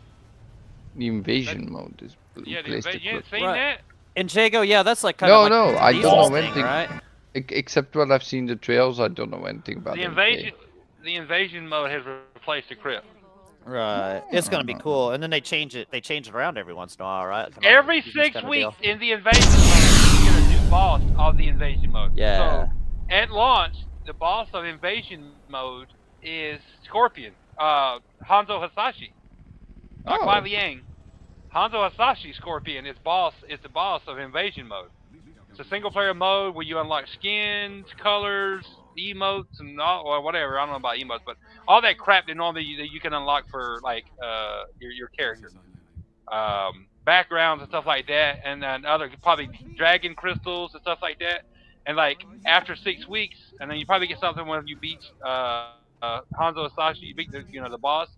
The 0.97 1.07
invasion 1.07 1.73
mode 1.73 2.01
is 2.03 2.17
Yeah, 2.45 2.63
the 2.63 2.69
replaced 2.69 2.87
the 2.93 2.99
invasion. 2.99 3.01
You 3.03 3.11
ain't 3.13 3.25
crypt. 3.25 3.33
seen 3.33 3.45
Right. 3.45 3.55
that? 3.55 3.83
And 4.17 4.35
Jago, 4.35 4.63
yeah, 4.63 4.83
that's 4.83 5.05
like 5.05 5.19
kind 5.19 5.33
No, 5.33 5.39
of 5.39 5.43
like 5.43 5.51
no, 5.51 5.79
I 5.79 5.93
don't 5.93 6.03
default 6.03 6.33
know 6.33 6.35
thing, 6.35 6.55
anything. 6.55 6.65
right? 6.65 6.91
Except 7.35 7.95
what 7.95 8.11
I've 8.11 8.25
seen 8.25 8.47
the 8.47 8.57
trails, 8.57 8.99
I 8.99 9.09
don't 9.09 9.31
know 9.31 9.45
anything 9.45 9.79
about 9.79 9.97
The 9.97 10.05
it. 10.05 10.55
The 11.03 11.17
invasion 11.17 11.69
mode 11.69 11.91
has 11.91 12.03
replaced 12.05 12.69
the 12.69 12.75
crypt. 12.77 13.07
Right. 13.65 14.23
It's 14.33 14.49
gonna 14.49 14.65
be 14.65 14.75
cool, 14.75 15.13
and 15.13 15.23
then 15.23 15.31
they 15.31 15.41
change 15.41 15.77
it. 15.77 15.89
They 15.91 16.01
change 16.01 16.29
it 16.29 16.35
around 16.35 16.59
every 16.59 16.75
once 16.75 16.95
in 16.97 17.03
a 17.03 17.05
while, 17.05 17.27
right? 17.27 17.53
Kinda 17.53 17.69
Every 17.69 18.01
six 18.03 18.43
weeks 18.43 18.75
in 18.83 18.99
the 18.99 19.13
invasion 19.13 19.51
mode, 19.51 20.19
you 20.19 20.31
get 20.31 20.43
a 20.43 20.63
new 20.65 20.71
boss 20.71 21.03
of 21.19 21.37
the 21.37 21.49
invasion 21.49 21.93
mode. 21.93 22.13
Yeah. 22.17 22.39
So 22.67 22.71
at 23.11 23.31
launch, 23.31 23.77
the 24.07 24.15
boss 24.15 24.49
of 24.55 24.65
invasion 24.65 25.33
mode 25.49 25.89
is 26.23 26.61
Scorpion, 26.85 27.33
uh, 27.59 27.99
Hanzo 28.27 28.61
Hasashi. 28.61 29.13
Not 30.05 30.21
Oh. 30.23 30.27
Kuai 30.27 30.43
Liang. 30.43 30.81
Hanzo 31.55 31.89
Hasashi 31.89 32.33
Scorpion 32.33 32.87
is 32.87 32.97
boss 33.05 33.35
is 33.49 33.59
the 33.63 33.69
boss 33.69 34.03
of 34.07 34.19
invasion 34.19 34.67
mode. 34.69 34.89
It's 35.51 35.61
a 35.61 35.65
single 35.65 35.91
player 35.91 36.15
mode 36.15 36.55
where 36.55 36.65
you 36.65 36.79
unlock 36.79 37.07
skins, 37.09 37.85
colors, 37.99 38.65
emotes, 38.99 39.61
and 39.61 39.81
all 39.81 40.07
or 40.07 40.21
whatever. 40.21 40.59
I 40.59 40.63
don't 40.63 40.71
know 40.71 40.77
about 40.77 40.97
emotes, 40.97 41.21
but 41.25 41.37
all 41.69 41.81
that 41.83 41.99
crap 41.99 42.27
that 42.27 42.37
normally 42.37 42.65
you, 42.65 42.77
that 42.79 42.91
you 42.91 43.01
can 43.01 43.13
unlock 43.13 43.49
for 43.49 43.81
like 43.83 44.05
uh, 44.23 44.65
your 44.81 44.93
your 44.93 45.09
character. 45.09 45.51
Um, 46.29 46.87
backgrounds 47.05 47.63
and 47.63 47.69
stuff 47.71 47.87
like 47.87 48.07
that, 48.07 48.41
and 48.45 48.63
then 48.63 48.85
other 48.85 49.11
probably 49.23 49.49
dragon 49.77 50.15
crystals 50.15 50.75
and 50.75 50.83
stuff 50.83 50.99
like 51.03 51.19
that. 51.19 51.43
And 51.87 51.97
like 51.97 52.23
after 52.47 52.77
six 52.77 53.09
weeks, 53.09 53.37
and 53.59 53.71
then 53.71 53.79
you 53.79 53.87
probably 53.87 54.07
get 54.07 54.21
something 54.21 54.47
when 54.47 54.67
you 54.67 54.77
beat 54.77 55.01
uh, 55.25 55.73
uh, 56.03 56.21
Hanzo 56.39 56.69
Hasashi, 56.71 57.07
you 57.07 57.15
beat 57.15 57.33
the 57.33 57.45
you 57.51 57.61
know 57.61 57.71
the 57.71 57.79
boss. 57.79 58.09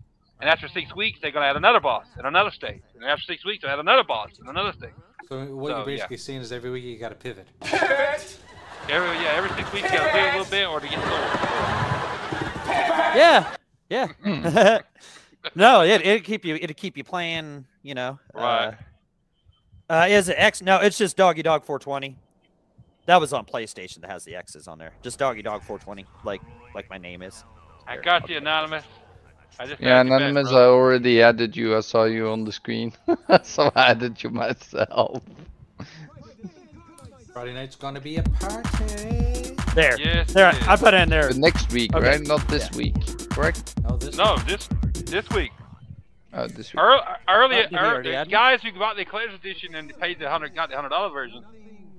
And 0.41 0.49
after 0.49 0.67
six 0.67 0.93
weeks, 0.95 1.19
they're 1.21 1.31
gonna 1.31 1.45
add 1.45 1.55
another 1.55 1.79
boss 1.79 2.05
in 2.19 2.25
another 2.25 2.51
stage. 2.51 2.81
And 2.95 3.05
after 3.05 3.23
six 3.23 3.45
weeks, 3.45 3.61
they'll 3.61 3.71
add 3.71 3.79
another 3.79 4.03
boss 4.03 4.31
in 4.39 4.47
another 4.47 4.73
stage. 4.73 4.91
So 5.29 5.39
what 5.55 5.69
So, 5.69 5.77
you're 5.77 5.79
yeah. 5.79 5.85
basically 5.85 6.17
saying 6.17 6.41
is 6.41 6.51
every 6.51 6.69
week 6.69 6.83
you 6.83 6.97
got 6.97 7.09
to 7.09 7.15
pivot. 7.15 7.47
Every 8.89 9.07
yeah, 9.23 9.33
every 9.35 9.49
six 9.51 9.71
weeks, 9.73 9.91
you 9.91 9.97
gotta 9.97 10.11
do 10.11 10.19
a 10.19 10.31
little 10.37 10.51
bit 10.51 10.67
or 10.67 10.79
to 10.79 10.87
get 10.87 10.99
sold. 10.99 11.63
Yeah. 13.15 13.55
Yeah. 13.89 14.07
Hmm. 14.23 14.77
no, 15.55 15.81
it 15.81 16.01
it'd 16.05 16.23
keep 16.23 16.45
you 16.45 16.55
it'd 16.55 16.77
keep 16.77 16.97
you 16.97 17.03
playing. 17.03 17.65
You 17.81 17.95
know. 17.95 18.19
Right. 18.33 18.73
Uh, 19.89 19.93
uh, 19.93 20.05
is 20.09 20.29
it 20.29 20.35
X? 20.37 20.61
No, 20.61 20.79
it's 20.79 20.97
just 20.97 21.17
Doggy 21.17 21.43
Dog 21.43 21.63
420. 21.65 22.17
That 23.05 23.19
was 23.19 23.33
on 23.33 23.45
PlayStation. 23.45 24.01
That 24.01 24.09
has 24.09 24.23
the 24.23 24.35
X's 24.35 24.67
on 24.67 24.77
there. 24.79 24.93
Just 25.01 25.19
Doggy 25.19 25.41
Dog 25.41 25.61
420, 25.63 26.05
like 26.23 26.41
like 26.73 26.89
my 26.89 26.97
name 26.97 27.21
is. 27.21 27.43
I 27.87 27.97
got 27.97 28.29
you, 28.29 28.37
anonymous. 28.37 28.85
I 29.59 29.67
just 29.67 29.81
Yeah, 29.81 29.99
added 29.99 30.05
you 30.05 30.15
back, 30.15 30.37
anonymous. 30.37 30.49
I 30.51 30.63
already 30.63 31.21
added 31.21 31.55
you. 31.55 31.75
I 31.77 31.81
saw 31.81 32.05
you 32.05 32.29
on 32.29 32.45
the 32.45 32.51
screen, 32.51 32.93
so 33.43 33.71
I 33.75 33.91
added 33.91 34.23
you 34.23 34.29
myself. 34.29 35.21
Friday 37.33 37.53
night's 37.53 37.75
gonna 37.75 37.99
be 37.99 38.17
a 38.17 38.23
party. 38.23 39.55
There. 39.73 39.99
Yes, 39.99 40.31
There. 40.33 40.51
I 40.67 40.75
put 40.75 40.93
it 40.93 41.01
in 41.01 41.09
there. 41.09 41.29
But 41.29 41.37
next 41.37 41.71
week, 41.73 41.93
Okay. 41.95 42.07
right? 42.07 42.21
Not 42.21 42.47
this 42.47 42.71
week, 42.73 42.93
correct? 43.31 43.73
No, 43.81 43.97
this. 43.97 44.15
No, 44.15 44.37
this 44.47 44.69
this 45.05 45.27
week. 45.31 45.51
Uh, 46.31 46.47
this 46.47 46.71
week. 46.73 46.79
Early, 46.79 47.01
early, 47.27 47.55
did 47.55 47.69
he 47.69 47.75
already 47.77 48.09
early 48.09 48.15
add 48.15 48.29
guys 48.29 48.61
who 48.61 48.71
bought 48.77 48.97
the 48.97 49.05
collector's 49.05 49.39
edition 49.39 49.73
and 49.75 49.91
paid 49.99 50.19
the 50.19 50.29
hundred, 50.29 50.53
got 50.53 50.69
the 50.69 50.75
hundred 50.75 50.89
dollar 50.89 51.09
version. 51.09 51.43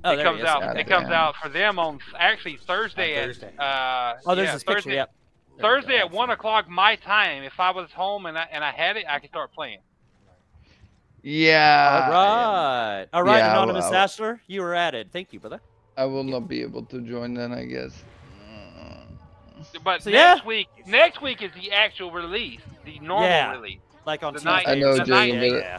Oh, 0.04 0.12
it 0.12 0.22
comes 0.22 0.42
out. 0.44 0.60
God 0.60 0.76
it 0.76 0.86
comes 0.86 1.04
damn. 1.06 1.12
out 1.14 1.34
for 1.42 1.48
them 1.48 1.78
on 1.80 1.98
actually 2.16 2.56
Thursday, 2.66 3.20
On 3.20 3.28
Thursday. 3.28 3.50
at. 3.58 3.60
Uh, 3.60 4.14
Oh, 4.26 4.34
there's 4.36 4.46
yeah, 4.46 4.52
his 4.52 4.62
Thursday. 4.62 4.94
Yep. 4.94 5.14
Thursday 5.60 5.96
at 5.98 6.10
one 6.12 6.30
o'clock 6.30 6.68
my 6.68 6.94
time. 6.96 7.42
If 7.42 7.58
I 7.58 7.70
was 7.70 7.90
home 7.90 8.26
and 8.26 8.36
I 8.38 8.46
and 8.52 8.62
I 8.62 8.70
had 8.70 8.96
it, 8.96 9.04
I 9.08 9.18
could 9.18 9.30
start 9.30 9.52
playing. 9.52 9.78
Yeah. 11.26 12.02
All 12.04 12.12
right. 12.12 13.06
All 13.14 13.22
right, 13.22 13.38
yeah, 13.38 13.52
Anonymous 13.52 13.90
well- 13.90 14.06
Ashler, 14.06 14.40
you 14.46 14.60
were 14.60 14.74
added. 14.74 15.10
Thank 15.10 15.32
you, 15.32 15.40
brother. 15.40 15.60
I 15.96 16.04
will 16.04 16.22
not 16.24 16.48
be 16.48 16.60
able 16.60 16.82
to 16.84 17.00
join 17.00 17.32
then, 17.34 17.50
I 17.52 17.64
guess. 17.64 18.02
But 19.82 20.02
So, 20.02 20.10
next 20.10 20.42
yeah. 20.42 20.46
week, 20.46 20.68
next 20.86 21.22
week 21.22 21.40
is 21.42 21.50
the 21.54 21.72
actual 21.72 22.10
release, 22.12 22.60
the 22.84 22.98
normal 23.00 23.28
Yeah. 23.28 23.52
release. 23.52 23.78
Like 24.04 24.22
on 24.22 24.34
The 24.34 24.40
Tuesday. 24.40 24.50
night- 24.50 24.68
I 24.68 24.74
know, 24.74 24.88
or 24.88 24.92
the 24.92 24.96
something. 24.98 25.14
night- 25.14 25.32
Jacob, 25.32 25.58
Yeah, 25.58 25.58
yeah. 25.60 25.78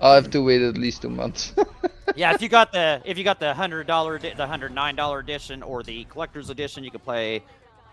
I'll 0.00 0.14
have 0.14 0.30
to 0.30 0.42
wait 0.42 0.60
at 0.62 0.76
least 0.76 1.02
two 1.02 1.08
months. 1.10 1.54
yeah, 2.16 2.34
if 2.34 2.42
you 2.42 2.48
got 2.48 2.72
the 2.72 3.00
if 3.04 3.16
you 3.16 3.24
got 3.24 3.38
the 3.38 3.54
hundred 3.54 3.86
dollar 3.86 4.18
the 4.18 4.46
hundred 4.46 4.72
nine 4.74 4.96
dollar 4.96 5.20
edition 5.20 5.62
or 5.62 5.82
the 5.84 6.04
collector's 6.06 6.50
edition, 6.50 6.82
you 6.82 6.90
can 6.90 7.00
play 7.00 7.42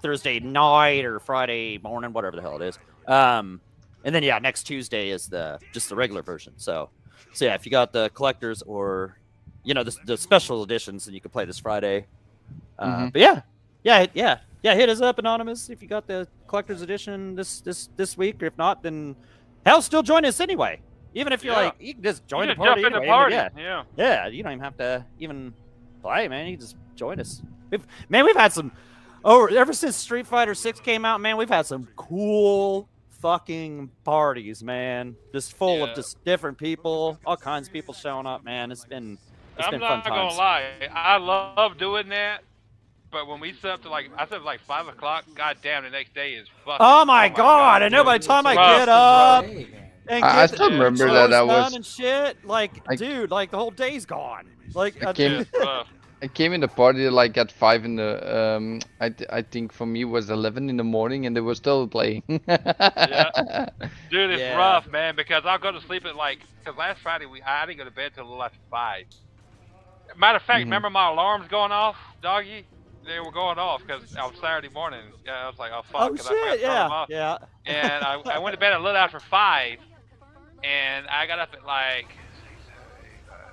Thursday 0.02 0.40
night 0.40 1.06
or 1.06 1.20
Friday 1.20 1.78
morning, 1.78 2.12
whatever 2.12 2.36
the 2.36 2.42
hell 2.42 2.60
it 2.62 2.66
is. 2.68 2.80
Um, 3.08 3.62
and 4.04 4.14
then 4.14 4.24
yeah, 4.24 4.40
next 4.40 4.64
Tuesday 4.64 5.10
is 5.10 5.28
the 5.28 5.60
just 5.74 5.90
the 5.90 5.96
regular 5.96 6.22
version. 6.22 6.54
So, 6.58 6.90
so 7.34 7.46
yeah, 7.46 7.54
if 7.56 7.66
you 7.66 7.72
got 7.72 7.94
the 7.94 8.10
collectors 8.14 8.62
or 8.62 9.18
you 9.64 9.74
know 9.74 9.84
the, 9.84 9.96
the 10.06 10.18
special 10.18 10.64
editions, 10.64 11.06
then 11.06 11.14
you 11.14 11.22
can 11.22 11.32
play 11.32 11.46
this 11.46 11.60
Friday. 11.60 12.06
Uh, 12.80 12.86
Mhm. 12.86 13.14
But 13.14 13.22
yeah, 13.22 13.42
yeah, 13.84 14.06
yeah, 14.14 14.40
yeah. 14.62 14.76
Hit 14.76 14.90
us 14.90 15.02
up, 15.02 15.20
anonymous, 15.20 15.70
if 15.70 15.82
you 15.82 15.88
got 15.88 16.08
the 16.08 16.28
collector's 16.48 16.82
edition 16.82 17.36
this 17.36 17.62
this 17.62 17.90
this 17.96 18.18
week, 18.18 18.42
or 18.44 18.48
if 18.48 18.58
not, 18.58 18.84
then 18.84 19.16
hell, 19.66 19.82
still 19.82 20.04
join 20.04 20.26
us 20.26 20.40
anyway. 20.40 20.80
Even 21.16 21.32
if 21.32 21.44
you're 21.44 21.54
Yeah. 21.54 21.66
like, 21.66 21.76
you 21.80 21.94
can 21.94 22.04
just 22.04 22.26
join 22.28 22.48
you 22.50 22.56
the 22.56 22.58
party. 22.58 22.82
jump 22.82 22.88
in 22.88 22.94
the 22.94 22.98
anyway, 23.00 23.08
but 23.08 23.14
party. 23.16 23.36
Yeah, 23.36 23.50
yeah. 23.56 23.84
yeah, 23.96 24.28
you 24.28 24.42
don't 24.44 24.54
even 24.54 24.64
have 24.64 24.78
to 24.78 25.06
even 25.20 25.54
play, 26.02 26.28
man. 26.28 26.48
You 26.48 26.54
can 26.58 26.62
just 26.62 26.76
join 26.96 27.20
us. 27.20 27.42
We've, 27.70 27.86
man, 28.10 28.26
we've 28.26 28.36
had 28.36 28.52
some. 28.52 28.72
Oh, 29.24 29.46
ever 29.46 29.72
since 29.74 29.96
Street 29.96 30.28
Fighter 30.28 30.54
Six 30.56 30.80
came 30.80 31.06
out, 31.06 31.22
man, 31.22 31.38
we've 31.38 31.48
had 31.50 31.66
some 31.66 31.88
cool 31.96 32.90
fucking 33.24 33.90
parties, 34.04 34.62
man. 34.62 35.16
Just 35.34 35.54
full 35.54 35.78
Yeah. 35.80 35.84
of 35.86 35.96
just 35.96 36.24
different 36.26 36.58
people, 36.58 37.18
all 37.26 37.38
kinds 37.38 37.68
of 37.70 37.74
people 37.74 37.94
showing 37.94 38.28
up, 38.28 38.44
man. 38.44 38.70
It's 38.72 38.84
been 38.86 39.18
it's 39.58 39.66
I'm 39.66 39.72
been 39.72 39.80
not 39.80 40.04
fun 40.04 40.12
gonna 40.14 40.28
times. 40.30 40.38
lie, 40.38 40.64
I 40.94 41.18
love 41.18 41.78
doing 41.78 42.10
that. 42.10 42.44
But 43.12 43.28
when 43.28 43.40
we 43.40 43.54
set 43.54 43.72
up 43.72 43.82
to 43.84 43.90
like, 43.90 44.10
I 44.18 44.28
said 44.28 44.42
like 44.42 44.60
five 44.62 44.88
o'clock. 44.88 45.24
God 45.36 45.58
damn, 45.64 45.84
the 45.84 45.90
next 45.90 46.14
day 46.14 46.34
is 46.34 46.48
fucking. 46.66 46.78
Oh 46.86 47.06
my 47.06 47.30
god! 47.30 47.82
And 47.82 47.92
dude. 47.92 48.00
no, 48.00 48.04
by 48.04 48.18
the 48.18 48.28
time 48.28 48.46
I 48.46 48.56
get 48.56 48.90
up 48.90 49.46
Hey, 49.46 49.68
man. 49.72 49.92
and 50.10 50.26
I- 50.26 50.30
I 50.30 50.48
get 50.48 50.56
still 50.56 50.70
the 50.70 50.76
remember 50.76 51.08
that 51.14 51.28
I 51.28 51.28
done 51.30 51.48
was- 51.48 51.74
and 51.76 51.86
shit, 51.86 52.44
like, 52.44 52.72
I- 52.90 52.96
dude, 52.98 53.32
like 53.32 53.52
the 53.52 53.58
whole 53.58 53.72
day's 53.72 54.06
gone. 54.06 54.50
Like, 54.74 55.02
I 55.06 55.12
uh, 55.12 55.14
came- 55.14 55.32
It's 55.42 55.52
rough. 55.60 55.88
I 56.24 56.28
came 56.30 56.54
in 56.54 56.62
the 56.62 56.70
party 56.70 57.10
like 57.10 57.38
at 57.38 57.52
five 57.52 57.86
in 57.86 57.98
the 57.98 58.12
um 58.58 58.80
I, 59.00 59.10
th- 59.10 59.30
I 59.32 59.42
think 59.44 59.74
for 59.74 59.86
me 59.86 60.02
it 60.02 60.06
was 60.06 60.30
eleven 60.30 60.70
in 60.70 60.78
the 60.78 60.84
morning 60.84 61.26
and 61.26 61.36
they 61.36 61.42
were 61.42 61.56
still 61.56 61.88
playing. 61.88 62.24
Yeah. 63.08 63.70
Dude, 64.10 64.32
it's 64.32 64.42
Yeah. 64.42 64.56
rough, 64.56 64.88
man. 64.88 65.16
Because 65.16 65.44
I'll 65.46 65.60
go 65.60 65.72
to 65.72 65.82
sleep 65.82 66.06
at 66.06 66.16
like, 66.16 66.40
because 66.60 66.78
last 66.78 67.02
Friday 67.02 67.26
we 67.26 67.42
I 67.42 67.66
didn't 67.66 67.80
go 67.80 67.86
to 67.86 67.92
bed 67.92 68.14
till 68.16 68.24
a 68.24 68.30
little 68.30 68.44
after 68.44 68.60
five. 68.72 69.06
Matter 70.16 70.38
of 70.38 70.44
fact, 70.44 70.62
Mhm. 70.62 70.66
remember 70.66 70.90
my 70.90 71.10
alarms 71.10 71.48
going 71.50 71.72
off, 71.72 71.98
doggy? 72.22 72.66
They 73.06 73.20
were 73.20 73.32
going 73.32 73.60
off 73.60 73.82
because 73.86 74.16
on 74.16 74.34
Saturday 74.36 74.70
morning. 74.70 75.04
Yeah, 75.26 75.44
I 75.44 75.48
was 75.48 75.60
like, 75.60 75.72
oh 75.74 75.82
fuck. 75.92 76.02
oh 76.02 76.16
'cause 76.16 76.26
I 76.28 76.30
forgot 76.30 76.52
shit! 76.52 76.62
to 76.62 76.66
turn 76.66 76.76
them 76.76 76.92
Yeah, 76.92 76.96
off. 76.96 77.10
yeah. 77.10 77.38
and 77.66 78.04
I, 78.06 78.14
I 78.36 78.38
went 78.40 78.54
to 78.54 78.60
bed 78.60 78.74
a 78.74 78.80
little 78.80 78.96
after 78.98 79.20
five, 79.20 79.80
and 80.64 81.06
I 81.08 81.28
got 81.28 81.40
up 81.40 81.50
at 81.54 81.66
like, 81.66 82.08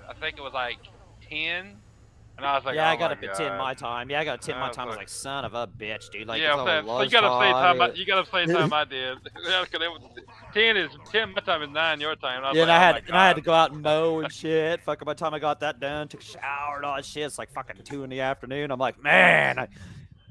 I 0.08 0.14
think 0.14 0.38
it 0.38 0.42
was 0.42 0.52
like 0.52 0.78
ten, 1.28 1.79
And 2.40 2.46
I 2.46 2.54
was 2.56 2.64
like, 2.64 2.74
yeah, 2.76 2.88
oh 2.88 2.92
I 2.92 2.96
got 2.96 3.10
my 3.10 3.28
up 3.28 3.32
at 3.32 3.36
10 3.36 3.58
my 3.58 3.74
time. 3.74 4.08
Yeah, 4.08 4.20
I 4.20 4.24
got 4.24 4.40
10 4.40 4.54
I 4.54 4.60
my 4.60 4.70
time. 4.70 4.86
I 4.86 4.88
was 4.88 4.96
like- 4.96 5.08
son 5.10 5.44
of 5.44 5.52
a 5.52 5.66
bitch, 5.66 6.10
dude. 6.10 6.26
Like, 6.26 6.40
yeah, 6.40 6.54
I'm 6.54 6.86
so 6.86 7.02
you 7.02 7.10
gotta 7.10 7.44
same 7.44 7.52
time. 7.52 7.80
I, 7.82 7.86
time. 7.88 7.96
you 7.96 8.06
got 8.06 8.24
the 8.24 8.30
same 8.30 8.48
time 8.48 8.72
I 8.72 8.84
did. 8.84 9.18
Yeah, 9.46 9.64
'cause 9.70 9.82
it 9.82 9.90
was, 9.90 10.00
ten 10.54 10.76
is 10.78 10.90
ten. 11.12 11.32
My 11.34 11.40
time 11.42 11.62
is 11.62 11.68
nine. 11.68 12.00
Your 12.00 12.16
time. 12.16 12.38
And 12.38 12.46
I 12.46 12.48
was 12.50 12.56
Yeah, 12.56 12.62
like, 12.62 12.70
and 12.70 12.72
I 12.72 12.76
oh 12.76 12.80
had 12.80 12.94
my 12.94 13.08
and 13.08 13.16
I 13.18 13.26
had 13.26 13.36
to 13.36 13.42
go 13.42 13.52
out 13.52 13.72
and 13.72 13.82
mow 13.82 14.20
and 14.20 14.32
shit. 14.32 14.82
Fucking 14.84 15.04
by 15.04 15.12
the 15.12 15.18
time 15.18 15.34
I 15.34 15.38
got 15.38 15.60
that 15.60 15.80
done, 15.80 16.08
took 16.08 16.22
a 16.22 16.24
shower 16.24 16.76
and 16.76 16.84
all 16.86 16.96
that 16.96 17.04
shit. 17.04 17.24
It's 17.24 17.38
like 17.38 17.52
fucking 17.52 17.76
two 17.84 18.04
in 18.04 18.10
the 18.10 18.20
afternoon. 18.20 18.70
I'm 18.70 18.78
like, 18.78 19.02
man, 19.02 19.58
I, 19.58 19.68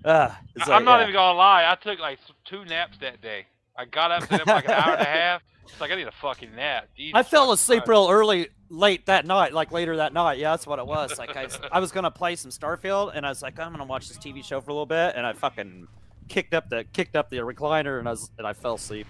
uh, 0.04 0.34
it's 0.56 0.68
I- 0.68 0.72
like, 0.72 0.80
I'm 0.80 0.86
not 0.86 0.98
yeah. 0.98 1.04
even 1.04 1.14
gonna 1.14 1.38
lie. 1.38 1.72
I 1.72 1.76
took 1.76 2.00
like 2.00 2.18
two 2.46 2.66
naps 2.66 2.98
that 3.02 3.22
day. 3.22 3.46
I 3.78 3.86
got 3.86 4.10
up, 4.12 4.24
slept 4.28 4.48
like 4.48 4.66
an 4.66 4.72
hour 4.72 4.94
and 4.94 5.02
a 5.02 5.06
half. 5.06 5.42
It's 5.72 5.82
like 5.82 5.92
I 5.92 5.96
need 5.96 6.08
a 6.08 6.12
fucking 6.12 6.56
nap. 6.56 6.88
Jesus 6.96 7.14
I 7.16 7.24
fell 7.24 7.52
asleep 7.52 7.80
Christ. 7.86 7.90
real 7.90 8.08
early, 8.10 8.50
late 8.70 9.06
that 9.08 9.26
night, 9.26 9.54
like 9.54 9.72
later 9.72 9.98
that 9.98 10.14
night. 10.14 10.38
Yeah, 10.38 10.52
that's 10.52 10.68
what 10.68 10.80
it 10.80 10.86
was. 10.86 11.18
Like 11.18 11.36
I, 11.36 11.48
I 11.72 11.80
was 11.80 11.92
gonna 11.92 12.12
play 12.12 12.36
some 12.36 12.52
Starfield, 12.52 13.12
and 13.16 13.26
I 13.26 13.30
was 13.30 13.42
like, 13.42 13.60
I'm 13.60 13.72
gonna 13.72 13.86
watch 13.86 14.08
this 14.08 14.18
TV 14.18 14.44
show 14.44 14.62
for 14.62 14.72
a 14.72 14.74
little 14.74 14.86
bit, 14.86 15.14
and 15.16 15.26
I 15.26 15.34
fucking 15.34 15.88
kicked 16.28 16.54
up 16.54 16.70
the 16.70 16.84
kicked 16.94 17.16
up 17.16 17.30
the 17.30 17.38
recliner, 17.38 18.00
and 18.00 18.08
I 18.08 18.12
was 18.12 18.30
and 18.38 18.46
I 18.46 18.54
fell 18.54 18.76
asleep, 18.76 19.08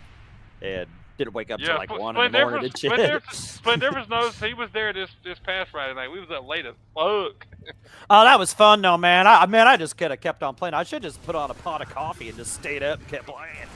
and 0.62 0.88
didn't 1.20 1.34
wake 1.34 1.52
up 1.52 1.60
till 1.60 1.76
like 1.76 1.92
one 1.92 2.16
in 2.18 2.32
the 2.32 2.40
morning 2.40 2.64
and 2.64 2.78
shit. 2.78 2.92
Splendiferous, 2.92 3.60
Splendiferous 3.62 4.10
knows 4.10 4.40
he 4.40 4.54
was 4.54 4.70
there 4.72 4.94
this 4.94 5.10
this 5.24 5.38
past 5.38 5.70
Friday 5.70 5.94
night. 5.94 6.10
We 6.10 6.20
was 6.20 6.32
up 6.32 6.48
late 6.48 6.66
as 6.66 6.76
fuck. 6.96 7.46
Oh, 8.10 8.24
that 8.24 8.40
was 8.40 8.52
fun 8.52 8.82
though, 8.82 8.98
man. 8.98 9.28
I 9.28 9.46
man, 9.46 9.68
I 9.68 9.78
just 9.78 9.96
could 9.96 10.10
have 10.10 10.22
kept 10.22 10.42
on 10.42 10.56
playing. 10.56 10.74
I 10.74 10.84
should 10.84 11.04
just 11.04 11.24
put 11.24 11.36
on 11.36 11.52
a 11.52 11.54
pot 11.54 11.82
of 11.82 11.90
coffee 11.90 12.30
and 12.30 12.38
just 12.38 12.54
stayed 12.54 12.82
up 12.82 12.98
and 13.00 13.08
kept 13.08 13.28
playing. 13.28 13.68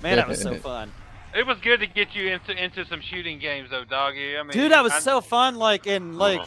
Man, 0.00 0.16
that 0.16 0.28
was 0.28 0.40
so 0.40 0.54
fun. 0.58 0.92
It 1.34 1.46
was 1.46 1.58
good 1.60 1.80
to 1.80 1.86
get 1.86 2.14
you 2.14 2.28
into 2.28 2.52
into 2.52 2.84
some 2.86 3.00
shooting 3.00 3.38
games 3.38 3.70
though, 3.70 3.84
doggy. 3.84 4.36
I 4.36 4.42
mean, 4.42 4.52
Dude, 4.52 4.72
that 4.72 4.82
was 4.82 4.92
I- 4.92 4.98
so 5.00 5.20
fun. 5.20 5.56
Like, 5.56 5.86
and 5.86 6.18
like, 6.18 6.42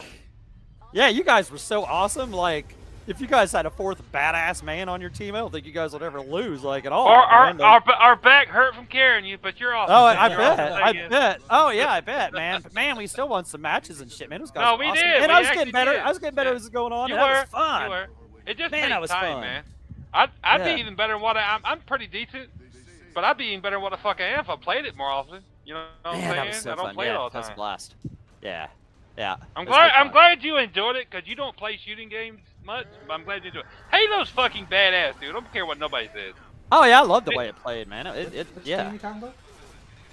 yeah, 0.92 1.08
you 1.08 1.24
guys 1.24 1.50
were 1.50 1.58
so 1.58 1.84
awesome. 1.84 2.30
Like, 2.32 2.66
if 3.06 3.20
you 3.20 3.26
guys 3.26 3.52
had 3.52 3.66
a 3.66 3.70
fourth 3.70 4.00
badass 4.12 4.62
man 4.62 4.88
on 4.88 5.00
your 5.00 5.10
team, 5.10 5.34
I 5.34 5.38
don't 5.38 5.52
think 5.52 5.66
you 5.66 5.72
guys 5.72 5.92
would 5.92 6.02
ever 6.02 6.20
lose, 6.20 6.62
like, 6.64 6.86
at 6.86 6.92
all. 6.92 7.06
Our, 7.06 7.22
our, 7.22 7.62
our, 7.62 7.92
our 7.92 8.16
back 8.16 8.48
hurt 8.48 8.74
from 8.74 8.86
carrying 8.86 9.24
you, 9.24 9.38
but 9.38 9.60
you're 9.60 9.74
awesome. 9.74 9.94
Oh, 9.94 10.04
I, 10.04 10.24
I 10.24 10.28
bet. 10.28 10.40
awesome. 10.60 10.82
I 10.82 10.92
Thank 10.92 11.10
bet. 11.10 11.40
Oh 11.50 11.70
yeah, 11.70 11.90
I 11.90 12.00
bet, 12.00 12.32
man. 12.32 12.62
But 12.62 12.74
man, 12.74 12.96
we 12.96 13.06
still 13.06 13.28
won 13.28 13.44
some 13.44 13.60
matches 13.62 14.00
and 14.00 14.10
shit, 14.10 14.30
man. 14.30 14.40
Those 14.40 14.50
guys 14.50 14.64
No, 14.64 14.72
were 14.74 14.78
we 14.80 14.86
awesome. 14.86 15.04
did. 15.04 15.14
And 15.22 15.26
We 15.28 15.34
I 15.34 15.38
was 15.40 15.50
getting 15.50 15.72
better. 15.72 15.92
did. 15.92 16.00
I 16.00 16.08
was 16.08 16.18
getting 16.18 16.34
better 16.36 16.50
Yeah. 16.50 16.56
as 16.56 16.62
it 16.62 16.66
was 16.66 16.70
going 16.70 16.92
on. 16.92 17.08
You 17.08 17.16
and 17.16 17.22
were. 17.22 17.34
that 17.34 17.40
was 17.42 17.50
fun. 17.50 17.82
You 17.84 17.90
were. 17.90 18.06
It 18.46 18.58
just 18.58 18.70
Man, 18.70 18.80
takes 18.82 18.90
that 18.90 19.00
was 19.00 19.10
time, 19.10 19.32
fun. 19.34 19.40
man. 19.40 19.62
I'd, 20.14 20.30
I'd 20.44 20.60
Yeah. 20.60 20.74
be 20.76 20.80
even 20.80 20.94
better 20.94 21.12
than 21.14 21.22
what 21.22 21.36
I, 21.36 21.54
I'm. 21.54 21.60
I'm 21.64 21.80
pretty 21.80 22.06
decent, 22.06 22.48
but 23.16 23.24
I'd 23.24 23.38
be 23.38 23.46
even 23.46 23.62
better 23.62 23.76
than 23.76 23.82
what 23.82 23.92
the 23.92 23.96
fuck 23.96 24.20
I 24.20 24.24
am 24.26 24.40
if 24.40 24.50
I 24.50 24.56
played 24.56 24.84
it 24.84 24.94
more 24.94 25.08
often. 25.10 25.42
You 25.64 25.72
know 25.72 25.84
what 26.02 26.14
I'm 26.14 26.20
Man, 26.20 26.28
that 26.28 26.36
saying? 26.36 26.48
was 26.48 26.56
so 26.58 26.72
I 26.72 26.74
don't 26.74 26.84
fun. 26.84 26.94
play 26.94 27.06
yeah, 27.06 27.12
it 27.12 27.16
all 27.16 27.30
the 27.30 27.32
that 27.32 27.38
was 27.38 27.48
a 27.48 27.54
blast. 27.54 27.94
Yeah, 28.42 28.66
yeah. 29.16 29.36
I'm 29.56 29.64
glad. 29.64 29.90
I'm 29.92 30.12
glad 30.12 30.44
you 30.44 30.58
enjoyed 30.58 30.96
it 30.96 31.08
because 31.10 31.26
you 31.26 31.34
don't 31.34 31.56
play 31.56 31.78
shooting 31.82 32.10
games 32.10 32.40
much. 32.62 32.86
But 33.08 33.14
I'm 33.14 33.24
glad 33.24 33.42
you 33.42 33.48
enjoyed 33.48 33.64
it. 33.64 33.70
Halo's 33.90 34.28
fucking 34.28 34.66
badass, 34.66 35.18
dude. 35.18 35.30
I 35.30 35.32
don't 35.32 35.50
care 35.50 35.64
what 35.64 35.78
nobody 35.78 36.08
says. 36.12 36.34
Oh 36.70 36.84
yeah, 36.84 37.00
I 37.00 37.04
love 37.04 37.24
the 37.24 37.34
way 37.34 37.48
it 37.48 37.56
played, 37.56 37.88
man. 37.88 38.06
It, 38.06 38.34
it, 38.34 38.46
Which 38.54 38.66
yeah. 38.66 38.84
game 38.84 38.92
you 38.92 38.98
talking? 38.98 39.22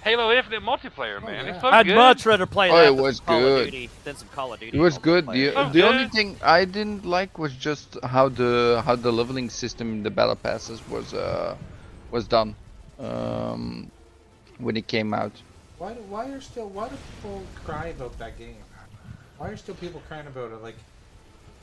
Halo 0.02 0.32
Infinite 0.32 0.62
multiplayer, 0.62 1.20
Oh, 1.22 1.26
man. 1.26 1.44
yeah. 1.46 1.52
It's 1.52 1.60
so 1.60 1.68
I'd 1.68 1.86
good. 1.86 1.96
much 1.96 2.24
rather 2.26 2.46
play 2.46 2.70
Oh, 2.70 2.76
that 2.76 2.86
it 2.92 2.94
than 2.94 3.02
was 3.04 3.20
Call 3.20 3.40
good. 3.40 3.66
of 3.68 3.72
Duty 3.72 3.90
than 4.04 4.16
some 4.16 4.28
Call 4.28 4.52
of 4.54 4.60
Duty. 4.60 4.76
It 4.76 4.80
was 4.80 4.96
good. 4.98 5.26
The, 5.26 5.30
multiplayer. 5.32 5.52
Oh, 5.56 5.68
the 5.70 5.82
only 5.86 6.08
thing 6.08 6.36
I 6.42 6.64
didn't 6.64 7.04
like 7.04 7.38
was 7.38 7.54
just 7.54 7.98
how 8.02 8.28
the 8.30 8.82
how 8.86 8.96
the 8.96 9.12
leveling 9.12 9.50
system 9.50 9.92
in 9.92 10.02
the 10.02 10.10
battle 10.10 10.36
passes 10.36 10.80
was 10.88 11.12
uh 11.12 11.54
was 12.10 12.26
done 12.26 12.54
um 12.98 13.90
when 14.58 14.76
it 14.76 14.86
came 14.86 15.12
out. 15.14 15.32
Why 15.78 15.94
do, 15.94 16.00
why 16.02 16.26
are 16.30 16.40
still 16.40 16.68
why 16.68 16.88
do 16.88 16.96
people 17.16 17.42
cry 17.64 17.88
about 17.88 18.16
that 18.18 18.38
game? 18.38 18.56
Why 19.38 19.48
are 19.48 19.56
still 19.56 19.74
people 19.74 20.00
crying 20.08 20.26
about 20.26 20.52
it? 20.52 20.62
Like, 20.62 20.76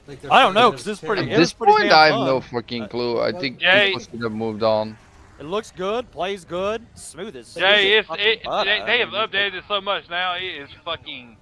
like 0.07 0.21
they're 0.21 0.31
I 0.33 0.41
don't 0.41 0.53
know, 0.53 0.71
that 0.71 0.77
'cause 0.77 0.87
it's 0.87 1.01
it's 1.01 1.07
pretty- 1.07 1.23
At 1.23 1.29
it 1.29 1.37
this 1.37 1.53
pretty 1.53 1.71
point, 1.73 1.91
I 1.91 2.07
have 2.07 2.25
no 2.25 2.41
fucking 2.41 2.83
Uh, 2.83 2.87
clue. 2.87 3.19
I 3.19 3.31
well, 3.31 3.41
think 3.41 3.59
Jay- 3.59 3.87
people 3.93 4.01
should 4.11 4.21
have 4.23 4.31
moved 4.33 4.63
on. 4.63 4.97
It 5.39 5.45
looks 5.45 5.71
good, 5.71 6.11
plays 6.11 6.43
good, 6.45 6.85
smooth 6.95 7.35
as 7.35 7.55
Jay, 7.55 7.97
it's, 7.97 8.07
it, 8.11 8.41
they, 8.43 8.83
they 8.85 8.99
have 8.99 9.09
updated 9.09 9.55
it 9.55 9.63
so 9.67 9.81
much 9.81 10.07
now. 10.09 10.35
It 10.35 10.43
is 10.43 10.69
fucking, 10.85 11.35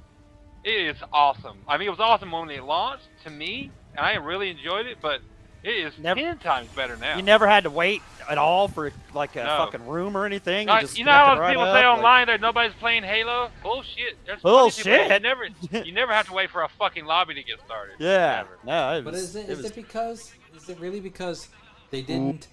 it 0.64 0.70
is 0.70 0.98
awesome. 1.12 1.58
I 1.68 1.78
mean, 1.78 1.88
it 1.88 1.92
was 1.92 2.00
awesome 2.00 2.32
when 2.32 2.50
it 2.50 2.64
launched 2.64 3.10
to 3.26 3.30
me, 3.30 3.72
and 3.98 4.06
I 4.06 4.14
really 4.14 4.52
enjoyed 4.52 4.86
it. 4.86 5.00
But 5.02 5.20
it 5.64 5.70
is 5.70 5.94
Never- 6.00 6.20
ten 6.20 6.38
times 6.38 6.70
better 6.70 6.96
now. 6.98 7.16
You 7.18 7.22
never 7.24 7.48
had 7.48 7.64
to 7.64 7.70
wait 7.70 8.02
at 8.30 8.38
all 8.38 8.68
for 8.68 8.92
like 9.14 9.36
a 9.36 9.44
No. 9.44 9.58
fucking 9.58 9.88
room 9.88 10.16
or 10.16 10.26
anything. 10.26 10.68
You 10.70 10.80
just 10.82 10.98
you 10.98 11.04
know 11.06 11.12
how 11.12 11.40
right 11.40 11.50
people 11.50 11.64
up, 11.64 11.76
say 11.76 11.86
like- 11.88 11.98
online 11.98 12.28
that 12.28 12.42
nobody's 12.42 12.74
playing 12.76 13.04
Halo? 13.04 13.50
Bullshit. 13.64 14.18
There's 14.26 14.40
plenty 14.42 14.58
of 14.68 14.76
people- 14.76 14.92
Bullshit. 14.92 15.12
You 15.12 15.20
never, 15.20 15.48
you 15.88 15.92
never 15.92 16.14
have 16.14 16.28
to 16.28 16.34
wait 16.34 16.50
for 16.52 16.64
a 16.64 16.70
fucking 16.70 17.06
lobby 17.06 17.34
to 17.36 17.44
get 17.44 17.60
started. 17.66 17.96
yeah, 18.00 18.44
Never. 18.44 18.60
no, 18.66 18.98
it 18.98 19.04
But 19.06 19.14
is 19.16 19.36
it 19.36 19.42
it 19.46 19.50
is 19.50 19.58
was 19.58 19.66
it 19.72 19.76
because 19.76 20.32
is 20.56 20.70
it 20.70 20.80
really 20.80 21.00
because 21.00 21.50
they 21.92 22.02
didn't 22.02 22.48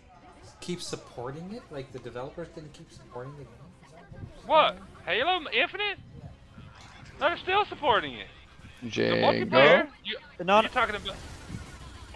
keep 0.60 0.80
supporting 0.82 1.52
it? 1.52 1.62
Like 1.70 1.92
the 1.92 1.98
developers 1.98 2.48
didn't 2.54 2.72
keep 2.72 2.90
supporting 2.90 3.32
the 3.36 3.44
game? 3.44 3.52
What 4.46 4.76
What? 4.76 4.78
Halo 5.04 5.40
Infinite? 5.52 5.98
No, 7.20 7.28
they're 7.28 7.36
still 7.38 7.64
supporting 7.66 8.14
it. 8.14 8.26
The 8.82 8.88
multiplayer? 8.90 9.88
You, 10.04 10.18
No, 10.44 10.56
are 10.56 10.62
talking 10.68 10.96
about? 10.96 11.16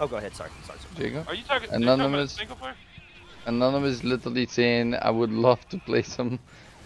Oh, 0.00 0.06
go 0.08 0.16
ahead. 0.16 0.34
Sorry, 0.34 0.50
sorry. 0.66 0.78
sorry. 0.78 1.10
Jago. 1.10 1.24
Are 1.28 1.34
you 1.34 1.42
talking? 1.42 1.68
are 1.70 1.78
you 1.78 1.84
talking 1.84 1.84
about 1.84 1.96
Anonymous. 1.98 2.32
single 2.32 2.56
player? 2.56 2.74
Anonymous 3.46 4.02
literally 4.02 4.46
saying, 4.46 4.94
"I 4.94 5.10
would 5.10 5.30
love 5.30 5.66
to 5.68 5.78
play 5.78 6.02
some 6.02 6.38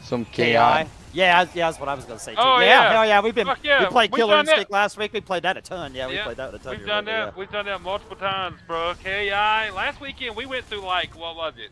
some 0.02 0.24
KI." 0.26 0.32
KI. 0.42 0.52
Yeah, 0.52 0.86
yeah, 1.12 1.44
that's 1.54 1.78
what 1.78 1.88
I 1.88 1.94
was 1.94 2.04
gonna 2.04 2.18
say. 2.18 2.32
Too. 2.34 2.40
Oh, 2.40 2.58
yeah, 2.58 2.66
yeah. 2.66 2.92
hell 2.92 3.06
yeah. 3.06 3.20
We've 3.20 3.34
been 3.34 3.48
yeah, 3.62 3.80
we 3.84 3.86
played 3.86 4.10
we've 4.10 4.18
Killer 4.18 4.34
done 4.34 4.46
that. 4.46 4.52
Instinct 4.52 4.72
last 4.72 4.98
week. 4.98 5.12
We 5.12 5.20
played 5.20 5.44
that 5.44 5.56
a 5.56 5.60
ton. 5.60 5.94
Yeah, 5.94 6.08
we 6.08 6.14
Yeah, 6.16 6.24
played 6.24 6.36
that 6.38 6.54
a 6.54 6.58
ton. 6.58 6.76
We've 6.76 6.86
done 6.86 7.04
lately, 7.04 7.20
that. 7.20 7.36
We've 7.36 7.50
done 7.50 7.66
that 7.66 7.80
multiple 7.82 8.16
times, 8.16 8.58
bro. 8.66 8.94
KI. 9.02 9.30
Last 9.30 10.00
weekend 10.00 10.34
we 10.34 10.46
went 10.46 10.64
through 10.66 10.82
like 10.82 11.16
what 11.16 11.36
was 11.36 11.54
it? 11.56 11.70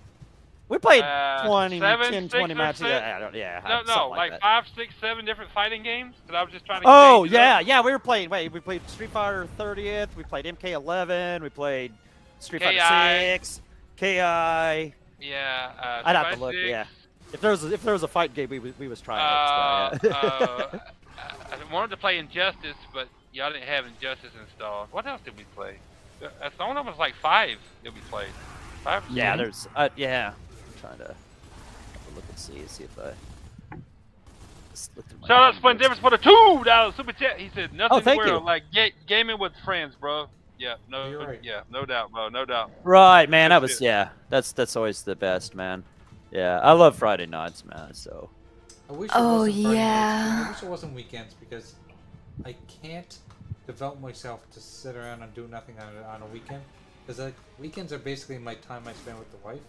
We 0.73 0.79
played 0.79 1.05
Uh, 1.05 1.47
20, 1.47 1.81
seven, 1.81 2.13
10, 2.13 2.23
six 2.31 2.35
20 2.35 2.55
matches. 2.55 2.81
Yeah, 2.81 3.15
I 3.15 3.21
don't, 3.21 3.35
yeah. 3.35 3.61
No, 3.69 3.83
no, 3.83 4.09
like, 4.09 4.31
like 4.31 4.41
five, 4.41 4.65
six, 4.75 4.95
seven 5.03 5.27
different 5.27 5.51
fighting 5.51 5.83
games. 5.83 6.17
That 6.27 6.35
I 6.35 6.43
was 6.43 6.51
just 6.51 6.65
trying 6.65 6.81
to. 6.81 6.87
Oh 6.89 7.25
yeah, 7.25 7.59
up. 7.59 7.67
yeah. 7.67 7.83
We 7.83 7.93
were 7.93 7.99
playing. 7.99 8.31
Wait, 8.31 8.51
we 8.51 8.59
played 8.59 8.81
Street 8.89 9.11
Fighter 9.11 9.47
30th. 9.59 10.09
We 10.17 10.25
played 10.25 10.47
MK11. 10.47 11.43
We 11.43 11.51
played 11.51 11.93
Street 12.41 12.63
KI. 12.63 12.79
Fighter 12.79 13.45
6. 13.45 13.61
KI. 13.99 14.15
Yeah. 14.17 15.73
Uh, 15.79 16.03
I'd 16.07 16.17
have 16.17 16.33
to 16.33 16.41
look. 16.41 16.55
Fighter 16.55 16.67
Yeah. 16.67 16.87
If 17.35 17.43
there 17.43 17.51
was 17.51 17.65
a, 17.65 17.75
if 17.75 17.83
there 17.83 17.93
was 17.93 18.03
a 18.03 18.09
fight 18.09 18.33
game, 18.33 18.49
we 18.49 18.59
we 18.59 18.89
was 18.89 19.03
trying 19.03 19.21
Uh, 19.21 19.99
yeah. 20.03 20.11
uh, 20.11 20.79
I 21.53 21.71
wanted 21.71 21.91
to 21.91 21.99
play 21.99 22.17
Injustice, 22.17 22.79
but 22.95 23.09
y'all 23.35 23.53
didn't 23.53 23.69
have 23.69 23.85
Injustice 23.85 24.33
installed. 24.41 24.89
What 24.91 25.07
else 25.07 25.21
did 25.23 25.37
we 25.37 25.45
play? 25.55 25.77
Uh, 26.25 26.29
That's 26.41 26.57
the 26.57 26.63
only 26.63 26.77
one 26.77 26.87
was 26.87 26.97
like 26.97 27.15
five 27.17 27.59
that 27.85 27.93
we 27.93 28.01
played. 28.09 28.33
Five. 28.83 29.05
yeah, 29.11 29.37
there's. 29.37 29.69
Uh, 29.77 29.91
yeah. 29.97 30.33
I'm 30.83 30.97
trying 30.97 31.09
to, 31.09 31.15
have 31.15 32.09
to 32.09 32.15
look 32.15 32.25
and 32.29 32.39
see 32.39 32.63
see 32.67 32.85
if 32.85 32.99
I. 32.99 33.13
looked 34.97 35.13
at 35.13 35.21
my 35.21 35.29
Shout 35.29 35.43
out 35.43 35.55
phone 35.55 35.59
Split 35.61 35.75
notes. 35.75 35.83
Difference 35.83 36.01
for 36.01 36.11
the 36.11 36.19
two 36.19 36.65
dollar 36.65 36.93
super 36.93 37.13
chat. 37.13 37.39
He 37.41 37.51
said 37.55 37.73
nothing 37.73 37.99
Oh, 37.99 38.01
thank 38.01 38.25
you. 38.25 38.39
like 38.41 38.65
ga- 38.73 38.95
gaming 39.07 39.39
with 39.39 39.53
friends, 39.65 39.95
bro. 39.97 40.27
Yeah, 40.59 40.77
no, 40.89 41.09
You're 41.11 41.27
right. 41.27 41.41
yeah, 41.43 41.63
no 41.71 41.85
doubt, 41.85 42.13
bro, 42.13 42.29
no 42.29 42.45
doubt. 42.45 42.71
Right, 42.85 43.29
man. 43.29 43.51
That 43.51 43.61
was 43.63 43.81
yeah. 43.81 44.11
That's 44.29 44.53
that's 44.53 44.77
always 44.77 45.03
the 45.03 45.17
best, 45.17 45.55
man. 45.55 45.85
Yeah, 46.31 46.61
I 46.61 46.73
love 46.73 46.97
Friday 46.97 47.27
nights, 47.27 47.65
man. 47.65 47.95
So 47.95 48.31
I 48.89 48.93
wish 48.93 49.11
Oh, 49.15 49.41
wasn't 49.45 49.63
nights. 49.65 49.77
yeah. 49.77 50.45
I 50.47 50.51
wish 50.51 50.63
it 50.63 50.69
wasn't 50.69 50.95
weekends 50.95 51.35
because 51.35 51.75
I 52.45 52.55
can't 52.83 53.19
develop 53.67 54.01
myself 54.01 54.49
to 54.53 54.61
sit 54.61 54.97
around 54.97 55.23
and 55.23 55.35
do 55.35 55.49
nothing 55.49 55.77
on 55.79 55.89
a, 55.97 56.07
on 56.09 56.23
a 56.23 56.27
weekend. 56.27 56.63
Because 57.07 57.19
like 57.21 57.35
weekends 57.59 57.93
are 57.93 57.99
basically 57.99 58.39
my 58.39 58.55
time 58.55 58.83
I 58.87 58.93
spend 58.93 59.19
with 59.19 59.31
the 59.33 59.39
wife. 59.39 59.61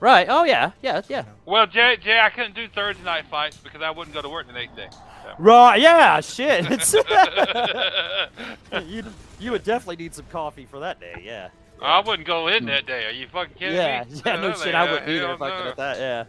Right. 0.00 0.26
Oh 0.28 0.44
yeah, 0.44 0.72
yeah, 0.82 1.02
yeah. 1.08 1.24
Well, 1.46 1.66
Jay, 1.66 1.96
Jay, 2.00 2.18
I 2.20 2.30
couldn't 2.30 2.54
do 2.54 2.68
Thursday 2.68 3.02
night 3.04 3.24
fights 3.30 3.56
because 3.56 3.82
I 3.82 3.90
wouldn't 3.90 4.14
go 4.14 4.22
to 4.22 4.28
work 4.28 4.46
the 4.46 4.52
next 4.52 4.76
day. 4.76 4.88
So. 4.90 5.32
Right. 5.38 5.80
Yeah. 5.80 6.20
Shit. 6.20 6.66
It's 6.70 6.92
you 8.86 9.04
you 9.40 9.50
would 9.50 9.64
definitely 9.64 9.96
need 9.96 10.14
some 10.14 10.26
coffee 10.30 10.66
for 10.66 10.80
that 10.80 11.00
day. 11.00 11.22
Yeah. 11.24 11.48
I 11.82 12.00
wouldn't 12.00 12.26
go 12.26 12.48
in 12.48 12.66
that 12.66 12.86
day. 12.86 13.04
Are 13.06 13.10
you 13.10 13.26
fucking 13.28 13.54
kidding 13.58 13.76
Yeah. 13.76 14.04
me? 14.08 14.20
Yeah. 14.24 14.36
No 14.40 14.48
Like, 14.48 14.56
shit. 14.58 14.74
I 14.74 14.90
wouldn't 14.90 15.08
either. 15.08 15.26
hell 15.28 15.36
Fucking 15.38 15.64
no. 15.64 15.70
at 15.70 15.76
that. 15.76 15.98
Yeah. 15.98 16.24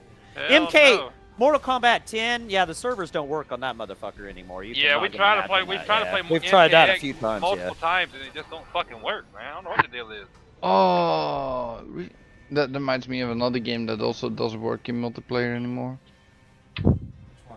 Hell 0.48 0.68
MK 0.68 0.74
no. 0.98 1.10
Mortal 1.38 1.60
Kombat 1.60 2.06
10. 2.06 2.50
Yeah, 2.50 2.64
the 2.66 2.74
servers 2.74 3.12
don't 3.12 3.28
work 3.28 3.52
on 3.52 3.60
that 3.60 3.76
motherfucker 3.78 4.30
anymore. 4.30 4.64
You 4.64 4.74
Yeah, 4.74 5.02
we 5.02 5.10
get 5.10 5.18
try 5.18 5.40
to 5.42 5.48
play. 5.48 5.64
We 5.64 5.76
that, 5.78 5.86
try 5.86 6.00
to 6.04 6.10
play. 6.10 6.22
We've 6.30 6.44
tried 6.44 6.72
that 6.72 6.90
a 6.90 6.96
few 7.00 7.14
times. 7.14 7.42
multiple 7.42 7.76
Yeah. 7.80 7.88
times, 7.88 8.14
and 8.14 8.24
it 8.24 8.34
just 8.34 8.50
don't 8.50 8.66
fucking 8.68 9.02
work, 9.02 9.26
man. 9.34 9.44
I 9.46 9.54
don't 9.54 9.64
know 9.66 9.70
what 9.72 9.82
the 9.82 9.88
deal 9.90 10.12
is. 10.12 10.28
Oh, 10.64 11.82
re- 11.86 12.10
that 12.56 12.72
reminds 12.72 13.08
me 13.08 13.22
of 13.22 13.30
another 13.30 13.60
game 13.60 13.86
that 13.88 14.02
also 14.02 14.30
doesn't 14.30 14.62
work 14.62 14.90
in 14.90 15.02
multiplayer 15.02 15.56
anymore. 15.56 16.00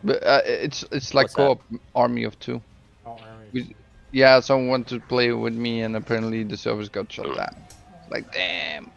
But 0.05 0.23
uh, 0.25 0.43
it's 0.45 0.85
it's 0.93 1.15
like 1.15 1.33
co-op 1.33 1.61
Army 1.95 2.25
of 2.25 2.39
Two. 2.39 2.61
Oh, 3.07 3.13
Army. 3.13 3.47
We- 3.53 3.77
Yeah, 4.11 4.41
someone 4.41 4.69
wanted 4.69 5.01
to 5.01 5.07
play 5.07 5.33
with 5.33 5.55
me, 5.55 5.83
and 5.83 5.95
apparently 5.97 6.43
the 6.43 6.57
servers 6.57 6.89
got 6.89 7.13
shut 7.13 7.27
down. 7.37 7.55
Like, 8.11 8.33
damn. 8.33 8.91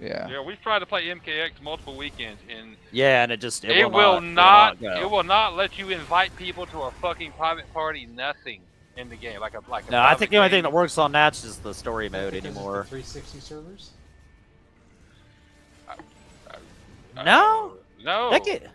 Yeah. 0.00 0.28
Yeah, 0.28 0.42
we've 0.42 0.60
tried 0.62 0.78
to 0.78 0.86
play 0.86 1.06
MKX 1.08 1.60
multiple 1.60 1.96
weekends, 1.96 2.40
and 2.48 2.76
Yeah, 2.92 3.22
and 3.22 3.32
it 3.32 3.40
just 3.40 3.64
it, 3.64 3.72
it, 3.72 3.84
will, 3.90 4.14
will 4.14 4.20
not, 4.20 4.80
not, 4.80 5.02
it 5.02 5.10
will 5.10 5.24
not 5.24 5.56
let 5.56 5.78
you 5.78 5.90
invite 5.90 6.34
people 6.36 6.66
to 6.66 6.82
a 6.82 6.90
fucking 6.92 7.32
private 7.32 7.70
party. 7.74 8.06
Nothing 8.06 8.62
in 8.96 9.08
the 9.08 9.16
game, 9.16 9.40
like 9.40 9.54
a 9.54 9.62
like 9.68 9.88
a. 9.88 9.92
No, 9.92 10.00
I 10.02 10.14
think 10.14 10.30
the 10.30 10.38
only 10.38 10.50
thing 10.50 10.62
that 10.64 10.72
works 10.72 10.98
on 10.98 11.12
that's 11.12 11.42
just 11.42 11.62
the 11.62 11.72
story 11.74 12.08
mode 12.08 12.32
Because 12.32 12.48
of 12.48 12.54
the 12.54 12.60
anymore. 12.60 12.84
360 12.88 13.40
servers. 13.40 13.90
No, 17.16 17.72
No. 18.02 18.30
that 18.30 18.44
game, 18.44 18.60
that 18.62 18.70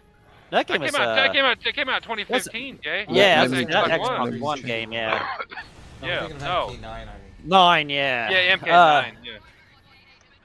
That 0.51 0.67
game 0.67 0.77
came 0.77 0.89
is. 0.89 0.95
out. 0.95 1.07
Uh, 1.07 1.15
that 1.15 1.33
came 1.33 1.45
out. 1.45 1.57
That 1.63 1.73
came 1.75 1.89
out 1.89 2.03
2015, 2.03 2.79
Jay. 2.83 3.05
yeah, 3.09 3.45
That's 3.47 3.51
that's, 3.51 3.65
Xbox 3.71 3.87
that 3.87 3.99
One. 3.99 4.31
Xbox 4.33 4.39
One 4.39 4.61
game. 4.61 4.91
Yeah, 4.91 5.27
No, 6.01 6.07
Yeah, 6.07 6.23
I'm 6.25 6.37
no. 6.37 6.67
MK9, 6.69 6.83
I 6.85 7.05
think. 7.05 7.45
nine. 7.45 7.89
Yeah. 7.89 8.29
Yeah, 8.29 8.57
MK9. 8.57 8.67
Uh, 8.67 9.11
yeah. 9.23 9.31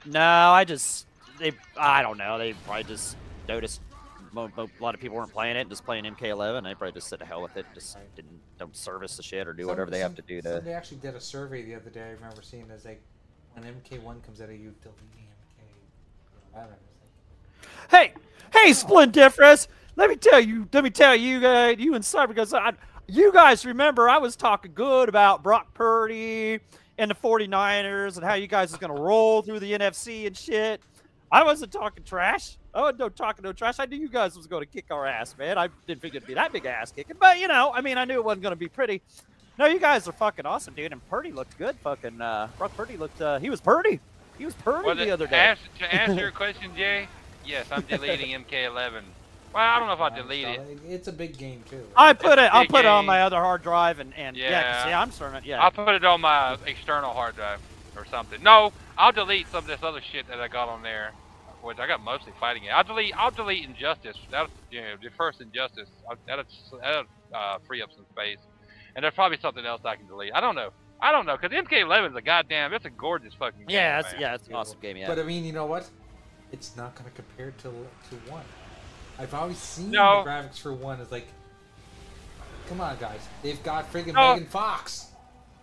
No, 0.05 0.21
I 0.51 0.63
just 0.63 1.05
they. 1.39 1.51
I 1.77 2.01
don't 2.01 2.17
know. 2.17 2.37
They 2.37 2.53
probably 2.53 2.85
just 2.85 3.15
noticed 3.47 3.81
mo- 3.90 3.90
mo- 3.90 3.90
a 4.35 4.67
lot 4.79 4.95
of 4.95 5.01
people 5.01 5.17
weren't 5.17 5.31
playing 5.33 5.55
it, 5.57 5.67
just 5.69 5.83
playing 5.85 6.05
MK11. 6.05 6.63
They 6.63 6.73
probably 6.75 6.93
just 6.93 7.07
said 7.07 7.19
to 7.19 7.25
hell 7.25 7.41
with 7.41 7.57
it. 7.57 7.65
Just 7.73 7.97
didn't 8.15 8.39
don't 8.57 8.75
service 8.75 9.17
the 9.17 9.23
shit 9.23 9.47
or 9.47 9.53
do 9.53 9.63
Some- 9.63 9.69
whatever 9.69 9.91
they 9.91 9.99
have 9.99 10.15
to 10.15 10.21
do 10.21 10.41
to. 10.41 10.61
They 10.63 10.73
actually 10.73 10.97
did 10.97 11.15
a 11.15 11.19
survey 11.21 11.61
the 11.63 11.75
other 11.75 11.89
day. 11.89 12.03
I 12.03 12.11
remember 12.11 12.41
seeing 12.41 12.69
as 12.71 12.85
like 12.85 13.01
when 13.53 13.65
MK1 13.65 14.23
comes 14.23 14.39
out, 14.41 14.49
are 14.49 14.53
you 14.53 14.73
deleting 14.81 15.05
MK? 15.17 16.55
I 16.55 16.59
don't 16.61 16.69
know. 16.69 16.75
It's 17.83 17.93
like, 17.93 18.15
Hey, 18.53 18.59
hey, 18.65 18.71
Splendiferous. 18.71 19.67
Let 19.95 20.09
me 20.09 20.15
tell 20.15 20.39
you. 20.39 20.67
Let 20.71 20.83
me 20.83 20.89
tell 20.89 21.15
you, 21.15 21.41
guys, 21.41 21.77
you 21.79 21.93
and 21.95 22.03
Cyber, 22.03 22.29
because 22.29 22.53
I, 22.53 22.73
you 23.07 23.33
guys 23.33 23.65
remember 23.65 24.09
I 24.09 24.17
was 24.19 24.35
talking 24.37 24.71
good 24.73 25.09
about 25.09 25.43
Brock 25.43 25.73
Purdy 25.73 26.59
and 26.97 27.11
the 27.11 27.15
49ers 27.15 28.15
and 28.15 28.25
how 28.25 28.35
you 28.35 28.47
guys 28.47 28.71
is 28.71 28.77
gonna 28.77 28.93
roll 28.93 29.41
through 29.41 29.59
the 29.59 29.73
NFC 29.73 30.27
and 30.27 30.37
shit. 30.37 30.81
I 31.31 31.43
wasn't 31.43 31.71
talking 31.71 32.03
trash. 32.03 32.57
I 32.73 32.81
wasn't 32.81 32.99
no 32.99 33.09
talking 33.09 33.43
no 33.43 33.53
trash. 33.53 33.75
I 33.79 33.85
knew 33.85 33.97
you 33.97 34.09
guys 34.09 34.35
was 34.35 34.47
going 34.47 34.63
to 34.63 34.69
kick 34.71 34.85
our 34.91 35.05
ass, 35.07 35.35
man. 35.37 35.57
I 35.57 35.69
didn't 35.87 36.01
think 36.01 36.15
it'd 36.15 36.27
be 36.27 36.33
that 36.33 36.51
big 36.51 36.65
ass 36.65 36.91
kicking, 36.91 37.15
but 37.19 37.39
you 37.39 37.47
know, 37.47 37.71
I 37.73 37.81
mean, 37.81 37.97
I 37.97 38.05
knew 38.05 38.15
it 38.15 38.23
wasn't 38.25 38.43
going 38.43 38.51
to 38.53 38.57
be 38.57 38.67
pretty. 38.67 39.01
No, 39.57 39.65
you 39.65 39.79
guys 39.79 40.07
are 40.07 40.11
fucking 40.13 40.45
awesome, 40.45 40.73
dude. 40.73 40.91
And 40.91 41.07
Purdy 41.09 41.31
looked 41.31 41.57
good. 41.57 41.75
Fucking 41.83 42.19
uh, 42.21 42.47
Brock 42.57 42.75
Purdy 42.75 42.97
looked. 42.97 43.21
Uh, 43.21 43.39
he 43.39 43.49
was 43.49 43.61
Purdy. 43.61 43.99
He 44.37 44.45
was 44.45 44.53
Purdy 44.55 44.85
Well, 44.87 44.95
the 44.95 45.05
to 45.05 45.11
other 45.11 45.27
day. 45.27 45.35
Ask, 45.37 45.61
to 45.79 45.93
answer 45.93 46.15
your 46.21 46.31
question, 46.31 46.71
Jay, 46.75 47.07
yes, 47.45 47.67
I'm 47.71 47.81
deleting 47.83 48.29
MK11. 48.45 49.01
Well, 49.53 49.61
I 49.63 49.77
don't 49.79 49.87
know 49.87 49.93
if 49.93 49.99
I 49.99 50.09
fine, 50.09 50.17
delete 50.21 50.47
it. 50.47 50.79
It's 50.87 51.07
a 51.09 51.11
big 51.11 51.37
game 51.37 51.61
too. 51.69 51.85
I 51.95 52.13
put 52.13 52.39
it. 52.39 52.49
I'll 52.53 52.63
big 52.63 52.69
put 52.71 52.79
it 52.85 52.87
on 52.87 53.05
my 53.05 53.21
other 53.23 53.35
hard 53.41 53.61
drive 53.63 53.99
and 53.99 54.13
and 54.15 54.35
yeah, 54.37 54.63
'cause, 54.63 54.85
Yeah. 54.85 54.89
yeah, 54.91 55.01
I'm 55.01 55.11
starting. 55.11 55.41
Yeah, 55.43 55.61
I'll 55.61 55.71
put 55.71 55.89
it 55.95 56.05
on 56.05 56.21
my 56.21 56.57
external 56.65 57.13
hard 57.13 57.35
drive 57.35 57.59
or 57.97 58.05
something. 58.05 58.41
No, 58.41 58.71
I'll 58.97 59.11
delete 59.11 59.47
some 59.51 59.57
of 59.59 59.67
this 59.67 59.83
other 59.83 59.99
shit 60.01 60.27
that 60.29 60.39
I 60.39 60.47
got 60.47 60.69
on 60.69 60.81
there, 60.83 61.11
which 61.63 61.79
I 61.79 61.87
got 61.87 62.03
mostly 62.03 62.33
fighting 62.39 62.63
it. 62.65 62.69
I'll 62.69 62.83
delete. 62.83 63.15
I'll 63.17 63.31
delete 63.31 63.65
Injustice. 63.65 64.17
That 64.31 64.49
you 64.71 64.81
know, 64.81 64.95
the 65.01 65.09
first 65.17 65.41
Injustice. 65.41 65.89
I'll- 66.09 66.17
That'll, 66.27 66.45
that'll 66.81 67.03
uh, 67.33 67.57
free 67.67 67.81
up 67.81 67.89
some 67.95 68.05
space. 68.11 68.37
And 68.95 69.03
there's 69.03 69.13
probably 69.13 69.37
something 69.41 69.65
else 69.65 69.81
I 69.85 69.95
can 69.95 70.07
delete. 70.07 70.33
I 70.33 70.41
don't 70.41 70.55
know. 70.55 70.71
I 70.99 71.11
don't 71.11 71.25
know 71.25 71.37
because 71.37 71.55
MK11 71.57 72.11
is 72.11 72.15
a 72.15 72.21
goddamn. 72.21 72.73
It's 72.73 72.85
a 72.85 72.89
gorgeous 72.89 73.33
fucking 73.33 73.59
game. 73.61 73.69
yeah, 73.69 73.99
it's, 73.99 74.11
man. 74.11 74.21
yeah, 74.21 74.35
it's 74.35 74.47
an 74.47 74.53
awesome 74.55 74.79
game. 74.81 74.97
Yeah, 74.97 75.07
But 75.07 75.17
I 75.19 75.23
mean, 75.23 75.45
you 75.45 75.53
know 75.53 75.65
what? 75.65 75.89
It's 76.51 76.75
not 76.75 76.93
going 76.95 77.09
to 77.09 77.15
compare 77.15 77.51
to 77.51 77.63
to 77.63 78.31
one. 78.31 78.43
I've 79.17 79.33
always 79.33 79.57
seen 79.57 79.91
No. 79.91 80.23
the 80.23 80.29
graphics 80.29 80.59
for 80.59 80.73
one. 80.73 80.99
Is 80.99 81.11
like, 81.11 81.27
come 82.67 82.81
on, 82.81 82.97
guys. 82.99 83.19
They've 83.43 83.61
got 83.63 83.91
friggin' 83.91 84.13
No. 84.13 84.33
Megan 84.33 84.47
Fox. 84.49 85.07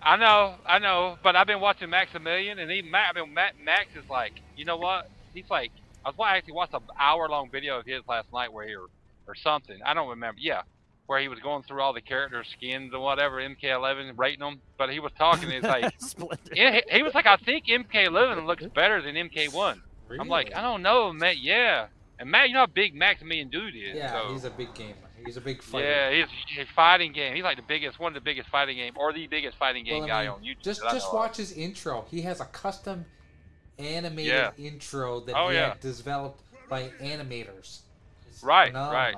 I 0.03 0.16
know, 0.16 0.55
I 0.65 0.79
know, 0.79 1.19
but 1.23 1.35
I've 1.35 1.47
been 1.49 1.61
watching 1.61 1.91
Maximilian, 1.91 2.59
and 2.61 2.70
even 2.70 2.91
Max, 2.91 3.16
I 3.16 3.20
mean, 3.20 3.35
Ma- 3.35 3.51
Max 3.65 3.89
is 3.97 4.09
like, 4.09 4.33
you 4.57 4.65
know 4.65 4.77
what? 4.77 5.11
He's 5.35 5.51
like, 5.51 5.73
I 6.05 6.09
was 6.11 6.19
wa- 6.19 6.29
actually 6.29 6.55
watched 6.55 6.75
an 6.75 6.81
hour-long 6.99 7.51
video 7.51 7.79
of 7.79 7.87
his 7.87 8.03
last 8.09 8.33
night 8.33 8.53
where 8.53 8.66
he 8.66 8.75
or, 8.75 8.87
or 9.27 9.35
something. 9.35 9.79
I 9.85 9.95
don't 9.95 10.09
remember. 10.09 10.41
Yeah, 10.41 10.62
where 11.07 11.20
he 11.20 11.29
was 11.29 11.39
going 11.41 11.62
through 11.62 11.81
all 11.81 11.93
the 11.93 12.01
character 12.01 12.45
skins 12.45 12.93
and 12.93 13.03
whatever, 13.03 13.37
MK11, 13.37 14.16
rating 14.16 14.41
them. 14.41 14.61
But 14.77 14.91
he 14.91 15.01
was 15.01 15.12
talking. 15.19 15.51
It's 15.51 15.66
like, 15.66 15.93
Splendid. 15.99 16.53
he, 16.53 16.83
he 16.97 17.03
was 17.03 17.15
like, 17.15 17.27
I 17.27 17.37
think 17.37 17.66
MK11 17.66 18.47
looks 18.47 18.65
better 18.66 19.03
than 19.03 19.15
MK1. 19.15 19.81
I'm 20.19 20.29
like, 20.29 20.55
I 20.55 20.62
don't 20.62 20.83
know, 20.83 21.12
man. 21.12 21.37
Yeah, 21.41 21.89
and 22.19 22.31
Matt, 22.31 22.49
you 22.49 22.55
know 22.55 22.61
how 22.61 22.66
big 22.66 22.95
Maximilian 22.95 23.49
Dood 23.49 23.75
is. 23.75 23.95
Yeah, 23.97 24.12
so. 24.12 24.33
he's 24.33 24.45
a 24.45 24.51
big 24.51 24.75
gamer. 24.75 24.95
He's 25.25 25.37
a 25.37 25.41
big 25.41 25.62
fighter. 25.62 25.87
Yeah, 25.87 26.11
he's, 26.11 26.27
he's 26.47 26.66
fighting 26.75 27.12
game. 27.12 27.35
He's 27.35 27.45
like 27.45 27.57
the 27.57 27.62
biggest, 27.62 27.99
one 27.99 28.11
of 28.11 28.15
the 28.15 28.25
biggest 28.25 28.49
fighting 28.49 28.77
game, 28.77 28.95
or 28.97 29.12
the 29.12 29.27
biggest 29.27 29.57
fighting 29.59 29.85
game 29.85 30.03
Well, 30.03 30.05
I 30.05 30.09
guy 30.09 30.23
mean, 30.23 30.31
on 30.31 30.41
YouTube. 30.43 30.62
Just 30.62 30.83
just 30.83 31.12
watch 31.12 31.37
his 31.37 31.53
intro. 31.53 32.07
He 32.11 32.23
has 32.23 32.41
a 32.41 32.45
custom 32.47 33.05
animated 33.79 34.33
Yeah. 34.33 34.51
intro 34.59 35.21
that 35.21 35.35
Oh, 35.37 35.49
yeah. 35.51 35.75
developed 35.81 36.41
by 36.69 36.89
animators. 37.01 37.81
It's 38.29 38.43
Right, 38.43 38.69
phenomenal. 38.69 38.93
right. 38.95 39.17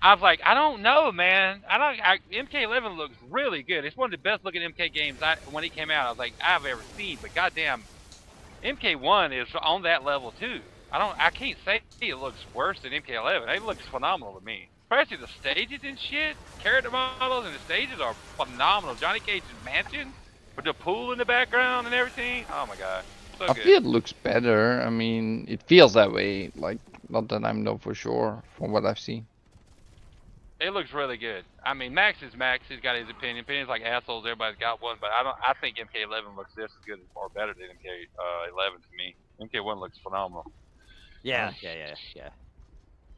I 0.00 0.14
was 0.14 0.22
like, 0.22 0.40
I 0.44 0.54
don't 0.54 0.82
know, 0.82 1.10
man. 1.10 1.64
I 1.68 1.76
don't. 1.76 2.00
I, 2.06 2.18
MK11 2.32 2.96
looks 2.96 3.16
really 3.30 3.64
good. 3.64 3.84
It's 3.84 3.96
one 3.96 4.06
of 4.06 4.10
the 4.12 4.18
best 4.22 4.44
looking 4.44 4.62
MK 4.62 4.92
games 4.92 5.20
I, 5.20 5.34
when 5.50 5.64
it 5.64 5.74
came 5.74 5.90
out. 5.90 6.06
I 6.06 6.10
was 6.10 6.18
like, 6.18 6.34
I've 6.40 6.64
ever 6.64 6.80
seen. 6.96 7.18
But 7.20 7.34
goddamn, 7.34 7.82
MK1 8.62 9.32
is 9.42 9.48
on 9.60 9.82
that 9.82 10.04
level 10.04 10.32
too. 10.38 10.60
I 10.92 10.98
don't. 10.98 11.18
I 11.18 11.30
can't 11.30 11.58
say 11.64 11.80
it 12.00 12.14
looks 12.16 12.38
worse 12.54 12.78
than 12.80 12.92
MK11. 12.92 13.48
It 13.56 13.64
looks 13.64 13.84
phenomenal 13.86 14.34
to 14.38 14.44
me. 14.44 14.68
Especially 14.84 15.16
the 15.16 15.26
stages 15.28 15.80
and 15.84 15.98
shit. 15.98 16.36
Character 16.60 16.90
models 16.90 17.44
and 17.46 17.54
the 17.54 17.58
stages 17.60 18.00
are 18.00 18.14
phenomenal. 18.36 18.94
Johnny 18.94 19.20
Cage's 19.20 19.48
mansion 19.64 20.12
with 20.56 20.64
the 20.64 20.72
pool 20.74 21.10
in 21.12 21.18
the 21.18 21.24
background 21.26 21.86
and 21.86 21.94
everything. 21.94 22.44
Oh 22.52 22.66
my 22.66 22.76
god, 22.76 23.04
so 23.38 23.46
I 23.48 23.54
feel 23.54 23.76
it 23.78 23.84
looks 23.84 24.12
better. 24.12 24.82
I 24.82 24.90
mean, 24.90 25.46
it 25.48 25.62
feels 25.62 25.94
that 25.94 26.12
way. 26.12 26.50
Like, 26.56 26.78
not 27.08 27.28
that 27.28 27.44
I 27.44 27.52
know 27.52 27.78
for 27.78 27.94
sure 27.94 28.42
from 28.56 28.72
what 28.72 28.84
I've 28.84 28.98
seen. 28.98 29.26
It 30.60 30.72
looks 30.72 30.92
really 30.92 31.16
good. 31.16 31.44
I 31.64 31.72
mean, 31.72 31.94
Max 31.94 32.20
is 32.22 32.34
Max. 32.36 32.64
He's 32.68 32.80
got 32.80 32.96
his 32.96 33.08
opinion. 33.08 33.38
Opinions 33.44 33.68
like 33.68 33.82
assholes. 33.82 34.24
Everybody's 34.26 34.58
got 34.58 34.82
one, 34.82 34.96
but 35.00 35.10
I 35.10 35.22
don't. 35.22 35.36
I 35.40 35.54
think 35.60 35.76
MK11 35.76 36.36
looks 36.36 36.50
just 36.56 36.74
as 36.78 36.84
good 36.84 36.98
or 37.14 37.28
better 37.28 37.54
than 37.54 37.66
MK11 37.68 38.74
to 38.74 38.96
me. 38.96 39.14
MK1 39.40 39.78
looks 39.78 39.98
phenomenal. 39.98 40.50
Yeah, 41.22 41.52
yeah, 41.60 41.74
yeah, 41.74 41.94
yeah. 42.16 42.28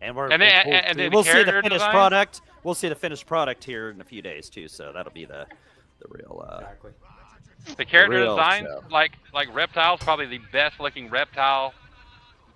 And 0.02 0.16
we're 0.16 0.28
And 0.30 0.40
we'll, 0.40 0.50
then- 0.50 0.66
we'll, 0.66 0.74
and 0.84 0.98
then 0.98 1.12
we'll 1.12 1.24
see 1.24 1.42
the 1.44 1.52
finished 1.52 1.70
design? 1.70 1.90
product. 1.92 2.40
We'll 2.62 2.74
see 2.74 2.88
the 2.90 2.94
finished 2.94 3.26
product 3.26 3.64
here 3.64 3.88
in 3.90 4.00
a 4.02 4.04
few 4.04 4.20
days 4.20 4.50
too. 4.50 4.68
So 4.68 4.92
that'll 4.92 5.12
be 5.12 5.24
the 5.24 5.46
the 6.00 6.06
real. 6.10 6.44
Uh, 6.46 6.56
Exactly. 6.58 6.90
The 7.76 7.84
character 7.84 8.16
real 8.16 8.36
design, 8.36 8.64
show. 8.64 8.82
like 8.90 9.12
like 9.32 9.52
Reptile's 9.54 10.00
probably 10.00 10.26
the 10.26 10.40
best 10.52 10.80
looking 10.80 11.08
reptile, 11.10 11.72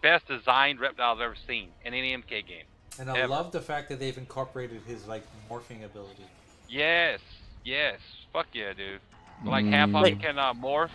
best 0.03 0.27
designed 0.27 0.81
reptile 0.81 1.15
I've 1.15 1.21
ever 1.21 1.37
seen 1.47 1.69
in 1.85 1.95
any 1.95 2.17
MK 2.17 2.47
game. 2.47 2.65
And 2.99 3.11
I 3.11 3.19
Ever. 3.19 3.29
love 3.29 3.53
the 3.53 3.61
fact 3.61 3.89
that 3.89 3.99
they've 3.99 4.17
incorporated 4.17 4.81
his 4.87 5.07
like 5.07 5.25
morphing 5.51 5.85
ability. 5.85 6.25
Yes, 6.69 7.21
yes, 7.65 7.99
fuck 8.33 8.47
yeah, 8.53 8.73
dude. 8.73 9.01
Like 9.45 9.67
half 9.67 9.89
of 9.91 9.95
Mm. 9.97 10.07
him 10.09 10.19
can 10.21 10.39
uh, 10.39 10.55
morph, 10.55 10.91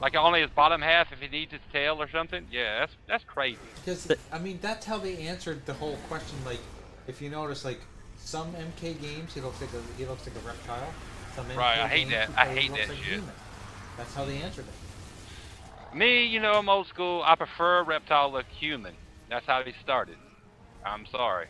like 0.00 0.16
only 0.16 0.40
his 0.40 0.50
bottom 0.50 0.80
half 0.82 1.12
if 1.12 1.20
he 1.20 1.28
needs 1.28 1.52
his 1.52 1.60
tail 1.72 2.00
or 2.00 2.08
something. 2.10 2.46
Yeah, 2.50 2.80
that's 2.80 2.92
that's 3.06 3.24
crazy. 3.24 3.58
Because 3.76 4.10
I 4.32 4.38
mean, 4.38 4.58
that's 4.62 4.86
how 4.86 4.98
they 4.98 5.18
answered 5.18 5.64
the 5.66 5.74
whole 5.74 5.96
question. 6.08 6.36
Like, 6.44 6.60
if 7.06 7.20
you 7.22 7.28
notice, 7.30 7.64
like 7.64 7.80
some 8.18 8.52
MK 8.54 9.00
games, 9.00 9.34
he 9.34 9.40
looks 9.40 9.60
like 9.60 9.70
a 9.72 9.98
he 9.98 10.04
looks 10.06 10.26
like 10.26 10.34
a 10.36 10.46
reptile. 10.46 10.92
Some 11.36 11.46
MK 11.46 11.56
Right, 11.56 11.78
I 11.78 11.88
hate 11.88 12.08
games, 12.08 12.28
that. 12.28 12.30
I 12.38 12.48
hate 12.48 12.70
that 12.72 12.88
like 12.88 12.88
shit. 12.88 12.96
human. 13.06 13.30
That's 13.96 14.14
how 14.14 14.24
they 14.24 14.38
answered 14.38 14.66
it. 14.68 14.74
Me, 15.92 16.24
you 16.26 16.40
know, 16.40 16.54
I'm 16.54 16.68
old 16.68 16.86
school. 16.86 17.22
I 17.24 17.34
prefer 17.36 17.82
reptile 17.84 18.30
look 18.32 18.46
human. 18.48 18.96
That's 19.28 19.46
how 19.46 19.62
he 19.62 19.72
started. 19.72 20.18
I'm 20.84 21.06
sorry, 21.06 21.48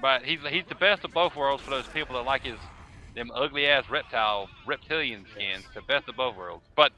but 0.00 0.22
he's 0.22 0.40
he's 0.48 0.64
the 0.68 0.74
best 0.74 1.04
of 1.04 1.12
both 1.12 1.34
worlds 1.36 1.62
for 1.62 1.70
those 1.70 1.88
people 1.88 2.14
that 2.16 2.22
like 2.24 2.42
his 2.44 2.58
them 3.14 3.30
ugly 3.34 3.66
ass 3.66 3.84
reptile 3.90 4.48
reptilian 4.66 5.26
skins. 5.32 5.64
The 5.74 5.82
best 5.82 6.08
of 6.08 6.16
both 6.16 6.36
worlds. 6.36 6.64
But 6.76 6.92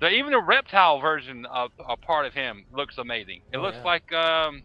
the, 0.00 0.08
even 0.08 0.32
the 0.32 0.40
reptile 0.40 1.00
version 1.00 1.46
of 1.46 1.70
a 1.86 1.96
part 1.96 2.26
of 2.26 2.34
him 2.34 2.66
looks 2.72 2.98
amazing. 2.98 3.42
It 3.52 3.58
Oh, 3.58 3.62
looks 3.62 3.78
yeah. 3.78 3.84
like 3.84 4.12
um, 4.12 4.62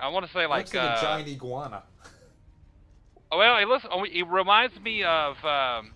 I 0.00 0.08
want 0.08 0.26
to 0.26 0.32
say 0.32 0.46
like 0.46 0.72
like 0.72 0.74
uh, 0.74 0.96
a 0.98 1.00
giant 1.02 1.28
iguana. 1.28 1.82
well, 3.30 3.56
it 3.58 3.66
looks. 3.68 3.84
oh, 3.90 4.04
It 4.04 4.26
reminds 4.28 4.78
me 4.80 5.04
of 5.04 5.42
um, 5.44 5.92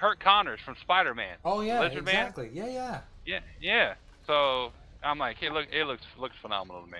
Curt 0.00 0.18
Connors 0.20 0.60
from 0.64 0.76
Spider-Man. 0.80 1.36
Oh 1.44 1.60
yeah, 1.60 1.80
Lizard 1.80 2.04
Man? 2.06 2.26
exactly. 2.26 2.50
Yeah, 2.52 2.68
yeah. 2.68 3.00
Yeah, 3.26 3.40
yeah. 3.60 3.94
So 4.26 4.72
I'm 5.04 5.18
like, 5.18 5.42
it 5.42 5.52
look, 5.52 5.66
it 5.70 5.84
looks 5.84 6.02
looks 6.18 6.36
phenomenal 6.40 6.82
to 6.84 6.90
me. 6.90 6.98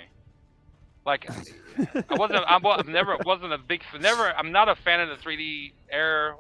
Like, 1.06 1.26
I 1.30 2.14
wasn't, 2.14 2.44
I 2.46 2.58
was 2.58 2.84
never 2.86 3.16
wasn't 3.24 3.54
a 3.54 3.58
big, 3.58 3.80
never. 3.98 4.30
I'm 4.36 4.52
not 4.52 4.68
a 4.68 4.76
fan 4.84 5.00
of 5.00 5.08
the 5.08 5.16
3D 5.24 5.72
era 5.90 6.36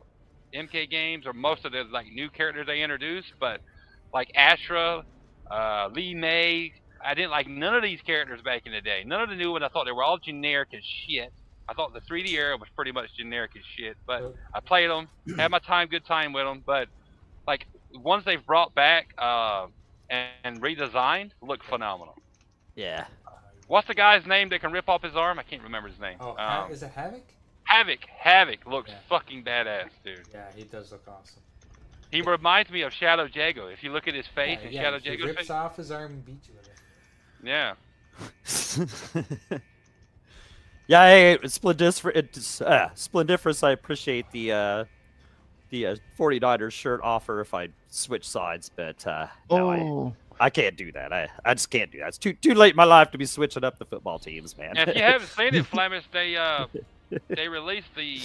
MK 0.54 0.90
games 0.90 1.26
or 1.26 1.32
most 1.32 1.64
of 1.64 1.72
the 1.72 1.84
like 1.90 2.06
new 2.12 2.28
characters 2.28 2.66
they 2.66 2.82
introduced, 2.82 3.28
but 3.40 3.60
like 4.12 4.28
Ashrah, 4.36 5.02
uh, 5.50 5.88
Li 5.94 6.14
Mei, 6.14 6.72
I 7.02 7.14
didn't 7.14 7.30
like 7.30 7.48
none 7.48 7.74
of 7.74 7.82
these 7.82 8.00
characters 8.02 8.42
back 8.42 8.62
in 8.66 8.72
the 8.72 8.82
day. 8.82 9.02
None 9.06 9.22
of 9.22 9.30
the 9.30 9.36
new 9.36 9.52
ones. 9.52 9.64
I 9.64 9.68
thought 9.68 9.86
they 9.86 9.92
were 9.92 10.04
all 10.04 10.18
generic 10.18 10.68
as 10.74 10.84
shit. 11.08 11.32
I 11.70 11.72
thought 11.72 11.94
the 11.94 12.00
3D 12.00 12.32
era 12.32 12.56
was 12.56 12.68
pretty 12.74 12.90
much 12.90 13.14
generic 13.16 13.52
as 13.56 13.62
shit, 13.76 13.96
but 14.04 14.34
I 14.52 14.58
played 14.58 14.90
them, 14.90 15.06
had 15.36 15.52
my 15.52 15.60
time, 15.60 15.86
good 15.86 16.04
time 16.04 16.32
with 16.32 16.44
them. 16.44 16.64
But 16.66 16.88
like 17.46 17.64
ones 17.94 18.24
they've 18.24 18.44
brought 18.44 18.74
back 18.74 19.14
uh, 19.16 19.66
and, 20.10 20.28
and 20.42 20.60
redesigned 20.60 21.30
look 21.40 21.62
phenomenal. 21.62 22.16
Yeah. 22.74 23.04
What's 23.68 23.86
the 23.86 23.94
guy's 23.94 24.26
name 24.26 24.48
that 24.48 24.60
can 24.60 24.72
rip 24.72 24.88
off 24.88 25.02
his 25.04 25.14
arm? 25.14 25.38
I 25.38 25.44
can't 25.44 25.62
remember 25.62 25.88
his 25.88 26.00
name. 26.00 26.16
Oh, 26.20 26.36
Um, 26.36 26.72
is 26.72 26.82
it 26.82 26.90
Havoc? 26.90 27.22
Havoc. 27.62 28.00
Havoc 28.18 28.66
looks 28.66 28.90
Yeah. 28.90 28.96
fucking 29.08 29.44
badass, 29.44 29.90
dude. 30.04 30.26
Yeah, 30.34 30.46
he 30.56 30.64
does 30.64 30.90
look 30.90 31.04
awesome. 31.06 31.40
He 32.10 32.20
reminds 32.20 32.68
me 32.72 32.82
of 32.82 32.92
Shadow 32.92 33.28
Jago. 33.32 33.68
If 33.68 33.84
you 33.84 33.92
look 33.92 34.08
at 34.08 34.14
his 34.14 34.26
face 34.26 34.58
yeah, 34.60 34.64
and 34.66 34.74
yeah, 34.74 34.82
Shadow 34.82 34.98
he 34.98 35.10
Jago's 35.10 35.26
rips 35.26 35.38
face, 35.42 35.50
off 35.50 35.76
his 35.76 35.92
arm 35.92 36.10
and 36.14 36.24
beats 36.26 36.48
you 36.48 36.54
with 36.56 36.66
it. 36.66 36.74
yeah. 37.44 37.74
yeah, 40.90 41.06
hey, 41.06 41.38
Splendiferous, 41.48 42.16
it's, 42.16 42.60
uh, 42.60 42.90
Splendiferous, 42.96 43.62
I 43.62 43.70
appreciate 43.70 44.28
the 44.32 44.50
uh, 44.52 44.84
the 45.70 45.86
uh, 45.86 45.96
49ers 46.18 46.72
shirt 46.72 47.00
offer 47.04 47.40
if 47.40 47.54
I 47.54 47.68
switch 47.88 48.28
sides, 48.28 48.68
but 48.74 49.06
uh, 49.06 49.28
no, 49.50 49.70
I, 49.70 49.78
Oh, 49.78 50.16
I 50.40 50.50
can't 50.50 50.76
do 50.76 50.90
that. 50.92 51.12
I, 51.12 51.28
I 51.44 51.54
just 51.54 51.70
can't 51.70 51.92
do 51.92 52.00
that. 52.00 52.08
It's 52.08 52.18
too 52.18 52.32
too 52.32 52.54
late 52.54 52.70
in 52.72 52.76
my 52.76 52.82
life 52.84 53.12
to 53.12 53.18
be 53.18 53.26
switching 53.26 53.62
up 53.62 53.78
the 53.78 53.84
football 53.84 54.18
teams, 54.18 54.58
man. 54.58 54.76
And 54.76 54.90
if 54.90 54.96
you 54.96 55.02
haven't 55.02 55.28
seen 55.28 55.54
it, 55.54 55.66
Flemish, 55.66 56.04
they 56.12 56.36
uh 56.36 56.66
they 57.28 57.46
released 57.48 57.94
the 57.94 58.20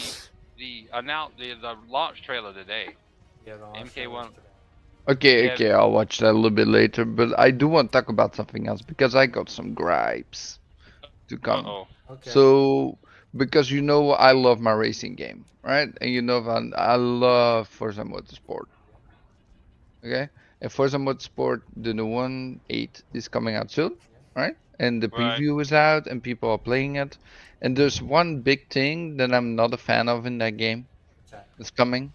the 0.57 0.89
announce 0.93 1.33
the, 1.37 1.53
the 1.53 1.75
launch 1.87 2.23
trailer 2.23 2.51
today. 2.53 2.95
Yeah, 3.45 3.57
the 3.57 3.65
MK1. 3.65 4.31
okay, 5.07 5.51
okay. 5.51 5.71
I'll 5.71 5.91
watch 5.91 6.17
that 6.19 6.31
a 6.31 6.33
little 6.33 6.49
bit 6.49 6.67
later. 6.67 7.05
But 7.05 7.37
I 7.37 7.51
do 7.51 7.67
want 7.67 7.91
to 7.91 7.97
talk 7.99 8.09
about 8.09 8.35
something 8.35 8.67
else 8.67 8.81
because 8.81 9.13
I 9.13 9.27
got 9.27 9.49
some 9.49 9.75
gripes 9.75 10.59
to 11.27 11.37
Uh 11.37 11.37
come. 11.37 11.65
oh. 11.65 11.87
Okay. 12.09 12.45
So, 12.45 12.99
because 13.35 13.69
you 13.71 13.81
know 13.81 14.11
I 14.11 14.31
love 14.31 14.59
my 14.59 14.71
racing 14.71 15.15
game, 15.15 15.45
right? 15.63 15.89
And 16.01 16.09
you 16.11 16.21
know 16.21 16.39
I, 16.47 16.93
I 16.93 16.95
love 16.95 17.67
Forza 17.67 18.03
Motorsport. 18.03 18.65
Okay, 20.03 20.29
and 20.61 20.71
Forza 20.71 20.97
Motorsport, 20.97 21.61
the 21.75 21.93
new 21.93 22.05
one, 22.05 22.61
eight, 22.69 23.03
is 23.13 23.27
coming 23.27 23.55
out 23.55 23.71
soon, 23.71 23.97
right? 24.35 24.55
And 24.79 25.01
the 25.01 25.09
Right. 25.11 25.43
preview 25.43 25.61
is 25.61 25.71
out, 25.73 26.07
and 26.07 26.23
people 26.23 26.49
are 26.51 26.57
playing 26.59 26.95
it. 26.95 27.17
And 27.61 27.75
there's 27.75 28.01
one 28.01 28.41
big 28.41 28.69
thing 28.69 29.17
that 29.17 29.33
I'm 29.33 29.55
not 29.55 29.73
a 29.73 29.77
fan 29.77 30.07
of 30.09 30.25
in 30.25 30.37
that 30.39 30.57
game. 30.57 30.89
that? 31.31 31.47
That's 31.57 31.71
coming. 31.71 32.13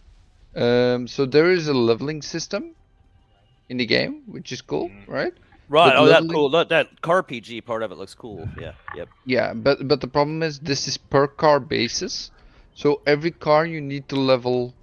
Um, 0.54 1.06
so 1.08 1.26
there 1.26 1.50
is 1.50 1.68
a 1.68 1.74
leveling 1.74 2.22
system 2.22 2.74
in 3.68 3.76
the 3.78 3.86
game, 3.86 4.24
which 4.26 4.52
is 4.52 4.60
cool, 4.62 4.90
Mhm. 4.90 5.06
right? 5.06 5.32
Right. 5.70 5.92
But 5.92 5.98
Oh, 5.98 6.06
that's 6.06 6.26
cool. 6.26 6.50
That, 6.50 6.68
that 6.70 7.00
CarPG 7.02 7.64
part 7.64 7.82
of 7.82 7.92
it 7.92 7.96
looks 7.98 8.14
cool. 8.14 8.48
Yeah. 8.56 8.72
Yep. 8.96 9.08
Yeah, 9.24 9.54
but 9.54 9.88
but 9.88 10.00
the 10.00 10.08
problem 10.08 10.42
is 10.42 10.60
this 10.60 10.86
is 10.88 10.98
per 10.98 11.26
car 11.28 11.60
basis. 11.60 12.30
So 12.74 13.02
every 13.06 13.30
car 13.32 13.66
you 13.66 13.80
need 13.80 14.08
to 14.10 14.16
level 14.16 14.74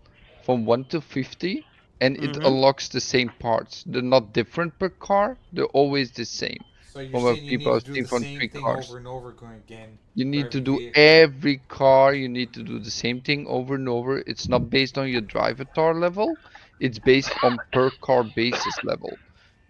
from 0.42 0.66
1 0.66 0.86
to 0.86 1.02
50 1.02 1.66
and 2.02 2.18
it 2.18 2.38
Mhm. 2.38 2.46
unlocks 2.46 2.90
the 2.90 3.02
same 3.02 3.30
parts. 3.30 3.84
They're 3.86 4.02
not 4.02 4.34
different 4.34 4.80
per 4.80 4.90
car, 4.90 5.38
they're 5.52 5.74
always 5.82 6.12
the 6.12 6.26
same. 6.26 6.64
So 6.94 7.00
you're 7.02 7.12
From 7.12 7.24
what 7.24 7.38
saying 7.38 7.46
you 7.46 7.58
people 7.58 7.74
need 7.74 7.74
have 7.74 7.84
to 7.86 7.92
do 7.92 8.00
the 8.00 8.08
same 8.08 8.30
three 8.38 8.50
thing 8.50 8.64
cars. 8.64 8.88
over 8.88 8.98
and 8.98 9.08
over 9.08 9.30
again. 9.54 10.00
You 10.16 10.26
need 10.26 10.52
to 10.52 10.60
do 10.62 10.80
vehicle. 10.80 10.94
every 10.96 11.58
car, 11.70 12.14
you 12.14 12.28
need 12.28 12.54
to 12.54 12.64
do 12.64 12.80
the 12.80 12.92
same 12.92 13.22
thing 13.22 13.46
over 13.48 13.76
and 13.76 13.88
over. 13.88 14.20
It's 14.28 14.48
not 14.50 14.70
based 14.70 14.98
on 14.98 15.10
your 15.10 15.22
Drivatar 15.22 16.00
level, 16.00 16.40
it's 16.80 17.00
based 17.00 17.38
on 17.44 17.60
per 17.72 17.92
car 17.92 18.24
basis 18.24 18.84
level. 18.84 19.20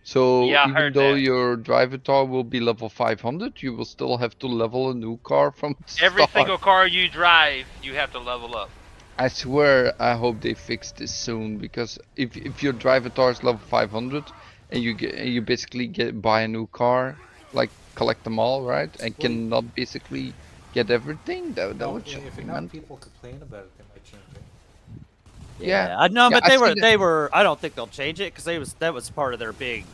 So 0.08 0.48
Yeah, 0.48 0.68
even 0.70 0.94
though 0.94 1.14
that. 1.14 1.20
your 1.20 1.58
Drivatar 1.58 2.28
will 2.28 2.44
be 2.46 2.60
level 2.62 2.90
500, 2.90 3.62
you 3.62 3.74
will 3.74 3.86
still 3.86 4.18
have 4.18 4.38
to 4.40 4.48
level 4.48 4.90
a 4.90 4.94
new 4.96 5.18
car 5.18 5.52
from 5.52 5.76
Every 6.02 6.24
start. 6.24 6.34
single 6.34 6.58
car 6.58 6.88
you 6.88 7.10
drive, 7.10 7.66
you 7.84 7.94
have 7.96 8.12
to 8.14 8.20
level 8.20 8.56
up. 8.56 8.70
I 9.18 9.28
swear, 9.28 9.94
I 10.02 10.16
hope 10.16 10.42
they 10.42 10.54
fix 10.54 10.92
this 10.92 11.12
soon 11.14 11.58
because 11.58 12.00
if 12.16 12.38
if 12.38 12.64
your 12.64 12.74
Drivatar 12.74 13.32
is 13.32 13.44
level 13.44 13.62
500 13.62 14.24
and 14.72 14.82
you 14.84 14.94
get 14.94 15.14
and 15.16 15.30
you 15.30 15.42
basically 15.42 15.88
get 15.88 16.22
buy 16.22 16.42
a 16.42 16.48
new 16.48 16.68
car, 16.68 17.18
like 17.54 17.72
collect 17.96 18.24
them 18.24 18.40
all, 18.40 18.64
right, 18.64 18.90
and 19.02 19.18
Well, 19.18 19.28
cannot 19.28 19.76
basically 19.76 20.34
get 20.74 20.90
everything, 20.90 21.54
that 21.56 21.78
that 21.80 21.90
No, 21.90 21.92
would 21.92 22.08
if 22.08 22.08
shock 22.08 22.24
if 22.28 22.38
me, 22.38 22.44
enough 22.44 22.72
people 22.72 22.98
complain 22.98 23.42
about 23.42 23.66
it, 23.66 23.72
they 23.78 23.84
might 23.94 24.04
change 24.06 24.24
it. 24.36 24.42
Yeah, 25.60 25.96
I 25.98 26.08
know, 26.08 26.30
Yeah, 26.30 26.38
but 26.38 26.44
they 26.46 26.58
I've 26.58 26.60
were 26.60 26.68
seen 26.68 26.78
it. 26.78 26.82
they 26.82 26.98
were. 26.98 27.30
I 27.34 27.44
don't 27.44 27.60
think 27.60 27.76
they'll 27.76 27.88
change 27.88 28.20
it 28.20 28.34
because 28.34 28.46
they 28.46 28.60
was 28.60 28.74
that 28.76 28.94
was 28.94 29.10
part 29.10 29.34
of 29.34 29.40
their 29.40 29.54
big, 29.54 29.86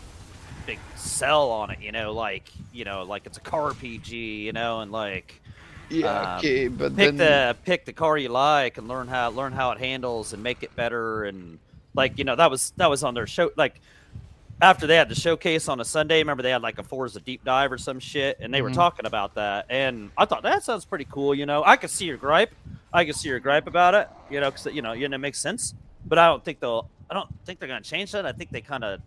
big 0.66 0.80
sell 0.96 1.52
on 1.52 1.70
it. 1.72 1.80
You 1.82 1.92
know, 1.92 2.14
like 2.14 2.52
you 2.72 2.86
know, 2.86 3.04
like 3.04 3.26
it's 3.26 3.38
a 3.38 3.42
CarPG. 3.42 4.44
You 4.44 4.54
know, 4.54 4.82
and 4.82 4.92
like 4.92 5.42
yeah, 5.90 6.22
um, 6.34 6.38
okay, 6.40 6.68
but 6.68 6.96
pick 6.96 7.18
then 7.18 7.18
the 7.18 7.58
pick 7.64 7.86
the 7.86 7.94
car 7.94 8.18
you 8.18 8.30
like 8.30 8.78
and 8.78 8.88
learn 8.88 9.08
how 9.08 9.30
learn 9.30 9.54
how 9.54 9.72
it 9.72 9.80
handles 9.80 10.34
and 10.34 10.42
make 10.42 10.64
it 10.64 10.76
better 10.76 11.24
and 11.26 11.60
like 11.96 12.18
you 12.18 12.24
know 12.24 12.36
that 12.36 12.50
was 12.50 12.74
that 12.78 12.90
was 12.90 13.04
on 13.04 13.14
their 13.14 13.28
show 13.28 13.52
like 13.58 13.80
after 14.62 14.88
they 14.88 14.96
had 14.96 15.10
the 15.10 15.16
showcase 15.16 15.68
on 15.68 15.80
a 15.80 15.86
Sunday 15.86 16.20
remember 16.20 16.42
they 16.42 16.52
had 16.52 16.62
like 16.62 16.80
a 16.80 16.84
Forza 16.84 17.20
deep 17.20 17.44
dive 17.44 17.72
or 17.72 17.78
some 17.78 18.00
shit 18.00 18.38
and 18.42 18.54
they 18.54 18.62
were 18.62 18.70
Mhm. 18.70 18.76
talking 18.76 19.06
about 19.06 19.36
that 19.36 19.66
and 19.70 20.12
I 20.18 20.26
thought 20.26 20.44
that 20.44 20.64
sounds 20.64 20.86
pretty 20.86 21.06
cool 21.06 21.36
you 21.36 21.46
know 21.46 21.64
I 21.66 21.76
could 21.76 21.90
see 21.90 22.06
your 22.06 22.18
gripe 22.18 22.54
I 22.94 23.06
could 23.06 23.16
see 23.16 23.30
your 23.30 23.40
gripe 23.40 23.68
about 23.68 23.94
it 23.94 24.08
you 24.30 24.40
know 24.40 24.50
because 24.52 24.66
you 24.74 24.82
know 24.82 24.94
you 24.94 25.08
know 25.10 25.16
it 25.16 25.20
makes 25.20 25.40
sense 25.40 25.74
but 26.06 26.18
I 26.18 26.28
don't 26.28 26.44
think 26.44 26.60
they'll 26.60 26.90
I 27.10 27.14
don't 27.14 27.30
think 27.46 27.60
they're 27.60 27.68
gonna 27.68 27.82
change 27.82 28.12
that 28.14 28.26
I 28.26 28.32
think 28.32 28.52
they 28.52 28.62
kind 28.62 28.84
of 28.84 29.02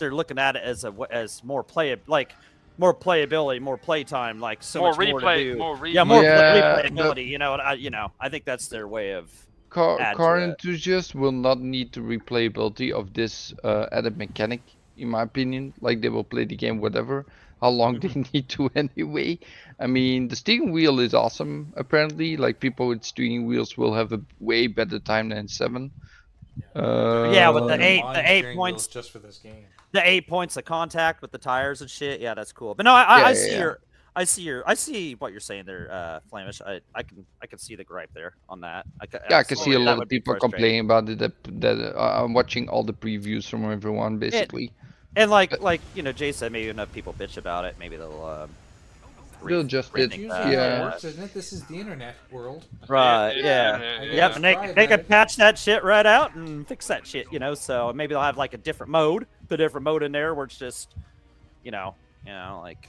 they're 0.00 0.14
looking 0.14 0.38
at 0.38 0.56
it 0.56 0.62
as 0.64 0.82
a 0.84 0.92
as 1.10 1.44
more 1.44 1.62
play 1.62 1.94
like 2.08 2.32
more 2.78 2.94
playability 2.94 3.60
more 3.60 3.76
playtime 3.76 4.40
like 4.40 4.62
so 4.62 4.80
more 4.80 4.90
much 4.96 5.08
more 5.10 5.20
to 5.20 5.36
do 5.36 5.56
more 5.58 5.76
replay. 5.76 5.92
yeah, 5.94 6.02
more 6.04 6.22
Yeah, 6.22 6.80
play- 6.80 6.90
replayability. 6.90 7.26
You 7.28 7.38
know, 7.38 7.52
I, 7.54 7.74
you 7.74 7.90
know, 7.90 8.10
I 8.18 8.28
think 8.30 8.44
that's 8.44 8.66
their 8.68 8.88
way 8.88 9.12
of. 9.12 9.30
car 9.68 9.98
car 10.16 10.40
enthusiasts 10.40 11.14
will 11.14 11.30
not 11.46 11.60
need 11.60 11.92
the 11.92 12.00
replayability 12.00 12.90
of 12.90 13.12
this 13.14 13.54
uh, 13.62 13.86
added 13.92 14.16
mechanic, 14.18 14.62
in 14.96 15.08
my 15.08 15.22
opinion. 15.22 15.74
Like 15.80 16.00
they 16.00 16.08
will 16.08 16.24
play 16.24 16.44
the 16.46 16.56
game 16.56 16.80
whatever, 16.80 17.26
how 17.60 17.68
long 17.68 18.00
they 18.00 18.14
need 18.32 18.48
to 18.56 18.70
anyway. 18.84 19.38
I 19.78 19.86
mean, 19.86 20.28
the 20.28 20.36
steering 20.36 20.72
wheel 20.72 20.98
is 21.00 21.12
awesome. 21.14 21.72
Apparently, 21.76 22.36
like 22.36 22.58
people 22.60 22.88
with 22.88 23.04
steering 23.04 23.46
wheels 23.46 23.76
will 23.76 23.94
have 23.94 24.10
a 24.12 24.20
way 24.40 24.66
better 24.66 24.98
time 24.98 25.28
than 25.28 25.46
seven. 25.48 25.90
Uh, 26.74 27.30
Yeah, 27.32 27.50
with 27.50 27.68
the 27.68 27.78
eight- 27.80 28.02
the 28.14 28.22
eight 28.32 28.56
points- 28.56 28.86
just 28.86 29.10
for 29.10 29.18
this 29.20 29.38
game. 29.38 29.66
The 29.92 30.08
eight 30.08 30.28
points 30.28 30.56
of 30.56 30.64
contact 30.64 31.20
with 31.22 31.32
the 31.32 31.38
tires 31.38 31.80
and 31.80 31.90
shit. 31.90 32.20
Yeah, 32.20 32.34
that's 32.34 32.52
cool. 32.52 32.74
But 32.74 32.84
no, 32.84 32.92
I, 32.94 33.02
I, 33.02 33.18
Yeah, 33.18 33.24
I 33.24 33.28
yeah, 33.30 33.34
see 33.34 33.50
yeah. 33.52 33.58
your, 33.58 33.78
I 34.16 34.24
see 34.24 34.42
your, 34.42 34.62
I 34.66 34.74
see 34.74 35.14
what 35.14 35.32
you're 35.32 35.40
saying 35.40 35.64
there, 35.66 35.88
uh, 35.90 36.20
Flemish. 36.30 36.60
I, 36.60 36.80
I 36.94 37.02
can, 37.02 37.24
I 37.42 37.46
can 37.46 37.58
see 37.58 37.74
the 37.76 37.84
gripe 37.84 38.10
there 38.14 38.34
on 38.48 38.60
that. 38.60 38.86
I 39.00 39.06
ca- 39.06 39.18
Yeah, 39.28 39.38
I 39.38 39.42
can 39.42 39.56
see 39.56 39.72
a 39.72 39.78
lot 39.78 40.00
of 40.00 40.08
people 40.08 40.34
complaining 40.36 40.80
about 40.80 41.08
it. 41.08 41.18
That, 41.18 41.32
that 41.60 41.96
uh, 41.96 42.22
I'm 42.24 42.34
watching 42.34 42.68
all 42.68 42.82
the 42.84 42.92
previews 42.92 43.48
from 43.48 43.64
everyone, 43.70 44.18
basically. 44.18 44.72
And 45.16 45.30
like, 45.30 45.50
But- 45.50 45.60
like 45.62 45.80
you 45.94 46.02
know, 46.04 46.12
Jay 46.12 46.32
said, 46.32 46.52
maybe 46.52 46.68
enough 46.68 46.92
people 46.92 47.12
bitch 47.12 47.36
about 47.36 47.64
it. 47.64 47.76
Maybe 47.78 47.96
they'll. 47.96 48.24
Um, 48.24 48.50
They'll 49.42 49.62
just 49.64 49.96
it- 49.96 50.10
usually 50.14 50.28
Yeah. 50.52 50.82
works, 50.82 51.02
isn't 51.02 51.24
it? 51.24 51.32
This 51.32 51.54
is 51.54 51.64
the 51.64 51.76
internet 51.80 52.14
world. 52.30 52.66
Right. 52.88 53.32
Yeah, 53.38 53.42
Yeah. 53.42 53.78
yeah, 53.80 54.02
yeah. 54.02 54.12
Yep, 54.12 54.36
and 54.36 54.44
they, 54.44 54.54
they 54.54 54.84
about 54.84 54.88
can 54.98 55.04
patch 55.06 55.36
that 55.36 55.58
shit 55.58 55.82
right 55.82 56.04
out 56.04 56.34
and 56.34 56.68
fix 56.68 56.86
that 56.88 57.06
shit, 57.06 57.26
you 57.32 57.38
know. 57.38 57.54
So 57.54 57.90
maybe 57.94 58.12
they'll 58.12 58.20
have 58.22 58.36
like 58.36 58.52
a 58.52 58.58
different 58.58 58.92
mode, 58.92 59.26
a 59.52 59.56
different 59.56 59.84
mode 59.84 60.02
in 60.02 60.12
there 60.12 60.34
where 60.34 60.46
it's 60.46 60.58
just, 60.58 60.94
you 61.62 61.70
know, 61.70 61.94
you 62.26 62.32
know, 62.32 62.60
like 62.62 62.88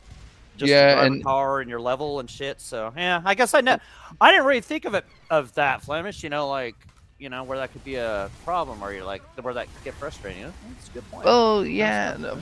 just 0.57 0.69
Yeah, 0.69 1.03
and- 1.03 1.23
car 1.23 1.61
and 1.61 1.69
your 1.69 1.79
level 1.81 2.19
and 2.19 2.29
shit. 2.29 2.59
So 2.61 2.91
yeah, 2.95 3.21
I 3.23 3.35
guess 3.35 3.53
I 3.53 3.61
know. 3.61 3.77
I 4.19 4.31
didn't 4.31 4.45
really 4.45 4.61
think 4.61 4.85
of 4.85 4.93
it 4.93 5.05
of 5.29 5.53
that 5.55 5.81
Flemish, 5.81 6.23
you 6.23 6.29
know, 6.29 6.47
like 6.49 6.75
you 7.19 7.29
know 7.29 7.43
where 7.43 7.59
that 7.59 7.71
could 7.71 7.83
be 7.83 7.95
a 7.95 8.31
problem, 8.43 8.83
or 8.83 8.91
you're 8.91 9.05
like 9.05 9.21
where 9.41 9.53
that 9.53 9.67
could 9.71 9.83
get 9.83 9.95
frustrating. 9.95 10.43
That's 10.43 10.87
a 10.89 10.91
good 10.91 11.07
point. 11.11 11.25
Well, 11.25 11.65
yeah. 11.65 12.15
no, 12.19 12.39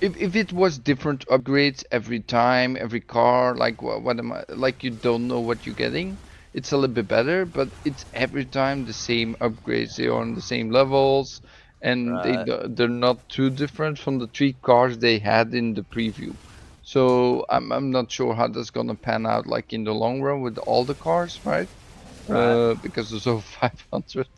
If 0.00 0.16
if 0.16 0.36
it 0.36 0.52
was 0.52 0.78
different 0.78 1.26
upgrades 1.28 1.82
every 1.90 2.20
time, 2.20 2.76
every 2.78 3.00
car, 3.00 3.54
like 3.56 3.82
what, 3.82 4.02
what 4.02 4.18
am 4.18 4.32
I 4.32 4.44
like? 4.50 4.84
You 4.84 4.90
don't 4.90 5.26
know 5.28 5.40
what 5.40 5.64
you're 5.66 5.74
getting. 5.74 6.18
It's 6.54 6.72
a 6.72 6.76
little 6.76 6.94
bit 6.94 7.08
better, 7.08 7.44
but 7.46 7.68
it's 7.84 8.04
every 8.14 8.44
time 8.46 8.84
the 8.84 8.92
same 8.92 9.34
upgrades. 9.40 9.96
They 9.96 10.06
are 10.06 10.20
on 10.20 10.34
the 10.34 10.40
same 10.42 10.70
levels, 10.70 11.40
and 11.82 12.22
they 12.22 12.36
Right. 12.36 12.46
do- 12.46 12.66
they're 12.68 12.88
not 12.88 13.28
too 13.28 13.50
different 13.50 13.98
from 13.98 14.18
the 14.18 14.28
three 14.28 14.54
cars 14.62 14.98
they 14.98 15.18
had 15.18 15.54
in 15.54 15.74
the 15.74 15.82
preview. 15.82 16.36
So 16.82 17.44
I'm 17.50 17.72
I'm 17.72 17.90
not 17.90 18.10
sure 18.10 18.34
how 18.34 18.48
that's 18.48 18.70
gonna 18.70 18.94
pan 18.96 19.26
out, 19.26 19.46
like 19.46 19.72
in 19.72 19.84
the 19.84 19.92
long 19.94 20.20
run 20.22 20.40
with 20.42 20.58
all 20.58 20.84
the 20.84 20.94
cars, 20.94 21.40
right? 21.44 21.68
Right. 22.28 22.60
Uh, 22.60 22.74
because 22.74 23.10
there's 23.10 23.26
over 23.32 23.42
500 23.42 24.28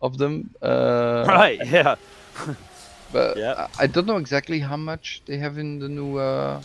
of 0.00 0.18
them. 0.18 0.50
Uh, 0.62 1.26
right? 1.26 1.60
Yeah. 1.60 1.96
but. 3.10 3.38
I, 3.56 3.68
I 3.78 3.86
don't 3.86 4.06
know 4.06 4.16
exactly 4.18 4.60
how 4.60 4.76
much 4.76 5.22
they 5.26 5.38
have 5.38 5.58
in 5.58 5.78
the 5.78 5.88
new 5.88 6.16
uh, 6.16 6.62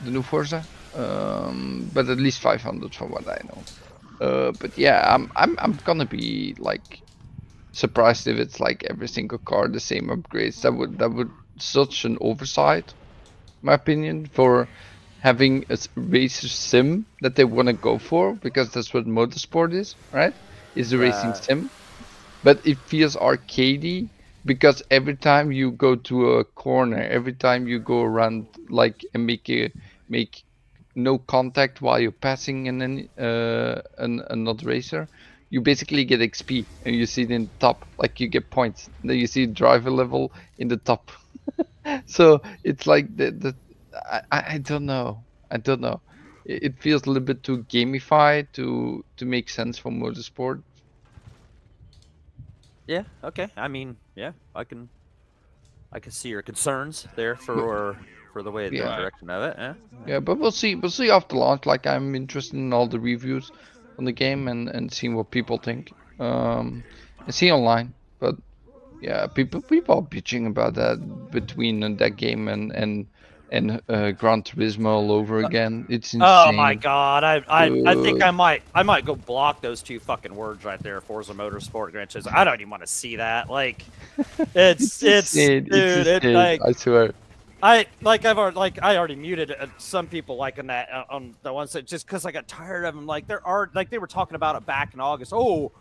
the 0.00 0.10
new 0.10 0.22
Forza, 0.22 0.68
um, 0.94 1.90
but 1.92 2.08
at 2.08 2.18
least 2.18 2.40
500 2.40 2.94
from 2.94 3.10
what 3.10 3.28
I 3.28 3.38
know. 3.44 3.66
Uh, 4.20 4.52
but 4.52 4.76
yeah, 4.76 5.02
I'm 5.14 5.30
I'm 5.36 5.56
I'm 5.58 5.72
gonna 5.84 6.06
be 6.06 6.54
like 6.58 7.02
surprised 7.76 8.26
if 8.28 8.38
it's 8.38 8.60
like 8.60 8.84
every 8.90 9.08
single 9.08 9.38
car 9.38 9.68
the 9.68 9.80
same 9.80 10.08
upgrades. 10.08 10.60
That 10.62 10.72
would 10.74 10.98
that 10.98 11.10
would 11.12 11.30
such 11.58 12.04
an 12.04 12.18
oversight, 12.20 12.94
my 13.62 13.74
opinion, 13.74 14.26
for 14.26 14.70
having 15.18 15.64
a 15.70 15.78
racer 15.96 16.48
sim 16.48 17.06
that 17.22 17.36
they 17.36 17.44
want 17.44 17.68
to 17.68 17.74
go 17.74 17.98
for 17.98 18.36
because 18.36 18.70
that's 18.72 18.94
what 18.94 19.06
motorsport 19.06 19.74
is, 19.74 19.96
right? 20.12 20.34
Is 20.74 20.92
a 20.92 20.98
racing 20.98 21.34
sim, 21.34 21.70
but 22.42 22.60
it 22.64 22.88
feels 22.88 23.16
arcadey 23.16 24.10
because 24.44 24.82
every 24.90 25.16
time 25.16 25.52
you 25.52 25.72
go 25.72 25.96
to 25.96 26.32
a 26.32 26.44
corner, 26.44 26.98
every 27.02 27.34
time 27.34 27.66
you 27.68 27.78
go 27.80 28.02
around 28.02 28.48
like 28.68 29.04
and 29.14 29.26
make 29.26 29.48
a, 29.50 29.72
make 30.08 30.44
no 30.94 31.18
contact 31.18 31.80
while 31.82 31.98
you're 32.00 32.12
passing 32.12 32.68
an, 32.68 32.80
an 32.82 33.08
uh 33.18 33.82
an 33.98 34.22
another 34.30 34.66
racer, 34.66 35.08
you 35.50 35.60
basically 35.60 36.04
get 36.04 36.20
XP 36.20 36.66
and 36.84 36.94
you 36.94 37.06
see 37.06 37.22
it 37.22 37.30
in 37.30 37.44
the 37.46 37.50
top, 37.60 37.86
like 37.98 38.20
you 38.20 38.28
get 38.28 38.50
points. 38.50 38.88
Then 39.02 39.16
you 39.16 39.26
see 39.26 39.46
driver 39.46 39.90
level 39.90 40.32
in 40.58 40.68
the 40.68 40.76
top. 40.76 41.10
so 42.06 42.40
it's 42.64 42.86
like 42.86 43.16
the 43.16 43.30
the 43.32 43.56
I, 44.30 44.54
I 44.54 44.58
don't 44.58 44.86
know. 44.86 45.24
I 45.50 45.58
don't 45.58 45.80
know. 45.80 46.02
It, 46.44 46.62
it 46.64 46.82
feels 46.82 47.04
a 47.06 47.10
little 47.10 47.24
bit 47.24 47.42
too 47.42 47.64
gamified 47.64 48.52
to 48.54 49.04
to 49.16 49.24
make 49.26 49.48
sense 49.50 49.78
for 49.78 49.90
motorsport. 49.90 50.62
Yeah. 52.86 53.04
Okay. 53.24 53.48
I 53.56 53.68
mean, 53.68 53.96
yeah, 54.14 54.32
I 54.54 54.64
can, 54.64 54.88
I 55.92 56.00
can 56.00 56.12
see 56.12 56.28
your 56.30 56.42
concerns 56.42 57.08
there 57.16 57.36
for 57.36 57.98
for 58.32 58.42
the 58.42 58.50
way 58.50 58.70
the 58.70 58.76
Yeah. 58.76 58.92
direction 58.92 59.30
of 59.30 59.42
it. 59.42 59.56
Yeah. 59.58 59.74
Yeah, 60.06 60.20
but 60.20 60.38
we'll 60.38 60.52
see. 60.52 60.74
We'll 60.74 60.90
see 60.90 61.10
after 61.10 61.36
launch. 61.36 61.66
Like 61.66 61.86
I'm 61.86 62.14
interested 62.14 62.56
in 62.56 62.72
all 62.72 62.86
the 62.88 63.00
reviews 63.00 63.50
on 63.98 64.04
the 64.04 64.12
game 64.12 64.48
and 64.48 64.68
and 64.68 64.92
seeing 64.92 65.14
what 65.14 65.30
people 65.30 65.58
think. 65.58 65.92
Um, 66.18 66.84
see 67.30 67.50
online. 67.50 67.94
But 68.18 68.36
yeah, 69.00 69.26
people 69.26 69.60
people 69.62 69.96
are 69.96 70.02
bitching 70.02 70.46
about 70.46 70.74
that 70.74 71.30
between 71.30 71.82
uh, 71.82 71.90
that 71.98 72.16
game 72.16 72.48
and 72.48 72.72
and 72.72 73.06
and 73.50 73.80
uh, 73.88 74.10
Gran 74.10 74.42
Turismo 74.42 74.86
all 74.86 75.12
over 75.12 75.44
again. 75.44 75.86
It's 75.88 76.14
insane. 76.14 76.28
Oh 76.28 76.52
my 76.52 76.74
god, 76.74 77.22
I 77.24 77.36
I, 77.48 77.66
I 77.86 77.94
think 77.94 78.22
I 78.22 78.30
might 78.30 78.62
I 78.74 78.82
might 78.82 79.04
go 79.04 79.14
block 79.14 79.60
those 79.60 79.82
two 79.82 80.00
fucking 80.00 80.34
words 80.34 80.64
right 80.64 80.82
there, 80.82 81.00
Forza 81.00 81.34
Motorsport 81.34 81.92
Gran 81.92 82.06
Turismo. 82.08 82.34
I 82.34 82.44
don't 82.44 82.60
even 82.60 82.70
want 82.70 82.82
to 82.82 82.88
see 82.88 83.16
that. 83.16 83.48
Like, 83.48 83.84
it's 84.54 85.02
it's 85.02 85.36
insane, 85.36 85.64
dude, 85.64 86.06
it's 86.06 86.24
it 86.24 86.32
like 86.32 86.60
I 86.64 86.72
swear. 86.72 87.12
I 87.62 87.86
like 88.02 88.24
I've 88.24 88.38
already 88.38 88.56
like 88.56 88.78
I 88.82 88.96
already 88.96 89.16
muted 89.16 89.50
uh, 89.50 89.66
some 89.78 90.06
people 90.06 90.36
like 90.36 90.58
on 90.58 90.66
that 90.66 90.90
uh, 90.92 91.04
on 91.08 91.34
the 91.42 91.52
ones 91.52 91.72
that 91.72 91.86
just 91.86 92.06
because 92.06 92.26
I 92.26 92.30
got 92.32 92.46
tired 92.46 92.84
of 92.84 92.94
them. 92.94 93.06
Like 93.06 93.26
there 93.26 93.44
are 93.46 93.70
like 93.74 93.88
they 93.90 93.98
were 93.98 94.06
talking 94.06 94.34
about 94.34 94.56
it 94.56 94.66
back 94.66 94.92
in 94.94 95.00
August. 95.00 95.32
Oh, 95.34 95.72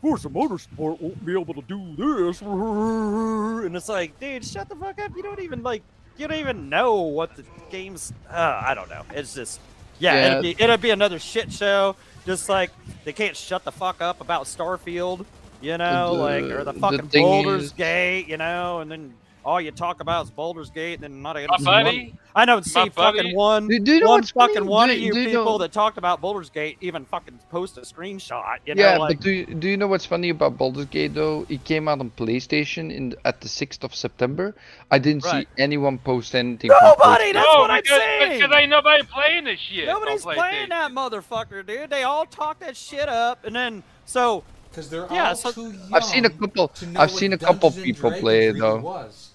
Forza 0.00 0.28
Motorsport 0.28 1.00
won't 1.00 1.24
be 1.26 1.32
able 1.38 1.54
to 1.54 1.62
do 1.62 1.94
this, 1.96 2.40
and 2.42 3.76
it's 3.76 3.88
like, 3.88 4.18
dude, 4.20 4.44
shut 4.44 4.68
the 4.68 4.76
fuck 4.76 5.00
up. 5.00 5.12
You 5.16 5.22
don't 5.22 5.40
even 5.40 5.62
like 5.62 5.82
you 6.16 6.26
don't 6.26 6.38
even 6.38 6.68
know 6.68 6.94
what 7.02 7.36
the 7.36 7.44
game's. 7.70 8.12
Uh, 8.30 8.62
I 8.64 8.74
don't 8.74 8.88
know. 8.88 9.02
It's 9.14 9.34
just 9.34 9.60
yeah, 9.98 10.14
Yeah. 10.14 10.28
It'll, 10.30 10.42
be, 10.42 10.56
it'll 10.58 10.76
be 10.78 10.90
another 10.90 11.18
shit 11.18 11.52
show. 11.52 11.94
Just 12.24 12.48
like 12.48 12.70
they 13.04 13.12
can't 13.12 13.36
shut 13.36 13.64
the 13.64 13.72
fuck 13.72 14.00
up 14.00 14.20
about 14.20 14.44
Starfield. 14.44 15.26
You 15.60 15.76
know, 15.76 16.12
like 16.14 16.44
or 16.44 16.58
the 16.64 16.64
The- 16.64 16.72
the 16.72 16.80
fucking 16.80 17.06
Boulders 17.12 17.64
is- 17.64 17.72
Gate, 17.72 18.28
you 18.28 18.36
know, 18.36 18.78
and 18.80 18.90
then 18.90 19.12
all 19.48 19.60
you 19.60 19.70
talk 19.70 20.00
about 20.00 20.26
is 20.26 20.30
Baldur's 20.30 20.70
Gate, 20.70 20.94
and 20.94 21.02
then 21.04 21.22
not 21.22 21.36
a 21.36 21.46
My 21.48 21.56
see 21.58 21.64
one- 21.64 21.84
buddy, 21.84 22.14
I 22.36 22.44
don't 22.44 22.64
see 22.64 22.78
my 22.78 22.88
buddy- 22.90 23.18
fucking 23.18 23.34
one, 23.36 23.66
Do, 23.66 23.78
do 23.80 23.94
you 23.94 24.00
know 24.00 24.08
one 24.08 24.20
what's 24.20 24.30
fucking 24.32 24.54
funny? 24.56 24.68
one 24.68 24.88
do, 24.88 24.94
of 24.94 25.00
you 25.00 25.12
do 25.14 25.24
people 25.24 25.44
know... 25.44 25.58
that 25.58 25.72
talked 25.72 25.96
about 25.98 26.20
Baldur's 26.20 26.50
Gate 26.50 26.76
even 26.82 27.04
fucking 27.06 27.38
post 27.50 27.78
a 27.78 27.80
screenshot. 27.80 28.58
You 28.66 28.74
know, 28.74 28.82
yeah, 28.82 28.98
like 28.98 29.16
but 29.18 29.24
do 29.24 29.30
you, 29.30 29.46
do 29.46 29.68
you 29.68 29.76
know 29.76 29.86
what's 29.86 30.04
funny 30.04 30.28
about 30.28 30.58
Baldur's 30.58 30.84
Gate 30.86 31.14
though? 31.14 31.46
It 31.48 31.64
came 31.64 31.88
out 31.88 32.00
on 32.00 32.10
PlayStation 32.10 32.94
in 32.94 33.14
at 33.24 33.40
the 33.40 33.48
sixth 33.48 33.82
of 33.82 33.94
September. 33.94 34.54
I 34.90 34.98
didn't 34.98 35.24
Right. 35.24 35.48
see 35.48 35.62
anyone 35.62 35.96
post 35.98 36.34
anything. 36.34 36.70
from 36.70 36.78
nobody. 36.82 37.32
That's 37.32 37.46
no, 37.52 37.60
what 37.60 37.70
I'm 37.70 37.82
because, 37.82 37.98
saying. 37.98 38.40
because 38.40 38.56
ain't 38.56 38.70
nobody 38.70 39.02
playing 39.04 39.44
this 39.44 39.58
shit. 39.60 39.86
Nobody's 39.86 40.24
on 40.26 40.34
playing 40.34 40.68
that 40.68 40.92
motherfucker, 40.92 41.66
dude. 41.66 41.88
They 41.90 42.02
all 42.02 42.26
talk 42.26 42.60
that 42.60 42.76
shit 42.76 43.08
up, 43.08 43.44
and 43.46 43.56
then 43.56 43.82
so 44.04 44.44
Because 44.70 44.90
they're 44.90 45.06
Yeah, 45.10 45.30
all 45.30 45.34
so- 45.34 45.50
too 45.52 45.72
young. 45.72 45.92
I've 45.94 46.04
seen 46.04 46.24
a 46.26 46.30
couple. 46.30 46.70
I've 46.96 47.10
seen 47.10 47.32
a 47.32 47.38
couple 47.38 47.70
Dungeons 47.70 47.76
and 47.78 47.84
people 47.96 48.12
play 48.20 48.48
it 48.48 48.58
though. 48.58 48.76
Was. 48.80 49.27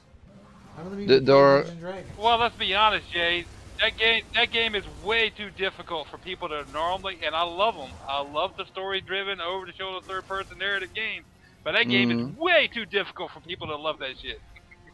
None 0.84 0.92
of 0.94 0.98
them 0.98 1.08
The- 1.08 1.14
even 1.16 1.26
there 1.26 1.36
are- 1.36 1.58
Dungeons 1.64 1.72
and 1.72 1.80
Dragons. 1.82 2.18
Well, 2.18 2.38
let's 2.38 2.56
be 2.56 2.76
honest, 2.76 3.12
Jay. 3.12 3.46
That 3.80 3.98
game, 3.98 4.24
that 4.36 4.52
game 4.52 4.76
is 4.76 4.84
way 5.04 5.30
too 5.32 5.50
difficult 5.50 6.08
for 6.08 6.18
people 6.20 6.48
to 6.50 6.64
normally, 6.72 7.20
and 7.26 7.36
I 7.36 7.42
love 7.44 7.76
them. 7.76 7.90
I 8.08 8.22
love 8.22 8.56
the 8.56 8.66
story-driven, 8.66 9.42
over-the-shoulder, 9.42 10.06
third-person 10.06 10.58
narrative 10.60 10.94
game. 10.94 11.24
But 11.64 11.74
that 11.74 11.90
game 11.90 12.10
Mhm. 12.10 12.30
is 12.34 12.38
way 12.38 12.68
too 12.68 12.86
difficult 12.86 13.32
for 13.32 13.40
people 13.40 13.68
to 13.68 13.76
love 13.76 14.00
that 14.00 14.20
shit. 14.22 14.40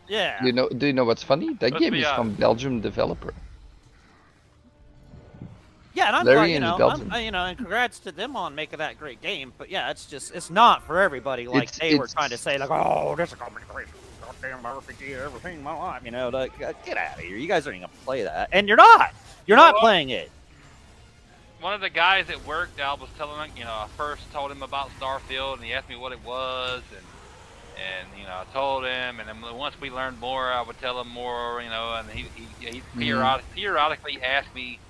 yeah, 0.08 0.44
you 0.44 0.52
know? 0.52 0.68
Do 0.70 0.88
you 0.88 0.94
know 0.94 1.04
what's 1.06 1.22
funny? 1.24 1.54
That 1.56 1.74
Let's 1.74 1.80
game 1.84 1.94
be 1.94 2.02
is 2.02 2.08
from. 2.08 2.34
Belgium 2.34 2.82
developer. 2.82 3.32
yeah, 5.94 6.08
and 6.08 6.16
I'm 6.16 6.26
Larry 6.26 6.40
like, 6.40 6.50
you 6.52 6.60
know, 6.60 6.90
I'm, 6.90 7.22
you 7.24 7.32
know, 7.32 7.46
and 7.46 7.58
congrats 7.58 8.00
to 8.00 8.12
them 8.12 8.36
on 8.36 8.56
making 8.56 8.80
that 8.80 8.98
great 8.98 9.22
game. 9.22 9.54
But 9.58 9.70
yeah, 9.70 9.90
it's 9.92 10.06
just 10.06 10.34
it's 10.34 10.50
not 10.50 10.84
for 10.84 11.00
everybody. 11.00 11.48
Like 11.48 11.64
It's- 11.64 11.78
they 11.80 11.96
were 11.96 12.08
trying 12.08 12.30
to 12.30 12.38
say, 12.38 12.58
like, 12.58 12.72
oh, 12.72 13.16
this 13.16 13.32
is 13.34 13.38
gonna 13.38 13.52
be 13.54 13.62
the 13.62 13.72
greatest 13.74 13.96
goddamn 14.42 14.66
RPG 14.66 15.14
I've 15.14 15.22
ever 15.22 15.40
seen 15.44 15.54
in 15.54 15.64
my 15.64 15.74
life. 15.74 16.02
You 16.06 16.12
know, 16.12 16.30
like 16.30 16.54
uh, 16.62 16.74
get 16.84 16.98
out 16.98 17.20
of 17.20 17.26
here. 17.26 17.38
You 17.38 17.48
guys 17.48 17.66
aren't 17.66 17.78
even 17.78 17.88
gonna 17.88 18.04
play 18.04 18.24
that, 18.24 18.50
and 18.52 18.68
you're 18.68 18.78
not. 18.78 19.10
You're 19.46 19.58
not 19.58 19.78
what? 19.78 19.78
playing 19.78 20.10
it. 20.10 20.32
One 21.60 21.74
of 21.74 21.82
the 21.82 21.90
guys 21.90 22.30
at 22.30 22.44
work, 22.44 22.72
I 22.80 22.94
was 22.94 23.12
telling 23.16 23.40
him, 23.50 23.52
you 23.56 23.64
know, 23.66 23.72
I 23.72 23.88
first 23.98 24.32
told 24.32 24.52
him 24.52 24.62
about 24.64 24.92
Starfield, 25.00 25.56
and 25.56 25.64
he 25.64 25.74
asked 25.74 25.90
me 25.90 25.96
what 25.96 26.12
it 26.12 26.22
was, 26.22 26.84
and 26.96 27.08
and 27.76 28.16
you 28.18 28.26
know, 28.26 28.32
I 28.32 28.46
told 28.52 28.84
him, 28.86 29.20
and 29.20 29.28
then 29.30 29.42
once 29.42 29.76
we 29.80 29.90
learned 29.90 30.20
more, 30.20 30.52
I 30.52 30.62
would 30.62 30.78
tell 30.78 31.00
him 31.00 31.08
more, 31.10 31.62
you 31.62 31.70
know, 31.70 31.96
and 31.96 32.10
he 32.10 32.30
he, 32.34 32.56
he 32.60 32.84
Mhm. 32.94 32.98
periodic, 32.98 33.46
periodically 33.52 34.22
asked 34.22 34.54
me, 34.54 34.82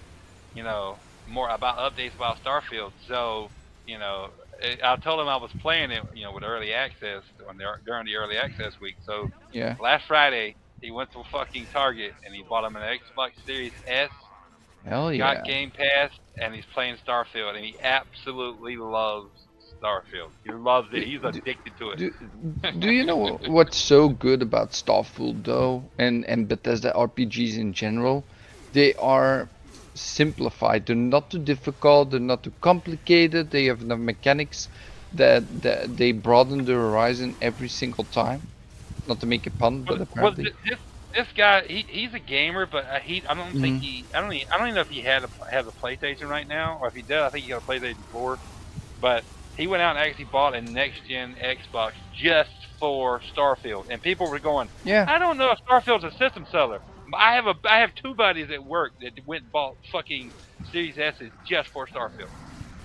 you 0.54 0.64
know, 0.64 1.00
more 1.26 1.50
about 1.50 1.78
updates 1.78 2.16
about 2.16 2.38
Starfield. 2.44 2.92
So, 3.08 3.52
you 3.86 3.98
know, 3.98 4.26
it, 4.26 4.49
I 4.84 4.96
told 4.98 5.20
him 5.20 5.28
I 5.28 5.38
was 5.38 5.52
playing 5.62 5.92
it, 5.92 6.04
you 6.14 6.24
know, 6.24 6.34
with 6.34 6.44
early 6.44 6.74
access 6.74 7.24
they're, 7.58 7.78
during 7.86 8.06
the 8.06 8.16
early 8.16 8.38
access 8.38 8.74
week. 8.82 8.96
So 9.02 9.30
Yeah. 9.52 9.76
last 9.80 10.06
Friday, 10.08 10.58
he 10.82 10.92
went 10.92 11.12
to 11.14 11.24
fucking 11.32 11.68
Target 11.74 12.14
and 12.26 12.36
he 12.36 12.44
bought 12.50 12.66
him 12.66 12.76
an 12.76 12.84
Xbox 12.84 13.32
Series 13.46 13.74
S 13.88 14.12
Hell 14.86 15.14
yeah. 15.14 15.18
got 15.18 15.44
Game 15.44 15.72
Pass, 15.72 16.12
and 16.42 16.54
he's 16.54 16.66
playing 16.74 16.98
Starfield, 17.08 17.56
and 17.56 17.66
he 17.66 17.78
absolutely 17.84 18.78
loves 18.78 19.32
Starfield. 19.82 20.32
He 20.44 20.52
loves 20.52 20.88
it. 20.94 21.04
He's 21.04 21.24
addicted 21.24 21.78
to 21.78 21.92
it. 21.92 22.00
Do, 22.00 22.12
do 22.80 22.90
you 22.90 23.04
know 23.06 23.40
what's 23.46 23.78
so 23.78 24.10
good 24.10 24.42
about 24.42 24.72
Starfield 24.72 25.44
though, 25.44 25.84
and 25.98 26.26
and 26.26 26.48
Bethesda 26.48 26.92
RPGs 26.96 27.58
in 27.58 27.74
general? 27.74 28.26
They 28.74 28.94
are 28.96 29.50
simplified. 30.00 30.86
They're 30.86 30.96
not 30.96 31.32
too 31.32 31.40
difficult. 31.40 32.12
They're 32.12 32.20
not 32.20 32.44
too 32.44 32.54
complicated. 32.62 33.52
They 33.52 33.66
have 33.66 33.82
enough 33.82 34.00
mechanics 34.00 34.70
that 35.12 35.62
that 35.64 35.98
they 35.98 36.12
broaden 36.14 36.66
the 36.66 36.74
horizon 36.74 37.38
every 37.42 37.70
single 37.70 38.06
time. 38.06 38.50
Not 39.06 39.20
to 39.22 39.28
make 39.28 39.48
a 39.48 39.52
pun, 39.52 39.86
but 39.86 40.00
Well, 40.00 40.22
well, 40.22 40.34
apparently. 40.34 40.44
thi- 40.44 40.52
this 40.70 40.80
this 41.16 41.28
guy, 41.36 41.64
he, 41.68 41.86
he's 41.90 42.14
a 42.14 42.20
gamer, 42.20 42.66
but 42.68 42.86
uh, 42.86 43.00
he 43.00 43.24
I 43.28 43.34
don't 43.34 43.58
think 43.60 43.78
Mhm. 43.78 43.80
he 43.80 44.10
I 44.14 44.22
don't 44.22 44.34
even, 44.34 44.48
I 44.52 44.58
don't 44.58 44.68
even 44.68 44.76
know 44.76 44.82
if 44.82 44.90
he 44.90 45.02
had 45.02 45.24
a 45.24 45.30
has 45.52 45.66
a 45.68 45.72
PlayStation 45.72 46.28
right 46.30 46.48
now, 46.48 46.78
or 46.80 46.88
if 46.88 46.94
he 46.94 47.04
does, 47.04 47.28
I 47.28 47.30
think 47.32 47.44
he 47.44 47.50
got 47.50 47.64
a 47.68 47.72
PlayStation 47.72 48.06
4. 48.12 48.40
But 48.98 49.24
he 49.56 49.68
went 49.68 49.82
out 49.82 49.96
and 49.98 50.00
actually 50.08 50.26
bought 50.26 50.56
a 50.56 50.62
next 50.62 51.06
gen 51.08 51.36
Xbox 51.42 51.94
just 52.14 52.52
for 52.80 53.22
Starfield, 53.36 53.86
and 53.90 54.02
people 54.02 54.30
were 54.30 54.40
going, 54.40 54.70
Yeah. 54.84 55.08
I 55.08 55.20
don't 55.20 55.38
know 55.38 55.52
if 55.52 55.60
Starfield's 55.70 56.04
a 56.06 56.12
system 56.12 56.46
seller. 56.46 56.82
I 57.18 57.34
have 57.36 57.48
a 57.48 57.56
I 57.70 57.80
have 57.80 57.94
two 57.96 58.14
buddies 58.16 58.50
at 58.52 58.64
work 58.64 58.92
that 59.02 59.12
went 59.26 59.44
and 59.44 59.52
bought 59.52 59.78
fucking 59.92 60.32
Series 60.72 60.98
S's 60.98 61.32
just 61.48 61.70
for 61.70 61.88
Starfield. 61.88 62.30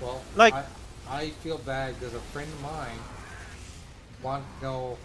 Well, 0.01 0.25
Like- 0.35 0.55
I, 0.55 0.65
I 1.09 1.31
feel 1.31 1.59
bad 1.59 1.99
because 1.99 2.15
a 2.15 2.21
friend 2.21 2.51
of 2.53 2.61
mine 2.63 2.99
wanted 4.23 4.45
to 4.59 4.65
know 4.65 4.99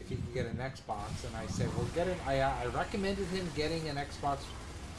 if 0.00 0.08
he 0.08 0.16
could 0.16 0.34
get 0.34 0.46
an 0.46 0.56
Xbox, 0.56 1.24
and 1.26 1.34
I 1.36 1.46
said, 1.46 1.68
"Well, 1.76 1.86
get 1.94 2.06
it." 2.06 2.16
I, 2.26 2.40
I 2.40 2.66
recommended 2.66 3.26
him 3.28 3.48
getting 3.56 3.88
an 3.88 3.96
Xbox 3.96 4.40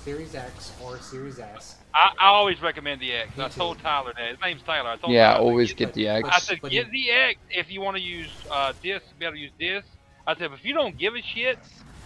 Series 0.03 0.35
X 0.35 0.73
or 0.83 0.97
Series 0.99 1.39
S. 1.39 1.75
I, 1.93 2.09
I 2.21 2.27
always 2.27 2.61
recommend 2.61 3.01
the 3.01 3.11
X. 3.13 3.37
Me 3.37 3.43
I 3.43 3.47
too. 3.49 3.59
told 3.59 3.79
Tyler 3.79 4.13
that. 4.17 4.29
His 4.29 4.37
name's 4.43 4.63
Tyler. 4.63 4.89
I 4.89 4.97
told 4.97 5.13
Yeah, 5.13 5.33
Tyler, 5.33 5.41
always 5.41 5.69
get 5.73 5.77
get 5.87 5.93
the 5.93 6.07
X. 6.07 6.29
I 6.31 6.39
said, 6.39 6.61
get 6.69 6.89
the 6.91 7.11
X 7.11 7.39
if 7.49 7.69
you 7.69 7.81
want 7.81 7.97
to 7.97 8.03
use 8.03 8.31
uh, 8.53 8.73
disc, 8.83 9.05
be 9.17 9.25
able 9.25 9.35
to 9.35 9.39
use 9.39 9.51
disc. 9.59 9.87
I 10.27 10.35
said, 10.35 10.51
if 10.51 10.63
you 10.63 10.73
don't 10.73 10.97
give 10.97 11.13
a 11.15 11.21
shit, 11.21 11.57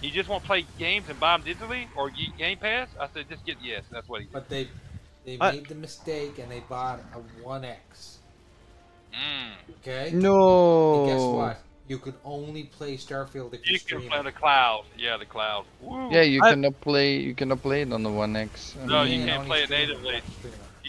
you 0.03 0.11
just 0.11 0.30
want 0.30 0.43
to 0.43 0.47
play 0.47 0.65
games 0.77 1.05
and 1.09 1.19
buy 1.19 1.38
them 1.38 1.45
digitally 1.47 1.88
or 1.95 2.09
Game 2.38 2.57
Pass. 2.57 2.89
I 2.99 3.07
said, 3.13 3.30
just 3.30 3.45
get 3.45 3.57
yes. 3.61 3.80
S. 3.80 3.85
That's 3.91 4.09
what 4.09 4.21
he 4.21 4.27
said. 4.27 4.34
But 4.34 4.49
they 4.49 4.67
they 5.25 5.38
I- 5.39 5.51
made 5.51 5.67
the 5.67 5.75
mistake 5.75 6.39
and 6.39 6.51
they 6.51 6.59
bought 6.61 6.99
a 7.13 7.19
One 7.43 7.63
X. 7.65 8.17
Mm. 9.13 9.51
Okay. 9.81 10.11
No. 10.13 11.03
And 11.03 11.07
guess 11.11 11.21
what? 11.21 11.59
You 11.88 11.97
could 11.97 12.15
only 12.23 12.63
play 12.63 12.95
Starfield 12.97 13.53
if 13.53 13.65
you, 13.67 13.73
You 13.73 13.80
can 13.80 13.88
stream 13.88 14.09
play 14.09 14.19
it. 14.19 14.23
the 14.23 14.31
cloud. 14.31 14.85
Yeah, 14.97 15.17
the 15.17 15.25
cloud. 15.25 15.65
Woo. 15.81 16.09
Yeah, 16.11 16.21
you 16.21 16.41
I- 16.41 16.49
cannot 16.51 16.80
play. 16.81 17.17
You 17.17 17.35
cannot 17.35 17.61
play 17.61 17.81
it 17.81 17.91
on 17.93 18.03
the 18.03 18.09
One 18.09 18.35
X. 18.35 18.75
No, 18.85 19.03
mean, 19.03 19.11
you 19.19 19.25
can 19.25 19.27
can't 19.35 19.47
play 19.47 19.63
it 19.63 19.69
natively. 19.69 20.21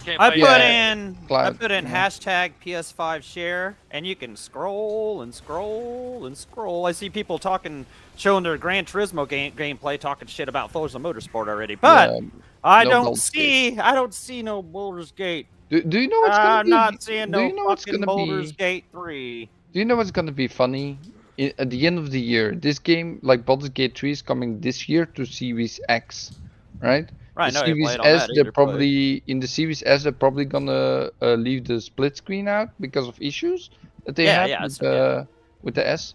Stream 0.04 0.20
it. 0.20 0.20
You 0.20 0.20
can't 0.20 0.20
I 0.20 0.30
put 0.30 0.60
Yeah. 0.60 0.92
in 0.92 1.18
I 1.30 1.50
put 1.50 1.70
in 1.70 1.84
yeah. 1.84 2.06
hashtag 2.08 2.52
PS5 2.64 3.22
share, 3.22 3.76
and 3.90 4.06
you 4.06 4.14
can 4.16 4.36
scroll 4.36 5.22
and 5.22 5.34
scroll 5.34 6.26
and 6.26 6.36
scroll. 6.36 6.86
I 6.86 6.92
see 6.92 7.10
people 7.10 7.38
talking, 7.38 7.86
showing 8.16 8.44
their 8.44 8.56
Gran 8.58 8.84
Turismo 8.84 9.28
game 9.28 9.52
gameplay, 9.52 9.98
talking 9.98 10.28
shit 10.28 10.48
about 10.48 10.70
Forza 10.70 10.98
Motorsport 10.98 11.48
already. 11.48 11.74
But 11.74 12.10
yeah. 12.12 12.20
I 12.62 12.84
no 12.84 12.90
don't 12.90 13.04
Baldur's 13.04 13.22
see, 13.22 13.78
I 13.78 13.94
don't 13.94 14.14
see 14.14 14.42
no 14.42 14.62
Baldur's 14.62 15.10
Gate. 15.12 15.46
Do, 15.70 15.82
do 15.82 15.98
you 15.98 16.08
know 16.08 16.20
what's 16.20 16.36
gonna 16.36 16.48
I'm 16.48 16.64
be? 16.66 16.70
not 16.70 17.02
seeing 17.02 17.26
do 17.26 17.30
no 17.32 17.46
you 17.46 17.54
know 17.54 17.64
what's 17.64 17.84
fucking 17.84 18.00
gonna 18.00 18.06
Baldur's 18.06 18.52
be? 18.52 18.56
Gate 18.56 18.84
three. 18.92 19.48
Do 19.72 19.78
you 19.78 19.84
know 19.84 19.96
what's 19.96 20.10
gonna 20.10 20.32
be 20.32 20.46
funny? 20.48 20.98
i 21.38 21.52
at 21.58 21.68
the 21.70 21.86
end 21.86 21.98
of 21.98 22.12
the 22.12 22.20
year, 22.20 22.54
this 22.54 22.78
game, 22.78 23.18
like 23.22 23.44
Baldur's 23.44 23.70
Gate 23.70 23.98
3, 23.98 24.12
is 24.12 24.22
coming 24.22 24.60
this 24.60 24.88
year 24.88 25.04
to 25.04 25.24
Series 25.26 25.80
X, 25.88 26.38
right? 26.80 27.08
Right, 27.36 27.52
the 27.52 27.60
no, 27.60 27.66
Series 27.66 27.88
S, 27.88 28.26
that 28.26 28.30
they're 28.34 28.52
probably 28.52 29.22
in 29.26 29.40
the 29.40 29.48
Series 29.48 29.82
S, 29.84 30.04
they're 30.04 30.12
probably 30.12 30.44
gonna 30.44 31.10
uh, 31.20 31.34
leave 31.34 31.64
the 31.66 31.80
split 31.80 32.16
screen 32.16 32.46
out 32.46 32.68
because 32.80 33.08
of 33.08 33.20
issues 33.20 33.70
that 34.06 34.14
they 34.14 34.24
Yeah, 34.26 34.40
had 34.42 34.50
yeah, 34.50 34.62
with, 34.62 34.72
it's- 34.80 34.92
yeah. 34.94 35.00
uh, 35.00 35.24
with 35.62 35.74
the 35.74 35.86
S. 35.88 36.14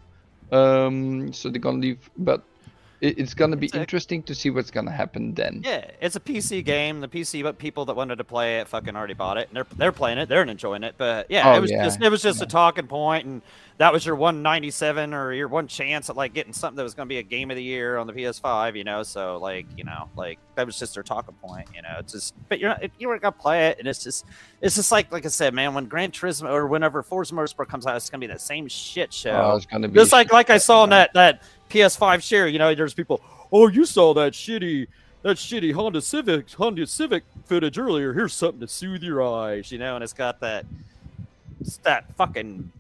Um, 0.52 1.32
so 1.34 1.50
they're 1.50 1.60
gonna 1.62 1.78
leave, 1.80 2.10
but 2.18 2.42
it, 3.02 3.18
it's 3.20 3.34
gonna 3.34 3.56
be 3.56 3.70
a- 3.74 3.78
interesting 3.80 4.24
to 4.24 4.36
see 4.36 4.50
what's 4.50 4.72
gonna 4.72 4.92
happen 4.92 5.34
then. 5.34 5.62
Yeah, 5.64 5.90
it's 6.02 6.16
a 6.16 6.20
PC 6.20 6.64
game. 6.64 7.00
The 7.02 7.08
PC, 7.08 7.44
but 7.44 7.58
people 7.58 7.86
that 7.86 7.96
wanted 7.96 8.18
to 8.18 8.24
play 8.24 8.60
it 8.60 8.68
fucking 8.68 8.96
already 8.96 9.14
bought 9.14 9.38
it, 9.38 9.48
and 9.50 9.56
they're 9.58 9.68
they're 9.78 9.92
playing 9.92 10.18
it. 10.18 10.30
They're 10.30 10.44
enjoying 10.44 10.84
it. 10.84 10.96
But 10.98 11.28
yeah, 11.30 11.52
Oh, 11.54 11.58
it 11.58 11.62
was 11.62 11.72
yeah, 11.72 11.84
just 11.84 12.02
it 12.02 12.10
was 12.10 12.22
just 12.22 12.42
a 12.42 12.46
talking 12.46 12.88
point, 12.88 13.26
and 13.26 13.42
that 13.78 13.94
was 13.94 14.06
your 14.06 14.16
197 14.16 15.14
or 15.14 15.32
your 15.32 15.48
one 15.48 15.68
chance 15.68 16.10
at 16.10 16.18
like 16.18 16.34
getting 16.34 16.52
something 16.52 16.76
that 16.76 16.84
was 16.84 16.94
going 16.94 17.08
to 17.08 17.10
be 17.14 17.20
a 17.20 17.24
game 17.24 17.50
of 17.50 17.56
the 17.56 17.64
year 17.64 17.96
on 17.98 18.08
the 18.08 18.14
PS5. 18.14 18.76
You 18.76 18.84
know, 18.84 19.04
so 19.04 19.38
like 19.38 19.66
you 19.78 19.84
know, 19.86 20.10
like 20.16 20.38
that 20.56 20.66
was 20.66 20.78
just 20.78 20.94
their 20.96 21.04
talking 21.04 21.36
point. 21.36 21.68
You 21.74 21.82
know, 21.82 21.96
it's 22.00 22.12
just 22.14 22.34
but 22.50 22.60
you're 22.60 22.70
not 22.70 22.84
you 23.00 23.08
weren't 23.08 23.22
gonna 23.22 23.32
play 23.32 23.68
it, 23.68 23.80
and 23.80 23.88
it's 23.88 24.04
just 24.04 24.26
it's 24.62 24.76
just 24.76 24.92
like 24.92 25.12
like 25.12 25.26
I 25.26 25.30
said, 25.30 25.54
man. 25.54 25.74
When 25.74 25.86
Gran 25.86 26.12
Turismo 26.12 26.52
or 26.52 26.68
whenever 26.68 27.02
Forza 27.04 27.34
Motorsport 27.34 27.70
comes 27.70 27.86
out, 27.86 27.96
it's 27.96 28.10
gonna 28.10 28.20
be 28.20 28.28
the 28.28 28.38
same 28.40 28.68
shit 28.68 29.14
show. 29.14 29.32
Oh, 29.32 29.56
it's 29.56 29.66
gonna 29.66 29.88
be 29.88 29.94
Just 29.96 30.12
like 30.12 30.34
like 30.34 30.50
I 30.50 30.58
saw 30.58 30.84
in 30.84 30.90
that 30.90 31.14
that 31.14 31.44
PS5 31.70 32.22
share, 32.22 32.48
you 32.48 32.60
know, 32.60 32.74
there's 32.76 32.94
people. 32.94 33.22
Oh, 33.52 33.68
you 33.68 33.86
saw 33.86 34.14
that 34.16 34.34
shitty 34.34 34.88
that 35.22 35.36
shitty 35.38 35.74
Honda 35.74 36.02
Civic 36.02 36.52
Honda 36.54 36.86
Civic 36.88 37.24
footage 37.46 37.78
earlier. 37.78 38.14
Here's 38.14 38.34
something 38.34 38.62
to 38.62 38.68
soothe 38.68 39.04
your 39.04 39.22
eyes, 39.22 39.72
you 39.72 39.78
know, 39.78 39.96
and 39.96 40.04
it's 40.04 40.14
got 40.14 40.40
that 40.42 40.66
it's 41.60 41.78
that 41.78 42.06
fucking 42.16 42.72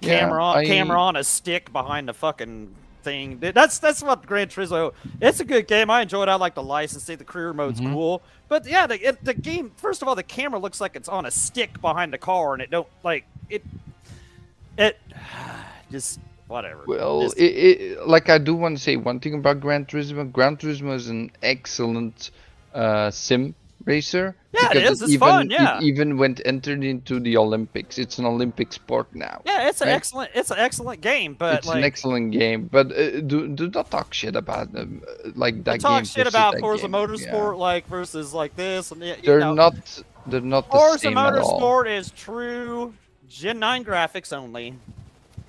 Yeah, 0.00 0.20
camera 0.20 0.44
on 0.44 0.56
I- 0.58 0.66
camera 0.66 1.00
on 1.00 1.16
a 1.16 1.24
stick 1.24 1.72
behind 1.72 2.08
the 2.08 2.14
fucking 2.14 2.74
thing. 3.02 3.38
That's 3.40 3.78
that's 3.78 4.02
what 4.02 4.24
Gran 4.26 4.48
Turismo. 4.48 4.92
It's 5.20 5.40
a 5.40 5.44
good 5.44 5.66
game. 5.66 5.90
I 5.90 6.02
enjoyed. 6.02 6.28
it. 6.28 6.32
I 6.32 6.36
like 6.36 6.54
the 6.54 6.62
licensing. 6.62 7.16
The 7.18 7.24
career 7.24 7.52
mode's 7.52 7.80
Mhm. 7.80 7.92
cool. 7.92 8.22
But 8.48 8.66
yeah, 8.66 8.86
the 8.86 9.00
it, 9.08 9.24
the 9.24 9.34
game. 9.34 9.72
First 9.76 10.02
of 10.02 10.08
all, 10.08 10.14
the 10.14 10.22
camera 10.22 10.58
looks 10.60 10.80
like 10.80 10.96
it's 10.96 11.08
on 11.08 11.26
a 11.26 11.30
stick 11.30 11.80
behind 11.80 12.12
the 12.12 12.18
car, 12.18 12.52
and 12.52 12.62
it 12.62 12.70
don't 12.70 12.88
like 13.02 13.24
it. 13.48 13.64
It 14.78 14.98
just 15.90 16.20
whatever. 16.50 16.82
Well, 16.86 17.30
it, 17.36 17.42
it, 17.42 18.06
like 18.06 18.28
I 18.28 18.38
do 18.38 18.54
want 18.54 18.76
to 18.76 18.82
say 18.82 18.96
one 18.96 19.20
thing 19.20 19.34
about 19.34 19.60
Gran 19.60 19.86
Turismo. 19.86 20.30
Gran 20.30 20.56
Turismo 20.56 20.94
is 20.94 21.08
an 21.08 21.30
excellent 21.42 22.30
uh, 22.74 23.10
sim 23.10 23.54
racer. 23.84 24.36
Yeah, 24.52 24.70
it 24.72 24.76
is. 24.78 25.00
It's 25.00 25.12
even, 25.12 25.20
fun, 25.20 25.50
yeah. 25.50 25.78
It 25.78 25.84
even 25.84 26.18
went 26.18 26.40
entered 26.44 26.82
into 26.84 27.20
the 27.20 27.36
Olympics. 27.36 27.98
It's 27.98 28.18
an 28.18 28.26
Olympic 28.26 28.72
sport 28.72 29.06
now. 29.14 29.40
yeah, 29.46 29.68
it's 29.68 29.80
an 29.80 29.88
right? 29.88 29.94
excellent. 29.94 30.30
It's 30.34 30.50
an 30.50 30.58
excellent 30.58 31.00
game, 31.00 31.34
but 31.34 31.58
it's 31.58 31.66
like 31.68 31.78
an 31.78 31.84
excellent 31.84 32.32
game, 32.32 32.68
but 32.70 32.92
uh, 32.92 33.20
do 33.20 33.48
do 33.48 33.70
not 33.70 33.90
talk 33.90 34.12
shit 34.12 34.36
about 34.36 34.72
them 34.72 35.02
uh, 35.08 35.30
like 35.34 35.64
that 35.64 35.80
talk 35.80 36.00
game. 36.00 36.04
shit 36.04 36.26
about 36.26 36.58
Forza 36.58 36.82
game. 36.82 36.92
Motorsport 36.92 37.52
Yeah. 37.54 37.68
like 37.68 37.86
versus 37.86 38.34
like 38.34 38.56
this 38.56 38.90
and 38.90 39.02
you 39.02 39.14
They're 39.24 39.40
know. 39.40 39.54
not. 39.54 40.02
They're 40.26 40.40
not 40.42 40.66
the 40.70 40.76
Forza 40.76 40.98
same 40.98 41.16
at 41.16 41.38
all. 41.38 41.60
Motorsport 41.60 41.86
is 41.98 42.10
true 42.10 42.92
Gen 43.30 43.60
9 43.60 43.84
graphics 43.84 44.32
only. 44.32 44.74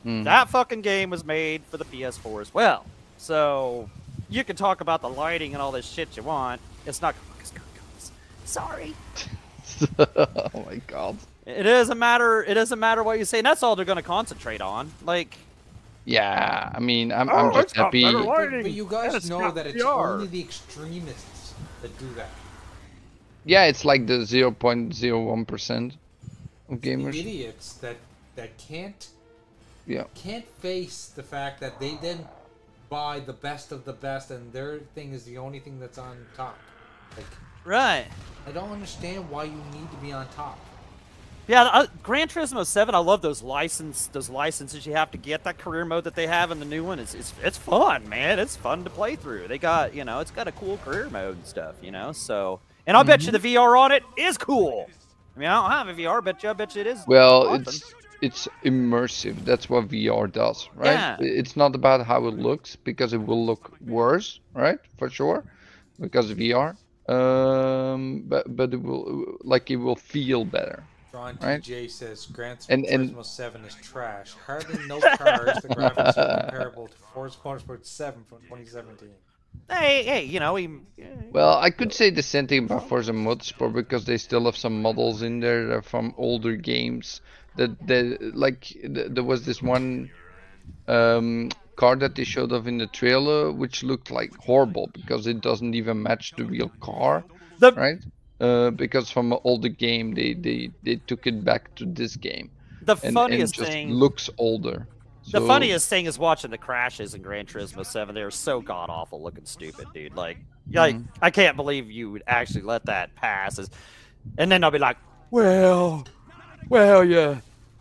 Mm. 0.05 0.23
That 0.23 0.49
fucking 0.49 0.81
game 0.81 1.09
was 1.09 1.23
made 1.23 1.61
for 1.69 1.77
the 1.77 1.85
PS4 1.85 2.41
as 2.41 2.53
well. 2.53 2.85
So 3.17 3.89
you 4.29 4.43
can 4.43 4.55
talk 4.55 4.81
about 4.81 5.01
the 5.01 5.09
lighting 5.09 5.53
and 5.53 5.61
all 5.61 5.71
this 5.71 5.85
shit 5.85 6.15
you 6.17 6.23
want. 6.23 6.59
It's 6.85 7.01
not 7.01 7.15
gonna 7.15 7.27
look 7.29 7.41
as 7.43 7.51
good. 7.51 7.61
guys. 7.75 8.11
Sorry. 8.45 8.93
oh 10.53 10.65
my 10.65 10.77
god. 10.87 11.17
It 11.45 11.63
doesn't 11.63 11.97
matter. 11.99 12.43
It 12.43 12.53
doesn't 12.55 12.79
matter 12.79 13.03
what 13.03 13.19
you 13.19 13.25
say. 13.25 13.39
And 13.39 13.45
that's 13.45 13.61
all 13.63 13.75
they're 13.75 13.85
gonna 13.85 14.01
concentrate 14.01 14.61
on. 14.61 14.91
Like, 15.03 15.37
Yeah, 16.05 16.71
I 16.73 16.79
mean, 16.79 17.11
I'm, 17.11 17.29
Oh, 17.29 17.33
I'm 17.33 17.53
just 17.53 17.65
it's 17.69 17.73
happy. 17.73 18.03
better 18.03 18.19
But, 18.19 18.27
lighting. 18.27 18.61
but 18.63 18.71
you 18.71 18.85
guys 18.89 19.29
know 19.29 19.51
that 19.51 19.67
it's 19.67 19.83
VR. 19.83 20.13
only 20.15 20.27
the 20.27 20.41
extremists 20.41 21.53
that 21.81 21.95
do 21.99 22.07
that. 22.15 22.29
Yeah, 23.45 23.65
it's 23.65 23.85
like 23.85 24.05
the 24.07 24.19
0.01 24.25 25.47
percent 25.47 25.93
of 26.69 26.81
The 26.81 26.89
gamers. 26.89 27.09
idiots 27.15 27.73
that 27.73 27.97
that 28.35 28.57
can't 28.57 29.07
Yeah. 29.87 30.03
can't 30.15 30.47
face 30.59 31.07
the 31.07 31.23
fact 31.23 31.59
that 31.61 31.79
they 31.79 31.97
then 32.01 32.27
buy 32.89 33.19
the 33.19 33.33
best 33.33 33.71
of 33.71 33.85
the 33.85 33.93
best 33.93 34.31
and 34.31 34.51
their 34.53 34.79
thing 34.95 35.13
is 35.13 35.23
the 35.23 35.37
only 35.37 35.59
thing 35.59 35.79
that's 35.79 35.97
on 35.97 36.25
top. 36.35 36.57
Like 37.15 37.25
right. 37.65 38.05
I 38.45 38.51
don't 38.51 38.71
understand 38.71 39.29
why 39.29 39.45
you 39.45 39.61
need 39.73 39.89
to 39.91 39.97
be 39.97 40.11
on 40.11 40.27
top. 40.29 40.59
Yeah, 41.47 41.63
uh, 41.63 41.87
Gran 42.03 42.27
Turismo 42.27 42.65
Seven. 42.65 42.93
I 42.95 42.99
love 42.99 43.21
those 43.21 43.41
license, 43.41 44.07
those 44.07 44.29
licenses 44.29 44.85
you 44.85 44.93
have 44.93 45.11
to 45.11 45.17
get. 45.17 45.43
That 45.43 45.57
career 45.57 45.85
mode 45.85 46.03
that 46.03 46.15
they 46.15 46.27
have 46.27 46.51
in 46.51 46.59
the 46.59 46.65
new 46.65 46.83
one 46.83 46.99
is 46.99 47.15
it's, 47.15 47.33
it's 47.43 47.57
fun, 47.57 48.07
man. 48.07 48.39
It's 48.39 48.55
fun 48.55 48.83
to 48.83 48.89
play 48.89 49.15
through. 49.15 49.47
They 49.47 49.57
got 49.57 49.93
you 49.95 50.05
know, 50.05 50.19
it's 50.19 50.31
got 50.31 50.47
a 50.47 50.51
cool 50.51 50.77
career 50.77 51.09
mode 51.09 51.37
and 51.37 51.45
stuff, 51.45 51.75
you 51.81 51.91
know. 51.91 52.11
So, 52.11 52.59
and 52.85 52.95
I'll 52.95 53.03
bet 53.03 53.23
you 53.23 53.31
the 53.31 53.39
VR 53.39 53.77
on 53.79 53.91
it 53.91 54.03
is 54.17 54.37
cool. 54.37 54.89
I 55.35 55.39
mean, 55.39 55.49
I 55.49 55.61
don't 55.61 55.87
have 55.87 55.97
a 55.97 56.01
VR, 56.01 56.23
but 56.23 56.43
you, 56.43 56.49
I 56.49 56.53
bet 56.53 56.75
you 56.75 56.81
it 56.81 56.87
is. 56.87 57.03
Well, 57.07 57.47
awesome. 57.47 57.63
it's 57.63 57.93
it's 58.21 58.47
immersive. 58.63 59.43
That's 59.45 59.69
what 59.69 59.87
VR 59.89 60.31
does, 60.31 60.69
right? 60.75 60.93
Yeah. 60.93 61.17
It's 61.19 61.55
not 61.55 61.75
about 61.75 62.05
how 62.05 62.27
it 62.27 62.35
looks 62.35 62.75
because 62.75 63.13
it 63.13 63.21
will 63.25 63.45
look 63.45 63.75
worse, 63.81 64.39
right? 64.53 64.79
For 64.97 65.09
sure, 65.09 65.43
because 65.99 66.29
of 66.31 66.37
VR. 66.37 66.75
Um, 67.09 68.23
but 68.27 68.55
but 68.55 68.73
it 68.73 68.81
will 68.81 69.37
like 69.43 69.69
it 69.71 69.77
will 69.77 69.95
feel 69.95 70.45
better. 70.45 70.83
John 71.11 71.37
Right. 71.41 71.61
TJ 71.61 71.89
says 71.91 72.25
Gran 72.27 72.57
And- 72.69 72.85
and- 72.85 73.09
Turismo 73.09 73.25
7 73.25 73.65
is 73.65 73.75
trash. 73.75 74.31
Hardly 74.47 74.79
no 74.87 74.99
cars. 75.01 75.57
the 75.61 75.67
graphics 75.67 76.17
are 76.17 76.41
comparable 76.41 76.87
to 76.87 76.95
Forza 77.13 77.37
Motorsport 77.43 77.85
7 77.85 78.23
from 78.29 78.37
2017. 78.43 79.09
hey, 79.69 80.03
hey, 80.03 80.23
you 80.23 80.39
know, 80.39 80.55
he, 80.55 80.69
Well, 81.31 81.57
I 81.57 81.69
could 81.69 81.91
say 81.91 82.11
the 82.11 82.23
same 82.23 82.47
thing 82.47 82.63
about 82.65 82.87
Forza 82.87 83.11
Motorsport 83.11 83.73
because 83.73 84.05
they 84.05 84.17
still 84.17 84.45
have 84.45 84.55
some 84.55 84.81
models 84.81 85.21
in 85.21 85.41
there 85.41 85.81
from 85.81 86.13
older 86.17 86.55
games. 86.55 87.19
That 87.55 87.87
that 87.87 88.31
like 88.35 88.61
th- 88.61 89.11
there 89.11 89.23
was 89.23 89.45
this 89.45 89.61
one 89.61 90.09
um, 90.87 91.49
car 91.75 91.95
that 91.97 92.15
they 92.15 92.23
showed 92.23 92.51
off 92.51 92.67
in 92.67 92.77
the 92.77 92.87
trailer, 92.87 93.51
which 93.51 93.83
looked 93.83 94.11
like 94.11 94.31
horrible 94.35 94.89
because 94.93 95.27
it 95.27 95.41
doesn't 95.41 95.73
even 95.73 96.01
match 96.01 96.33
the 96.35 96.45
real 96.45 96.71
car, 96.81 97.25
the 97.59 97.71
right? 97.73 97.97
Uh, 98.39 98.71
because 98.71 99.09
from 99.11 99.33
all 99.43 99.59
the 99.59 99.69
game, 99.69 100.13
they, 100.15 100.33
they, 100.33 100.71
they 100.81 100.95
took 100.95 101.27
it 101.27 101.43
back 101.45 101.73
to 101.75 101.85
this 101.85 102.15
game, 102.15 102.49
the 102.81 102.95
and, 103.03 103.05
and 103.05 103.13
funniest 103.13 103.53
just 103.53 103.71
thing. 103.71 103.91
looks 103.91 104.29
older. 104.37 104.87
The 105.31 105.41
funniest 105.41 105.87
thing 105.89 106.05
is 106.05 106.17
watching 106.17 106.49
the 106.49 106.57
crashes 106.57 107.13
in 107.13 107.21
Gran 107.21 107.45
Turismo 107.45 107.85
7. 107.85 108.15
They 108.15 108.23
were 108.23 108.31
so 108.31 108.59
god 108.59 108.89
awful 108.89 109.21
looking 109.21 109.45
stupid, 109.45 109.87
dude. 109.93 110.15
Like, 110.15 110.37
like 110.73 110.95
Mm-hmm. 110.95 111.05
I 111.21 111.29
can't 111.29 111.55
believe 111.55 111.91
you 111.91 112.11
would 112.11 112.23
actually 112.27 112.63
let 112.63 112.85
that 112.87 113.15
pass. 113.15 113.59
And 114.37 114.51
then 114.51 114.63
I'll 114.63 114.71
be 114.71 114.79
like, 114.79 114.97
well, 115.29 116.05
well, 116.69 117.03
yeah, 117.03 117.39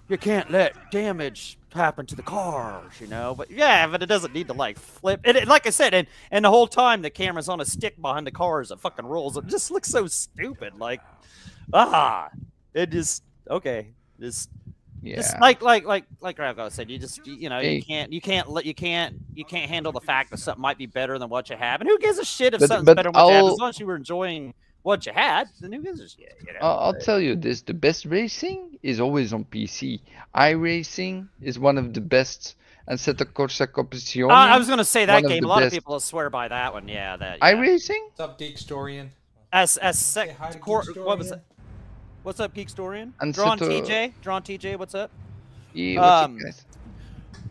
you 0.08 0.18
can't 0.18 0.50
let 0.50 0.90
damage 0.90 1.58
happen 1.72 2.04
to 2.06 2.16
the 2.16 2.22
cars, 2.22 3.00
you 3.00 3.06
know. 3.06 3.34
But 3.36 3.50
yeah, 3.50 3.86
but 3.86 4.02
it 4.02 4.06
doesn't 4.06 4.34
need 4.34 4.48
to 4.48 4.52
like 4.52 4.78
flip. 4.78 5.20
And 5.24 5.36
it, 5.36 5.48
like 5.48 5.66
I 5.66 5.70
said, 5.70 5.94
and 5.94 6.06
and 6.30 6.44
the 6.44 6.50
whole 6.50 6.66
time 6.66 7.02
the 7.02 7.10
camera's 7.10 7.48
on 7.48 7.60
a 7.60 7.64
stick 7.64 8.00
behind 8.00 8.26
the 8.26 8.30
cars. 8.32 8.70
It 8.70 8.80
fucking 8.80 9.06
rolls. 9.06 9.36
It 9.36 9.46
just 9.46 9.70
looks 9.70 9.88
so 9.88 10.06
stupid. 10.06 10.78
Like, 10.78 11.00
ah, 11.72 12.30
it 12.74 12.90
just 12.90 13.22
okay. 13.48 13.88
Just 14.18 14.50
yeah. 15.02 15.16
just 15.16 15.38
like 15.40 15.62
like 15.62 15.84
like 15.84 16.04
like 16.20 16.36
Gravgo 16.36 16.70
said, 16.70 16.90
you 16.90 16.98
just 16.98 17.26
you, 17.26 17.34
you 17.34 17.48
know 17.48 17.58
you 17.58 17.82
can't 17.82 18.12
you 18.12 18.20
can't 18.20 18.50
let 18.50 18.66
you 18.66 18.74
can't 18.74 19.16
you 19.34 19.44
can't 19.44 19.70
handle 19.70 19.92
the 19.92 20.00
fact 20.00 20.30
that 20.30 20.38
something 20.38 20.60
might 20.60 20.78
be 20.78 20.86
better 20.86 21.18
than 21.18 21.28
what 21.28 21.50
you 21.50 21.56
have, 21.56 21.80
and 21.80 21.88
who 21.88 21.98
gives 21.98 22.18
a 22.18 22.24
shit 22.24 22.54
if 22.54 22.60
But- 22.60 22.68
something's 22.68 22.86
but 22.86 22.96
better 22.96 23.10
than 23.12 23.20
what 23.20 23.28
you 23.28 23.34
have? 23.34 23.52
As 23.52 23.58
long 23.58 23.68
as 23.70 23.80
you 23.80 23.86
were 23.86 23.96
enjoying 23.96 24.54
what 24.82 25.04
you 25.06 25.12
had, 25.12 25.48
then 25.60 25.72
who 25.72 25.82
gives 25.82 26.00
a 26.00 26.08
shit? 26.08 26.36
You 26.46 26.52
know? 26.54 26.58
I'll, 26.62 26.78
I'll 26.78 26.92
But- 26.92 27.02
tell 27.02 27.20
you 27.20 27.36
this: 27.36 27.62
the 27.62 27.74
best 27.74 28.04
racing 28.06 28.78
is 28.82 29.00
always 29.00 29.32
on 29.32 29.44
PC. 29.44 30.00
iRacing 30.34 31.28
is 31.40 31.58
one 31.58 31.78
of 31.78 31.94
the 31.94 32.00
best. 32.00 32.56
Assetto 32.88 33.24
Corsa 33.24 33.68
Competizione. 33.68 34.32
I, 34.32 34.54
I 34.54 34.58
was 34.58 34.66
gonna 34.66 34.84
say 34.84 35.04
that 35.04 35.22
game. 35.24 35.44
A 35.44 35.46
lot 35.46 35.60
best. 35.60 35.66
of 35.68 35.72
people 35.74 36.00
swear 36.00 36.28
by 36.28 36.48
that 36.48 36.72
one. 36.72 36.88
Yeah, 36.88 37.16
that 37.18 37.38
yeah. 37.40 37.52
iRacing. 37.54 38.00
What's 38.08 38.20
up, 38.20 38.38
Geek 38.38 38.56
Storian? 38.56 39.10
as 39.52 39.76
as 39.76 39.96
Say 39.98 40.28
sec, 40.28 40.36
hi 40.36 40.52
cor- 40.58 40.82
what 40.96 41.18
was 41.18 41.30
it? 41.30 41.40
What's 42.24 42.40
up, 42.40 42.52
Geek 42.52 42.68
Storian? 42.68 43.12
And 43.20 43.32
Drawn 43.32 43.58
set, 43.58 43.68
uh, 43.68 43.70
TJ, 43.70 44.12
Drawn 44.22 44.42
TJ. 44.42 44.76
What's 44.76 44.94
up? 44.96 45.10
Yeah, 45.72 46.00
what's 46.00 46.24
Um, 46.24 46.34
up, 46.36 46.42
guys? 46.42 46.64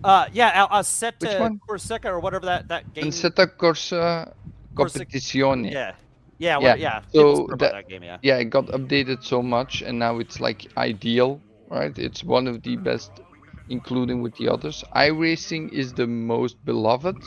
Uh, 0.03 0.25
yeah, 0.33 0.65
uh, 0.69 0.83
set 0.83 1.15
Which 1.21 1.31
to? 1.31 1.57
Corsica 1.65 2.09
or 2.09 2.19
whatever 2.19 2.45
that 2.47 2.67
that 2.67 2.93
game. 2.93 3.05
Assetto 3.05 3.45
Corsa 3.55 4.33
Corsica- 4.75 5.05
Competizione. 5.05 5.71
Yeah, 5.71 5.93
yeah, 6.39 6.59
Yeah, 6.59 6.75
yeah. 6.75 6.77
yeah. 6.77 7.01
So 7.13 7.47
that- 7.59 7.77
that 7.77 7.87
game. 7.89 8.03
Yeah. 8.03 8.19
yeah, 8.21 8.37
it 8.37 8.45
got 8.49 8.67
updated 8.67 9.23
so 9.23 9.41
much, 9.43 9.81
and 9.81 9.99
now 9.99 10.19
it's 10.19 10.39
like 10.39 10.67
ideal, 10.77 11.43
right? 11.69 11.97
It's 11.97 12.23
one 12.23 12.47
of 12.47 12.61
the 12.63 12.75
best, 12.77 13.19
including 13.67 14.21
with 14.21 14.35
the 14.35 14.49
others. 14.49 14.83
iRacing 14.95 15.69
is 15.69 15.93
the 15.93 16.07
most 16.07 16.63
beloved 16.65 17.17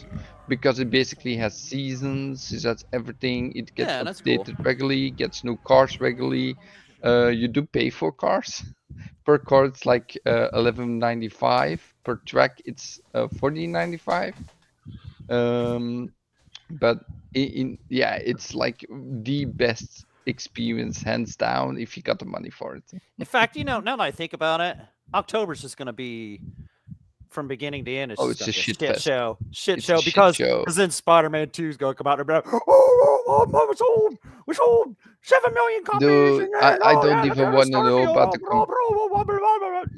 because 0.48 0.78
it 0.80 0.90
basically 0.90 1.36
has 1.36 1.56
seasons, 1.58 2.52
it 2.52 2.62
has 2.64 2.84
everything. 2.92 3.52
It 3.54 3.74
gets 3.74 3.96
Yeah, 3.96 4.04
that's 4.04 4.20
cool. 4.22 4.46
updated 4.46 4.64
regularly, 4.64 5.10
gets 5.10 5.44
new 5.44 5.56
cars 5.64 6.00
regularly. 6.00 6.58
Uh, 7.04 7.28
you 7.28 7.48
do 7.48 7.62
pay 7.66 7.90
for 7.90 8.12
cars. 8.12 8.62
Per 9.26 9.38
car, 9.38 9.66
it's 9.66 9.86
like 9.86 10.16
uh, 10.26 10.48
11.95 10.54 11.80
per 12.04 12.16
track, 12.26 12.58
it's 12.64 13.00
uh, 13.14 13.28
14.95. 13.28 14.34
Um, 15.28 16.12
but 16.70 16.98
in, 17.34 17.48
in 17.48 17.78
yeah, 17.88 18.14
it's 18.16 18.54
like 18.54 18.84
the 18.90 19.44
best 19.46 20.04
experience 20.26 21.02
hands 21.02 21.36
down 21.36 21.78
if 21.78 21.96
you 21.96 22.02
got 22.02 22.18
the 22.18 22.24
money 22.24 22.50
for 22.50 22.76
it. 22.76 22.84
In 23.18 23.24
fact, 23.24 23.56
you 23.56 23.64
know, 23.64 23.80
now 23.80 23.96
that 23.96 24.02
I 24.02 24.10
think 24.10 24.32
about 24.32 24.60
it, 24.60 24.76
October's 25.14 25.60
just 25.60 25.76
going 25.76 25.86
to 25.86 25.92
be 25.92 26.40
from 27.28 27.48
beginning 27.48 27.84
to 27.86 27.96
end. 27.96 28.12
It's 28.12 28.20
Oh, 28.20 28.28
just 28.28 28.48
it's 28.48 28.48
a 28.58 28.60
shit 28.60 28.78
fest. 28.78 29.02
show, 29.02 29.38
shit 29.50 29.78
It's 29.78 29.86
show. 29.86 29.96
shit 29.96 30.04
Because 30.04 30.36
because 30.36 30.76
then 30.76 30.90
Spider-Man 30.90 31.50
Two 31.50 31.68
is 31.68 31.76
going 31.76 31.94
to 31.94 31.96
come 32.02 32.06
out 32.10 32.18
and 32.18 32.26
be 32.26 32.34
like, 32.34 32.44
oh, 32.46 32.60
oh, 32.68 33.24
oh, 33.28 33.46
oh, 33.52 33.66
we 33.70 33.76
sold, 33.76 34.18
we 34.46 34.54
sold 34.54 34.96
seven 35.22 35.54
million 35.54 35.84
copies. 35.84 36.08
Dude, 36.08 36.48
I- 36.60 36.74
uh, 36.74 36.78
I 36.84 36.94
oh, 36.94 37.02
don't 37.02 37.24
yeah, 37.26 37.32
even 37.32 37.52
wanna 37.52 37.70
know 37.70 38.12
about 38.12 38.28
oh, 38.28 38.32
the 38.32 38.38
blah. 38.38 38.66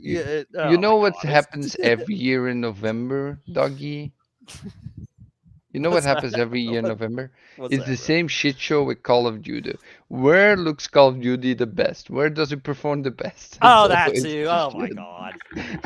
Yeah, 0.01 0.21
it- 0.21 0.49
oh 0.57 0.71
you 0.71 0.79
know 0.79 0.97
what 0.97 1.17
happens 1.17 1.77
every 1.81 2.15
year 2.15 2.49
in 2.49 2.61
November, 2.61 3.41
doggy? 3.53 4.13
You 5.75 5.81
know 5.81 5.91
what 5.91 6.05
happens 6.05 6.35
every 6.35 6.61
year 6.71 6.79
in 6.79 6.85
November? 6.87 7.33
What's 7.57 7.75
It's 7.75 7.85
that, 7.85 7.91
the 7.91 7.97
bro? 7.97 8.05
same 8.05 8.29
shit 8.29 8.59
show 8.59 8.85
with 8.85 9.03
Call 9.03 9.27
of 9.27 9.43
Duty. 9.43 9.77
Where 10.09 10.57
looks 10.57 10.87
Call 10.87 11.09
of 11.09 11.21
Duty 11.21 11.53
the 11.55 11.67
best? 11.67 12.09
Where 12.11 12.31
does 12.31 12.53
it 12.53 12.63
perform 12.63 13.03
the 13.03 13.11
best? 13.11 13.59
Oh, 13.63 13.85
It's 13.87 13.95
that 13.95 14.15
too. 14.23 14.47
Oh 14.49 14.71
my 14.79 14.89
god, 14.89 15.35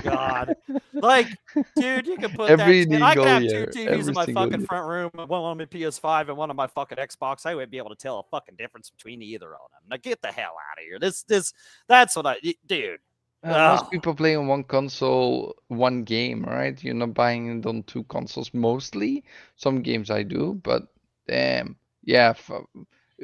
God, 0.03 0.55
like, 0.93 1.29
dude, 1.77 2.07
you 2.07 2.17
can 2.19 2.31
put 2.33 2.51
Every 2.51 2.85
that. 2.85 2.93
shit- 2.93 3.03
I 3.03 3.15
could 3.15 3.27
have 3.27 3.43
year, 3.43 3.67
two 3.67 3.81
TVs 3.87 4.09
in 4.09 4.15
my 4.15 4.27
fucking 4.27 4.59
year. 4.61 4.67
front 4.69 4.87
room, 4.87 5.11
one 5.27 5.41
on 5.43 5.57
my 5.59 5.65
PS5 5.65 6.29
and 6.29 6.37
one 6.37 6.51
on 6.51 6.57
my 6.57 6.67
fucking 6.67 6.99
Xbox. 6.99 7.47
I 7.47 7.55
wouldn't 7.55 7.73
be 7.73 7.79
able 7.79 7.91
to 7.91 7.97
tell 7.97 8.19
a 8.19 8.25
fucking 8.31 8.57
difference 8.57 8.91
between 8.91 9.23
either 9.23 9.47
of 9.55 9.61
them. 9.73 9.81
Now 9.91 9.97
get 9.97 10.21
the 10.21 10.29
hell 10.29 10.55
out 10.71 10.79
of 10.79 10.85
here. 10.85 10.99
This, 10.99 11.23
this, 11.23 11.53
that's 11.89 12.15
what 12.15 12.27
I, 12.27 12.37
dude. 12.67 12.99
Uh, 13.45 13.77
most 13.81 13.91
people 13.91 14.15
play 14.15 14.35
on 14.35 14.47
one 14.49 14.65
console, 14.65 15.55
one 15.69 16.03
game, 16.05 16.45
right? 16.45 16.83
You're 16.83 16.95
not 16.95 17.15
buying 17.15 17.59
it 17.59 17.67
on 17.67 17.83
two 17.85 18.03
consoles 18.05 18.53
mostly. 18.53 19.25
Some 19.57 19.83
games 19.83 20.11
I 20.11 20.25
do, 20.25 20.61
but 20.63 20.89
damn, 21.29 21.77
yeah. 22.03 22.33
For, 22.33 22.67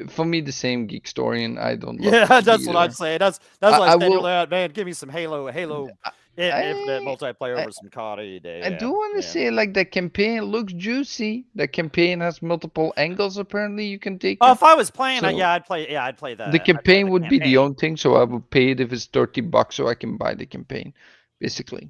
for 0.07 0.25
me, 0.25 0.41
the 0.41 0.51
same 0.51 0.87
Geek 0.87 1.07
Story, 1.07 1.43
and 1.43 1.59
I 1.59 1.75
don't. 1.75 2.01
Yeah, 2.01 2.25
that's 2.41 2.65
what. 2.65 2.75
I'd 2.77 2.93
say. 2.93 3.17
That's 3.17 3.39
that's 3.59 3.75
I- 3.75 3.79
what 3.79 3.89
I 3.89 3.91
I, 3.93 3.95
will- 3.95 4.25
out, 4.25 4.49
man. 4.49 4.69
Give 4.71 4.85
me 4.85 4.93
some 4.93 5.09
Halo, 5.09 5.47
Halo, 5.51 5.87
in- 5.87 5.97
Infinite 6.37 7.01
I- 7.01 7.05
multiplayer 7.05 7.57
I- 7.57 7.61
over 7.61 7.71
some 7.71 7.89
COD 7.89 8.39
day. 8.39 8.61
I 8.63 8.69
yeah, 8.69 8.77
do 8.77 8.91
want 8.91 9.15
to 9.15 9.21
yeah. 9.21 9.33
say, 9.33 9.51
like, 9.51 9.73
the 9.73 9.85
campaign 9.85 10.41
looks 10.43 10.73
juicy. 10.73 11.45
The 11.55 11.67
campaign 11.67 12.19
has 12.19 12.41
multiple 12.41 12.93
angles. 12.97 13.37
Apparently, 13.37 13.85
you 13.85 13.99
can 13.99 14.19
take. 14.19 14.37
Oh, 14.41 14.49
it. 14.49 14.53
if 14.53 14.63
I 14.63 14.75
was 14.75 14.91
playing, 14.91 15.23
I- 15.23 15.31
yeah, 15.31 15.51
I'd 15.51 15.65
play. 15.65 15.89
Yeah, 15.89 16.03
I'd 16.05 16.17
play 16.17 16.33
that. 16.35 16.51
the 16.51 16.59
campaign 16.59 17.09
would 17.09 17.29
be 17.29 17.39
the 17.39 17.57
only 17.57 17.75
thing, 17.75 17.95
so 17.97 18.15
I 18.15 18.23
would 18.23 18.49
pay 18.49 18.71
it 18.71 18.79
if 18.79 18.91
it's 18.91 19.05
thirty 19.05 19.41
bucks, 19.41 19.75
so 19.75 19.87
I 19.87 19.95
can 19.95 20.17
buy 20.17 20.33
the 20.33 20.45
campaign, 20.45 20.93
basically. 21.39 21.89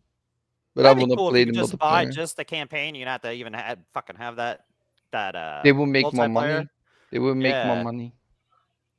But 0.76 0.84
That'd 0.84 0.98
I 0.98 1.00
will 1.00 1.08
not 1.08 1.18
cool 1.18 1.28
if 1.30 1.32
play 1.32 1.40
you 1.40 1.46
the 1.48 1.52
just 1.54 1.78
buy 1.80 2.06
just 2.06 2.38
the 2.38 2.44
campaign. 2.46 2.96
You 2.96 3.06
don't 3.06 3.12
have 3.14 3.22
to 3.22 3.32
even 3.32 3.54
have, 3.54 3.80
fucking 3.94 4.18
have 4.18 4.36
that 4.36 4.66
that 5.12 5.36
uh. 5.36 5.62
They 5.64 5.72
will 5.72 5.86
make 5.86 6.12
more 6.14 6.28
money. 6.28 6.68
They 7.12 7.20
will 7.20 7.36
make 7.36 7.66
more 7.66 7.82
money. 7.84 8.14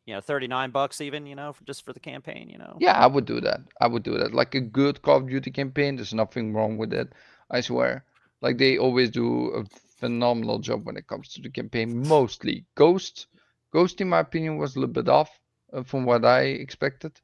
You 0.07 0.15
know, 0.15 0.21
thirty 0.21 0.47
nine 0.47 0.71
bucks 0.71 1.01
even. 1.01 1.27
You 1.27 1.35
know, 1.35 1.53
for, 1.53 1.65
just 1.65 1.85
for 1.85 1.93
the 1.93 2.01
campaign. 2.01 2.49
You 2.49 2.59
know. 2.59 2.77
Yeah, 2.81 2.93
I 2.93 3.07
would 3.07 3.27
do 3.27 3.41
that. 3.41 3.61
I 3.81 3.87
would 3.87 4.03
do 4.03 4.17
that. 4.19 4.33
Like 4.33 4.55
a 4.55 4.61
good 4.61 5.03
Call 5.03 5.19
of 5.19 5.29
Duty 5.29 5.51
campaign, 5.51 5.97
there's 5.97 6.15
nothing 6.15 6.53
wrong 6.53 6.79
with 6.79 6.93
it. 6.93 7.13
I 7.51 7.61
swear. 7.61 8.05
Like 8.41 8.59
they 8.59 8.79
always 8.79 9.11
do 9.11 9.49
a 9.49 9.65
phenomenal 9.99 10.59
job 10.59 10.87
when 10.87 10.97
it 10.97 11.07
comes 11.07 11.29
to 11.35 11.43
the 11.43 11.51
campaign. 11.51 12.07
Mostly 12.07 12.65
Ghost. 12.75 13.27
Ghost, 13.73 14.01
in 14.01 14.09
my 14.09 14.21
opinion, 14.21 14.59
was 14.59 14.77
a 14.77 14.81
little 14.81 14.93
bit 14.93 15.09
off 15.09 15.31
uh, 15.73 15.83
from 15.83 16.05
what 16.05 16.25
I 16.25 16.43
expected. 16.43 17.21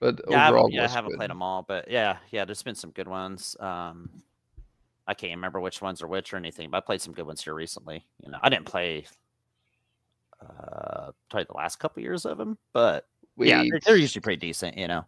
But 0.00 0.20
Yeah, 0.28 0.48
overall, 0.48 0.64
haven't, 0.64 0.72
yeah, 0.72 0.84
I 0.84 0.88
haven't 0.88 1.10
good. 1.12 1.16
played 1.18 1.30
them 1.30 1.42
all, 1.42 1.64
but 1.66 1.90
yeah, 1.90 2.18
yeah, 2.30 2.44
there's 2.44 2.62
been 2.62 2.74
some 2.74 2.90
good 2.90 3.08
ones. 3.08 3.56
Um, 3.58 4.22
I 5.06 5.14
can't 5.14 5.34
remember 5.34 5.60
which 5.60 5.80
ones 5.80 6.02
are 6.02 6.06
which 6.06 6.32
or 6.32 6.36
anything, 6.36 6.70
but 6.70 6.78
I 6.78 6.80
played 6.80 7.00
some 7.00 7.14
good 7.14 7.26
ones 7.26 7.42
here 7.42 7.54
recently. 7.54 8.04
You 8.22 8.30
know, 8.30 8.38
I 8.42 8.48
didn't 8.48 8.66
play 8.66 9.06
uh 10.40 11.10
probably 11.30 11.46
the 11.48 11.56
last 11.56 11.76
couple 11.76 12.02
years 12.02 12.24
of 12.24 12.38
them, 12.38 12.58
but 12.72 13.06
yeah, 13.36 13.62
they're, 13.62 13.80
they're 13.84 13.96
usually 13.96 14.20
pretty 14.20 14.40
decent. 14.40 14.76
You 14.76 14.88
know, 14.88 15.04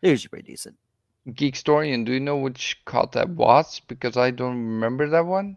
they're 0.00 0.10
usually 0.10 0.28
pretty 0.28 0.50
decent. 0.50 0.76
Geek 1.34 1.56
Story, 1.56 1.92
and 1.92 2.06
do 2.06 2.12
you 2.12 2.20
know 2.20 2.36
which 2.36 2.80
COD 2.86 3.12
that 3.12 3.28
was? 3.30 3.80
Because 3.80 4.16
I 4.16 4.30
don't 4.30 4.56
remember 4.56 5.08
that 5.08 5.26
one. 5.26 5.56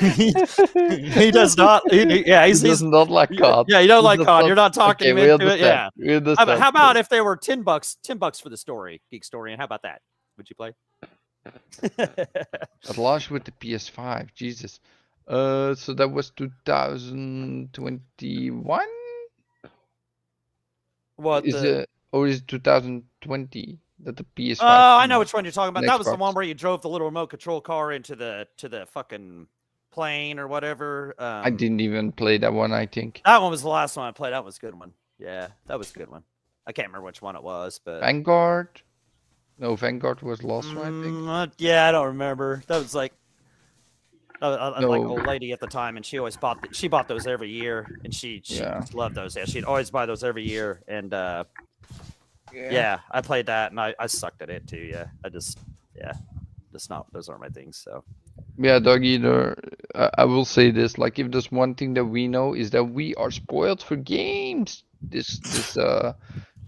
he, 0.00 0.32
he 1.10 1.30
does 1.30 1.56
not. 1.56 1.82
He, 1.90 2.26
yeah, 2.26 2.46
he's, 2.46 2.60
he 2.62 2.68
he's 2.68 2.80
does 2.80 2.82
not 2.82 3.10
like 3.10 3.30
COD. 3.36 3.66
Yeah, 3.68 3.80
you 3.80 3.88
don't 3.88 4.04
like 4.04 4.20
COD. 4.20 4.46
You're 4.46 4.56
not 4.56 4.74
talking 4.74 5.12
okay, 5.12 5.30
into 5.30 5.52
it. 5.52 5.60
Yeah. 5.60 5.90
How, 6.36 6.42
about- 6.42 6.58
how 6.58 6.68
about 6.68 6.96
if 6.96 7.08
they 7.08 7.20
were 7.20 7.36
ten 7.36 7.62
bucks, 7.62 7.96
ten 8.02 8.18
bucks 8.18 8.40
for 8.40 8.48
the 8.48 8.56
story, 8.56 9.02
Geek 9.10 9.24
Story, 9.24 9.52
and 9.52 9.60
how 9.60 9.66
about 9.66 9.82
that? 9.82 10.00
Would 10.36 10.50
you 10.50 10.56
play? 10.56 10.72
At 11.98 12.96
launch 12.98 13.30
with 13.30 13.44
the 13.44 13.52
PS5, 13.52 14.34
Jesus. 14.34 14.80
Uh, 15.26 15.74
so 15.74 15.94
that 15.94 16.10
was 16.10 16.28
2021. 16.30 18.86
what? 21.16 21.46
Is 21.46 21.54
the- 21.54 21.80
it 21.80 21.90
or 22.12 22.26
is 22.28 22.38
it 22.38 22.46
2020 22.48 23.78
that 24.00 24.16
the 24.16 24.24
PS5? 24.36 24.58
Oh, 24.62 24.98
I 24.98 25.06
know 25.06 25.18
which 25.18 25.32
one 25.34 25.44
you're 25.44 25.52
talking 25.52 25.70
about. 25.70 25.84
That 25.84 25.98
was 25.98 26.06
the 26.06 26.16
one 26.16 26.34
where 26.34 26.44
you 26.44 26.54
drove 26.54 26.82
the 26.82 26.88
little 26.88 27.06
remote 27.06 27.28
control 27.30 27.60
car 27.60 27.92
into 27.92 28.14
the 28.16 28.46
to 28.58 28.68
the 28.68 28.86
fucking 28.86 29.46
plane 29.90 30.38
or 30.38 30.46
whatever. 30.48 31.14
Um, 31.18 31.44
I 31.44 31.50
didn't 31.50 31.80
even 31.80 32.12
play 32.12 32.38
that 32.38 32.52
one. 32.52 32.72
I 32.72 32.86
think 32.86 33.22
That 33.24 33.40
one 33.40 33.50
was 33.50 33.62
the 33.62 33.68
last 33.68 33.96
one 33.96 34.06
I 34.06 34.12
played. 34.12 34.32
That 34.32 34.44
was 34.44 34.56
a 34.58 34.60
good 34.60 34.74
one. 34.78 34.92
Yeah, 35.18 35.48
that 35.66 35.78
was 35.78 35.90
a 35.90 35.94
good 35.98 36.10
one. 36.10 36.22
I 36.66 36.72
can't 36.72 36.88
remember 36.88 37.06
which 37.06 37.20
one 37.22 37.36
it 37.36 37.42
was, 37.42 37.80
but 37.84 38.00
Vanguard. 38.00 38.80
No, 39.58 39.76
Vanguard 39.76 40.22
was 40.22 40.42
lost. 40.42 40.74
one, 40.74 40.84
I 40.84 41.02
think. 41.04 41.14
Mm, 41.16 41.28
uh, 41.28 41.46
yeah, 41.58 41.86
I 41.86 41.92
don't 41.92 42.06
remember. 42.08 42.62
That 42.66 42.78
was 42.78 42.94
like. 42.94 43.12
I, 44.42 44.48
I, 44.48 44.68
I 44.68 44.80
like 44.80 45.00
old 45.00 45.26
lady 45.26 45.52
at 45.52 45.60
the 45.60 45.66
time, 45.68 45.96
and 45.96 46.04
she 46.04 46.18
always 46.18 46.36
bought 46.36 46.60
th- 46.60 46.74
she 46.74 46.88
bought 46.88 47.08
those 47.08 47.26
every 47.26 47.50
year, 47.50 47.88
and 48.02 48.12
she, 48.12 48.42
she 48.44 48.56
Yeah. 48.56 48.84
loved 48.92 49.14
those. 49.14 49.36
Yeah, 49.36 49.44
she'd 49.44 49.64
always 49.64 49.90
buy 49.90 50.06
those 50.06 50.24
every 50.24 50.42
year, 50.46 50.82
and 50.88 51.14
uh, 51.14 51.44
yeah. 52.52 52.98
I 53.10 53.20
played 53.20 53.46
that, 53.46 53.70
and 53.70 53.80
I, 53.80 53.94
I 53.98 54.06
sucked 54.06 54.42
at 54.42 54.50
it 54.50 54.66
too. 54.66 54.78
Yeah, 54.78 55.06
I 55.24 55.28
just 55.28 55.58
yeah, 55.96 56.12
just 56.72 56.90
not 56.90 57.10
those 57.12 57.28
aren't 57.28 57.40
my 57.42 57.48
things. 57.48 57.76
So 57.78 58.04
Yeah, 58.58 58.80
Doggy, 58.80 59.18
there, 59.18 59.56
I 59.94 60.10
I 60.18 60.24
will 60.24 60.44
say 60.44 60.70
this, 60.72 60.98
like 60.98 61.18
if 61.18 61.30
there's 61.30 61.50
one 61.52 61.74
thing 61.74 61.94
that 61.94 62.04
we 62.04 62.28
know 62.28 62.54
is 62.54 62.70
that 62.70 62.84
we 62.84 63.14
are 63.14 63.30
spoiled 63.30 63.82
for 63.82 63.96
games 63.96 64.82
this 65.00 65.38
this 65.38 65.76
uh 65.78 66.12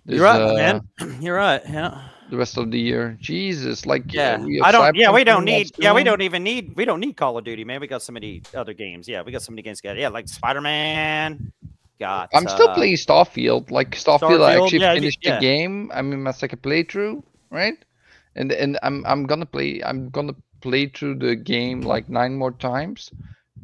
this, 0.04 0.16
you're 0.16 0.24
right, 0.24 0.40
uh, 0.40 0.54
man. 0.54 0.88
You're 1.20 1.36
right. 1.36 1.62
Yeah. 1.68 2.00
The 2.30 2.36
rest 2.36 2.56
of 2.58 2.70
the 2.70 2.78
year. 2.78 3.16
Jesus, 3.20 3.86
like 3.86 4.12
Yeah, 4.12 4.38
we 4.38 4.60
I 4.60 4.72
don't. 4.72 4.94
Yeah, 4.94 5.12
we 5.12 5.24
don't 5.24 5.44
need. 5.44 5.70
Yeah, 5.78 5.92
we 5.92 6.04
don't 6.04 6.22
even 6.22 6.42
need. 6.42 6.74
We 6.76 6.84
don't 6.84 7.00
need 7.00 7.16
Call 7.16 7.38
of 7.38 7.44
Duty, 7.44 7.64
man. 7.64 7.80
We 7.80 7.86
got 7.86 8.02
so 8.02 8.12
many 8.12 8.42
other 8.54 8.74
games. 8.74 9.08
Yeah, 9.08 9.22
we 9.22 9.32
got 9.32 9.42
so 9.42 9.52
many 9.52 9.62
games. 9.62 9.80
Yeah, 9.84 10.08
like 10.08 10.28
Spider 10.28 10.60
Man. 10.60 11.52
Got. 11.98 12.30
I'm 12.34 12.46
still 12.48 12.68
uh, 12.68 12.74
playing 12.74 12.96
Starfield. 12.96 13.70
Like 13.70 13.92
Starfield, 13.92 14.42
I 14.42 14.56
Starfield, 14.56 14.64
actually 14.64 14.80
yeah, 14.80 14.94
finished 14.94 15.18
yeah. 15.22 15.34
the 15.36 15.40
game. 15.40 15.90
I'm 15.94 16.12
in 16.12 16.22
my 16.22 16.32
second 16.32 16.60
playthrough, 16.62 17.22
right? 17.50 17.78
And 18.34 18.52
and 18.52 18.78
I'm 18.82 19.04
I'm 19.06 19.24
gonna 19.24 19.46
play. 19.46 19.82
I'm 19.82 20.10
gonna 20.10 20.34
play 20.60 20.88
through 20.88 21.16
the 21.18 21.36
game 21.36 21.80
like 21.80 22.08
nine 22.08 22.36
more 22.36 22.52
times 22.52 23.10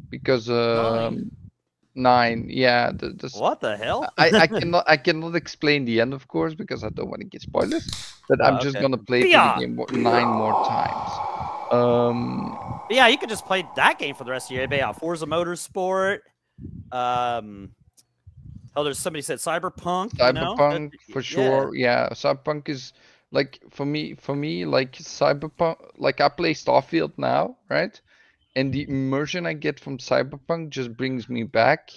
because 0.09 0.49
um 0.49 1.31
nine. 1.95 2.47
Yeah, 2.49 2.91
the, 2.91 3.09
the 3.09 3.29
What 3.37 3.61
the 3.61 3.77
hell? 3.77 4.07
I, 4.17 4.29
I 4.31 4.47
cannot 4.47 4.83
I 4.87 4.97
cannot 4.97 5.35
explain 5.35 5.85
the 5.85 6.01
end, 6.01 6.13
of 6.13 6.27
course, 6.27 6.53
because 6.55 6.83
I 6.83 6.89
don't 6.89 7.09
want 7.09 7.21
to 7.21 7.27
get 7.27 7.41
spoilers. 7.41 7.87
But 8.29 8.39
Oh, 8.41 8.45
I'm 8.45 8.59
just 8.61 8.79
gonna 8.79 8.97
play 8.97 9.23
the 9.23 9.55
game 9.59 9.75
mo- 9.75 9.85
nine 9.91 10.27
more 10.27 10.65
times. 10.65 11.11
Um, 11.71 12.57
yeah, 12.89 13.07
you 13.07 13.17
could 13.17 13.29
just 13.29 13.45
play 13.45 13.65
that 13.75 13.97
game 13.99 14.15
for 14.15 14.23
the 14.23 14.31
rest 14.31 14.51
of 14.51 14.57
your 14.57 14.67
day. 14.67 14.77
Yeah, 14.77 14.91
Forza 14.91 15.25
Motorsport. 15.25 16.19
Um. 16.91 17.71
Oh, 18.75 18.83
there's 18.83 18.97
somebody 18.97 19.21
said 19.21 19.37
Cyberpunk. 19.37 20.13
you 20.13 20.33
know? 20.33 20.55
That- 20.55 20.57
Cyberpunk 20.57 20.91
for 21.11 21.19
yeah. 21.19 21.21
sure. 21.21 21.75
Yeah, 21.75 22.09
Cyberpunk 22.09 22.69
is 22.69 22.93
like 23.31 23.59
for 23.69 23.85
me. 23.85 24.15
For 24.15 24.35
me, 24.35 24.65
like 24.65 24.93
Cyberpunk. 24.93 25.77
Like 25.97 26.21
I 26.21 26.29
play 26.29 26.53
Starfield 26.53 27.13
now, 27.17 27.57
right? 27.69 27.99
And 28.55 28.73
the 28.73 28.83
immersion 28.87 29.45
I 29.45 29.53
get 29.53 29.79
from 29.79 29.97
Cyberpunk 29.97 30.69
just 30.69 30.95
brings 30.95 31.27
me 31.29 31.43
back. 31.43 31.91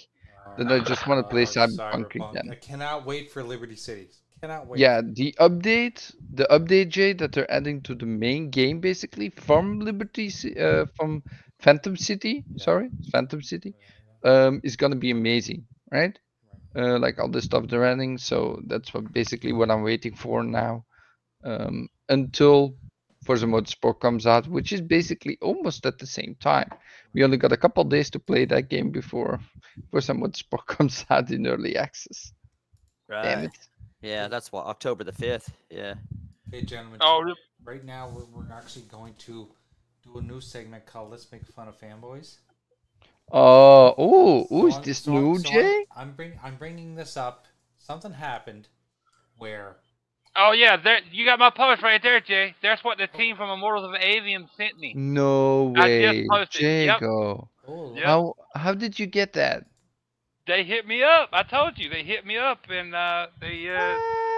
That 0.57 0.71
I 0.71 0.79
just 0.79 1.05
want 1.07 1.19
to 1.19 1.29
play 1.29 1.43
Uh, 1.43 1.45
Cyberpunk 1.45 2.15
I 2.15 2.15
again. 2.15 2.57
cannot 2.61 3.05
wait 3.05 3.31
for 3.31 3.43
Liberty 3.43 3.75
City. 3.75 4.07
Cannot 4.41 4.67
wait. 4.67 4.79
Yeah, 4.79 5.01
the 5.03 5.35
update, 5.39 6.13
the 6.33 6.47
update, 6.49 6.89
Jay, 6.89 7.13
that 7.13 7.31
they're 7.31 7.51
adding 7.51 7.81
to 7.83 7.95
the 7.95 8.05
main 8.05 8.49
game, 8.49 8.79
basically 8.79 9.29
from 9.29 9.79
Liberty, 9.79 10.31
uh, 10.59 10.85
from 10.95 11.23
Phantom 11.59 11.95
City. 11.95 12.43
Sorry, 12.57 12.89
Phantom 13.11 13.41
City, 13.41 13.75
um, 14.23 14.61
is 14.63 14.75
gonna 14.75 14.95
be 14.95 15.11
amazing, 15.11 15.65
right? 15.91 16.17
Uh, 16.75 16.97
like 16.99 17.19
all 17.19 17.29
the 17.29 17.41
stuff 17.41 17.67
they're 17.67 17.85
adding. 17.85 18.17
So 18.17 18.61
that's 18.67 18.93
what 18.93 19.11
basically 19.13 19.53
what 19.53 19.71
I'm 19.71 19.83
waiting 19.83 20.15
for 20.15 20.43
now, 20.43 20.85
um, 21.43 21.89
until 22.09 22.75
Forza 23.27 23.45
Motorsport 23.45 23.99
comes 23.99 24.25
out, 24.25 24.47
which 24.47 24.71
is 24.71 24.81
basically 24.81 25.37
almost 25.41 25.85
at 25.85 25.99
the 25.99 26.07
same 26.07 26.35
time. 26.39 26.69
We 27.13 27.23
only 27.25 27.37
got 27.37 27.51
a 27.51 27.57
couple 27.57 27.83
days 27.83 28.09
to 28.11 28.19
play 28.19 28.45
that 28.45 28.69
game 28.69 28.89
before 28.89 29.39
Forza 29.91 30.13
Motorsport 30.13 30.65
comes 30.75 31.05
out 31.09 31.29
in 31.29 31.45
early 31.45 31.75
access. 31.77 32.31
Damn 33.09 33.39
Right. 33.39 33.43
it. 33.45 33.51
Yeah, 34.01 34.27
that's 34.29 34.51
what 34.51 34.65
October 34.65 35.03
the 35.03 35.11
fifth. 35.11 35.51
Yeah. 35.69 35.95
Hey, 36.51 36.61
gentlemen. 36.63 36.99
Oh, 37.01 37.33
right 37.65 37.83
now 37.83 38.09
we're, 38.09 38.25
we're 38.33 38.51
actually 38.53 38.85
going 38.89 39.13
to 39.27 39.47
do 40.03 40.17
a 40.17 40.21
new 40.21 40.39
segment 40.39 40.85
called 40.85 41.11
"Let's 41.11 41.29
Make 41.31 41.45
Fun 41.47 41.67
of 41.67 41.77
Fanboys." 41.79 42.37
Uh, 43.31 43.91
oh, 43.97 44.45
who's 44.49 44.73
So 44.73 44.77
I'm- 44.79 44.85
this 44.85 44.99
so 44.99 45.11
new 45.11 45.37
so 45.39 45.49
I'm- 45.49 45.53
Jay? 45.61 45.85
I'm 45.95 46.11
bring 46.13 46.33
I'm 46.43 46.55
bringing 46.55 46.95
this 46.95 47.17
up. 47.17 47.45
Something 47.77 48.13
happened 48.13 48.67
where 49.37 49.77
Oh 50.37 50.51
yeah, 50.51 50.77
there 50.77 50.99
you 51.11 51.25
got 51.25 51.39
my 51.39 51.49
post 51.49 51.81
right 51.81 52.01
there, 52.01 52.19
Jay. 52.19 52.55
That's 52.61 52.83
what 52.83 52.97
the 52.97 53.07
team 53.07 53.35
from 53.35 53.49
Immortals 53.49 53.85
of 53.85 53.99
Aveum 53.99 54.47
sent 54.55 54.77
me. 54.77 54.93
No 54.95 55.73
I 55.75 55.87
just 55.87 56.13
way, 56.13 56.27
posted, 56.29 56.85
yep. 56.85 57.01
Oh 57.01 57.49
Yep. 57.67 58.05
How 58.05 58.35
how 58.53 58.73
did 58.73 58.99
you 58.99 59.07
get 59.07 59.33
that? 59.33 59.65
They 60.45 60.63
hit 60.63 60.87
me 60.87 61.03
up. 61.03 61.29
I 61.33 61.43
told 61.43 61.77
you 61.77 61.89
they 61.89 62.03
hit 62.03 62.25
me 62.25 62.37
up 62.37 62.59
and 62.69 62.93
uh, 62.95 63.27
they 63.41 63.67
uh, 63.67 63.97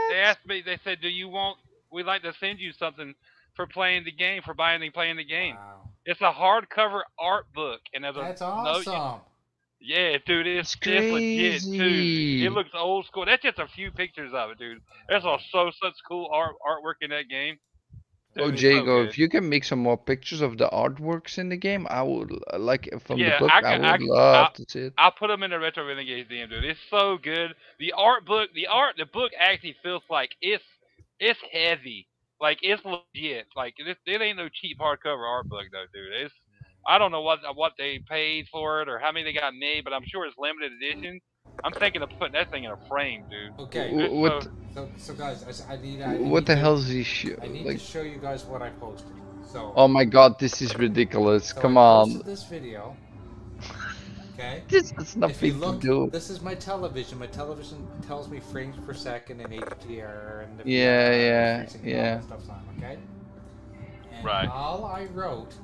they 0.09 0.19
asked 0.19 0.45
me. 0.45 0.63
They 0.65 0.80
said, 0.84 1.01
"Do 1.01 1.09
you 1.09 1.27
want? 1.27 1.57
We'd 1.91 2.05
like 2.05 2.23
to 2.23 2.34
send 2.39 2.59
you 2.59 2.71
something 2.71 3.13
for 3.55 3.67
playing 3.67 4.05
the 4.05 4.11
game, 4.11 4.41
for 4.43 4.53
buying 4.53 4.81
and 4.81 4.93
playing 4.93 5.17
the 5.17 5.26
game." 5.26 5.55
wow, 5.55 5.89
It's 6.05 6.21
a 6.21 6.31
hardcover 6.31 7.01
art 7.19 7.51
book, 7.53 7.81
and 7.93 8.03
there's 8.03 8.15
a 8.15 8.21
that's 8.21 8.41
no- 8.41 8.47
awesome. 8.47 9.21
Yeah, 9.80 10.18
dude, 10.26 10.47
it's, 10.47 10.76
It's 10.85 10.85
it's 10.85 11.11
legit 11.11 11.61
too. 11.64 12.45
It 12.45 12.51
looks 12.51 12.69
old 12.73 13.06
school. 13.06 13.26
That's 13.26 13.41
just 13.43 13.60
a 13.60 13.68
few 13.68 13.91
pictures 13.91 14.31
of 14.34 14.51
it, 14.51 14.60
dude. 14.60 14.81
There's 15.07 15.23
a, 15.26 15.38
so 15.51 15.72
such 15.81 15.95
cool 16.07 16.30
art 16.31 16.56
artwork 16.65 16.95
in 17.01 17.10
that 17.11 17.30
game. 17.30 17.57
Oh, 18.38 18.51
Dude, 18.51 18.53
it's 18.53 18.61
so 18.61 18.68
Jago, 18.69 19.03
good. 19.03 19.10
if 19.10 19.18
you 19.18 19.27
can 19.27 19.49
make 19.49 19.64
some 19.64 19.80
more 19.80 19.97
pictures 19.97 20.41
of 20.41 20.57
the 20.57 20.69
artworks 20.69 21.38
in 21.39 21.49
the 21.49 21.57
game, 21.57 21.88
I 21.89 22.03
would 22.03 22.31
like 22.57 22.88
from 23.06 23.18
Yeah, 23.19 23.39
the 23.39 23.39
book. 23.47 23.51
I 23.51 23.61
I, 23.61 23.77
would 23.77 23.85
I 23.85 23.97
love 23.99 24.47
I- 24.51 24.56
to 24.56 24.65
see 24.69 24.80
it. 24.81 24.93
I'll 24.97 25.11
put 25.11 25.27
them 25.27 25.43
in 25.43 25.51
the 25.51 25.60
retro 25.60 25.85
renegades 25.85 26.30
DM, 26.30 26.49
dude. 26.49 26.64
It's 26.64 26.80
so 26.89 27.18
good. 27.18 27.56
The 27.80 27.93
art 27.93 28.26
book, 28.26 28.49
the 28.53 28.68
art, 28.68 28.95
the 28.97 29.06
book 29.07 29.31
actually 29.39 29.76
feels 29.81 30.03
like 30.10 30.31
it's 30.41 30.64
it's 31.19 31.39
heavy, 31.51 32.07
like 32.39 32.60
it's 32.61 32.84
legit. 32.85 33.47
Like 33.56 33.73
it, 33.77 33.97
it 34.06 34.22
ain't 34.22 34.38
no 34.38 34.47
cheap 34.49 34.80
hardcover 34.80 35.27
art 35.27 35.49
book 35.49 35.65
though, 35.72 35.85
dude. 35.93 36.14
It's 36.26 36.34
I 36.89 36.97
don't 36.97 37.11
know 37.11 37.21
what 37.21 37.39
what 37.55 37.73
they 37.77 37.99
paid 38.09 38.47
for 38.51 38.81
it 38.81 38.89
or 38.89 38.99
how 38.99 39.11
many 39.13 39.25
they 39.25 39.33
got 39.39 39.53
made, 39.55 39.85
but 39.85 39.93
I'm 39.93 40.05
sure 40.05 40.25
it's 40.25 40.37
limited 40.39 40.73
edition. 40.73 41.21
I'm 41.63 41.73
thinking 41.73 42.01
of 42.01 42.09
putting 42.19 42.33
that 42.33 42.49
thing 42.51 42.65
in 42.65 42.71
a 42.71 42.77
frame, 42.89 43.27
dude. 43.29 43.53
Okay, 43.59 43.91
W- 43.91 44.21
What 44.21 44.43
so- 44.43 44.51
so, 44.73 44.89
so 44.97 45.13
guys, 45.13 45.43
I 45.45 45.49
s- 45.49 45.65
I, 45.69 45.77
need 45.77 46.01
I 46.01 46.17
what 46.17 46.45
need 46.45 46.47
the 46.47 46.55
to- 46.55 46.61
hell's 46.61 46.87
this 46.89 47.07
shit? 47.07 47.39
I 47.43 47.47
need 47.47 47.65
Like, 47.65 47.77
to 47.77 47.83
show 47.83 48.01
you 48.01 48.17
guys 48.17 48.45
what 48.45 48.61
I 48.61 48.69
posted. 48.69 49.11
So, 49.51 49.73
oh 49.75 49.87
my 49.87 50.05
god, 50.05 50.39
this 50.39 50.61
is 50.61 50.75
ridiculous. 50.77 51.53
so 51.53 51.61
Come 51.61 51.77
I 51.77 51.81
on, 51.81 52.21
this 52.25 52.43
video. 52.45 52.95
Okay. 54.33 54.63
this 54.69 54.91
has 54.97 55.15
If 55.27 55.41
nothing 55.41 55.53
look, 55.59 55.81
to 55.81 55.87
do. 55.87 56.11
this 56.11 56.29
is 56.29 56.41
my 56.41 56.55
television. 56.55 57.19
My 57.19 57.27
television 57.27 57.87
tells 58.07 58.29
me 58.29 58.39
frames 58.39 58.75
per 58.85 58.93
second 58.93 59.41
and 59.41 59.53
HDR 59.53 60.43
and 60.43 60.57
the 60.59 60.63
Yeah, 60.63 61.09
VR, 61.09 61.13
yeah, 61.13 61.57
freezing 61.57 61.81
and 61.81 61.91
all 61.91 61.95
yeah. 61.95 62.21
that 62.29 62.31
on. 62.49 62.63
Okay. 62.77 62.97
And 64.11 64.25
Right. 64.25 64.47
All 64.49 64.85
I 64.85 65.05
wrote, 65.05 65.55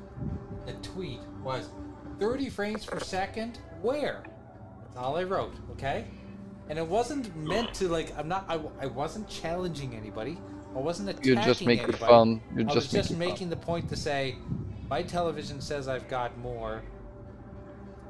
the 0.65 0.73
tweet 0.73 1.19
was 1.43 1.69
30 2.19 2.49
frames 2.49 2.85
per 2.85 2.99
second. 2.99 3.59
Where? 3.81 4.23
That's 4.83 4.97
all 4.97 5.17
I 5.17 5.23
wrote. 5.23 5.53
Okay. 5.71 6.05
And 6.69 6.79
it 6.79 6.87
wasn't 6.87 7.35
meant 7.35 7.73
to 7.75 7.87
like. 7.87 8.17
I'm 8.17 8.27
not. 8.27 8.45
I, 8.47 8.59
I 8.81 8.87
wasn't 8.87 9.29
challenging 9.29 9.95
anybody. 9.95 10.37
I 10.75 10.79
wasn't 10.79 11.09
attacking 11.09 11.33
You're 11.33 11.43
just 11.43 11.65
making 11.65 11.83
anybody. 11.83 12.11
fun. 12.11 12.41
You're 12.55 12.61
I 12.61 12.73
just 12.73 12.75
was 12.75 12.91
just 12.91 13.11
making, 13.11 13.19
making 13.19 13.49
the 13.49 13.55
point 13.55 13.87
to 13.89 13.95
say, 13.95 14.35
my 14.89 15.03
television 15.03 15.61
says 15.61 15.87
I've 15.87 16.07
got 16.09 16.37
more. 16.39 16.83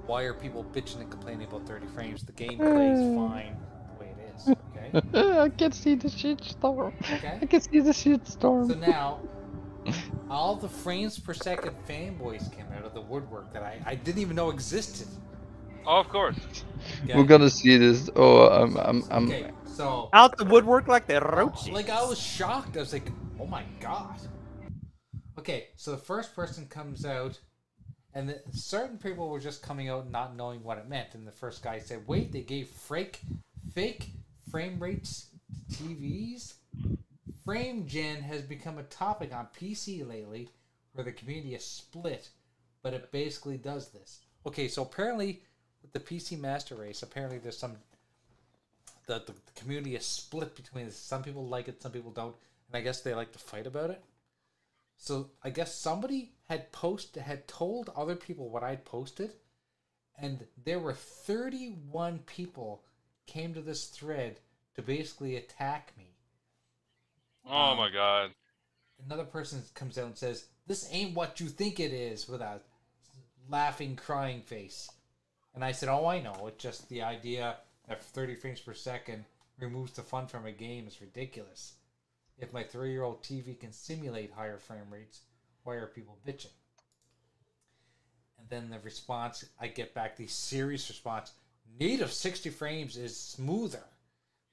Why 0.06 0.23
are 0.23 0.34
people 0.34 0.64
bitching 0.64 1.02
and 1.02 1.10
complaining 1.10 1.48
about 1.48 1.68
30 1.68 1.88
frames? 1.88 2.23
The 2.23 2.32
game 2.32 2.57
plays 2.57 2.99
hmm. 2.99 3.18
fine 3.18 3.57
the 3.94 3.99
way 3.99 4.11
it 4.11 4.36
is. 4.36 4.56
Okay. 5.11 5.40
I 5.40 5.49
can 5.49 5.72
see 5.72 5.95
the 5.95 6.07
shitstorm. 6.07 6.94
Okay. 7.02 7.40
I 7.41 7.45
can 7.45 7.61
see 7.61 7.80
the 7.80 7.91
shitstorm. 7.91 8.69
So 8.69 8.76
now, 8.76 9.19
all 10.30 10.56
the 10.56 10.70
frames 10.70 11.20
per 11.20 11.34
second 11.34 11.76
fanboys 11.88 12.52
came 12.56 12.66
out 12.76 12.84
of 12.84 12.94
the 12.94 13.02
woodwork 13.02 13.52
that 13.53 13.64
I, 13.64 13.82
I 13.86 13.95
didn't 13.95 14.22
even 14.22 14.36
know 14.36 14.49
existed. 14.49 15.07
Oh, 15.86 15.99
of 15.99 16.10
course. 16.10 16.38
Okay. 17.03 17.16
We're 17.16 17.26
gonna 17.26 17.49
see 17.49 17.78
this. 17.78 18.10
Oh, 18.16 18.48
I'm, 18.48 18.78
I'm, 18.78 19.03
I'm. 19.12 19.28
Okay. 19.28 19.52
So, 19.66 20.10
Out 20.14 20.38
the 20.38 20.45
woodwork 20.45 20.88
like 20.88 21.06
the 21.06 21.20
roaches. 21.20 21.70
like, 21.70 21.90
I 21.90 22.03
was 22.06 22.18
shocked. 22.18 22.78
I 22.78 22.80
was 22.80 22.94
like, 22.94 23.12
oh 23.40 23.45
my 23.45 23.64
god. 23.80 24.20
Okay, 25.38 25.68
so 25.76 25.91
the 25.91 25.98
first 25.98 26.34
person 26.34 26.66
comes 26.68 27.06
out, 27.06 27.40
and 28.14 28.30
the, 28.30 28.41
certain 28.52 28.98
people 28.98 29.30
were 29.30 29.40
just 29.40 29.62
coming 29.62 29.90
out 29.90 30.10
not 30.10 30.36
knowing 30.36 30.64
what 30.64 30.78
it 30.78 30.88
meant. 30.88 31.10
And 31.14 31.28
the 31.28 31.32
first 31.32 31.62
guy 31.62 31.80
said, 31.80 32.07
wait, 32.07 32.32
they 32.32 32.41
gave 32.41 32.70
fake, 32.70 33.20
fake 33.74 34.12
frame 34.49 34.80
rates 34.80 35.28
to 35.78 35.84
TVs? 35.84 36.53
Frame 37.45 37.85
gen 37.85 38.22
has 38.22 38.41
become 38.41 38.80
a 38.80 38.84
topic 38.84 39.31
on 39.31 39.47
PC 39.55 40.07
lately 40.07 40.49
where 40.93 41.03
the 41.03 41.11
community 41.11 41.53
is 41.53 41.63
split, 41.63 42.30
but 42.81 42.95
it 42.95 43.11
basically 43.11 43.57
does 43.57 43.89
this. 43.89 44.22
Okay, 44.47 44.67
so 44.67 44.81
apparently 44.81 45.43
with 45.84 45.93
the 45.93 45.99
PC 45.99 46.39
Master 46.39 46.73
Race, 46.73 47.03
apparently 47.03 47.38
there's 47.38 47.57
some 47.57 47.77
the, 49.05 49.19
the, 49.19 49.34
the 49.34 49.59
community 49.59 49.95
is 49.95 50.05
split 50.05 50.55
between 50.55 50.89
some 50.89 51.22
people 51.22 51.45
like 51.45 51.67
it, 51.67 51.84
some 51.84 51.91
people 51.91 52.09
don't, 52.09 52.35
and 52.67 52.77
I 52.77 52.81
guess 52.81 53.01
they 53.01 53.13
like 53.13 53.31
to 53.34 53.39
fight 53.39 53.67
about 53.67 53.91
it. 53.91 54.03
So 54.97 55.30
I 55.43 55.51
guess 55.51 55.76
somebody 55.76 56.31
had 56.49 56.72
post 56.72 57.15
had 57.15 57.47
told 57.47 57.91
other 57.95 58.15
people 58.15 58.49
what 58.49 58.63
I'd 58.63 58.85
posted, 58.85 59.34
and 60.17 60.47
there 60.63 60.80
were 60.80 60.93
31 60.93 62.19
people 62.26 62.81
came 63.27 63.53
to 63.53 63.61
this 63.61 63.85
thread 63.85 64.39
to 64.76 64.81
basically 64.81 65.35
attack 65.35 65.93
me. 65.95 66.14
Oh 67.47 67.72
Um, 67.72 67.77
my 67.77 67.89
god. 67.89 68.34
Another 69.05 69.26
person 69.26 69.63
comes 69.73 69.97
out 69.97 70.07
and 70.07 70.17
says, 70.17 70.47
"This 70.67 70.88
ain't 70.91 71.15
what 71.15 71.39
you 71.39 71.47
think 71.47 71.80
it 71.80 71.93
is," 71.93 72.27
with 72.27 72.41
a 72.41 72.61
laughing, 73.47 73.95
crying 73.95 74.41
face. 74.41 74.89
And 75.53 75.63
I 75.63 75.72
said, 75.72 75.89
"Oh, 75.89 76.05
I 76.07 76.19
know. 76.22 76.47
It's 76.47 76.61
just 76.61 76.89
the 76.89 77.01
idea 77.03 77.59
that 77.88 78.03
30 78.03 78.35
frames 78.35 78.59
per 78.61 78.73
second 78.73 79.26
removes 79.57 79.93
the 79.93 80.03
fun 80.03 80.27
from 80.27 80.45
a 80.45 80.51
game 80.51 80.88
is 80.88 81.01
ridiculous. 81.01 81.76
If 82.38 82.51
my 82.51 82.63
three-year-old 82.63 83.23
TV 83.23 83.55
can 83.55 83.72
simulate 83.72 84.31
higher 84.34 84.59
frame 84.59 84.89
rates, 84.91 85.22
why 85.63 85.76
are 85.76 85.88
people 85.88 86.17
bitching?" 86.26 86.53
And 88.38 88.49
then 88.49 88.69
the 88.69 88.80
response 88.80 89.45
I 89.59 89.67
get 89.67 89.93
back, 89.93 90.15
the 90.17 90.27
serious 90.27 90.89
response: 90.89 91.34
"Native 91.80 92.11
60 92.11 92.49
frames 92.49 92.97
is 92.97 93.19
smoother, 93.19 93.94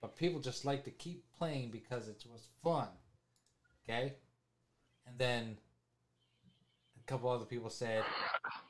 but 0.03 0.17
people 0.17 0.41
just 0.41 0.67
like 0.67 0.85
to 0.85 0.91
keep 0.91 1.25
playing 1.39 1.71
because 1.71 2.09
it 2.09 2.23
was 2.31 2.49
fun." 2.63 2.89
Okay. 3.89 4.13
And 5.07 5.19
then 5.19 5.57
a 7.01 7.11
couple 7.11 7.31
other 7.31 7.45
people 7.45 7.71
said 7.71 8.05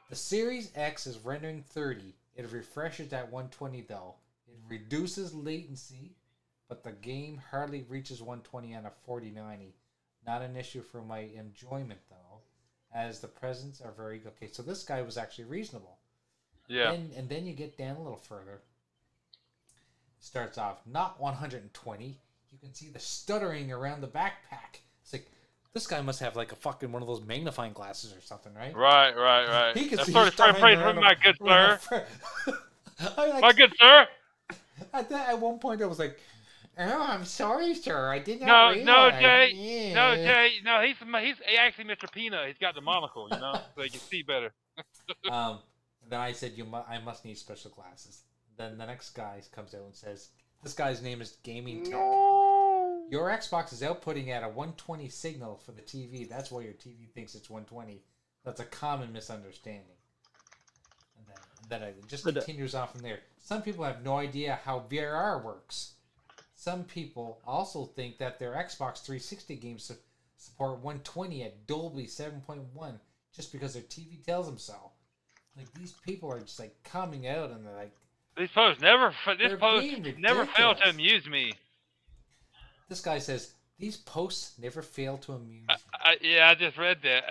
the 0.09 0.17
Series 0.17 0.71
X 0.75 1.07
is 1.07 1.19
rendering 1.19 1.63
30. 1.63 2.15
It 2.35 2.51
refreshes 2.51 3.13
at 3.13 3.31
120 3.31 3.83
though. 3.83 4.15
It 4.47 4.59
reduces 4.69 5.35
latency, 5.35 6.17
but 6.69 6.83
the 6.83 6.93
game 6.93 7.41
hardly 7.51 7.85
reaches 7.89 8.21
120 8.21 8.75
on 8.75 8.87
a 8.87 8.93
4090. 9.05 9.75
Not 10.27 10.43
an 10.43 10.57
issue 10.57 10.83
for 10.83 11.03
my 11.03 11.29
enjoyment 11.37 12.01
though, 12.09 12.41
as 12.95 13.21
the 13.21 13.29
presents 13.29 13.81
are 13.81 13.93
very 13.93 14.23
okay. 14.27 14.49
So 14.51 14.63
this 14.63 14.85
guy 14.85 15.03
was 15.03 15.19
actually 15.19 15.45
reasonable. 15.45 15.99
Yeah. 16.69 16.93
And, 16.93 17.13
and 17.13 17.29
then 17.29 17.45
you 17.45 17.53
get 17.53 17.77
down 17.77 17.97
a 17.97 18.03
little 18.03 18.17
further. 18.17 18.63
Starts 20.23 20.57
off 20.57 20.79
not 20.87 21.21
120. 21.21 22.17
You 22.53 22.59
can 22.59 22.73
see 22.73 22.89
the 22.91 23.01
stuttering 23.01 23.73
around 23.73 24.03
the 24.03 24.07
backpack. 24.07 24.79
It's 25.03 25.13
like 25.13 25.27
this 25.75 25.87
guy 25.89 26.01
must 26.01 26.21
have 26.21 26.37
like 26.37 26.53
a 26.53 26.57
fucking 26.57 26.93
one 26.93 27.03
of 27.03 27.09
those 27.09 27.23
magnifying 27.23 27.73
glasses 27.73 28.15
or 28.17 28.21
something, 28.21 28.55
right? 28.55 28.75
Right, 28.75 29.17
right, 29.17 29.49
right. 29.49 29.77
He 29.77 29.89
can 29.89 29.97
That's 29.97 30.07
see 30.07 30.13
sort 30.13 30.29
of 30.29 30.35
stuttering 30.35 30.79
around 30.79 30.95
my 30.97 31.17
good 31.21 31.37
sir. 31.45 31.79
like, 33.17 33.41
My 33.41 33.53
good 33.53 33.73
sir. 33.81 34.07
At, 34.95 35.09
that, 35.11 35.29
at 35.31 35.41
one 35.41 35.59
point, 35.59 35.83
I 35.83 35.87
was 35.87 35.99
like, 35.99 36.21
"Oh, 36.79 37.03
I'm 37.03 37.25
sorry, 37.25 37.75
sir. 37.75 38.09
I 38.09 38.21
did 38.21 38.41
No, 38.43 38.47
not 38.47 38.79
no, 38.79 39.05
realize." 39.09 39.21
Jay. 39.53 39.93
No, 39.93 40.15
Jay. 40.15 40.53
No, 40.65 40.83
he's 40.83 40.97
he's 40.99 41.37
actually 41.59 41.85
Mr. 41.85 42.13
Peanut. 42.13 42.47
He's 42.47 42.59
got 42.59 42.77
the 42.77 42.81
monocle, 42.81 43.29
you 43.29 43.41
know, 43.41 43.59
so 43.75 43.83
you 43.83 43.91
can 43.91 44.01
see 44.01 44.23
better. 44.23 44.53
Um, 45.31 45.59
then 46.09 46.21
I 46.21 46.33
said, 46.33 46.53
"You, 46.57 46.65
mu- 46.65 46.79
I 46.89 46.99
must 46.99 47.25
need 47.25 47.37
special 47.39 47.71
glasses." 47.73 48.23
Then 48.57 48.79
the 48.79 48.87
next 48.87 49.11
guy 49.11 49.43
comes 49.53 49.75
out 49.75 49.85
and 49.85 49.95
says, 49.95 50.31
"This 50.63 50.75
guy's 50.75 51.03
name 51.03 51.21
is 51.21 51.37
Gaming 51.43 51.85
Tech. 51.85 51.95
Your 53.11 53.29
Xbox 53.29 53.73
is 53.73 53.83
outputting 53.83 54.29
at 54.29 54.43
a 54.43 54.49
120 54.49 55.09
signal 55.09 55.57
for 55.57 55.73
the 55.73 55.83
TV. 55.83 56.29
That's 56.29 56.51
why 56.51 56.63
your 56.63 56.73
TV 56.73 57.07
thinks 57.13 57.35
it's 57.35 57.51
120. 57.51 58.03
That's 58.45 58.61
a 58.61 58.65
common 58.65 59.13
misunderstanding." 59.13 59.97
And 61.17 61.27
then, 61.27 61.37
and 61.63 61.71
then 61.71 61.83
it 61.83 62.09
just 62.09 62.25
But, 62.25 62.37
uh, 62.37 62.41
continues 62.41 62.75
on 62.75 62.89
from 62.89 63.01
there. 63.03 63.21
Some 63.39 63.63
people 63.63 63.85
have 63.85 64.03
no 64.03 64.19
idea 64.19 64.61
how 64.65 64.81
VRR 64.81 65.43
works. 65.43 65.95
Some 66.55 66.85
people 66.85 67.41
also 67.45 67.87
think 67.87 68.19
that 68.19 68.39
their 68.39 68.53
Xbox 68.53 69.03
360 69.03 69.57
games 69.57 69.91
support 70.37 70.79
120 70.79 71.43
at 71.43 71.67
Dolby 71.67 72.07
7.1 72.07 73.01
just 73.33 73.53
because 73.53 73.75
their 73.75 73.83
TV 73.83 74.25
tells 74.25 74.47
them 74.47 74.59
so. 74.59 74.93
Like 75.57 75.73
these 75.75 75.93
people 75.93 76.33
are 76.33 76.41
just 76.41 76.61
like 76.61 76.83
coming 76.85 77.27
out 77.27 77.51
and 77.51 77.67
they're 77.67 77.75
like, 77.75 77.97
These 78.37 78.51
posts 78.51 78.81
never, 78.81 79.09
f- 79.09 79.39
this 79.39 79.49
They're 79.49 79.57
post 79.57 79.87
never 80.19 80.47
failed 80.47 80.79
to 80.79 80.89
amuse 80.89 81.27
me. 81.29 81.53
This 82.89 83.01
guy 83.01 83.19
says 83.19 83.53
these 83.79 83.97
posts 83.97 84.59
never 84.59 84.83
fail 84.83 85.19
to 85.19 85.33
amuse. 85.33 85.67
me." 85.67 85.75
I, 85.93 86.17
yeah, 86.21 86.49
I 86.49 86.55
just 86.55 86.79
read 86.79 86.99
that. 87.03 87.25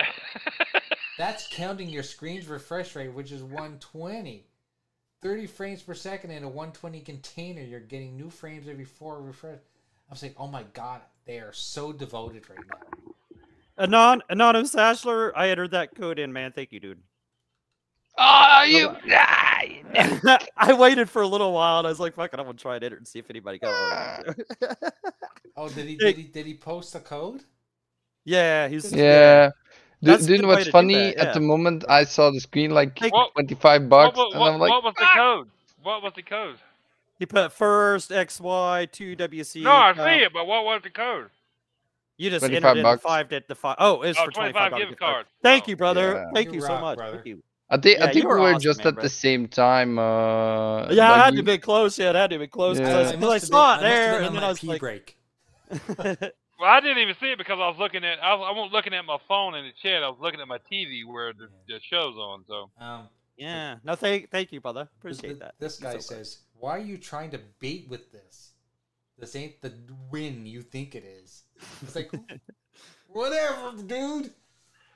That's 1.17 1.47
counting 1.51 1.89
your 1.89 2.03
screen's 2.03 2.47
refresh 2.47 2.95
rate, 2.95 3.13
which 3.13 3.31
is 3.31 3.43
120. 3.43 4.45
30 5.21 5.47
frames 5.47 5.81
per 5.83 5.93
second 5.93 6.31
in 6.31 6.43
a 6.43 6.47
120 6.47 6.99
container. 7.01 7.61
You're 7.61 7.79
getting 7.79 8.17
new 8.17 8.29
frames 8.29 8.67
every 8.67 8.85
four 8.85 9.21
refresh. 9.21 9.59
I'm 10.09 10.17
saying, 10.17 10.33
oh 10.37 10.47
my 10.47 10.63
god, 10.73 11.01
they 11.25 11.37
are 11.39 11.53
so 11.53 11.93
devoted 11.93 12.49
right 12.49 12.59
now. 12.67 13.13
Anon 13.77 14.21
anonymous 14.29 14.75
Ashler, 14.75 15.31
I 15.35 15.49
entered 15.49 15.71
that 15.71 15.95
code 15.95 16.19
in, 16.19 16.33
man. 16.33 16.51
Thank 16.51 16.71
you, 16.71 16.79
dude. 16.79 17.01
Oh, 18.17 18.63
you. 18.67 18.95
I 20.57 20.73
waited 20.73 21.09
for 21.09 21.21
a 21.21 21.27
little 21.27 21.53
while 21.53 21.79
and 21.79 21.87
I 21.87 21.89
was 21.89 21.99
like, 21.99 22.13
fuck 22.15 22.33
it, 22.33 22.39
I'm 22.39 22.45
gonna 22.45 22.57
try 22.57 22.75
and 22.75 22.83
enter 22.83 22.97
and 22.97 23.07
see 23.07 23.19
if 23.19 23.29
anybody 23.29 23.59
got 23.59 24.27
it. 24.27 24.47
Oh, 25.57 25.67
did 25.67 25.85
he 25.85 25.95
did 25.97 26.15
he 26.15 26.23
did 26.23 26.45
he 26.45 26.53
post 26.53 26.95
a 26.95 26.99
code? 26.99 27.43
yeah, 28.23 28.69
he's 28.69 28.91
Yeah. 28.93 29.49
Do, 30.01 30.17
do 30.17 30.33
you 30.33 30.41
know 30.41 30.47
what's 30.47 30.69
funny? 30.69 30.95
that, 31.13 31.17
At 31.17 31.33
the 31.33 31.41
moment, 31.41 31.83
I 31.89 32.05
saw 32.05 32.31
the 32.31 32.39
screen 32.39 32.71
like 32.71 32.97
What- 33.09 33.33
25 33.33 33.81
what, 33.81 33.89
bucks, 33.89 34.17
what, 34.17 34.33
and 34.33 34.43
I'm 34.43 34.59
like, 34.59 34.69
what 34.69 34.83
was 34.83 34.93
the 34.97 35.07
code? 35.13 35.49
What 35.83 36.01
was 36.01 36.13
the 36.15 36.23
code? 36.23 36.55
He 37.19 37.25
put 37.25 37.51
first 37.51 38.11
X 38.11 38.39
Y 38.39 38.87
two 38.91 39.15
WC. 39.17 39.61
No, 39.63 39.71
I 39.71 39.91
uh, 39.91 39.93
see 39.95 40.23
it, 40.23 40.31
but 40.33 40.47
what 40.47 40.63
was 40.63 40.81
the 40.83 40.89
code? 40.89 41.29
You 42.17 42.29
just 42.29 42.41
25 42.45 42.63
entered 42.63 42.79
in 42.79 42.83
bucks. 42.83 43.03
five 43.03 43.29
to 43.29 43.43
the 43.47 43.55
five. 43.55 43.75
Oh, 43.77 44.01
it's 44.03 44.17
Oh, 44.17 44.25
for 44.25 44.31
25 44.31 44.71
$25 44.71 44.77
gift 44.89 44.99
card. 44.99 45.25
Thank 45.43 45.65
Oh. 45.65 45.69
you, 45.71 45.75
brother. 45.75 46.13
Yeah. 46.13 46.31
Thank 46.33 46.47
You 46.49 46.55
you, 46.55 46.61
so 46.61 46.79
much. 46.79 46.97
brother. 46.97 47.17
Thank 47.17 47.25
you. 47.27 47.43
I 47.73 47.77
think 47.77 47.97
Yeah, 47.99 48.05
I 48.05 48.11
think 48.11 48.25
we 48.25 48.29
were 48.31 48.39
were 48.41 48.49
awesome, 48.49 48.61
just 48.61 48.79
man, 48.79 48.87
at 48.89 48.93
bro. 48.95 49.03
the 49.03 49.09
same 49.09 49.47
time. 49.47 49.97
Uh, 49.97 50.89
Yeah, 50.91 51.07
I 51.07 51.15
like 51.15 51.23
had 51.25 51.35
to 51.37 51.43
be 51.43 51.57
close. 51.57 51.97
Yeah, 51.97 52.09
it 52.09 52.15
had 52.15 52.29
to 52.31 52.37
be 52.39 52.47
close 52.47 52.77
Yeah. 52.77 52.85
because 52.85 53.07
I 53.07 53.09
I, 53.09 53.11
saw 53.11 53.17
been- 53.17 53.23
it 53.23 53.23
I 53.23 53.31
must 53.31 53.51
have 53.53 53.81
there, 53.81 54.21
and 54.21 54.35
then 54.35 54.43
I 54.43 54.47
was 54.49 54.59
pee 54.59 54.67
like, 54.67 54.79
break. 54.81 55.17
Well, 56.61 56.69
I 56.69 56.79
didn't 56.79 56.99
even 56.99 57.15
see 57.19 57.31
it 57.31 57.39
because 57.39 57.57
I 57.59 57.67
was 57.69 57.77
looking 57.79 58.03
at 58.03 58.19
I, 58.21 58.35
was, 58.35 58.47
I 58.47 58.55
wasn't 58.55 58.73
looking 58.73 58.93
at 58.93 59.03
my 59.03 59.17
phone 59.27 59.55
in 59.55 59.65
the 59.65 59.71
chat. 59.81 60.03
I 60.03 60.09
was 60.09 60.19
looking 60.21 60.39
at 60.39 60.47
my 60.47 60.59
TV 60.71 61.03
where 61.07 61.33
the, 61.33 61.47
the 61.67 61.79
show's 61.81 62.15
on. 62.17 62.43
So 62.47 62.69
Um, 62.79 63.09
yeah. 63.35 63.77
No, 63.83 63.95
thank, 63.95 64.29
thank 64.29 64.51
you, 64.51 64.61
brother. 64.61 64.87
Appreciate 64.99 65.29
th- 65.29 65.39
that. 65.39 65.55
This 65.57 65.79
guy 65.79 65.91
so 65.93 65.95
much. 65.95 66.03
says, 66.03 66.37
"Why 66.59 66.71
are 66.77 66.79
you 66.79 66.99
trying 66.99 67.31
to 67.31 67.39
bait 67.59 67.87
with 67.89 68.11
this? 68.11 68.51
This 69.17 69.35
ain't 69.35 69.59
the 69.61 69.73
win 70.11 70.45
you 70.45 70.61
think 70.61 70.93
it 70.93 71.03
is." 71.03 71.45
It's 71.81 71.95
like, 71.95 72.11
whatever, 73.07 73.73
dude. 73.83 74.31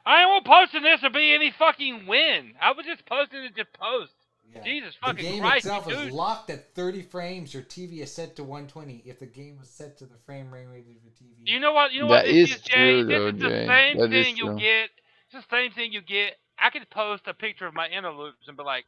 I 0.05 0.23
ain't 0.23 0.45
posting 0.45 0.83
this 0.83 1.01
to 1.01 1.09
be 1.09 1.33
any 1.33 1.51
fucking 1.51 2.05
win. 2.07 2.53
I 2.61 2.71
was 2.71 2.85
just 2.85 3.05
posting 3.05 3.43
it 3.43 3.55
to 3.55 3.65
post. 3.79 4.13
Yeah. 4.53 4.63
Jesus 4.63 4.95
The 5.05 5.13
game 5.13 5.41
Christ, 5.41 5.65
itself 5.65 5.87
dude. 5.87 6.07
is 6.07 6.13
locked 6.13 6.49
at 6.49 6.73
30 6.75 7.01
frames. 7.01 7.53
Your 7.53 7.63
TV 7.63 7.99
is 8.01 8.13
set 8.13 8.35
to 8.37 8.43
120. 8.43 9.01
If 9.05 9.19
the 9.19 9.25
game 9.25 9.57
was 9.59 9.67
set 9.69 9.97
to 9.97 10.05
the 10.05 10.17
frame 10.25 10.51
rate 10.51 10.63
of 10.63 10.87
your 10.87 11.11
TV, 11.19 11.33
You 11.43 11.59
know 11.59 11.73
what? 11.73 11.91
You 11.91 12.01
know 12.01 12.09
That 12.09 12.25
what? 12.25 12.25
This 12.25 12.51
is 12.51 12.55
is, 12.57 12.61
Jay. 12.61 13.03
true, 13.03 13.05
This 13.05 13.17
though, 13.17 13.27
is 13.27 13.39
the 13.39 13.49
Jay. 13.49 13.67
same 13.67 13.97
That 13.97 14.13
is 14.13 14.25
thing 14.25 14.37
you'll 14.37 14.55
get. 14.59 14.89
It's 15.33 15.45
the 15.47 15.55
same 15.55 15.71
thing 15.71 15.91
you 15.91 16.01
get. 16.01 16.35
I 16.59 16.69
could 16.69 16.89
post 16.89 17.23
a 17.27 17.33
picture 17.33 17.65
of 17.65 17.73
my 17.73 17.87
inner 17.87 18.11
loops 18.11 18.47
and 18.47 18.55
be 18.55 18.63
like, 18.63 18.85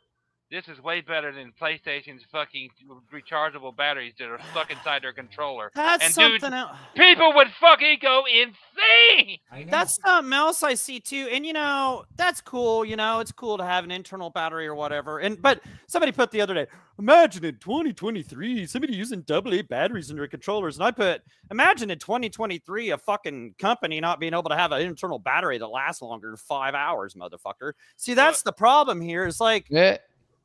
"This 0.49 0.67
is 0.67 0.81
way 0.81 1.01
better 1.01 1.31
than 1.31 1.53
PlayStation's 1.59 2.23
fucking 2.31 2.69
rechargeable 3.13 3.75
batteries 3.75 4.13
that 4.19 4.29
are 4.29 4.39
stuck 4.51 4.71
inside 4.71 5.03
their 5.03 5.13
controller." 5.13 5.71
That's 5.75 6.05
and 6.05 6.15
dude, 6.15 6.41
something 6.41 6.57
else. 6.57 6.77
People 6.95 7.33
would 7.35 7.49
fucking 7.59 7.99
go 8.01 8.23
insane. 8.25 9.39
That's 9.69 9.99
something 10.03 10.33
else 10.33 10.63
I 10.63 10.73
see 10.75 10.99
too. 10.99 11.29
And 11.31 11.45
you 11.45 11.53
know, 11.53 12.05
that's 12.15 12.41
cool. 12.41 12.85
You 12.85 12.95
know, 12.95 13.19
it's 13.19 13.31
cool 13.31 13.57
to 13.57 13.65
have 13.65 13.83
an 13.83 13.91
internal 13.91 14.29
battery 14.29 14.67
or 14.67 14.75
whatever. 14.75 15.19
And 15.19 15.41
but 15.41 15.61
somebody 15.87 16.11
put 16.11 16.31
the 16.31 16.41
other 16.41 16.53
day, 16.53 16.67
imagine 16.99 17.45
in 17.45 17.57
2023, 17.57 18.65
somebody 18.65 18.95
using 18.95 19.21
double 19.21 19.53
A 19.53 19.61
batteries 19.61 20.09
in 20.09 20.17
their 20.17 20.27
controllers. 20.27 20.77
And 20.77 20.83
I 20.83 20.91
put, 20.91 21.21
imagine 21.51 21.91
in 21.91 21.99
2023, 21.99 22.91
a 22.91 22.97
fucking 22.97 23.55
company 23.59 23.99
not 23.99 24.19
being 24.19 24.33
able 24.33 24.49
to 24.49 24.55
have 24.55 24.71
an 24.71 24.81
internal 24.81 25.19
battery 25.19 25.57
that 25.57 25.67
lasts 25.67 26.01
longer 26.01 26.29
than 26.29 26.37
five 26.37 26.73
hours, 26.73 27.13
motherfucker. 27.15 27.73
See, 27.97 28.13
that's 28.13 28.41
the 28.41 28.53
problem 28.53 29.01
here. 29.01 29.25
Is 29.25 29.39
like 29.39 29.67
Yeah, 29.69 29.97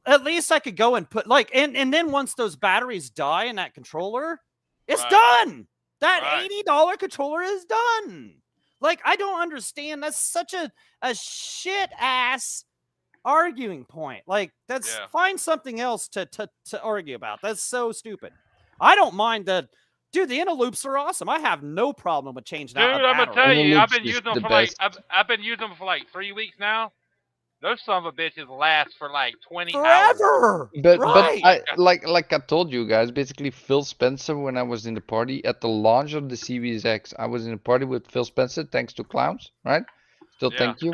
at 0.06 0.24
least 0.24 0.50
I 0.50 0.58
could 0.58 0.76
go 0.76 0.94
and 0.96 1.08
put 1.08 1.26
like 1.26 1.50
and 1.54 1.76
and 1.76 1.92
then 1.92 2.10
once 2.10 2.34
those 2.34 2.56
batteries 2.56 3.10
die 3.10 3.44
in 3.44 3.56
that 3.56 3.74
controller, 3.74 4.40
it's 4.86 5.02
Right. 5.02 5.10
done. 5.10 5.68
That 6.00 6.22
Right. 6.22 6.44
eighty 6.44 6.62
dollar 6.64 6.96
controller 6.96 7.42
is 7.42 7.64
done. 7.64 8.34
Like 8.80 9.00
I 9.04 9.16
don't 9.16 9.40
understand. 9.40 10.02
That's 10.02 10.18
such 10.18 10.54
a 10.54 10.70
a 11.02 11.14
shit 11.14 11.90
ass 11.98 12.64
arguing 13.24 13.84
point. 13.84 14.24
Like 14.26 14.52
that's 14.68 14.96
Yeah. 14.96 15.06
find 15.08 15.40
something 15.40 15.80
else 15.80 16.08
to 16.08 16.26
to 16.26 16.48
to 16.66 16.82
argue 16.82 17.14
about. 17.14 17.40
That's 17.42 17.62
so 17.62 17.92
stupid. 17.92 18.32
I 18.80 18.96
don't 18.96 19.14
mind 19.14 19.46
the 19.46 19.68
dude. 20.12 20.28
The 20.28 20.40
inner 20.40 20.52
loops 20.52 20.84
are 20.84 20.98
awesome. 20.98 21.28
I 21.28 21.38
have 21.38 21.62
no 21.62 21.92
problem 21.92 22.34
with 22.34 22.44
changing 22.44 22.74
that. 22.74 22.86
Dude, 22.96 22.96
out. 22.96 23.04
a 23.04 23.08
I'm 23.08 23.16
gonna 23.26 23.32
tell 23.34 23.52
you, 23.54 23.78
I've 23.78 23.88
been 23.90 24.00
is 24.02 24.08
using 24.08 24.24
them 24.24 24.34
the 24.34 24.40
for 24.40 24.48
like. 24.48 24.74
I've, 24.80 24.98
I've 25.08 25.28
been 25.28 25.42
using 25.42 25.68
them 25.68 25.76
for 25.76 25.84
like 25.84 26.08
three 26.10 26.32
weeks 26.32 26.58
now. 26.58 26.92
Those 27.62 27.80
son 27.82 28.04
of 28.04 28.06
a 28.06 28.12
bitches 28.12 28.48
last 28.48 28.96
for 28.98 29.10
like 29.10 29.34
20 29.48 29.82
hours. 29.84 30.18
forever. 30.18 30.70
but 30.82 30.98
right. 31.00 31.40
but 31.42 31.46
I 31.48 31.62
like 31.76 32.06
like 32.06 32.32
I 32.32 32.38
told 32.38 32.72
you 32.72 32.86
guys. 32.88 33.10
Basically, 33.12 33.50
Phil 33.50 33.84
Spencer 33.84 34.36
when 34.36 34.56
I 34.58 34.62
was 34.62 34.86
in 34.86 34.94
the 34.94 35.00
party 35.00 35.44
at 35.44 35.60
the 35.60 35.68
launch 35.68 36.14
of 36.14 36.28
the 36.28 36.36
Series 36.36 36.84
X, 36.84 37.14
I 37.18 37.26
was 37.26 37.46
in 37.46 37.52
a 37.52 37.58
party 37.58 37.84
with 37.84 38.06
Phil 38.08 38.24
Spencer, 38.24 38.64
thanks 38.64 38.92
to 38.94 39.04
Clowns, 39.04 39.52
right? 39.64 39.84
Still 40.36 40.50
Yeah. 40.52 40.58
thank 40.58 40.82
you. 40.82 40.92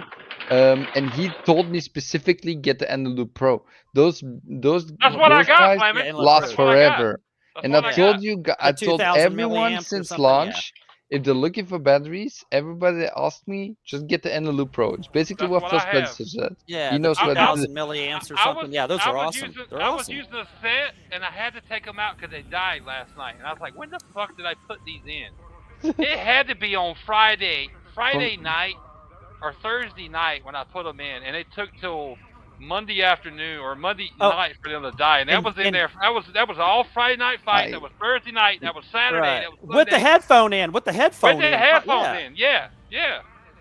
Um, 0.50 0.86
and 0.94 1.10
he 1.10 1.30
told 1.44 1.70
me 1.70 1.80
specifically 1.80 2.54
get 2.54 2.78
the 2.78 2.86
Eneloop 2.86 3.34
Pro. 3.34 3.64
Those 3.94 4.22
those 4.46 4.92
That's 5.00 5.16
what 5.16 5.32
I 5.32 5.38
those 5.38 5.46
got, 5.46 5.78
guys 5.78 6.14
last 6.14 6.40
That's 6.42 6.58
what 6.58 6.68
I 6.68 6.80
got. 6.88 6.98
forever. 6.98 7.20
And 7.62 7.74
I 7.76 7.78
I 7.78 7.92
told 7.92 8.14
got. 8.16 8.22
you, 8.22 8.42
I 8.60 8.72
told 8.72 9.00
everyone 9.00 9.80
since 9.80 10.16
launch. 10.18 10.72
yeah. 10.76 10.87
Launch, 11.10 11.20
if 11.20 11.24
they're 11.24 11.34
looking 11.34 11.66
for 11.66 11.78
batteries, 11.78 12.44
everybody 12.52 12.98
that 12.98 13.12
asked 13.18 13.46
me, 13.48 13.76
just 13.84 14.06
get 14.06 14.22
the 14.22 14.28
Eneloop 14.28 14.72
Pro. 14.72 14.94
It's 14.94 15.06
basically 15.08 15.46
That's 15.48 15.62
what 15.62 15.62
what 15.62 15.70
Phil 15.70 15.80
Spencer 15.80 16.24
said. 16.24 16.56
Yeah, 16.66 16.92
He 16.92 16.98
knows 16.98 17.18
what 17.18 17.28
to 17.28 17.34
2000 17.34 17.74
milliamps 17.74 18.30
or 18.30 18.38
I 18.38 18.44
something. 18.44 18.64
was- 18.66 18.74
yeah, 18.74 18.86
those 18.86 19.00
I 19.00 19.10
are 19.10 19.16
awesome. 19.16 19.48
Using, 19.48 19.64
They're 19.70 19.82
I 19.82 19.88
was 19.90 20.08
using 20.08 20.34
a 20.34 20.46
set, 20.60 20.94
and 21.12 21.24
I 21.24 21.30
had 21.30 21.54
to 21.54 21.60
take 21.68 21.84
them 21.84 21.98
out 21.98 22.16
because 22.16 22.30
they 22.30 22.42
died 22.42 22.82
last 22.86 23.16
night. 23.16 23.36
And 23.38 23.46
I 23.46 23.52
was 23.52 23.60
like, 23.60 23.76
when 23.76 23.90
the 23.90 24.00
fuck 24.14 24.36
did 24.36 24.46
I 24.46 24.54
put 24.66 24.78
these 24.84 25.02
in? 25.06 25.28
it 25.98 26.18
had 26.18 26.48
to 26.48 26.54
be 26.56 26.74
on 26.76 26.94
Friday, 27.06 27.68
Friday 27.94 28.36
night, 28.36 28.74
or 29.40 29.54
Thursday 29.62 30.08
night 30.08 30.44
when 30.44 30.56
I 30.56 30.64
put 30.64 30.84
them 30.84 31.00
in, 31.00 31.22
and 31.22 31.36
it 31.36 31.46
took 31.54 31.70
till 31.80 32.16
Monday 32.60 33.02
afternoon 33.02 33.58
or 33.60 33.74
Monday 33.74 34.10
Oh. 34.20 34.30
night 34.30 34.54
for 34.62 34.68
them 34.70 34.82
to 34.82 34.90
die. 34.92 35.20
And 35.20 35.28
that 35.28 35.36
And- 35.36 35.44
was 35.44 35.56
in 35.58 35.66
and- 35.66 35.74
there. 35.76 35.90
That 36.00 36.14
was 36.14 36.24
that 36.34 36.48
was 36.48 36.58
all 36.58 36.84
Friday 36.92 37.16
night 37.16 37.40
fight. 37.44 37.68
I- 37.68 37.70
That 37.72 37.82
was 37.82 37.92
Thursday 38.00 38.32
night. 38.32 38.60
That 38.62 38.74
was 38.74 38.84
Saturday. 38.92 39.20
Right. 39.20 39.40
That 39.42 39.50
was 39.66 39.76
With 39.76 39.90
the 39.90 39.98
headphone 39.98 40.52
in, 40.52 40.72
with 40.72 40.84
the 40.84 40.92
headphone 40.92 41.36
with 41.36 41.42
the 41.44 41.52
in. 41.52 41.58
headphones 41.58 42.04
yeah. 42.06 42.18
in. 42.18 42.32
Yeah, 42.36 42.68
yeah. 42.90 43.18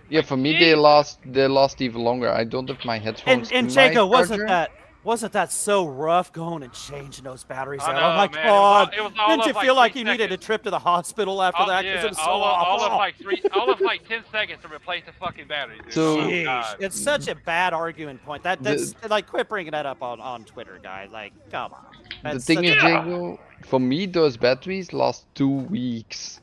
Yeah, 0.09 0.21
for 0.21 0.37
me 0.37 0.53
they 0.53 0.59
Jesus. 0.59 0.79
last 0.79 1.19
they 1.25 1.47
last 1.47 1.81
even 1.81 2.01
longer. 2.01 2.31
I 2.31 2.43
don't 2.45 2.67
have 2.69 2.83
my 2.85 2.97
headphones. 2.97 3.49
And 3.51 3.57
and 3.57 3.67
in 3.67 3.73
Jacob, 3.73 4.09
wasn't 4.09 4.39
charger. 4.47 4.47
that 4.47 4.71
wasn't 5.07 5.31
that 5.33 5.51
so 5.53 5.87
rough 5.87 6.33
going 6.33 6.61
and 6.63 6.73
changing 6.73 7.23
those 7.23 7.43
batteries 7.45 7.81
out? 7.81 7.93
know, 7.93 7.99
oh 8.01 8.15
my 8.15 8.27
man. 8.27 8.45
It 8.45 8.49
was 8.49 8.51
god! 8.51 8.93
it 8.97 9.01
was 9.01 9.13
Didn't 9.13 9.45
you 9.47 9.53
like 9.53 9.65
feel 9.65 9.75
like 9.75 9.91
three 9.93 10.01
you 10.01 10.05
needed 10.05 10.31
a 10.33 10.37
trip 10.37 10.63
to 10.63 10.69
the 10.69 10.77
hospital 10.79 11.41
after 11.41 11.61
All- 11.61 11.67
that? 11.67 11.85
'Cause 11.85 11.85
yeah, 11.85 12.03
it 12.03 12.09
was 12.09 12.17
so 12.17 12.23
all, 12.23 12.43
of, 12.43 12.67
all 12.67 12.83
of 12.85 12.91
like 12.97 13.15
three, 13.15 13.41
all 13.53 13.71
of 13.71 13.79
like 13.79 14.05
ten 14.09 14.23
seconds 14.33 14.61
to 14.63 14.67
replace 14.67 15.03
the 15.05 15.13
fucking 15.13 15.47
battery. 15.47 15.77
Dude. 15.85 15.93
So- 15.93 16.19
oh, 16.19 16.23
Jeez, 16.27 16.43
God. 16.43 16.75
it's 16.79 16.99
such 16.99 17.29
a 17.29 17.35
bad 17.35 17.73
arguing 17.73 18.17
point. 18.17 18.43
That 18.43 18.61
The- 18.61 18.75
that's 18.75 19.09
like 19.09 19.27
quit 19.27 19.47
bringing 19.47 19.71
that 19.71 19.85
up 19.85 20.03
on 20.03 20.19
on 20.19 20.43
Twitter, 20.43 20.77
guys. 20.83 21.09
Like, 21.11 21.31
come 21.51 21.71
on. 21.73 21.85
The 22.33 22.39
thing 22.39 22.65
is, 22.65 22.71
a- 22.83 22.89
Jago, 22.89 23.39
for 23.65 23.79
me 23.79 24.05
those 24.07 24.35
batteries 24.35 24.91
last 24.91 25.25
two 25.35 25.47
weeks. 25.49 26.41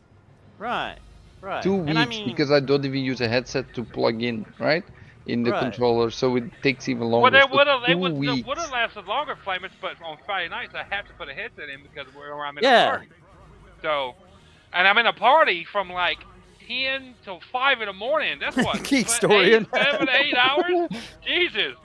right, 0.59 0.97
right. 1.43 1.63
Two 1.63 1.75
weeks 1.77 1.99
I 1.99 2.07
mean, 2.07 2.27
because 2.27 2.51
I 2.51 2.61
don't 2.61 2.85
even 2.87 3.01
use 3.05 3.21
a 3.21 3.29
headset 3.29 3.75
to 3.75 3.85
plug 3.85 4.23
in, 4.23 4.47
right? 4.59 4.85
In 5.27 5.43
the 5.43 5.53
Right. 5.53 5.61
controller, 5.63 6.11
so 6.11 6.37
it 6.37 6.45
takes 6.63 6.87
even 6.89 7.09
longer. 7.09 7.23
Well, 7.23 7.31
they 7.49 7.57
would 7.57 7.67
have, 7.67 7.81
they 7.87 7.93
two 7.95 7.99
would, 7.99 8.13
weeks. 8.13 8.47
would 8.47 8.59
have 8.59 8.71
lasted 8.71 9.07
longer, 9.07 9.37
Flamers, 9.43 9.71
but 9.81 9.95
on 10.05 10.19
Friday 10.27 10.51
nights 10.51 10.75
I 10.75 10.83
have 10.95 11.07
to 11.07 11.15
put 11.15 11.31
a 11.31 11.35
headset 11.35 11.71
in 11.71 11.83
because 11.83 12.13
we're 12.15 12.45
I'm 12.45 12.59
in 12.59 12.65
Yeah. 12.65 12.85
a 12.87 12.91
party. 12.91 13.09
So, 13.81 14.15
and 14.75 14.87
I'm 14.87 14.99
in 14.99 15.07
a 15.07 15.15
party 15.15 15.65
from 15.65 15.89
like 15.91 16.19
ten 16.69 17.15
till 17.25 17.41
five 17.51 17.81
in 17.81 17.87
the 17.87 17.95
morning. 17.95 18.39
That's 18.39 18.57
what 18.57 18.83
Geek 18.89 19.09
se- 19.09 19.17
story, 19.17 19.37
eight, 19.47 19.53
isn't 19.53 19.69
seven, 19.75 20.09
eight 20.11 20.35
hours. 20.37 20.89
Jesus. 21.27 21.77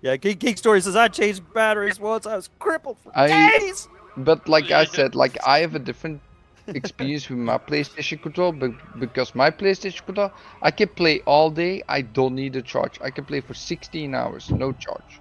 yeah, 0.00 0.16
Geek, 0.16 0.38
Geek 0.38 0.56
Story 0.58 0.80
says 0.80 0.94
I 0.94 1.08
changed 1.08 1.42
batteries 1.54 1.98
once. 1.98 2.24
I 2.24 2.36
was 2.36 2.50
crippled 2.60 2.98
for 3.02 3.10
I- 3.18 3.58
days. 3.58 3.88
But 4.16 4.48
like 4.48 4.70
I 4.70 4.84
said, 4.84 5.16
like 5.16 5.36
I 5.44 5.58
have 5.58 5.74
a 5.74 5.80
different 5.80 6.20
experience 6.66 7.28
with 7.28 7.38
my 7.38 7.58
PlayStation 7.58 8.20
controller, 8.22 8.52
but 8.52 9.00
because 9.00 9.34
my 9.34 9.50
PlayStation 9.50 10.04
controller, 10.04 10.32
I 10.62 10.70
can 10.70 10.88
play 10.88 11.20
all 11.26 11.50
day. 11.50 11.82
I 11.88 12.02
don't 12.02 12.34
need 12.34 12.56
a 12.56 12.62
charge. 12.62 12.98
I 13.02 13.10
can 13.10 13.24
play 13.24 13.40
for 13.40 13.54
16 13.54 14.14
hours, 14.14 14.50
no 14.50 14.72
charge. 14.72 15.20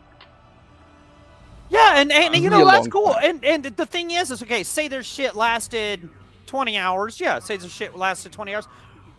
Yeah, 1.69 1.99
and, 1.99 2.11
and 2.11 2.35
you 2.35 2.49
know 2.51 2.65
that's 2.65 2.87
cool. 2.87 3.13
time. 3.13 3.39
And 3.41 3.45
and 3.45 3.63
the 3.63 3.85
thing 3.85 4.11
is, 4.11 4.29
is 4.29 4.43
okay. 4.43 4.63
Say 4.63 4.87
their 4.87 5.01
shit 5.01 5.35
lasted 5.35 6.07
twenty 6.45 6.77
hours. 6.77 7.19
Yeah, 7.19 7.39
say 7.39 7.57
their 7.57 7.69
shit 7.69 7.97
lasted 7.97 8.31
twenty 8.31 8.53
hours. 8.53 8.67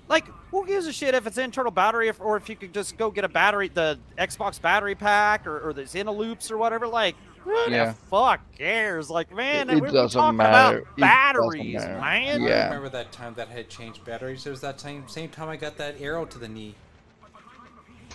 Like, 0.07 0.27
who 0.51 0.67
gives 0.67 0.87
a 0.87 0.93
shit 0.93 1.15
if 1.15 1.27
it's 1.27 1.39
internal 1.39 1.73
battery, 1.73 2.09
if, 2.09 2.21
or 2.21 2.37
if 2.37 2.49
you 2.51 2.57
could 2.57 2.75
just 2.75 2.99
go 2.99 3.11
get 3.11 3.25
a 3.25 3.29
battery, 3.29 3.69
the 3.69 3.99
Xbox 4.19 4.61
battery 4.61 4.95
pack, 4.95 5.47
or, 5.47 5.71
or 5.71 5.73
the 5.73 6.13
loops 6.13 6.51
or 6.51 6.59
whatever. 6.59 6.87
Like, 6.87 7.17
Who 7.45 7.53
Yeah. 7.71 7.87
the 7.87 7.93
fuck 8.11 8.41
cares? 8.57 9.11
Like, 9.11 9.31
man, 9.35 9.69
It 9.71 9.81
we're 9.81 9.91
doesn't 9.91 10.19
talking 10.21 10.37
matter. 10.39 10.79
It 10.79 10.83
about 10.83 10.97
doesn't 10.97 11.01
batteries, 11.01 11.75
matter. 11.75 11.93
man. 12.01 12.43
I 12.43 12.47
Yeah. 12.49 12.65
remember 12.65 12.89
that 12.91 13.13
time 13.13 13.35
that 13.35 13.49
I 13.49 13.53
had 13.53 13.69
changed 13.69 14.05
batteries. 14.05 14.47
It 14.47 14.51
was 14.51 14.61
that 14.63 14.81
same 14.81 15.07
same 15.09 15.29
time 15.29 15.49
I 15.49 15.57
got 15.57 15.77
that 15.77 16.01
arrow 16.01 16.25
to 16.25 16.39
the 16.39 16.49
knee. 16.49 16.75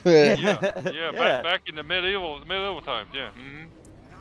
Yeah, 0.06 0.34
Yeah. 0.36 0.82
yeah, 0.92 1.12
back 1.12 1.44
back 1.44 1.62
in 1.68 1.76
the 1.76 1.84
medieval 1.84 2.40
medieval 2.40 2.82
times. 2.82 3.10
Yeah. 3.14 3.30
hmm 3.32 3.66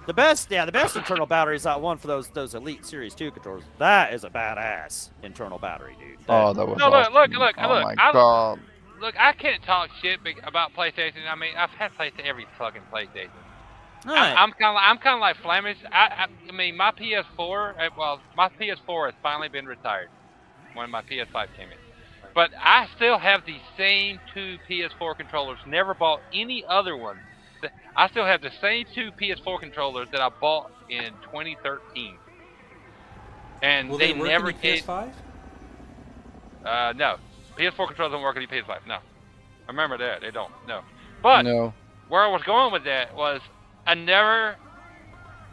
The 0.06 0.14
best, 0.14 0.50
yeah, 0.50 0.64
the 0.64 0.72
best 0.72 0.96
internal 0.96 1.26
battery 1.26 1.54
is 1.56 1.62
that 1.64 1.80
one 1.80 1.98
for 1.98 2.06
those 2.08 2.28
those 2.30 2.54
Elite 2.54 2.84
Series 2.84 3.14
2 3.14 3.30
controllers. 3.30 3.62
That 3.78 4.12
is 4.12 4.24
a 4.24 4.30
badass 4.30 5.10
internal 5.22 5.58
battery, 5.58 5.96
dude. 6.00 6.18
oh, 6.28 6.52
that 6.52 6.66
was 6.66 6.78
No, 6.78 6.86
look, 6.86 6.94
awesome. 6.94 7.14
look, 7.14 7.30
look, 7.32 7.54
Oh 7.58 7.68
look, 7.74 7.84
my 7.84 7.94
I- 7.98 8.12
god. 8.12 8.60
Look, 9.00 9.14
I 9.16 9.32
can't 9.32 9.62
talk 9.62 9.90
shit 10.02 10.18
about 10.44 10.74
PlayStation. 10.74 11.30
I 11.30 11.36
mean, 11.36 11.52
I've 11.56 11.70
had 11.70 11.92
PlayStation 11.96 12.24
every 12.26 12.46
fucking 12.58 12.82
PlayStation. 12.92 13.28
Alright. 14.08 14.36
I, 14.36 14.42
I'm 14.42 14.52
kind 14.52 14.76
of, 14.76 14.82
I'm 14.82 14.98
kind 14.98 15.14
of 15.14 15.20
like 15.20 15.36
Flemish. 15.36 15.76
I, 15.92 16.26
I, 16.26 16.26
I 16.48 16.52
mean, 16.52 16.76
my 16.76 16.92
PS4, 16.92 17.78
uh, 17.78 17.90
well, 17.96 18.20
my 18.36 18.48
PS4 18.48 19.06
has 19.06 19.14
finally 19.22 19.48
been 19.48 19.66
retired 19.66 20.08
when 20.74 20.90
my 20.90 21.02
PS5 21.02 21.48
came 21.56 21.68
in. 21.70 21.78
But 22.34 22.50
I 22.58 22.88
still 22.96 23.18
have 23.18 23.44
the 23.44 23.56
same 23.76 24.18
two 24.32 24.58
PS4 24.68 25.16
controllers. 25.16 25.58
Never 25.66 25.92
bought 25.92 26.20
any 26.32 26.64
other 26.66 26.96
ones. 26.96 27.20
Th- 27.60 27.72
I 27.96 28.08
still 28.08 28.24
have 28.24 28.40
the 28.40 28.52
same 28.60 28.86
two 28.94 29.10
PS4 29.20 29.60
controllers 29.60 30.08
that 30.12 30.20
I 30.20 30.28
bought 30.28 30.70
in 30.88 31.12
2013. 31.24 32.16
And 33.60 33.90
Will 33.90 33.98
they, 33.98 34.12
they, 34.12 34.18
work 34.18 34.28
never 34.28 34.50
in 34.50 34.56
gave. 34.62 34.84
PS5? 34.84 35.12
Uh, 36.64 36.92
no. 36.96 37.16
PS4 37.58 37.88
controllers 37.88 38.12
don't 38.12 38.22
work 38.22 38.36
on 38.36 38.42
the 38.42 38.48
PS5. 38.48 38.86
No. 38.86 38.94
I 38.94 39.70
remember 39.70 39.98
that. 39.98 40.22
They 40.22 40.30
don't. 40.30 40.52
No. 40.66 40.82
But 41.22 41.42
no. 41.42 41.74
where 42.08 42.22
I 42.22 42.28
was 42.28 42.42
going 42.44 42.72
with 42.72 42.84
that 42.84 43.14
was 43.14 43.40
I 43.88 43.94
never, 43.94 44.56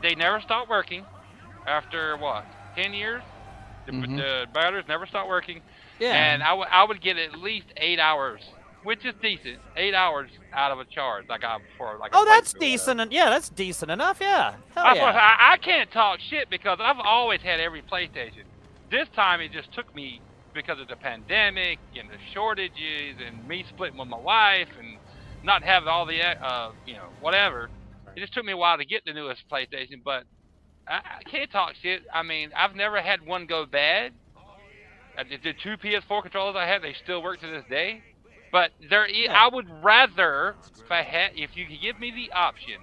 they 0.02 0.14
never 0.16 0.42
stopped 0.42 0.70
working 0.70 1.06
after 1.66 2.18
what, 2.18 2.46
10 2.76 2.94
years? 2.94 3.24
The, 3.86 3.92
Mhm. 3.94 4.18
the 4.18 4.48
batteries 4.54 4.86
never 4.88 5.06
stopped 5.06 5.30
working. 5.30 5.62
yeah. 6.00 6.14
And 6.14 6.44
I 6.44 6.54
would 6.54 6.68
I 6.70 6.84
would 6.84 7.02
get 7.02 7.18
at 7.18 7.38
least 7.40 7.68
eight 7.78 8.00
hours, 8.00 8.42
which 8.84 9.06
is 9.06 9.14
decent. 9.22 9.60
Eight 9.78 9.94
hours 9.94 10.30
out 10.54 10.72
of 10.72 10.80
a 10.80 10.86
charge, 10.86 11.26
like 11.30 11.44
I 11.44 11.58
for 11.78 11.98
like. 12.00 12.12
a 12.14 12.18
oh, 12.18 12.26
that's 12.26 12.54
decent. 12.54 13.00
en- 13.00 13.12
Yeah, 13.12 13.30
that's 13.30 13.48
decent 13.50 13.92
enough. 13.92 14.18
Yeah. 14.20 14.56
Hell 14.74 14.86
what 14.86 14.96
yeah. 14.96 15.36
I, 15.40 15.54
I 15.54 15.58
can't 15.58 15.90
talk 15.92 16.20
shit 16.20 16.50
because 16.50 16.80
I've 16.82 17.00
always 17.00 17.42
had 17.42 17.60
every 17.60 17.84
PlayStation. 17.84 18.44
This 18.90 19.08
time 19.16 19.40
it 19.40 19.52
just 19.52 19.72
took 19.74 19.94
me 19.96 20.20
because 20.54 20.80
of 20.80 20.88
the 20.88 20.96
pandemic 20.96 21.78
and 21.96 22.10
the 22.10 22.18
shortages 22.34 23.18
and 23.26 23.48
me 23.48 23.64
splitting 23.70 24.00
with 24.00 24.08
my 24.08 24.18
wife 24.18 24.70
and 24.80 24.98
not 25.44 25.62
having 25.64 25.90
all 25.90 26.06
the 26.08 26.22
uh 26.24 26.72
you 26.88 26.96
know 26.96 27.10
whatever. 27.20 27.70
It 28.16 28.20
just 28.20 28.34
took 28.34 28.46
me 28.46 28.54
a 28.54 28.58
while 28.58 28.78
to 28.78 28.86
get 28.86 29.04
the 29.06 29.14
newest 29.14 29.44
PlayStation, 29.52 30.02
but 30.04 30.24
I, 30.88 31.02
I 31.20 31.24
can't 31.30 31.52
talk 31.52 31.74
shit. 31.82 32.04
I 32.14 32.24
mean, 32.24 32.52
I've 32.56 32.76
never 32.76 33.02
had 33.02 33.26
one 33.26 33.46
go 33.46 33.66
bad. 33.66 34.14
Uh, 35.18 35.24
The 35.30 35.54
two 35.64 35.78
PS4 35.78 36.22
controllers 36.22 36.56
I 36.58 36.66
had, 36.66 36.82
they 36.82 36.94
still 37.04 37.22
work 37.22 37.42
to 37.42 37.48
this 37.48 37.64
day. 37.70 38.02
But 38.52 38.72
there, 38.90 39.04
i 39.04 39.28
I 39.30 39.50
would 39.54 39.68
rather 39.84 40.56
if 40.84 40.90
I 40.92 41.02
had, 41.02 41.32
if 41.36 41.58
you 41.58 41.66
could 41.66 41.82
give 41.82 42.00
me 42.00 42.12
the 42.12 42.34
option, 42.34 42.76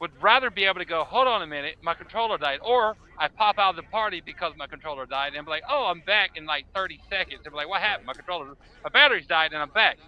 would 0.00 0.10
rather 0.20 0.50
be 0.50 0.64
able 0.64 0.80
to 0.80 0.84
go, 0.84 1.04
hold 1.04 1.28
on 1.28 1.42
a 1.42 1.46
minute, 1.46 1.76
my 1.82 1.94
controller 1.94 2.36
died, 2.36 2.58
or 2.64 2.96
I 3.18 3.28
pop 3.28 3.58
out 3.58 3.70
of 3.70 3.76
the 3.76 3.88
party 3.90 4.20
because 4.24 4.52
my 4.56 4.66
controller 4.66 5.06
died, 5.06 5.34
and 5.34 5.46
be 5.46 5.50
like, 5.50 5.62
oh, 5.70 5.86
I'm 5.86 6.00
back 6.00 6.30
in 6.36 6.46
like 6.46 6.66
30 6.74 7.00
seconds. 7.08 7.42
And 7.44 7.52
be 7.52 7.56
like, 7.56 7.68
what 7.68 7.80
happened? 7.80 8.06
My 8.06 8.12
controller, 8.12 8.54
my 8.82 8.90
battery's 8.90 9.26
died, 9.26 9.52
and 9.52 9.62
I'm 9.62 9.70
back. 9.70 9.98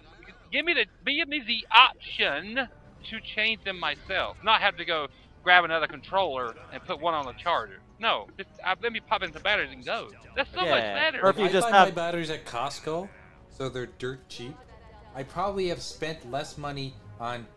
Give 0.51 0.65
me 0.65 0.73
the, 0.73 0.85
give 1.11 1.29
me 1.29 1.41
the 1.45 1.65
option 1.73 2.67
to 3.09 3.19
change 3.21 3.63
them 3.63 3.79
myself, 3.79 4.37
not 4.43 4.61
have 4.61 4.77
to 4.77 4.85
go 4.85 5.07
grab 5.43 5.63
another 5.63 5.87
controller 5.87 6.55
and 6.73 6.83
put 6.83 6.99
one 6.99 7.13
on 7.13 7.25
the 7.25 7.33
charger. 7.33 7.79
No, 7.99 8.27
just 8.37 8.49
uh, 8.63 8.75
let 8.81 8.91
me 8.91 8.99
pop 8.99 9.23
in 9.23 9.33
some 9.33 9.41
batteries 9.41 9.71
and 9.71 9.83
go. 9.83 10.09
That's 10.35 10.49
so 10.53 10.61
much 10.61 10.69
better. 10.83 11.25
Or 11.25 11.29
if 11.29 11.39
you 11.39 11.45
I 11.45 11.51
just 11.51 11.67
buy 11.67 11.71
my 11.71 11.85
have- 11.85 11.95
batteries 11.95 12.29
at 12.29 12.45
Costco, 12.45 13.09
so 13.49 13.69
they're 13.69 13.87
dirt 13.87 14.27
cheap. 14.29 14.55
I 15.15 15.23
probably 15.23 15.69
have 15.69 15.81
spent 15.81 16.29
less 16.29 16.57
money 16.57 16.93
on 17.19 17.47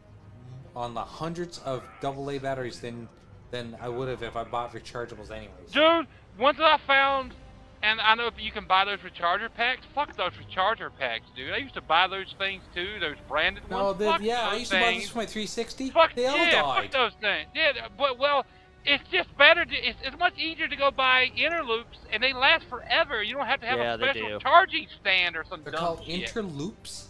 on 0.75 0.95
the 0.95 1.03
hundreds 1.05 1.59
of 1.59 1.83
AA 2.03 2.39
batteries 2.39 2.81
than 2.81 3.09
than 3.51 3.77
I 3.81 3.89
would 3.89 4.09
have 4.09 4.23
if 4.23 4.37
I 4.37 4.45
bought 4.45 4.73
rechargeables 4.73 5.31
anyways. 5.31 5.73
Dude, 5.73 6.07
once 6.39 6.59
I 6.61 6.79
found, 6.87 7.35
and 7.83 8.01
I 8.01 8.15
know 8.15 8.27
if 8.27 8.35
you 8.39 8.51
can 8.53 8.67
buy 8.67 8.85
those 8.85 8.99
recharger 9.01 9.53
packs, 9.53 9.83
fuck 9.95 10.17
those 10.17 10.33
recharger 10.33 10.91
packs, 10.99 11.27
dude. 11.35 11.53
I 11.53 11.57
used 11.59 11.75
to 11.75 11.81
buy 11.81 12.07
those 12.07 12.35
things 12.39 12.63
too, 12.75 12.99
those 13.01 13.17
branded 13.29 13.63
No, 13.71 13.85
ones. 13.87 13.99
the, 13.99 14.05
fuck 14.07 14.21
yeah, 14.23 14.47
I 14.49 14.51
those 14.51 14.59
used 14.61 14.71
to 14.73 14.79
buy 14.79 14.93
things. 14.93 15.09
for 15.09 15.19
my 15.19 15.27
360. 15.27 15.91
Fuck 15.91 16.15
they 16.15 16.27
all 16.27 16.37
yeah, 16.37 16.63
died. 16.63 16.83
fuck 16.85 16.93
those 16.93 17.13
things. 17.21 17.49
Yeah, 17.55 17.73
but 17.97 18.19
well, 18.19 18.45
it's 18.85 19.05
just 19.11 19.37
better. 19.37 19.65
To, 19.65 19.75
it's, 19.75 19.99
it's 20.03 20.19
much 20.19 20.39
easier 20.39 20.67
to 20.69 20.77
go 20.77 20.91
buy 20.91 21.31
interloops, 21.37 21.99
and 22.13 22.23
they 22.23 22.33
last 22.33 22.65
forever. 22.71 23.23
You 23.23 23.35
don't 23.35 23.47
have 23.47 23.61
to 23.61 23.67
have 23.67 23.79
Yeah, 23.79 23.95
a 23.95 23.99
special 23.99 24.41
charging 24.41 24.87
stand 25.01 25.37
or 25.37 25.45
some 25.49 25.63
They're 25.63 25.73
dumb 25.73 25.81
called 25.81 26.05
shit. 26.07 26.31
interloops. 26.31 27.07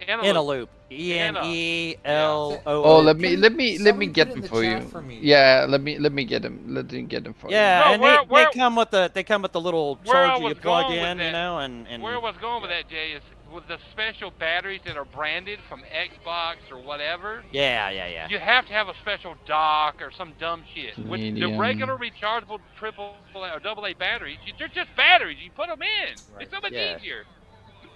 Interloop. 0.00 0.24
In 0.24 0.36
a 0.36 0.42
loop. 0.42 0.68
E 0.92 1.18
N 1.18 1.36
E 1.42 1.96
L 2.04 2.62
O. 2.66 2.82
Oh, 2.84 3.00
let 3.00 3.16
me 3.16 3.34
let 3.36 3.52
me 3.54 3.78
let 3.78 3.96
me 3.96 4.06
get 4.06 4.28
put 4.28 4.36
it 4.36 4.36
in 4.36 4.40
them 4.42 4.50
for 4.50 4.62
you. 4.62 4.80
for 4.88 5.02
me. 5.02 5.18
Yeah, 5.20 5.66
let 5.68 5.80
me 5.80 5.98
let 5.98 6.12
me 6.12 6.24
get 6.24 6.42
them. 6.42 6.62
Let 6.68 6.92
me 6.92 7.02
get 7.02 7.24
them 7.24 7.34
for 7.34 7.48
you. 7.48 7.56
Yeah, 7.56 7.82
No, 7.86 7.92
and 7.94 8.02
where- 8.02 8.16
they, 8.18 8.26
where- 8.28 8.44
they 8.52 8.58
come 8.58 8.76
with 8.76 8.90
the 8.90 9.10
they 9.12 9.24
come 9.24 9.42
with 9.42 9.52
the 9.52 9.60
little 9.60 9.98
charger 10.04 10.46
you 10.48 10.54
plug 10.54 10.86
going 10.88 11.00
with 11.00 11.10
in, 11.10 11.18
you 11.18 11.32
know, 11.32 11.58
and 11.58 11.88
and 11.88 12.02
Where 12.02 12.14
I 12.14 12.18
was 12.18 12.36
going 12.40 12.62
with 12.62 12.70
that, 12.70 12.88
Jay, 12.88 13.12
is 13.12 13.22
with 13.52 13.66
the 13.68 13.78
special 13.90 14.30
batteries 14.38 14.80
that 14.84 14.96
are 14.96 15.04
branded 15.06 15.58
from 15.68 15.80
Xbox 15.82 16.56
or 16.70 16.78
whatever. 16.78 17.42
yeah, 17.52 17.90
yeah, 17.90 18.06
yeah. 18.06 18.28
You 18.28 18.38
have 18.38 18.66
to 18.66 18.72
have 18.72 18.88
a 18.88 18.94
special 19.02 19.34
dock 19.46 20.00
or 20.02 20.12
some 20.16 20.34
dumb 20.38 20.62
shit. 20.74 20.96
With 20.98 21.20
the 21.20 21.56
regular 21.56 21.96
rechargeable 21.96 22.58
triple 22.78 23.14
or 23.34 23.58
double 23.60 23.86
A 23.86 23.94
batteries, 23.94 24.38
you, 24.46 24.52
they're 24.58 24.68
just 24.68 24.94
batteries. 24.96 25.38
You 25.42 25.50
put 25.50 25.68
them 25.68 25.80
in. 25.82 26.14
It's 26.40 26.52
so 26.52 26.60
much 26.60 26.72
Yeah. 26.72 26.96
easier. 26.98 27.24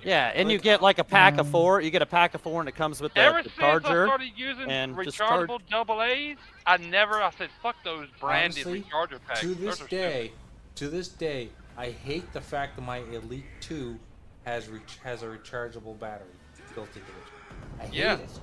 Yeah, 0.05 0.33
and 0.35 0.51
you 0.51 0.59
get 0.59 0.83
like 0.83 0.99
a 0.99 1.05
pack 1.05 1.35
of 1.35 1.47
Um, 1.47 1.53
four. 1.53 1.81
You 1.81 1.91
get 1.91 2.03
a 2.03 2.07
pack 2.07 2.35
of 2.35 2.41
four, 2.41 2.61
and 2.61 2.69
it 2.69 2.75
comes 2.75 3.01
with 3.01 3.15
the, 3.15 3.21
Ever 3.21 3.43
the 3.43 3.49
since 3.51 3.59
I 3.59 3.63
charger. 3.79 4.07
started 4.07 4.33
using 4.37 4.71
and 4.71 4.97
rechargeable 4.97 5.61
double 5.71 6.03
A's, 6.03 6.37
I 6.67 6.77
never. 6.79 7.23
I 7.23 7.31
said, 7.31 7.51
"Fuck 7.63 7.77
those 7.85 8.09
branded 8.21 8.67
Honestly, 8.67 8.83
recharger 8.83 9.19
packs." 9.27 9.41
To 9.41 9.55
this 9.55 9.81
are 9.83 9.87
day, 9.89 10.33
to 10.77 10.89
this 10.89 11.09
day, 11.09 11.51
I 11.77 11.91
hate 11.91 12.33
the 12.33 12.41
fact 12.41 12.77
that 12.77 12.83
my 12.83 12.99
Elite 12.99 13.45
2 13.61 13.99
has 14.45 14.69
re- 14.69 14.81
has 15.05 15.23
a 15.23 15.27
rechargeable 15.27 15.99
battery 15.99 16.29
built 16.75 16.89
into 16.89 17.01
it. 17.01 17.81
I 17.81 17.85
hate 17.87 17.95
Yeah. 17.95 18.15
it. 18.17 18.41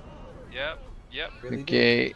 Yep. 0.54 0.80
Yep. 1.12 1.32
Really 1.42 1.58
do. 1.58 1.62
Okay, 1.64 2.14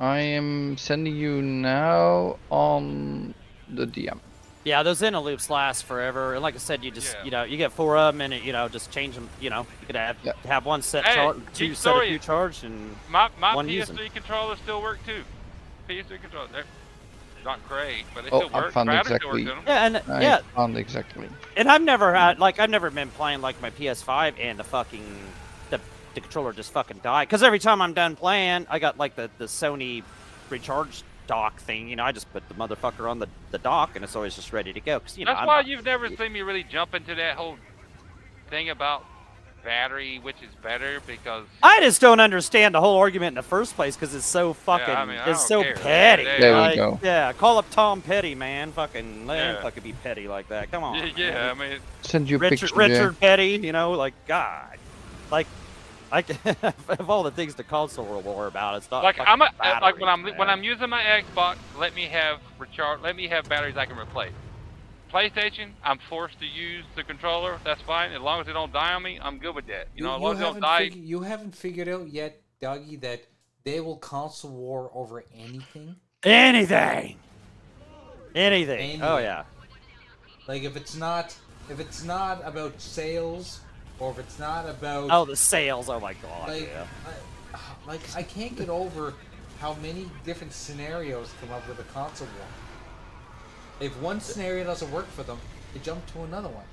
I 0.00 0.18
am 0.18 0.76
sending 0.76 1.14
you 1.14 1.40
now 1.42 2.38
on 2.50 3.34
the 3.68 3.86
DM. 3.86 4.20
Yeah, 4.64 4.82
those 4.82 5.02
inner 5.02 5.18
loops 5.18 5.50
last 5.50 5.84
forever. 5.84 6.32
And 6.34 6.42
like 6.42 6.54
I 6.54 6.58
said, 6.58 6.82
you 6.82 6.90
just 6.90 7.14
Yeah. 7.14 7.24
you 7.24 7.30
know 7.30 7.42
you 7.44 7.56
get 7.58 7.72
four 7.72 7.96
of 7.98 8.14
them, 8.14 8.20
and 8.22 8.32
it, 8.32 8.42
you 8.42 8.52
know 8.52 8.66
just 8.68 8.90
change 8.90 9.14
them. 9.14 9.28
You 9.40 9.50
know 9.50 9.66
you 9.80 9.86
could 9.86 9.96
have 9.96 10.16
Yeah. 10.22 10.32
have 10.46 10.64
one 10.64 10.80
set 10.82 11.04
Hey, 11.04 11.14
char- 11.16 11.34
keep 11.34 11.52
two 11.52 11.74
set 11.74 11.90
of 11.90 11.96
story. 11.96 12.08
two 12.10 12.18
charged, 12.18 12.64
and 12.64 12.96
My 13.08 13.28
my 13.38 13.54
One 13.54 13.66
PS3 13.68 13.74
using. 13.74 14.10
controllers 14.10 14.58
still 14.60 14.80
work 14.80 15.04
too. 15.06 15.22
PS3 15.88 16.18
controllers, 16.18 16.50
they're 16.52 16.64
not 17.44 17.66
great, 17.68 18.04
but 18.14 18.24
they 18.24 18.30
Oh, 18.30 18.38
still 18.46 18.50
I 18.56 18.60
work. 18.62 18.72
found 18.72 18.86
Batteries 18.88 19.04
still 19.04 19.16
exactly- 19.16 19.44
work 19.44 19.52
in 19.52 19.58
'em. 19.58 19.64
yeah, 19.66 19.84
and 19.86 20.02
I 20.10 20.22
yeah, 20.22 20.38
found 20.56 20.78
exactly. 20.78 21.28
and 21.58 21.70
I've 21.70 21.82
never 21.82 22.14
had 22.14 22.38
like 22.38 22.58
I've 22.58 22.70
never 22.70 22.88
been 22.90 23.10
playing 23.10 23.42
like 23.42 23.60
my 23.60 23.68
PS5 23.68 24.34
and 24.40 24.58
the 24.58 24.64
fucking 24.64 25.04
the 25.68 25.78
the 26.14 26.22
controller 26.22 26.54
just 26.54 26.72
fucking 26.72 27.00
died 27.02 27.28
because 27.28 27.42
every 27.42 27.58
time 27.58 27.82
I'm 27.82 27.92
done 27.92 28.16
playing, 28.16 28.66
I 28.70 28.78
got 28.78 28.96
like 28.98 29.14
the 29.14 29.28
the 29.36 29.44
Sony 29.44 30.02
recharge 30.48 31.02
dock 31.26 31.60
thing. 31.60 31.88
You 31.88 31.96
know, 31.96 32.04
I 32.04 32.12
just 32.12 32.32
put 32.32 32.46
the 32.48 32.54
motherfucker 32.54 33.10
on 33.10 33.18
the 33.18 33.28
the 33.50 33.58
dock, 33.58 33.94
and 33.94 34.04
it's 34.04 34.16
always 34.16 34.34
just 34.34 34.52
ready 34.52 34.72
to 34.72 34.80
go. 34.80 35.00
Cause 35.00 35.16
you 35.16 35.24
know 35.24 35.32
That's 35.32 35.42
I'm 35.42 35.46
why 35.46 35.56
not- 35.56 35.66
you've 35.66 35.84
never 35.84 36.08
seen 36.08 36.32
me 36.32 36.42
really 36.42 36.64
jump 36.64 36.94
into 36.94 37.14
that 37.14 37.36
whole 37.36 37.56
thing 38.50 38.70
about 38.70 39.04
battery, 39.64 40.18
which 40.18 40.36
is 40.42 40.54
better 40.62 41.00
because 41.06 41.46
I 41.62 41.80
just 41.80 42.00
don't 42.00 42.20
understand 42.20 42.74
the 42.74 42.80
whole 42.80 42.98
argument 42.98 43.28
in 43.28 43.34
the 43.34 43.42
first 43.42 43.74
place 43.74 43.96
because 43.96 44.14
it's 44.14 44.26
so 44.26 44.52
fucking, 44.52 44.94
I 44.94 45.04
mean, 45.06 45.18
I 45.18 45.30
it's 45.30 45.46
so 45.46 45.62
care. 45.62 45.74
petty. 45.74 46.24
There 46.24 46.52
like, 46.52 46.70
we 46.72 46.76
go. 46.76 47.00
Yeah, 47.02 47.32
call 47.32 47.58
up 47.58 47.68
Tom 47.70 48.02
Petty, 48.02 48.34
man. 48.34 48.72
Fucking 48.72 49.26
let 49.26 49.56
him 49.56 49.62
fucking 49.62 49.82
be 49.82 49.92
petty 49.92 50.28
like 50.28 50.48
that. 50.48 50.70
Come 50.70 50.84
on. 50.84 50.96
yeah, 50.96 51.12
yeah, 51.16 51.50
I 51.50 51.54
mean, 51.54 51.78
Send 52.02 52.28
you 52.28 52.36
a 52.36 52.40
Richard, 52.40 52.60
picture 52.60 52.76
Richard 52.76 53.20
Petty, 53.20 53.60
you 53.62 53.72
know, 53.72 53.92
like 53.92 54.14
God, 54.26 54.76
like, 55.30 55.46
like 56.14 56.28
of 57.00 57.10
all 57.10 57.24
the 57.24 57.32
things 57.32 57.56
the 57.56 57.64
console 57.64 58.20
war 58.22 58.46
about, 58.46 58.76
it's 58.76 58.88
not 58.90 59.02
like 59.02 59.16
I'm 59.18 59.42
a, 59.42 59.46
uh, 59.58 59.78
like 59.82 59.98
when 59.98 60.08
I'm 60.08 60.22
batteries, 60.22 60.38
when. 60.38 60.48
I'm 60.48 60.62
using 60.62 60.88
my 60.88 61.02
Xbox, 61.02 61.56
let 61.76 61.92
me 61.94 62.04
have 62.04 62.40
recharge, 62.56 63.00
let 63.00 63.16
me 63.16 63.26
have 63.26 63.48
batteries 63.48 63.76
I 63.76 63.84
can 63.84 63.98
replace. 63.98 64.32
PlayStation, 65.12 65.70
I'm 65.82 65.98
forced 66.08 66.38
to 66.38 66.46
use 66.46 66.84
the 66.94 67.02
controller. 67.02 67.58
That's 67.64 67.82
fine 67.82 68.12
as 68.12 68.20
long 68.20 68.40
as 68.40 68.46
they 68.46 68.52
don't 68.52 68.72
die 68.72 68.94
on 68.94 69.02
me. 69.02 69.18
I'm 69.20 69.38
good 69.38 69.56
with 69.56 69.66
that. 69.66 69.88
You 69.96 70.04
know, 70.04 70.14
as 70.14 70.20
long 70.20 70.32
as 70.32 70.38
they 70.38 70.44
don't 70.44 70.54
haven't 70.54 70.62
die. 70.62 70.88
fig- 70.90 71.04
you 71.04 71.20
haven't 71.22 71.56
figured 71.56 71.88
out 71.88 72.08
yet, 72.08 72.40
Dougie, 72.62 73.00
that 73.00 73.22
they 73.64 73.80
will 73.80 73.96
console 73.96 74.52
war 74.52 74.90
over 74.94 75.24
anything. 75.36 75.96
anything, 76.22 77.16
anything. 78.36 79.02
Oh 79.02 79.18
yeah, 79.18 79.44
Like 80.46 80.62
if 80.62 80.76
it's 80.76 80.94
not 80.94 81.36
if 81.68 81.80
it's 81.80 82.04
not 82.04 82.40
about 82.44 82.80
sales 82.80 83.60
or 83.98 84.10
if 84.10 84.18
it's 84.18 84.38
not 84.38 84.68
about 84.68 85.10
oh 85.10 85.24
the 85.24 85.36
sales. 85.36 85.88
Oh 85.88 86.00
my 86.00 86.14
God, 86.14 86.48
like 86.48 86.68
yeah. 86.68 86.86
I, 87.04 87.12
like 87.86 88.02
I 88.14 88.22
can't 88.22 88.56
get 88.56 88.68
over 88.68 89.14
how 89.58 89.74
many 89.74 90.10
different 90.24 90.52
scenarios 90.52 91.32
come 91.40 91.50
up 91.52 91.66
with 91.68 91.78
a 91.78 91.84
console 91.84 92.28
war. 92.28 92.48
If 93.80 93.96
one 93.96 94.20
scenario 94.20 94.64
doesn't 94.64 94.90
work 94.90 95.10
for 95.10 95.22
them, 95.24 95.40
they 95.72 95.80
jump 95.80 96.06
to 96.12 96.22
another 96.22 96.48
one. 96.48 96.66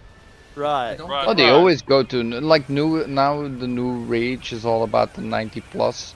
Right. 0.55 0.95
don't 0.95 1.09
Right. 1.09 1.27
Oh, 1.27 1.33
they 1.33 1.49
Right. 1.49 1.51
always 1.51 1.81
go 1.81 2.03
to 2.03 2.23
like 2.23 2.69
new 2.69 3.05
now. 3.07 3.41
The 3.47 3.67
new 3.67 4.03
Rage 4.05 4.51
is 4.53 4.65
all 4.65 4.83
about 4.83 5.13
the 5.13 5.21
90 5.21 5.61
plus 5.61 6.15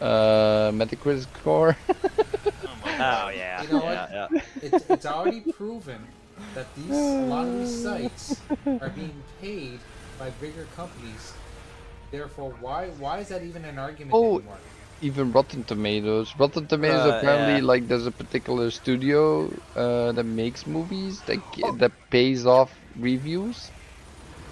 uh, 0.00 0.70
Metacritic 0.72 1.22
score. 1.40 1.76
Oh 2.98 3.28
yeah. 3.28 3.62
You 3.62 3.68
know 3.68 3.80
yeah, 3.80 3.82
what? 3.82 4.10
yeah. 4.10 4.28
it's, 4.60 4.82
it's 4.88 5.06
already 5.06 5.40
proven 5.40 6.08
that 6.54 6.74
these 6.74 7.16
a 7.18 7.24
lot 7.24 7.48
of 7.48 7.54
these 7.54 7.70
sites 7.70 8.42
are 8.80 8.90
being 8.90 9.24
paid 9.40 9.84
by 10.18 10.30
bigger 10.30 10.66
companies. 10.76 11.34
Therefore, 12.10 12.52
why 12.60 12.88
why 12.98 13.18
is 13.20 13.28
that 13.28 13.42
even 13.42 13.64
an 13.64 13.78
argument 13.78 14.18
Oh, 14.18 14.36
anymore? 14.36 14.58
Even 15.00 15.32
Rotten 15.32 15.64
Tomatoes. 15.64 16.34
Rotten 16.38 16.66
Tomatoes 16.68 17.06
Uh, 17.06 17.16
apparently 17.16 17.56
yeah. 17.56 17.60
like 17.60 17.88
there's 17.88 18.06
a 18.06 18.12
particular 18.12 18.70
studio 18.70 19.50
uh, 19.74 20.12
that 20.12 20.24
makes 20.24 20.66
movies 20.66 21.22
that 21.22 21.38
ge- 21.52 21.78
that 21.78 21.92
pays 22.10 22.46
off 22.46 22.70
reviews. 22.96 23.70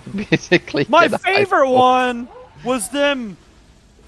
Basically, 0.31 0.87
My 0.89 1.09
get 1.09 1.13
a 1.13 1.19
high 1.25 1.45
favorite 1.45 1.69
score. 1.69 1.79
one 1.79 2.29
was 2.65 2.89
them. 2.91 3.37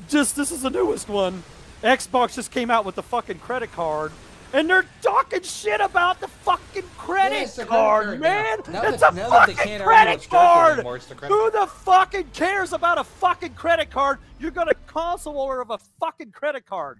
Just 0.08 0.36
this 0.36 0.50
is 0.50 0.62
the 0.62 0.70
newest 0.70 1.08
one. 1.08 1.44
Xbox 1.82 2.34
just 2.34 2.50
came 2.50 2.70
out 2.70 2.84
with 2.84 2.94
the 2.94 3.02
fucking 3.02 3.38
credit 3.40 3.72
card, 3.72 4.12
and 4.52 4.68
they're 4.68 4.84
talking 5.02 5.42
shit 5.42 5.80
about 5.80 6.20
the 6.20 6.28
fucking 6.28 6.82
credit 6.98 7.40
Yeah, 7.40 7.46
the 7.56 7.64
card, 7.66 8.04
card 8.06 8.20
man. 8.20 8.58
now. 8.68 8.82
Now 8.82 8.88
it's 8.88 9.00
that- 9.00 9.12
a 9.12 9.16
now 9.16 9.30
that 9.30 9.46
they 9.48 9.54
fucking 9.54 9.80
credit 9.80 10.28
card. 10.30 10.72
anymore, 10.78 10.98
the 10.98 11.14
credit 11.14 11.34
Who 11.34 11.50
the 11.50 11.66
fucking 11.66 12.30
cares 12.32 12.72
about 12.72 12.98
a 12.98 13.04
fucking 13.04 13.54
credit 13.54 13.90
card? 13.90 14.18
You're 14.38 14.50
gonna 14.50 14.74
console 14.86 15.34
holder 15.34 15.60
of 15.60 15.70
a 15.70 15.78
fucking 16.00 16.32
credit 16.32 16.66
card. 16.66 16.98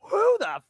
Who 0.00 0.36
the? 0.40 0.62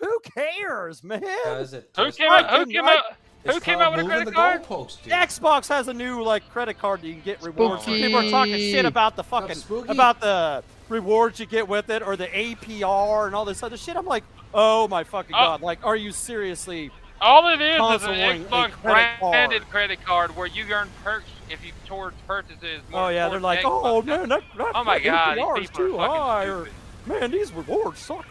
Who 0.00 0.18
cares, 0.36 1.02
man? 1.04 1.22
Does? 1.44 1.72
Who 1.72 1.80
just- 1.96 2.18
came 2.18 2.30
out? 2.30 2.50
Who 2.50 2.66
came 2.66 2.84
right. 2.84 2.98
out? 2.98 3.04
Who 3.44 3.50
it's 3.56 3.64
came 3.64 3.78
called 3.78 3.94
out 3.94 3.96
with 3.96 4.06
a 4.06 4.08
credit 4.08 4.34
card? 4.34 4.62
goalpost. 4.62 4.98
Xbox 5.02 5.68
has 5.68 5.88
a 5.88 5.92
new 5.94 6.22
like 6.22 6.48
credit 6.50 6.78
card 6.78 7.02
that 7.02 7.08
you 7.08 7.14
can 7.14 7.22
get 7.22 7.42
rewards. 7.42 7.84
for. 7.84 7.90
People 7.90 8.20
are 8.20 8.30
talking 8.30 8.54
shit 8.56 8.84
about 8.84 9.16
the 9.16 9.24
fucking 9.24 9.56
about 9.88 10.20
the 10.20 10.62
rewards 10.92 11.40
you 11.40 11.46
get 11.46 11.66
with 11.66 11.90
it 11.90 12.02
or 12.02 12.16
the 12.16 12.28
APR 12.28 13.26
and 13.26 13.34
all 13.34 13.44
this 13.44 13.62
other 13.62 13.76
shit. 13.76 13.96
I'm 13.96 14.06
like, 14.06 14.24
oh 14.54 14.86
my 14.88 15.02
fucking 15.04 15.34
Oh. 15.34 15.38
god! 15.38 15.62
Like, 15.62 15.84
are 15.84 15.96
you 15.96 16.12
seriously? 16.12 16.90
All 17.20 17.48
it 17.48 17.60
is 17.60 17.74
is 17.74 17.78
Console 17.78 18.10
an 18.10 18.18
warning, 18.20 18.42
a 18.42 18.46
Xbox 18.46 18.70
credit 18.72 19.20
branded 19.20 19.60
card. 19.62 19.70
credit 19.70 20.04
card 20.04 20.36
where 20.36 20.46
you 20.48 20.64
earn 20.72 20.88
perks 21.04 21.26
if 21.50 21.64
you 21.64 21.72
towards 21.86 22.16
purchases. 22.26 22.80
Oh 22.92 23.08
yeah, 23.08 23.28
they're 23.28 23.38
like, 23.40 23.60
oh 23.64 24.02
man, 24.02 24.28
that, 24.28 24.42
that 24.56 24.72
Oh 24.74 24.82
my 24.84 24.98
God, 24.98 25.36
these 25.36 25.44
APR 25.44 25.62
is 25.62 25.70
are 25.70 25.72
too 25.72 25.92
fucking 25.96 26.10
high. 26.10 26.44
Or, 26.46 26.64
stupid. 26.66 27.20
man, 27.20 27.30
these 27.30 27.52
rewards 27.52 28.00
suck. 28.00 28.26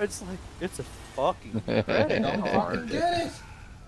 It's 0.00 0.22
like 0.22 0.38
it's 0.60 0.78
a 0.78 0.84
fucking 1.16 1.60
credit 1.84 2.44
card. 2.44 2.88
get 2.88 3.26
it. 3.26 3.32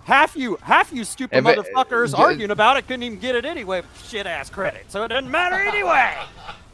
Half 0.03 0.35
you, 0.35 0.57
half 0.63 0.91
you 0.91 1.03
stupid 1.03 1.35
Yeah, 1.35 1.41
but, 1.41 1.59
uh, 1.59 1.63
motherfuckers 1.63 2.17
arguing 2.17 2.49
about 2.51 2.77
it 2.77 2.87
couldn't 2.87 3.03
even 3.03 3.19
get 3.19 3.35
it 3.35 3.45
anyway. 3.45 3.83
Shit 4.07 4.25
ass 4.25 4.49
credit, 4.49 4.85
so 4.89 5.03
it 5.03 5.09
doesn't 5.09 5.29
matter 5.31 5.55
anyway. 5.55 6.15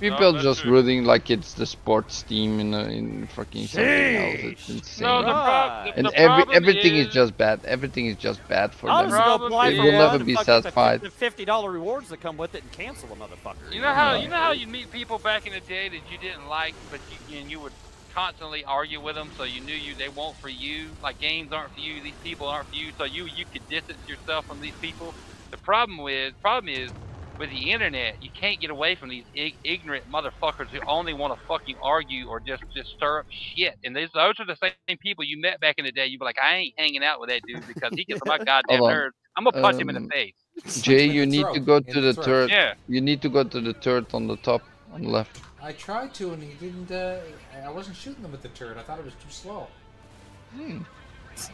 People 0.00 0.32
that's 0.32 0.44
just 0.44 0.64
true. 0.64 0.72
rooting 0.72 1.04
like 1.04 1.30
it's 1.30 1.54
the 1.54 1.66
sports 1.66 2.22
team 2.24 2.60
in 2.60 2.74
a, 2.74 2.84
in 2.84 3.28
fucking 3.28 3.68
something 3.68 4.16
else. 4.16 4.44
It's 4.44 4.68
insane. 4.68 5.06
No, 5.06 5.22
the, 5.22 5.32
Right. 5.32 5.84
the, 5.84 5.94
and 5.96 6.06
the 6.08 6.18
every 6.18 6.44
everything 6.52 6.96
is, 6.96 7.08
is 7.08 7.08
just 7.08 7.36
bad. 7.38 7.64
Everything 7.64 8.06
is 8.06 8.16
just 8.16 8.46
bad 8.48 8.74
for 8.74 8.90
I'll 8.90 9.02
them. 9.02 9.10
just 9.10 9.24
go 9.24 9.38
Problem 9.38 9.48
apply 9.48 9.70
is- 9.70 9.76
for 9.76 9.84
They 9.84 9.90
will 9.90 9.92
one 9.92 10.12
never 10.12 10.18
be 10.20 10.36
satisfied. 10.36 11.02
The 11.02 11.10
fifty 11.10 11.44
dollar 11.44 11.70
rewards 11.72 12.08
that 12.10 12.18
come 12.20 12.36
with 12.36 12.54
it 12.54 12.62
and 12.64 12.72
cancel 12.72 13.12
a 13.12 13.16
motherfucker. 13.16 13.72
You 13.72 13.82
know 13.82 13.94
how 13.94 14.14
you 14.14 14.28
know 14.28 14.36
how 14.36 14.52
you 14.52 14.66
meet 14.68 14.90
people 14.90 15.18
back 15.18 15.46
in 15.46 15.52
the 15.52 15.60
day 15.60 15.88
that 15.90 16.10
you 16.10 16.18
didn't 16.18 16.46
like, 16.46 16.76
but 16.90 17.02
you 17.08 17.18
and 17.40 17.50
you 17.50 17.60
would 17.60 17.74
constantly 18.14 18.64
argue 18.64 19.00
with 19.00 19.16
them, 19.16 19.30
so 19.36 19.44
you 19.44 19.60
knew 19.60 19.74
you 19.74 19.94
they 19.96 20.08
weren't 20.08 20.36
for 20.40 20.48
you. 20.50 20.96
Like 21.02 21.18
games 21.18 21.52
aren't 21.52 21.72
for 21.74 21.80
you, 21.80 22.02
these 22.02 22.18
people 22.22 22.48
aren't 22.48 22.68
for 22.68 22.76
you, 22.76 22.92
so 22.98 23.04
you 23.04 23.26
you 23.26 23.46
could 23.52 23.68
distance 23.68 24.00
yourself 24.08 24.46
from 24.46 24.60
these 24.60 24.76
people. 24.80 25.14
The 25.52 25.58
problem 25.58 25.98
with 25.98 26.34
problem 26.40 26.68
is 26.74 26.92
with 27.40 27.50
the 27.50 27.72
internet, 27.72 28.14
you 28.20 28.30
can't 28.38 28.60
get 28.60 28.70
away 28.70 28.94
from 28.94 29.08
these 29.08 29.24
ig- 29.34 29.56
ignorant 29.64 30.04
motherfuckers 30.08 30.68
who 30.70 30.78
only 30.86 31.14
want 31.14 31.34
to 31.34 31.40
fucking 31.48 31.76
argue 31.82 32.28
or 32.28 32.38
just 32.38 32.62
just 32.76 32.90
stir 32.90 33.20
up 33.20 33.26
shit. 33.30 33.74
And 33.82 33.96
these 33.96 34.10
those 34.14 34.34
are 34.38 34.46
the 34.46 34.56
same 34.62 34.98
people 34.98 35.24
you 35.24 35.40
met 35.40 35.58
back 35.60 35.76
in 35.78 35.84
the 35.86 35.92
day. 35.92 36.06
You'd 36.06 36.20
be 36.20 36.24
like, 36.26 36.36
I 36.40 36.56
ain't 36.56 36.74
hanging 36.78 37.02
out 37.02 37.18
with 37.20 37.30
that 37.30 37.42
dude 37.48 37.66
because 37.66 37.92
he 37.96 38.04
gets 38.08 38.20
on 38.22 38.28
my 38.28 38.38
goddamn 38.38 38.78
Hold 38.78 38.90
nerves. 38.92 39.16
I'm 39.36 39.44
gonna 39.44 39.60
punch 39.60 39.80
him 39.80 39.88
in 39.90 39.96
Um, 39.96 40.04
the 40.04 40.08
face. 40.10 40.34
Jay, 40.82 41.06
you 41.06 41.22
the 41.22 41.26
need 41.26 41.46
to 41.54 41.60
throat, 41.60 41.66
go 41.66 41.76
in 41.78 41.84
to 41.84 41.94
the 41.94 42.00
the 42.00 42.14
throat. 42.14 42.24
turret. 42.26 42.50
Yeah. 42.50 42.74
You 42.88 43.00
need 43.00 43.22
to 43.22 43.28
go 43.30 43.42
to 43.42 43.60
the 43.60 43.72
turret 43.72 44.12
on 44.14 44.26
the 44.26 44.36
top, 44.36 44.62
on 44.92 45.02
the 45.02 45.08
left. 45.08 45.40
I 45.62 45.72
tried 45.72 46.12
to, 46.14 46.32
and 46.32 46.42
he 46.42 46.54
didn't. 46.54 46.90
Uh, 46.90 47.20
I 47.64 47.70
wasn't 47.70 47.96
shooting 47.96 48.22
them 48.22 48.32
with 48.32 48.42
the 48.42 48.48
turret. 48.48 48.76
I 48.76 48.82
thought 48.82 48.98
it 48.98 49.04
was 49.04 49.14
too 49.14 49.30
slow. 49.30 49.68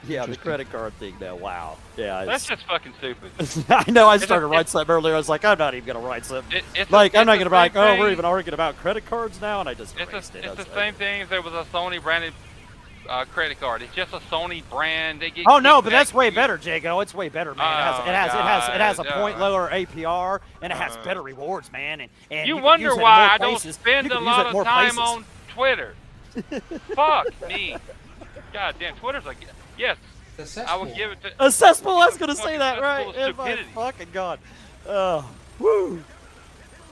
Yeah, 0.09 0.27
the 0.27 0.37
credit 0.37 0.71
card 0.73 0.93
thing. 0.95 1.15
Now, 1.21 1.37
wow. 1.37 1.77
Yeah, 1.97 2.25
That's 2.25 2.43
it's, 2.43 2.51
just 2.51 2.65
fucking 2.67 2.95
stupid. 2.99 3.31
I 3.69 3.91
know. 3.91 4.09
I 4.09 4.17
started 4.19 4.41
to 4.43 4.47
write 4.47 4.61
it's- 4.61 4.71
something 4.73 4.93
earlier. 4.95 5.15
I 5.15 5.19
was 5.19 5.29
like, 5.29 5.45
I'm 5.45 5.59
not 5.59 5.75
even 5.75 5.87
gonna 5.87 6.07
write 6.07 6.25
something. 6.25 6.59
It, 6.59 6.65
it's 6.75 6.91
Like, 6.91 7.15
a, 7.15 7.19
I'm 7.19 7.27
not 7.27 7.35
gonna 7.35 7.45
the 7.45 7.51
be 7.51 7.57
like, 7.57 7.73
same 7.75 7.83
oh, 7.83 7.99
we're 8.01 8.11
even 8.11 8.25
arguing 8.25 8.55
about 8.55 8.77
credit 8.77 9.07
cards 9.07 9.41
now, 9.41 9.61
and 9.61 9.69
I 9.69 9.75
just 9.75 9.99
It's, 9.99 10.13
a, 10.13 10.17
it. 10.39 10.45
it's 10.45 10.57
the 10.57 10.65
was 10.65 10.67
same 10.75 10.95
thing 10.95 11.23
if 11.23 11.29
there 11.29 11.43
was 11.43 11.55
a 11.55 11.65
Sony 11.73 12.03
branded 12.03 12.33
uh, 13.09 13.25
credit 13.27 13.61
card. 13.61 13.83
It's 13.83 13.95
just 13.95 14.13
a 14.13 14.19
Sony 14.19 14.63
brand. 14.69 15.21
They 15.21 15.31
get 15.31 15.45
Oh 15.49 15.59
no, 15.61 15.81
but 15.81 15.91
that's 15.91 16.13
way 16.13 16.29
to- 16.31 16.35
better, 16.35 16.57
Jago. 16.63 17.01
It's 17.01 17.15
way 17.15 17.29
better, 17.29 17.55
man. 17.55 17.67
It 17.67 17.83
has, 17.85 17.97
Oh, 17.99 18.03
it 18.11 18.15
has, 18.15 18.35
it 18.35 18.37
has, 18.37 18.69
it 18.75 18.81
has 18.81 18.99
a 18.99 19.05
God, 19.05 19.15
point 19.15 19.39
lower 19.39 19.69
APR, 19.71 20.41
and 20.61 20.73
it 20.73 20.77
has 20.77 20.97
uh, 20.97 21.05
better 21.05 21.23
rewards, 21.23 21.71
man. 21.71 22.01
And, 22.01 22.11
and 22.31 22.49
You 22.49 22.57
can 22.57 22.65
wonder 22.65 22.87
use 22.87 22.95
it 22.95 22.97
in 22.99 23.03
why 23.03 23.29
I 23.31 23.39
don't 23.39 23.61
spend 23.61 24.07
a 24.09 24.11
can 24.11 24.19
use 24.19 24.23
it 24.23 24.25
lot 24.25 24.47
of 24.47 24.65
time 24.65 24.95
places. 24.95 24.99
on 24.99 25.25
Twitter. 25.55 25.95
Fuck 26.95 27.49
me. 27.49 27.77
God 28.53 28.75
damn, 28.79 28.95
Twitter's 28.97 29.25
like 29.25 29.39
yes. 29.79 29.97
I 30.67 30.77
will 30.77 30.87
give 30.95 31.13
it 31.13 31.23
to. 31.23 31.33
A 31.47 31.51
cesspool. 31.51 31.93
I 31.93 32.07
was 32.07 32.19
gonna 32.19 32.37
say 32.37 32.59
that 32.59 32.81
right. 32.83 33.07
of 33.07 33.37
my 33.39 33.45
stupidity. 33.45 33.69
fucking 33.75 34.09
god. 34.13 34.39
Oh, 34.87 35.29
woo. 35.59 36.03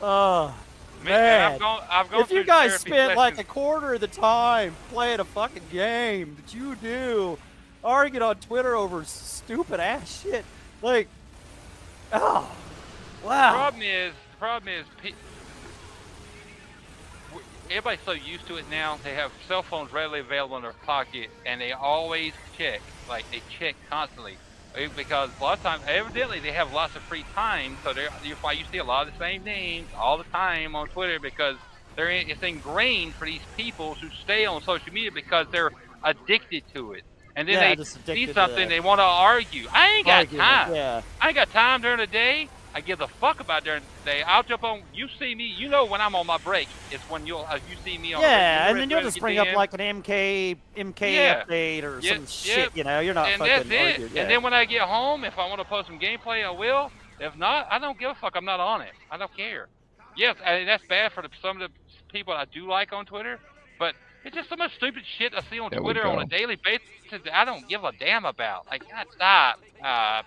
Oh. 0.00 0.54
Man, 1.02 1.12
Man, 1.12 1.52
I've 1.52 1.60
gone. 1.60 1.82
I've 1.90 2.10
gone 2.10 2.20
if 2.22 2.30
you 2.30 2.44
guys 2.44 2.82
therapy 2.82 2.90
spent 2.90 3.16
like 3.16 3.38
a 3.38 3.44
quarter 3.44 3.92
of 3.94 4.00
the 4.00 4.06
time 4.06 4.74
playing 4.90 5.20
a 5.20 5.24
fucking 5.24 5.64
game 5.70 6.36
that 6.36 6.54
you 6.54 6.74
do, 6.76 7.36
arguing 7.84 8.22
on 8.22 8.36
Twitter 8.36 8.74
over 8.74 9.04
stupid 9.04 9.80
ass 9.80 10.22
shit, 10.22 10.46
like, 10.80 11.08
oh, 12.14 12.50
The 13.20 13.26
wow. 13.28 13.52
problem 13.52 13.82
is, 13.82 14.14
the 14.32 14.38
problem 14.38 14.72
is, 14.72 14.86
pe- 15.02 15.10
w- 15.10 15.18
everybody's 17.70 18.04
so 18.04 18.12
used 18.12 18.46
to 18.48 18.56
it 18.56 18.68
now. 18.68 18.98
They 19.02 19.14
have 19.14 19.30
cell 19.48 19.64
phones 19.68 19.92
readily 19.92 20.20
available 20.20 20.56
in 20.56 20.62
their 20.62 20.74
pocket, 20.84 21.28
and 21.46 21.60
they 21.60 21.72
always 21.72 22.32
check. 22.58 22.82
Like 23.08 23.24
they 23.30 23.42
check 23.58 23.76
constantly, 23.90 24.38
Eh, 24.76 24.88
because 24.96 25.30
a 25.40 25.42
lot 25.44 25.58
of 25.58 25.62
times, 25.62 25.82
evidently, 25.88 26.40
they 26.40 26.52
have 26.52 26.68
lots 26.70 26.96
of 26.96 27.02
free 27.08 27.24
time. 27.34 27.78
So 27.84 27.92
they're 27.94 28.10
you're 28.22 28.36
why 28.40 28.52
you 28.52 28.64
see 28.70 28.78
a 28.78 28.84
lot 28.84 29.06
of 29.06 29.12
the 29.14 29.18
same 29.24 29.44
names 29.44 29.88
all 29.98 30.18
the 30.18 30.24
time 30.32 30.74
on 30.76 30.88
Twitter 30.88 31.18
because 31.20 31.56
they're 31.96 32.10
in, 32.10 32.28
it's 32.28 32.42
ingrained 32.42 33.14
for 33.16 33.26
these 33.26 33.42
people 33.56 33.94
to 33.96 34.08
stay 34.22 34.46
on 34.46 34.60
social 34.62 34.92
media 34.92 35.10
because 35.14 35.46
they're 35.52 35.70
addicted 36.04 36.64
to 36.74 36.92
it. 36.92 37.04
And 37.36 37.48
then 37.48 37.58
Yeah, 37.58 37.60
they 37.60 37.76
see 38.12 38.28
something 38.34 38.68
they 38.68 38.80
want 38.80 39.00
to 39.00 39.04
argue. 39.04 39.66
I 39.72 39.96
ain't 39.98 40.06
got 40.06 40.26
Argument, 40.26 40.36
time. 40.36 40.74
Yeah. 40.74 41.02
I 41.20 41.28
ain't 41.28 41.36
got 41.36 41.50
time 41.50 41.82
during 41.82 41.98
the 41.98 42.06
day. 42.06 42.48
I 42.74 42.80
give 42.80 43.00
a 43.00 43.06
fuck 43.06 43.38
about 43.38 43.62
during 43.62 43.82
the 43.82 44.10
day. 44.10 44.22
I'll 44.22 44.42
jump 44.42 44.64
on. 44.64 44.82
You 44.92 45.06
see 45.18 45.34
me. 45.34 45.44
You 45.44 45.68
know 45.68 45.84
when 45.84 46.00
I'm 46.00 46.16
on 46.16 46.26
my 46.26 46.38
break. 46.38 46.68
It's 46.90 47.02
when 47.08 47.24
you'll 47.24 47.46
uh, 47.48 47.60
you 47.70 47.76
see 47.84 47.98
me 47.98 48.14
on. 48.14 48.20
Yeah, 48.22 48.64
the 48.64 48.70
and 48.70 48.80
then 48.80 48.90
you'll 48.90 49.02
just 49.02 49.14
to 49.14 49.20
bring 49.20 49.38
up 49.38 49.46
in. 49.46 49.54
like 49.54 49.72
an 49.74 50.02
MK 50.02 50.56
MK 50.76 51.00
Yeah. 51.12 51.44
update 51.44 51.84
or 51.84 52.00
Yep, 52.00 52.16
some 52.16 52.26
shit. 52.26 52.76
You 52.76 52.82
know, 52.82 52.98
you're 52.98 53.14
not 53.14 53.28
and 53.28 53.38
fucking 53.38 53.68
that's 53.68 53.98
it. 54.00 54.10
Yeah. 54.12 54.22
And 54.22 54.30
then 54.30 54.42
when 54.42 54.52
I 54.52 54.64
get 54.64 54.82
home, 54.82 55.22
if 55.22 55.38
I 55.38 55.46
want 55.48 55.60
to 55.60 55.64
post 55.64 55.86
some 55.86 56.00
gameplay, 56.00 56.44
I 56.44 56.50
will. 56.50 56.90
If 57.20 57.36
not, 57.36 57.68
I 57.70 57.78
don't 57.78 57.98
give 57.98 58.10
a 58.10 58.14
fuck. 58.16 58.32
I'm 58.34 58.44
not 58.44 58.58
on 58.58 58.82
it. 58.82 58.92
I 59.08 59.18
don't 59.18 59.34
care. 59.36 59.68
Yes, 60.16 60.36
and 60.44 60.66
that's 60.66 60.84
bad 60.88 61.12
for 61.12 61.22
the, 61.22 61.28
some 61.40 61.60
of 61.60 61.70
the 61.70 62.12
people 62.12 62.34
I 62.34 62.44
do 62.46 62.68
like 62.68 62.92
on 62.92 63.06
Twitter, 63.06 63.38
but 63.78 63.94
it's 64.24 64.34
just 64.34 64.48
so 64.48 64.56
much 64.56 64.74
stupid 64.76 65.02
shit 65.18 65.32
I 65.34 65.42
see 65.50 65.60
on 65.60 65.70
There 65.70 65.80
Twitter 65.80 66.04
on 66.04 66.20
a 66.20 66.26
daily 66.26 66.56
basis 66.56 66.86
that 67.10 67.36
I 67.36 67.44
don't 67.44 67.68
give 67.68 67.84
a 67.84 67.92
damn 67.92 68.24
about. 68.24 68.66
Like, 68.66 68.82
God, 68.88 69.06
stop. 69.14 69.58
Uh, 69.82 70.22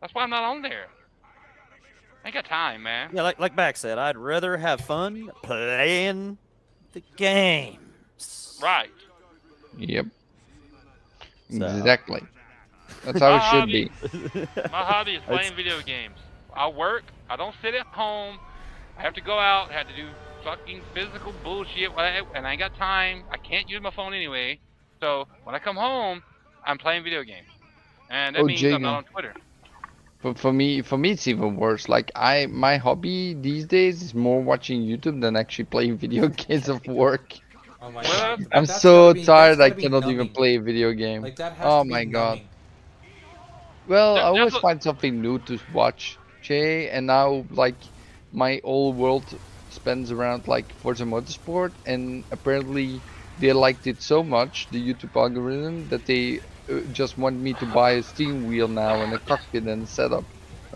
that's 0.00 0.14
why 0.14 0.22
I'm 0.22 0.30
not 0.30 0.42
on 0.44 0.62
there. 0.62 0.86
I 2.24 2.28
ain't 2.28 2.34
got 2.34 2.44
time, 2.44 2.82
man. 2.82 3.10
yeah, 3.12 3.22
like 3.22 3.38
like 3.38 3.56
Max 3.56 3.80
said, 3.80 3.98
I'd 3.98 4.16
rather 4.16 4.56
have 4.56 4.80
fun 4.82 5.30
playing 5.42 6.36
the 6.92 7.02
games. 7.16 8.58
Right. 8.62 8.90
Yep. 9.78 10.06
So- 11.50 11.66
Exactly. 11.66 12.22
That's 13.04 13.20
how 13.20 13.36
it 13.36 13.42
should 13.50 13.66
be. 13.66 13.90
My 14.70 14.84
hobby 14.84 15.14
is 15.14 15.22
playing 15.26 15.54
video 15.54 15.80
games. 15.80 16.16
I 16.54 16.68
work. 16.68 17.04
I 17.30 17.36
don't 17.36 17.54
sit 17.62 17.74
at 17.74 17.86
home. 17.86 18.38
I 18.98 19.02
have 19.02 19.14
to 19.14 19.20
go 19.22 19.38
out. 19.38 19.70
I 19.70 19.74
have 19.74 19.88
to 19.88 19.96
do 19.96 20.08
fucking 20.44 20.82
physical 20.92 21.32
bullshit, 21.42 21.90
and 22.34 22.46
I 22.46 22.50
ain't 22.50 22.58
got 22.58 22.76
time. 22.76 23.22
I 23.30 23.38
can't 23.38 23.70
use 23.70 23.80
my 23.80 23.90
phone 23.90 24.12
anyway. 24.12 24.58
So 25.00 25.26
when 25.44 25.54
I 25.54 25.58
come 25.60 25.76
home, 25.76 26.22
I'm 26.66 26.76
playing 26.76 27.04
video 27.04 27.22
games, 27.22 27.48
and 28.10 28.36
that 28.36 28.40
Oh, 28.42 28.44
means 28.44 28.62
I'm 28.64 28.82
not 28.82 28.96
on 28.96 29.04
Twitter. 29.04 29.34
But 30.22 30.38
for 30.38 30.52
me, 30.52 30.82
for 30.82 30.96
me, 30.98 31.10
it's 31.12 31.26
even 31.28 31.56
worse. 31.56 31.88
Like 31.88 32.10
I, 32.14 32.46
my 32.46 32.76
hobby 32.78 33.34
these 33.34 33.66
days 33.66 34.02
is 34.02 34.14
more 34.14 34.42
watching 34.42 34.82
YouTube 34.82 35.20
than 35.20 35.36
actually 35.36 35.66
playing 35.66 35.98
video 36.04 36.28
games 36.28 36.68
of 36.68 36.86
work. 36.88 37.34
Oh 37.80 37.90
my 37.90 38.04
god. 38.04 38.40
I'm 38.52 38.66
That's 38.66 38.84
so 38.84 39.12
be- 39.12 39.24
tired. 39.24 39.60
I 39.60 39.70
gotta 39.70 39.74
be 39.74 39.82
cannot 39.82 40.06
even 40.08 40.28
play 40.28 40.56
a 40.56 40.60
video 40.60 40.92
game. 40.92 41.30
Like 41.30 41.36
that 41.36 41.52
has 41.54 41.72
oh 41.72 41.84
my 41.84 42.04
god. 42.04 42.40
numbing. 42.40 42.50
Well, 43.86 44.16
That- 44.16 44.22
I 44.22 44.28
always 44.28 44.54
that's 44.54 44.64
what- 44.64 44.64
find 44.64 44.82
something 44.82 45.20
new 45.20 45.38
to 45.40 45.58
watch, 45.68 46.20
Jay, 46.40 46.88
and 46.90 47.06
now 47.06 47.46
like 47.50 47.82
my 48.32 48.60
whole 48.64 48.92
world 48.94 49.38
spends 49.68 50.10
around 50.10 50.46
like 50.48 50.74
Forza 50.74 51.04
Motorsport, 51.04 51.76
and 51.84 52.24
apparently 52.30 53.04
they 53.36 53.52
liked 53.52 53.86
it 53.86 54.00
so 54.02 54.22
much, 54.22 54.68
the 54.70 54.80
YouTube 54.80 55.16
algorithm, 55.20 55.88
that 55.88 56.06
they 56.06 56.40
just 57.00 57.16
want 57.22 57.36
me 57.46 57.52
to 57.54 57.66
buy 57.66 57.90
a 58.00 58.02
steering 58.02 58.44
wheel 58.48 58.68
now 58.68 58.94
and 59.02 59.12
a 59.14 59.20
cockpit 59.28 59.64
and 59.64 59.88
setup, 59.88 60.26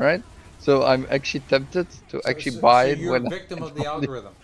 right? 0.06 0.22
So 0.58 0.72
I'm 0.90 1.04
actually 1.16 1.44
tempted 1.54 1.88
to 2.10 2.16
So- 2.22 2.28
actually 2.30 2.56
so- 2.56 2.60
buy 2.70 2.82
so 2.86 2.90
it 2.92 2.98
you're 3.00 3.12
when 3.12 3.22
a 3.26 3.26
I 3.26 3.36
victim 3.38 3.62
of 3.62 3.74
the 3.74 3.84
algorithm. 3.94 4.34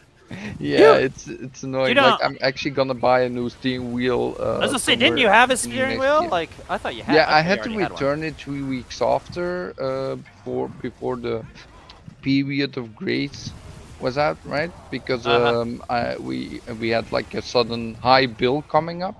Yeah, 0.58 0.94
it's 1.06 1.26
it's 1.46 1.62
annoying. 1.64 1.94
know- 1.96 2.10
like 2.10 2.22
I'm 2.26 2.36
actually 2.48 2.74
gonna 2.78 2.94
buy 3.10 3.18
a 3.22 3.28
new 3.28 3.48
steering 3.50 3.90
wheel. 3.96 4.36
Uh, 4.38 4.56
I 4.58 4.58
was 4.66 4.70
gonna 4.70 4.78
say, 4.88 4.96
didn't 4.96 5.18
you 5.24 5.28
have 5.28 5.50
a 5.50 5.56
steering 5.56 5.98
wheel? 5.98 6.20
year. 6.22 6.30
Like 6.38 6.52
I 6.68 6.78
thought 6.78 6.94
you 6.96 7.02
had. 7.02 7.14
Yeah, 7.16 7.26
thought 7.26 7.34
I 7.38 7.40
had 7.50 7.62
to 7.64 7.70
already 7.70 7.82
had 7.82 7.90
return 7.92 8.22
it 8.22 8.34
three 8.40 8.62
weeks 8.62 9.00
after, 9.02 9.74
uh, 9.86 10.16
before 10.16 10.68
before 10.68 11.16
the 11.16 11.36
period 12.22 12.76
of 12.76 12.94
grace 12.94 13.54
was 13.98 14.16
out, 14.18 14.38
right? 14.44 14.72
Because 14.90 15.26
Uh-huh. 15.26 15.60
um, 15.62 15.82
I, 15.88 16.16
we 16.18 16.60
we 16.78 16.88
had 16.90 17.10
like 17.12 17.34
a 17.34 17.42
sudden 17.42 17.94
high 17.94 18.26
bill 18.26 18.62
coming 18.62 19.02
up, 19.02 19.16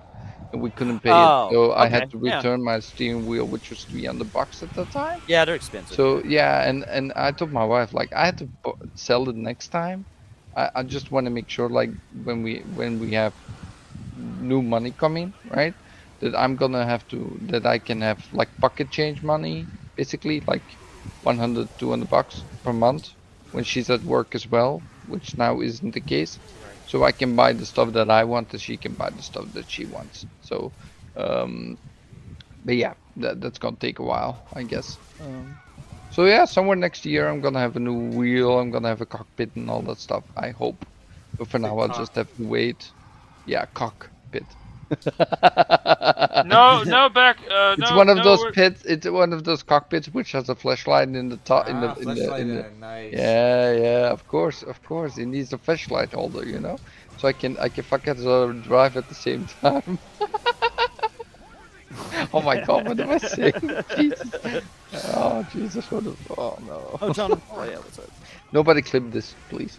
and 0.53 0.63
we 0.63 0.71
couldn't 0.71 1.01
pay 1.01 1.23
Oh, 1.23 1.27
it, 1.27 1.35
so 1.51 1.73
I 1.73 1.89
had 1.89 2.11
to 2.11 2.19
yeah. 2.23 2.45
return 2.45 2.65
my 2.65 2.81
steering 2.81 3.27
wheel, 3.27 3.47
which 3.47 3.71
was 3.71 3.85
300 3.85 4.33
bucks 4.33 4.63
at 4.63 4.73
the 4.75 4.87
time. 4.87 5.21
Yeah, 5.27 5.45
they're 5.45 5.55
expensive. 5.55 6.01
So 6.01 6.23
yeah, 6.25 6.69
and 6.69 6.85
and 6.89 7.13
I 7.17 7.33
told 7.33 7.53
my 7.53 7.65
wife 7.65 7.93
like 7.95 8.11
I 8.13 8.27
had 8.27 8.39
to 8.39 8.51
sell 8.95 9.29
it 9.29 9.37
next 9.37 9.69
time. 9.71 10.07
I, 10.57 10.71
I 10.77 10.83
just 10.85 11.11
want 11.11 11.27
to 11.27 11.31
make 11.31 11.49
sure 11.51 11.69
like 11.69 11.91
when 12.13 12.43
we 12.43 12.63
when 12.67 12.99
we 12.99 13.13
have 13.13 13.35
new 14.15 14.63
money 14.63 14.93
coming, 14.93 15.35
right? 15.45 15.75
That 16.21 16.35
I'm 16.37 16.57
gonna 16.57 16.85
have 16.87 17.07
to 17.09 17.39
that 17.51 17.67
I 17.67 17.79
can 17.79 18.01
have 18.03 18.21
like 18.33 18.51
pocket 18.61 18.91
change 18.91 19.23
money, 19.23 19.71
basically 19.97 20.43
like 20.47 20.79
100 21.21 21.69
200 21.79 22.09
bucks 22.11 22.47
per 22.65 22.73
month 22.73 23.09
when 23.51 23.65
she's 23.65 23.91
at 23.91 24.03
work 24.05 24.35
as 24.35 24.47
well, 24.49 24.85
which 25.05 25.37
now 25.37 25.61
isn't 25.61 25.93
the 25.95 26.01
case. 26.01 26.41
So 26.91 27.05
I 27.05 27.13
can 27.13 27.37
buy 27.37 27.55
the 27.55 27.67
stuff 27.67 27.93
that 27.95 28.11
I 28.11 28.25
want, 28.25 28.53
and 28.53 28.63
she 28.63 28.79
can 28.79 28.97
buy 28.97 29.11
the 29.11 29.23
stuff 29.23 29.47
that 29.55 29.71
she 29.71 29.87
wants. 29.87 30.27
So, 30.41 30.75
um, 31.17 31.79
but 32.65 32.77
yeah, 32.77 32.95
that 33.17 33.41
that's 33.41 33.59
gonna 33.59 33.77
take 33.79 34.01
a 34.01 34.05
while, 34.05 34.49
I 34.55 34.65
guess. 34.65 35.01
Um, 35.21 35.61
so 36.09 36.27
yeah, 36.27 36.47
somewhere 36.47 36.77
next 36.77 37.07
year 37.07 37.29
I'm 37.29 37.41
gonna 37.41 37.61
have 37.61 37.77
a 37.77 37.81
new 37.81 38.11
wheel. 38.13 38.59
I'm 38.61 38.71
gonna 38.71 38.89
have 38.89 39.03
a 39.03 39.07
cockpit 39.07 39.57
and 39.57 39.71
all 39.71 39.83
that 39.85 39.99
stuff. 40.01 40.25
I 40.37 40.51
hope. 40.51 40.87
But 41.39 41.49
for 41.49 41.59
now, 41.59 41.79
I'll 41.79 41.89
just 41.91 42.17
have 42.17 42.29
to 42.37 42.45
wait. 42.45 42.95
Yeah, 43.47 43.67
cockpit. 43.67 44.57
No, 46.47 46.83
no, 46.85 47.09
back. 47.09 47.39
Uh, 47.51 47.77
It's 47.79 47.91
no, 47.91 47.97
one 47.97 48.09
of 48.09 48.19
no, 48.19 48.25
those 48.25 48.41
we're- 48.41 48.53
pits. 48.53 48.85
It's 48.85 49.07
one 49.09 49.33
of 49.33 49.45
those 49.45 49.63
cockpits 49.63 50.09
which 50.09 50.33
has 50.33 50.49
a 50.49 50.55
flashlight 50.55 51.09
in 51.09 51.29
the 51.29 51.37
top. 51.39 51.69
in 51.69 51.81
the 51.81 51.89
Ah, 51.89 51.95
in 51.95 52.05
the, 52.15 52.35
in 52.37 52.51
in 52.51 52.57
the 52.57 52.71
nice. 52.81 53.13
yeah, 53.13 53.73
yeah. 53.73 54.11
Of 54.11 54.27
course, 54.29 54.63
of 54.63 54.83
course. 54.85 55.19
It 55.19 55.27
needs 55.27 55.53
a 55.53 55.59
flashlight 55.59 56.13
holder, 56.13 56.45
you 56.45 56.59
know, 56.59 56.79
so 57.19 57.29
I 57.29 57.33
can 57.33 57.57
I 57.59 57.69
can 57.69 57.85
fucking 57.85 58.27
uh, 58.27 58.47
drive 58.69 58.97
at 58.97 59.09
the 59.09 59.15
same 59.15 59.47
time. 59.61 59.99
oh 62.33 62.43
my 62.43 62.61
god, 62.65 62.89
what 62.89 63.01
am 63.01 63.11
I 63.11 63.19
saying? 63.19 63.53
Jesus. 63.97 64.65
Oh 65.15 65.47
Jesus, 65.53 65.91
what? 65.91 66.05
The, 66.05 66.15
oh 66.39 66.59
no. 66.67 66.99
Oh, 67.01 67.13
John. 67.13 67.41
oh 67.53 67.65
yeah, 67.65 67.77
what's 67.79 67.99
up? 67.99 68.11
Nobody 68.53 68.83
clip 68.83 69.11
this, 69.13 69.35
please. 69.49 69.79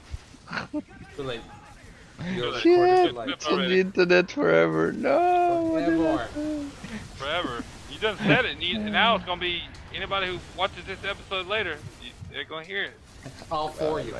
Too 2.23 2.45
late. 2.51 2.65
You're 2.65 2.87
Shit, 2.87 3.15
recorded 3.15 3.33
it's 3.33 3.45
on 3.47 3.59
the 3.59 3.79
internet 3.79 4.31
forever. 4.31 4.91
No. 4.91 5.71
what 5.71 5.85
Forever. 5.85 6.69
forever. 7.15 7.63
You 7.89 7.99
just 7.99 8.21
said 8.21 8.45
it. 8.45 8.51
And 8.53 8.63
you, 8.63 8.79
now 8.79 9.15
it's 9.15 9.25
gonna 9.25 9.41
be 9.41 9.63
anybody 9.93 10.27
who 10.27 10.39
watches 10.57 10.85
this 10.85 11.03
episode 11.03 11.47
later. 11.47 11.77
You, 12.01 12.11
they're 12.31 12.43
gonna 12.45 12.65
hear 12.65 12.83
it. 12.83 12.93
It's 13.25 13.51
all 13.51 13.69
for 13.69 13.99
you. 13.99 14.15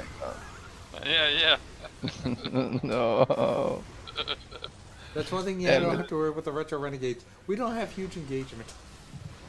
Yeah, 1.06 1.30
yeah. 1.30 1.58
no. 2.84 3.84
That's 5.14 5.32
one 5.32 5.44
thing 5.44 5.60
you 5.60 5.68
Yeah, 5.68 5.80
don't 5.80 5.98
have 5.98 6.08
to 6.08 6.16
worry 6.16 6.32
with 6.32 6.46
the 6.46 6.52
retro 6.52 6.80
renegades. 6.80 7.26
We 7.48 7.56
don't 7.56 7.76
have 7.76 7.92
huge 7.92 8.18
engagement. 8.18 8.72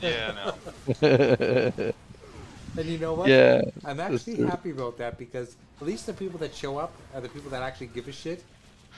Yeah, 0.01 0.55
no. 1.01 1.93
And 2.77 2.87
you 2.87 2.99
know 2.99 3.13
what? 3.15 3.29
yeah. 3.29 3.61
I'm 3.85 4.01
actually 4.01 4.43
happy 4.47 4.71
about 4.71 4.97
that 4.99 5.19
because 5.19 5.57
at 5.83 5.89
least 5.89 6.07
the 6.07 6.13
people 6.13 6.39
that 6.39 6.55
show 6.55 6.79
up 6.79 6.93
are 7.13 7.21
the 7.21 7.29
people 7.29 7.51
that 7.51 7.61
actually 7.61 7.89
give 7.89 8.07
a 8.07 8.13
shit. 8.13 8.45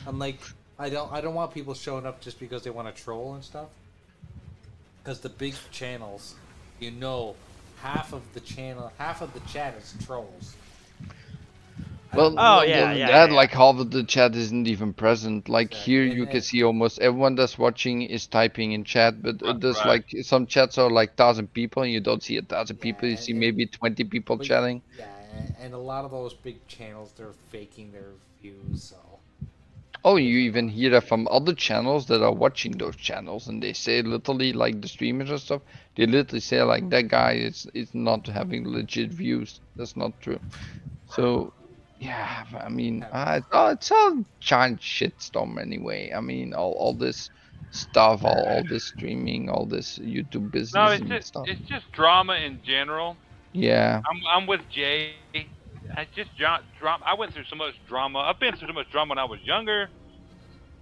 I'm 0.07 0.19
like, 0.19 0.39
I 0.79 0.91
don't, 0.91 1.11
I 1.11 1.23
don't 1.23 1.35
want 1.35 1.55
people 1.55 1.73
showing 1.73 2.05
up 2.05 2.21
just 2.21 2.39
because 2.39 2.63
they 2.63 2.69
want 2.71 2.95
to 2.95 3.03
troll 3.03 3.33
and 3.35 3.43
stuff. 3.43 3.69
Because 5.03 5.21
the 5.21 5.31
big 5.31 5.55
channels, 5.73 6.35
you 6.81 6.91
know, 6.91 7.37
half 7.81 8.13
of 8.13 8.21
the 8.35 8.41
channel, 8.41 8.93
half 8.99 9.23
of 9.23 9.33
the 9.33 9.41
chat 9.51 9.75
is 9.79 9.95
trolls. 10.05 10.57
Well, 12.13 12.35
Oh, 12.39 12.63
yeah, 12.63 12.93
yeah, 12.93 13.07
that, 13.11 13.31
yeah, 13.31 13.35
like 13.35 13.51
half 13.51 13.77
of 13.79 13.91
the 13.91 14.05
chat 14.05 14.37
isn't 14.37 14.67
even 14.69 14.93
present. 14.93 15.49
Like 15.49 15.69
Exactly. 15.73 15.93
here, 15.95 16.05
you 16.05 16.25
then- 16.27 16.33
can 16.33 16.43
see 16.43 16.63
almost 16.63 17.01
everyone 17.01 17.35
that's 17.35 17.59
watching 17.59 18.03
is 18.03 18.27
typing 18.27 18.73
in 18.73 18.85
chat, 18.85 19.21
but 19.23 19.41
Right. 19.43 19.59
there's 19.59 19.79
Right. 19.79 20.05
like 20.13 20.25
some 20.25 20.47
chats 20.47 20.77
are 20.79 20.91
like 20.91 21.17
thousand 21.17 21.53
people, 21.55 21.83
and 21.83 21.91
you 21.91 22.01
don't 22.01 22.23
see 22.23 22.37
a 22.37 22.43
thousand 22.43 22.77
people. 22.77 23.09
You 23.09 23.17
see 23.17 23.33
maybe 23.33 23.65
twenty 23.67 24.05
people 24.05 24.37
But- 24.37 24.47
chatting. 24.47 24.83
Yeah, 24.99 25.07
and 25.59 25.75
a 25.75 25.79
lot 25.79 26.05
of 26.05 26.11
those 26.11 26.35
big 26.35 26.67
channels, 26.67 27.13
they're 27.13 27.33
faking 27.51 27.93
their 27.93 28.15
views. 28.41 28.81
So 28.81 29.21
Oh, 30.05 30.17
you 30.17 30.39
even 30.39 30.69
hear 30.69 30.91
that 30.91 31.05
from 31.05 31.27
other 31.31 31.55
channels 31.55 32.07
that 32.07 32.23
are 32.23 32.33
watching 32.35 32.79
those 32.79 32.97
channels, 32.97 33.49
and 33.49 33.63
they 33.63 33.73
say 33.73 34.03
literally 34.03 34.53
like 34.53 34.81
the 34.81 34.89
streamers 34.89 35.31
and 35.31 35.41
stuff. 35.41 35.63
They 35.97 36.07
literally 36.07 36.41
say 36.41 36.63
like 36.63 36.89
that 36.91 37.09
guy 37.09 37.33
is 37.35 37.67
is 37.75 37.95
not 37.95 38.27
having 38.27 38.67
legit 38.69 39.13
views. 39.13 39.61
That's 39.77 39.97
not 39.97 40.21
true. 40.21 40.41
So, 41.07 41.55
yeah, 41.99 42.45
I 42.61 42.69
mean, 42.69 43.07
uh, 43.11 43.35
it's 43.39 43.49
all 43.53 43.69
it's 43.71 43.91
all 43.93 44.25
giant 44.41 44.81
shitstorm 44.81 45.61
anyway. 45.61 46.13
I 46.15 46.21
mean, 46.21 46.55
all 46.55 46.73
all 46.73 46.95
this 46.95 47.31
stuff, 47.71 48.25
all 48.25 48.43
all 48.45 48.65
this 48.65 48.87
streaming, 48.87 49.49
all 49.51 49.67
this 49.67 49.99
YouTube 49.99 50.51
business 50.51 50.75
No, 50.75 50.91
it's 50.91 51.07
and 51.07 51.09
just 51.09 51.25
stuff. 51.25 51.51
it's 51.51 51.61
just 51.69 51.93
drama 51.93 52.35
in 52.35 52.63
general. 52.63 53.19
Yeah. 53.55 54.03
I'm 54.11 54.21
I'm 54.31 54.47
with 54.47 54.61
Jay. 54.69 55.13
I 55.97 56.07
just 56.15 56.31
drama. 56.37 57.05
I 57.07 57.15
went 57.15 57.33
through 57.33 57.45
so 57.45 57.57
much 57.57 57.75
drama. 57.89 58.19
I've 58.19 58.41
been 58.41 58.57
through 58.57 58.69
so 58.69 58.75
much 58.75 58.91
drama 58.91 59.11
when 59.11 59.19
I 59.19 59.25
was 59.25 59.41
younger. 59.43 59.89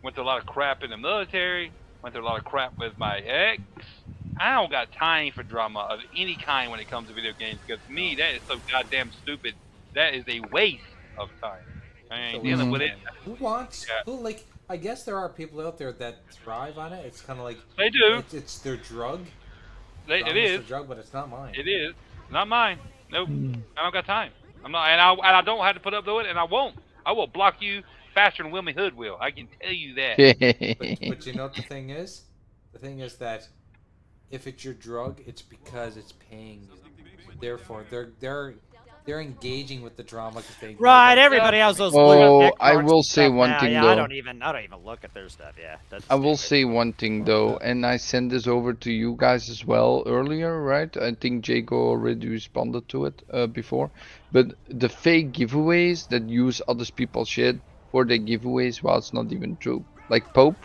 Went 0.03 0.16
through 0.16 0.24
a 0.24 0.27
lot 0.27 0.40
of 0.40 0.47
crap 0.47 0.82
in 0.82 0.90
the 0.90 0.97
military. 0.97 1.70
Went 2.03 2.15
through 2.15 2.24
a 2.24 2.27
lot 2.27 2.39
of 2.39 2.44
crap 2.44 2.77
with 2.78 2.99
my 2.99 3.19
ex. 3.19 3.61
I 4.40 4.55
don't 4.55 4.70
got 4.70 4.90
time 4.93 5.32
for 5.32 5.43
drama 5.43 5.81
of 5.90 6.01
any 6.16 6.35
kind 6.35 6.70
when 6.70 6.81
it 6.81 6.89
comes 6.89 7.09
to 7.09 7.15
video 7.15 7.32
games 7.39 7.59
because 7.66 7.85
to 7.86 7.93
me 7.93 8.15
that 8.16 8.35
is 8.35 8.40
so 8.49 8.57
goddamn 8.70 9.11
stupid. 9.23 9.55
That 9.94 10.15
is 10.15 10.24
a 10.27 10.40
waste 10.51 10.82
of 11.19 11.28
time. 11.40 11.61
I 12.11 12.20
ain't 12.20 12.36
So 12.39 12.43
dealing 12.43 12.70
with 12.70 12.81
it. 12.82 12.93
who 13.24 13.32
wants? 13.32 13.86
Yeah. 13.86 14.01
Who 14.11 14.19
like? 14.23 14.47
I 14.70 14.78
guess 14.78 15.03
there 15.05 15.19
are 15.19 15.28
people 15.28 15.61
out 15.66 15.77
there 15.77 15.93
that 15.93 16.20
thrive 16.31 16.78
on 16.78 16.94
it. 16.94 17.05
It's 17.05 17.20
kind 17.20 17.39
of 17.39 17.44
like 17.44 17.59
They 17.77 17.90
do. 17.90 18.16
It's, 18.19 18.32
it's 18.32 18.59
their 18.61 18.77
drug. 18.78 19.27
They, 20.09 20.20
it 20.20 20.24
Drama's 20.24 20.36
is. 20.51 20.51
their 20.61 20.69
drug, 20.69 20.89
but 20.89 20.99
it's 20.99 21.12
not 21.12 21.28
mine. 21.28 21.55
It 21.55 21.69
is. 21.69 21.94
Not 22.32 22.48
mine. 22.48 22.78
Nope. 23.10 23.28
Hmm. 23.28 23.54
I 23.76 23.82
don't 23.82 23.92
got 23.92 24.06
time. 24.06 24.32
I'm 24.64 24.72
not, 24.72 24.88
and 24.88 25.00
I 25.00 25.12
and 25.12 25.36
I 25.36 25.42
don't 25.42 25.62
have 25.62 25.74
to 25.74 25.80
put 25.80 25.92
up 25.92 26.06
with 26.06 26.26
it, 26.26 26.30
and 26.30 26.38
I 26.38 26.44
won't. 26.44 26.76
I 27.04 27.12
will 27.12 27.26
block 27.26 27.60
you 27.60 27.82
faster 28.14 28.42
than 28.42 28.52
Wilmy 28.52 28.74
Hood 28.74 28.96
will. 28.96 29.18
I 29.20 29.30
can 29.30 29.48
tell 29.60 29.72
you 29.72 29.94
that. 29.94 30.18
But, 30.78 31.09
but 31.09 31.26
you 31.26 31.34
know 31.34 31.44
what 31.44 31.54
the 31.54 31.62
thing 31.62 31.90
is? 31.90 32.22
The 32.72 32.78
thing 32.78 33.00
is 33.00 33.16
that 33.16 33.48
if 34.30 34.46
it's 34.46 34.64
your 34.64 34.74
drug, 34.74 35.20
it's 35.26 35.42
because 35.42 35.96
it's 35.96 36.12
paying 36.12 36.68
you. 36.72 37.34
Therefore, 37.40 37.84
they're 37.90 38.10
they're 38.20 38.54
they're 39.04 39.20
engaging 39.20 39.82
with 39.82 39.96
the 39.96 40.02
drama 40.02 40.36
because 40.40 40.56
they 40.60 40.74
Right, 40.78 41.18
everybody 41.18 41.58
has 41.58 41.76
those. 41.76 41.92
Oh, 41.94 42.38
blue 42.38 42.48
check 42.48 42.54
I 42.60 42.76
will 42.76 43.02
say 43.02 43.28
one 43.28 43.50
now. 43.50 43.60
thing, 43.60 43.72
yeah, 43.72 43.82
though. 43.82 43.88
I 43.90 43.94
don't 43.96 44.12
even, 44.12 44.42
I 44.42 44.52
don't 44.52 44.64
even 44.64 44.78
look 44.84 45.04
at 45.04 45.12
their 45.14 45.28
stuff. 45.28 45.54
Yeah, 45.60 45.76
that's 45.90 46.04
I 46.10 46.14
will 46.14 46.36
say 46.36 46.64
one 46.64 46.92
thing 46.92 47.24
though, 47.24 47.56
and 47.56 47.84
I 47.84 47.96
sent 47.96 48.30
this 48.30 48.46
over 48.46 48.72
to 48.74 48.92
you 48.92 49.16
guys 49.18 49.48
as 49.50 49.64
well 49.64 50.02
earlier, 50.06 50.60
right? 50.62 50.94
I 50.96 51.12
think 51.14 51.46
Jago 51.48 51.76
already 51.76 52.28
responded 52.28 52.88
to 52.90 53.06
it 53.06 53.22
uh, 53.32 53.46
before. 53.46 53.90
But 54.30 54.54
the 54.68 54.88
fake 54.88 55.32
giveaways 55.32 56.08
that 56.08 56.28
use 56.28 56.62
other 56.68 56.84
people's 56.84 57.28
shit 57.28 57.56
for 57.90 58.04
their 58.04 58.18
giveaways, 58.18 58.82
well, 58.82 58.98
it's 58.98 59.12
not 59.12 59.32
even 59.32 59.56
true. 59.56 59.84
Like 60.08 60.32
Pope, 60.32 60.56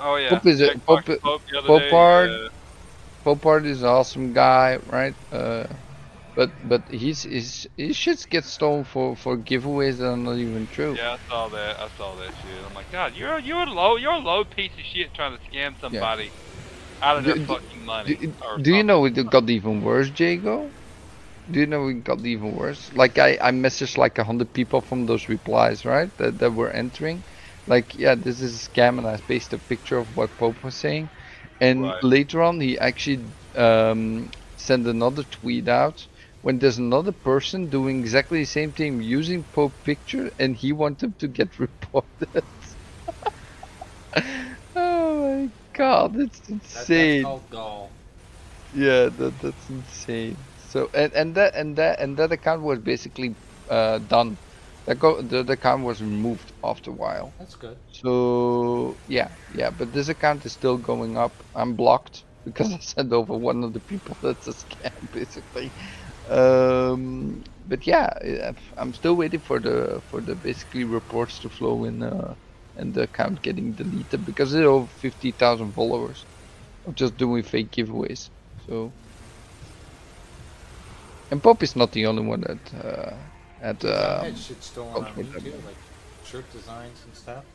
Oh 0.00 0.16
yeah. 0.16 0.30
Pope 0.30 0.46
is 0.46 0.60
a- 0.60 0.66
Jack 0.74 0.84
Pope- 0.86 1.04
Fox 1.06 1.20
Pope 1.22 1.42
the 1.50 1.58
other 1.58 1.66
Pope 1.68 1.80
day, 1.82 1.90
Hard. 1.90 2.30
uh, 2.30 2.48
Popart 3.24 3.64
is 3.66 3.82
an 3.82 3.88
awesome 3.88 4.32
guy, 4.32 4.78
right? 4.90 5.14
Uh, 5.32 5.64
but 6.36 6.52
but 6.68 6.88
he's 6.90 7.24
his 7.24 7.68
his 7.78 7.96
shit 7.96 8.26
gets 8.30 8.50
stolen 8.50 8.84
for 8.84 9.16
for 9.16 9.38
giveaways 9.38 9.98
that 9.98 10.08
are 10.10 10.18
not 10.18 10.38
even 10.38 10.68
true. 10.68 10.98
Yeah, 10.98 11.14
I 11.14 11.16
saw 11.30 11.48
that. 11.50 11.80
I 11.80 11.88
saw 11.96 12.16
that 12.16 12.34
shit. 12.42 12.64
I'm 12.64 12.74
like, 12.74 12.90
God, 12.90 13.14
you're 13.14 13.38
you're 13.40 13.64
a 13.64 13.70
low, 13.70 13.96
you're 13.96 14.12
a 14.12 14.18
low 14.18 14.44
piece 14.44 14.72
of 14.78 14.84
shit 14.84 15.14
trying 15.14 15.38
to 15.38 15.44
scam 15.56 15.80
somebody 15.80 16.34
out 17.02 17.18
of 17.18 17.24
their 17.24 17.36
Do- 17.36 17.46
fucking 17.46 17.84
money. 17.84 18.20
Do, 18.20 18.62
do 18.62 18.74
you 18.74 18.84
know 18.84 19.04
it 19.06 19.14
got 19.30 19.50
even 19.50 19.82
worse, 19.82 20.10
Jago? 20.18 20.74
Do 21.50 21.60
you 21.60 21.66
know 21.66 21.88
it 21.88 22.04
got 22.04 22.24
even 22.26 22.52
worse? 22.52 22.92
Like 22.94 23.18
I, 23.18 23.38
I 23.40 23.52
messaged 23.52 23.98
like 23.98 24.18
a 24.18 24.24
hundred 24.24 24.52
people 24.54 24.80
from 24.82 25.06
those 25.06 25.28
replies, 25.28 25.84
right? 25.84 26.16
That 26.18 26.38
that 26.40 26.52
were 26.52 26.70
entering, 26.70 27.24
like, 27.66 27.94
yeah, 27.94 28.16
this 28.16 28.40
is 28.42 28.56
a 28.66 28.70
scam, 28.70 28.98
and 28.98 29.06
I 29.06 29.18
pasted 29.18 29.60
a 29.60 29.62
picture 29.62 29.98
of 29.98 30.16
what 30.16 30.38
Pope 30.38 30.64
was 30.64 30.76
saying. 30.76 31.10
And 31.60 31.80
Right. 31.82 32.02
later 32.02 32.42
on, 32.42 32.60
he 32.60 32.78
actually 32.78 33.34
um, 33.54 34.30
sent 34.56 34.86
another 34.88 35.24
tweet 35.24 35.68
out 35.68 36.06
when 36.46 36.60
there's 36.60 36.78
another 36.78 37.12
person 37.12 37.68
doing 37.70 38.00
exactly 38.00 38.40
the 38.40 38.46
same 38.46 38.72
thing 38.72 39.00
using 39.02 39.44
Pope 39.44 39.82
picture, 39.82 40.30
and 40.38 40.56
he 40.56 40.72
wanted 40.72 41.18
to 41.18 41.28
get 41.28 41.58
reported. 41.66 42.44
oh 44.76 45.20
my 45.46 45.50
god, 45.72 46.16
it's 46.16 46.48
That, 46.74 46.92
that's 46.94 47.16
insane. 47.16 47.16
called. 47.16 47.50
Yeah, 48.72 49.08
that 49.10 49.38
that's 49.38 49.68
insane. 49.70 50.48
So 50.56 50.90
and 50.94 51.12
and 51.14 51.34
that 51.36 51.54
and 51.54 51.76
that 51.78 52.00
and 52.00 52.16
that 52.18 52.32
account 52.32 52.62
was 52.62 52.80
basically 52.80 53.36
uh, 53.68 53.98
done. 54.00 54.38
That 54.86 54.98
go 54.98 55.22
the, 55.22 55.42
the 55.44 55.54
account 55.54 55.84
was 55.84 56.02
removed 56.02 56.52
after 56.62 56.90
a 56.90 56.94
while. 56.94 57.36
That's 57.38 57.56
good. 57.56 57.78
So 57.86 59.00
yeah, 59.06 59.30
yeah, 59.48 59.70
but 59.70 59.92
this 59.92 60.08
account 60.08 60.44
is 60.46 60.52
still 60.52 60.78
going 60.78 61.16
up. 61.16 61.44
I'm 61.54 61.76
blocked 61.76 62.24
because 62.44 62.72
I 62.74 62.78
sent 62.78 63.12
over 63.12 63.36
one 63.36 63.64
of 63.64 63.72
the 63.72 63.80
people 63.80 64.18
that's 64.22 64.46
a 64.48 64.52
scam 64.52 65.10
basically. 65.10 65.74
Um, 66.26 67.42
but 67.66 67.86
yeah, 67.86 68.10
I- 68.22 68.54
I'm 68.76 68.92
still 68.94 69.16
waiting 69.16 69.40
for 69.40 69.60
the 69.60 70.02
for 70.08 70.20
the 70.22 70.36
basically 70.36 70.84
reports 70.84 71.38
to 71.40 71.50
flow 71.50 71.84
in 71.84 72.02
uh, 72.02 72.34
and 72.74 72.94
the 72.94 73.02
account 73.04 73.42
getting 73.42 73.74
deleted 73.74 74.24
because 74.24 74.52
there 74.52 74.64
are 74.66 74.70
over 74.70 74.88
50,000 74.88 75.72
followers 75.72 76.26
of 76.84 76.94
just 76.94 77.16
doing 77.16 77.42
fake 77.42 77.72
giveaways. 77.72 78.30
So 78.66 78.94
and 81.30 81.42
Pop 81.42 81.62
is 81.62 81.76
not 81.76 81.92
the 81.92 82.06
only 82.06 82.24
one 82.24 82.40
that 82.42 82.74
uh, 82.74 83.28
had 83.60 83.84
uh, 83.84 84.26
had 84.26 84.38
shit 84.38 84.62
stolen 84.62 85.02
on 85.02 85.18
me 85.18 85.34
too, 85.34 85.58
like 85.62 85.80
shirt 86.20 86.50
designs 86.50 87.04
and 87.06 87.14
stuff. 87.16 87.46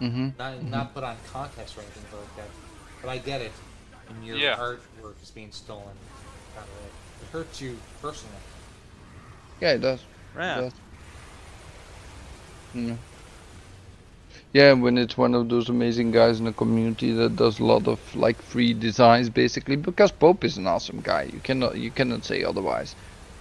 mhm. 0.00 0.36
Not 0.38 0.64
not 0.64 0.94
put 0.94 1.04
on 1.04 1.20
contest 1.20 1.76
or 1.76 1.82
anything 1.82 2.08
like 2.10 2.34
that. 2.34 2.56
But 3.00 3.10
I 3.10 3.18
get 3.18 3.40
it. 3.40 3.62
When 4.06 4.22
your 4.22 4.40
Yeah. 4.40 4.56
artwork 4.56 5.22
is 5.22 5.30
being 5.30 5.52
stolen, 5.52 5.98
kind 6.54 6.68
of 6.70 6.76
like, 6.76 6.94
it 6.94 6.99
hurts 7.32 7.60
you 7.60 7.84
personally. 8.00 8.42
Yeah, 9.60 9.72
it 9.72 9.80
does. 9.80 10.06
Yeah. 10.34 10.54
It 10.54 10.60
does. 10.60 10.72
Yeah. 12.72 12.98
Yeah, 14.52 14.72
when 14.74 14.98
it's 14.98 15.16
one 15.18 15.34
of 15.34 15.48
those 15.48 15.68
amazing 15.68 16.12
guys 16.12 16.38
in 16.38 16.44
the 16.46 16.52
community 16.52 17.12
that 17.12 17.36
does 17.36 17.58
a 17.60 17.64
lot 17.64 17.88
of 17.88 18.14
like 18.14 18.42
free 18.42 18.74
designs, 18.74 19.28
basically, 19.30 19.76
because 19.76 20.12
Pope 20.12 20.44
is 20.44 20.56
an 20.56 20.66
awesome 20.68 21.00
guy. 21.00 21.24
You 21.24 21.40
cannot 21.40 21.76
you 21.78 21.90
cannot 21.92 22.24
say 22.24 22.42
otherwise. 22.44 22.96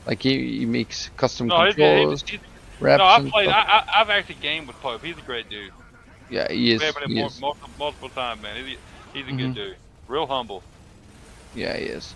Like 0.06 0.24
he, 0.24 0.60
he 0.60 0.66
makes 0.66 1.10
custom 1.10 1.52
No, 1.52 1.66
he's, 1.66 1.76
controllers, 1.76 2.24
he's, 2.26 2.40
he's, 2.40 2.40
raps 2.80 2.96
no, 2.96 3.06
I've 3.06 3.26
played. 3.26 3.50
I, 3.50 3.62
I, 3.62 4.02
I've 4.02 4.10
actually 4.10 4.36
gamed 4.36 4.68
with 4.68 4.80
Pope. 4.80 5.04
He's 5.04 5.18
a 5.18 5.22
great 5.24 5.50
dude. 5.50 5.72
yeah, 6.30 6.48
he 6.52 6.72
is. 6.74 6.80
We 6.80 6.86
have 6.86 6.96
He 7.04 7.20
more, 7.20 7.30
is. 7.30 7.42
multiple, 7.42 7.70
multiple 7.78 8.10
times, 8.10 8.42
man. 8.42 8.66
He's, 8.66 8.78
he's 9.14 9.28
a 9.28 9.34
Mhm. 9.34 9.54
good 9.54 9.54
dude. 9.54 9.78
Real 10.08 10.28
humble. 10.28 10.66
Yeah, 11.54 11.78
he 11.78 11.86
is. 11.86 12.16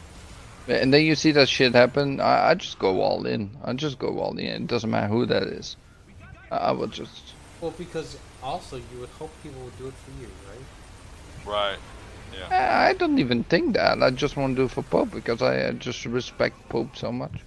Yeah, 0.68 0.76
And 0.78 0.94
then 0.94 1.06
you 1.06 1.16
see 1.16 1.32
that 1.34 1.48
shit 1.50 1.74
happen. 1.74 2.20
I, 2.20 2.50
I 2.50 2.56
just 2.56 2.80
go 2.80 3.02
all 3.02 3.26
in. 3.26 3.58
I 3.64 3.74
just 3.74 3.98
go 4.00 4.20
all 4.20 4.38
in. 4.38 4.64
It 4.64 4.68
doesn't 4.68 4.90
matter 4.90 5.08
who 5.08 5.26
that 5.28 5.44
is. 5.44 5.78
I, 6.52 6.58
I 6.58 6.72
would 6.74 6.92
just. 6.92 7.36
Well, 7.60 7.72
because 7.72 8.18
also 8.42 8.76
you 8.78 9.00
would 9.00 9.10
hope 9.10 9.42
people 9.42 9.64
would 9.64 9.78
do 9.78 9.88
it 9.88 9.98
for 9.98 10.12
you, 10.12 10.38
right? 10.48 10.68
Right. 11.46 11.80
I 12.50 12.90
I 12.90 12.94
don't 12.94 13.20
even 13.20 13.44
think 13.44 13.74
that. 13.76 14.02
I 14.02 14.10
just 14.12 14.38
want 14.38 14.56
to 14.56 14.62
do 14.62 14.66
it 14.66 14.72
for 14.72 14.84
Pope 14.84 15.12
because 15.12 15.42
I, 15.42 15.68
I 15.68 15.72
just 15.74 16.06
respect 16.06 16.70
Pope 16.70 16.96
so 16.96 17.12
much. 17.12 17.44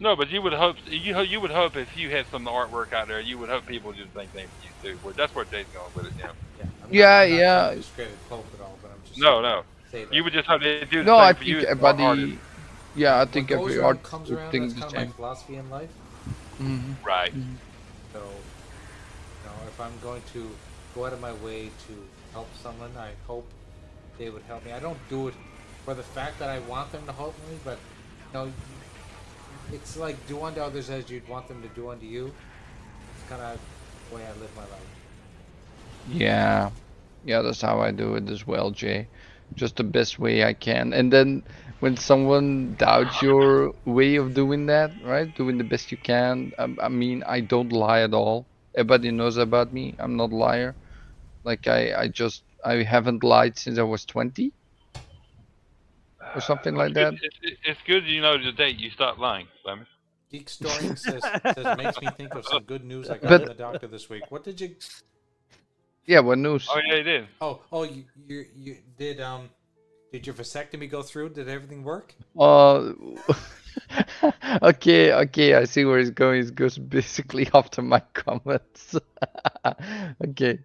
No, 0.00 0.14
but 0.16 0.30
you 0.30 0.42
would 0.42 0.52
hope 0.52 0.76
you 0.86 1.20
you 1.22 1.40
would 1.40 1.50
hope 1.50 1.76
if 1.76 1.96
you 1.96 2.10
had 2.10 2.26
some 2.28 2.44
artwork 2.46 2.92
out 2.92 3.08
there, 3.08 3.20
you 3.20 3.38
would 3.38 3.48
hope 3.50 3.66
people 3.66 3.88
would 3.88 3.96
do 3.96 4.04
the 4.04 4.20
same 4.20 4.28
thing 4.30 4.48
for 4.48 4.60
you 4.60 4.72
too. 4.80 5.00
Well, 5.02 5.14
that's 5.16 5.34
where 5.34 5.44
Jay's 5.44 5.66
going 5.72 5.92
with 5.94 6.06
it. 6.06 6.14
Yeah. 6.18 6.32
Yeah. 6.56 6.66
I'm 6.82 6.90
Yeah, 6.90 7.24
not, 7.24 7.28
I'm 7.28 7.52
not 7.54 7.74
yeah. 7.74 7.74
discredit 7.74 8.26
Pope 8.28 8.50
at 8.54 8.60
all, 8.60 8.78
but 8.80 8.92
I'm 8.92 9.02
just 9.04 9.20
No, 9.20 9.40
no. 9.40 9.64
Say 9.90 10.04
that. 10.04 10.14
You 10.14 10.24
would 10.24 10.32
just 10.32 10.46
hope 10.48 10.62
they 10.62 10.84
do 10.84 11.02
the 11.02 11.08
No, 11.08 11.16
same 11.16 11.32
I 11.32 11.32
for 11.34 11.44
you 11.44 11.58
think 11.58 11.62
as 11.62 11.66
an 11.68 11.78
everybody. 11.80 12.40
Artist. 12.98 13.18
Yeah, 13.18 13.20
I 13.20 13.24
think 13.26 13.50
goes 13.50 13.76
every 13.76 13.78
around 13.78 13.98
art 13.98 14.02
comes 14.02 14.30
would 14.30 14.38
around. 14.38 14.52
think 14.52 14.74
That's 14.74 14.74
kind 14.74 14.90
of 14.90 14.94
my 14.94 15.04
philosophy 15.04 15.56
in 15.56 15.70
life. 15.70 15.90
Mhm. 16.60 16.96
Right. 17.04 17.34
So, 18.12 18.18
you 18.20 19.50
know, 19.50 19.66
if 19.68 19.80
I'm 19.80 19.98
going 20.00 20.22
to 20.32 20.58
go 20.94 21.06
out 21.06 21.12
of 21.12 21.20
my 21.20 21.32
way 21.34 21.70
to 21.86 22.08
help 22.32 22.54
someone, 22.54 22.96
I 22.96 23.12
hope 23.26 23.48
they 24.18 24.30
would 24.30 24.42
help 24.44 24.64
me. 24.64 24.72
I 24.72 24.80
don't 24.80 25.08
do 25.08 25.28
it 25.28 25.34
for 25.84 25.94
the 25.94 26.02
fact 26.02 26.38
that 26.38 26.48
I 26.50 26.60
want 26.60 26.92
them 26.92 27.06
to 27.06 27.12
help 27.12 27.38
me, 27.48 27.58
but 27.64 27.78
you 28.32 28.38
know, 28.38 28.52
it's 29.72 29.96
like 29.96 30.26
do 30.26 30.42
unto 30.42 30.60
others 30.60 30.90
as 30.90 31.10
you'd 31.10 31.28
want 31.28 31.48
them 31.48 31.62
to 31.62 31.68
do 31.68 31.88
unto 31.90 32.06
you. 32.06 32.34
It's 33.14 33.22
kind 33.28 33.42
of 33.42 33.60
the 34.08 34.14
way 34.16 34.26
I 34.26 34.32
live 34.32 34.54
my 34.56 34.64
life. 34.66 34.92
Yeah, 36.06 36.70
yeah, 37.22 37.42
that's 37.42 37.60
how 37.60 37.80
I 37.80 37.90
do 37.92 38.14
it 38.14 38.28
as 38.28 38.46
well, 38.46 38.70
Jay. 38.70 39.08
Just 39.54 39.76
the 39.76 39.84
best 39.84 40.18
way 40.18 40.44
I 40.44 40.54
can. 40.54 40.92
And 40.92 41.12
then 41.12 41.44
when 41.80 41.96
someone 41.96 42.74
doubts 42.78 43.22
your 43.22 43.72
way 43.84 44.16
of 44.16 44.34
doing 44.34 44.66
that, 44.66 44.90
right? 45.04 45.34
Doing 45.36 45.58
the 45.58 45.64
best 45.64 45.92
you 45.92 45.96
can. 45.98 46.52
I, 46.58 46.74
I 46.82 46.88
mean, 46.88 47.22
I 47.26 47.40
don't 47.40 47.72
lie 47.72 48.00
at 48.02 48.14
all. 48.14 48.46
Everybody 48.74 49.10
knows 49.10 49.36
about 49.36 49.72
me. 49.72 49.94
I'm 49.98 50.16
not 50.16 50.32
a 50.32 50.36
liar. 50.36 50.74
Like 51.44 51.66
I, 51.66 51.94
I 51.94 52.08
just, 52.08 52.42
I 52.64 52.82
haven't 52.82 53.22
lied 53.22 53.58
since 53.58 53.78
I 53.78 53.82
was 53.82 54.04
20 54.04 54.52
or 56.34 56.40
something 56.40 56.74
like 56.74 56.94
that. 56.94 57.14
It's, 57.14 57.38
it's, 57.42 57.60
it's 57.64 57.80
good 57.86 58.04
you 58.04 58.20
know 58.20 58.42
the 58.42 58.52
date 58.52 58.78
you 58.78 58.90
start 58.90 59.18
lying, 59.18 59.46
Lemon. 59.64 59.86
Geek 60.30 60.48
Story 60.48 60.94
says, 60.96 61.22
says 61.22 61.76
makes 61.78 62.00
me 62.00 62.08
think 62.16 62.34
of 62.34 62.44
some 62.44 62.62
good 62.64 62.84
news 62.84 63.08
I 63.08 63.16
got 63.18 63.28
But- 63.28 63.40
from 63.40 63.48
the 63.48 63.54
doctor 63.54 63.86
this 63.86 64.10
week. 64.10 64.24
What 64.30 64.44
did 64.44 64.60
you? 64.60 64.74
Yeah, 66.06 66.20
what 66.20 66.38
news? 66.38 66.66
Oh 66.70 66.80
yeah, 66.86 66.96
he 66.96 67.02
did. 67.02 67.28
Oh, 67.40 67.60
oh, 67.70 67.82
you, 67.82 68.04
you, 68.26 68.44
you 68.54 68.76
did 68.96 69.20
um, 69.20 69.50
did 70.12 70.26
your 70.26 70.34
vasectomy 70.34 70.90
go 70.90 71.02
through? 71.02 71.30
Did 71.30 71.48
everything 71.48 71.82
work? 71.84 72.14
Uh, 72.38 72.92
okay, 74.62 75.12
okay, 75.12 75.54
I 75.54 75.64
see 75.64 75.84
where 75.84 75.98
he's 75.98 76.10
going. 76.10 76.44
He 76.44 76.50
goes 76.50 76.78
basically 76.78 77.48
after 77.54 77.82
my 77.82 78.00
comments. 78.14 78.96
okay, 80.28 80.58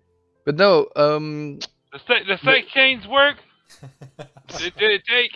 but 0.46 0.56
no, 0.56 0.88
um, 0.96 1.60
The 1.92 2.00
steak, 2.00 2.28
the 2.28 2.38
steak 2.42 2.68
chains 2.70 3.08
work. 3.08 3.38
did, 4.58 4.74
did 4.78 4.92
it 4.92 5.04
take? 5.06 5.32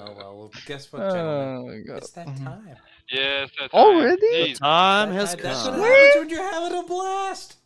Oh 0.00 0.14
well, 0.16 0.36
well 0.36 0.50
guess 0.66 0.92
what, 0.92 1.00
gentlemen? 1.12 1.84
oh. 1.90 1.96
It's 1.96 2.10
that 2.12 2.26
time. 2.36 2.76
yes, 3.10 3.50
that's 3.58 3.74
Already? 3.74 4.52
The 4.52 4.54
Time 4.54 5.10
has 5.12 5.34
that- 5.34 5.42
that's 5.42 5.64
what 5.66 5.72
come. 5.74 5.80
happens 5.82 6.14
when 6.16 6.28
you're 6.30 6.42
having 6.52 6.78
a 6.78 6.82
blast. 6.84 7.56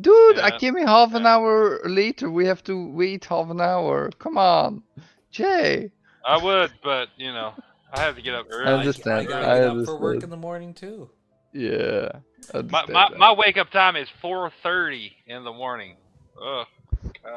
Dude, 0.00 0.38
I 0.38 0.58
came 0.58 0.76
in 0.76 0.86
half 0.86 1.14
an 1.14 1.24
hour 1.26 1.80
later. 1.84 2.30
We 2.30 2.46
have 2.46 2.62
to 2.64 2.90
wait 2.90 3.24
half 3.26 3.48
an 3.50 3.60
hour. 3.60 4.10
Come 4.18 4.36
on, 4.36 4.82
Jay. 5.30 5.90
I 6.24 6.36
would, 6.42 6.72
but 6.82 7.08
you 7.16 7.32
know, 7.32 7.54
I 7.92 8.00
have 8.00 8.16
to 8.16 8.22
get 8.22 8.34
up 8.34 8.46
early. 8.50 8.70
I, 8.70 8.74
understand, 8.74 9.20
I 9.20 9.24
gotta 9.24 9.48
I 9.50 9.58
get 9.60 9.68
up 9.78 9.84
for 9.86 9.98
work 9.98 10.22
in 10.22 10.30
the 10.30 10.36
morning 10.36 10.74
too. 10.74 11.08
Yeah. 11.52 12.08
My, 12.52 12.84
my, 12.86 13.08
my 13.16 13.32
wake 13.32 13.56
up 13.56 13.70
time 13.70 13.96
is 13.96 14.08
4:30 14.22 15.12
in 15.26 15.44
the 15.44 15.52
morning. 15.52 15.96
Ugh. 16.42 16.66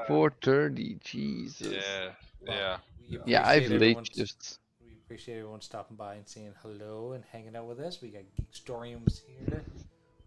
4:30. 0.09 1.01
Jesus. 1.03 1.71
Yeah, 1.73 2.09
Well, 2.45 2.57
yeah. 2.57 2.77
we 3.25 3.31
Yeah, 3.31 3.47
I 3.47 3.53
have 3.53 3.57
appreciate 3.63 3.79
late 3.79 3.87
everyone's- 3.87 4.09
shifts. 4.15 4.59
We 4.83 4.91
appreciate 5.05 5.37
everyone 5.37 5.61
stopping 5.61 5.95
by 5.97 6.15
and 6.15 6.27
saying 6.27 6.53
hello 6.61 7.13
and 7.13 7.23
hanging 7.31 7.55
out 7.55 7.67
with 7.67 7.79
us. 7.79 8.01
We 8.01 8.09
got 8.09 8.23
Geek 8.37 8.51
Storiums 8.51 9.21
here. 9.25 9.63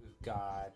We've 0.01 0.21
got 0.25 0.73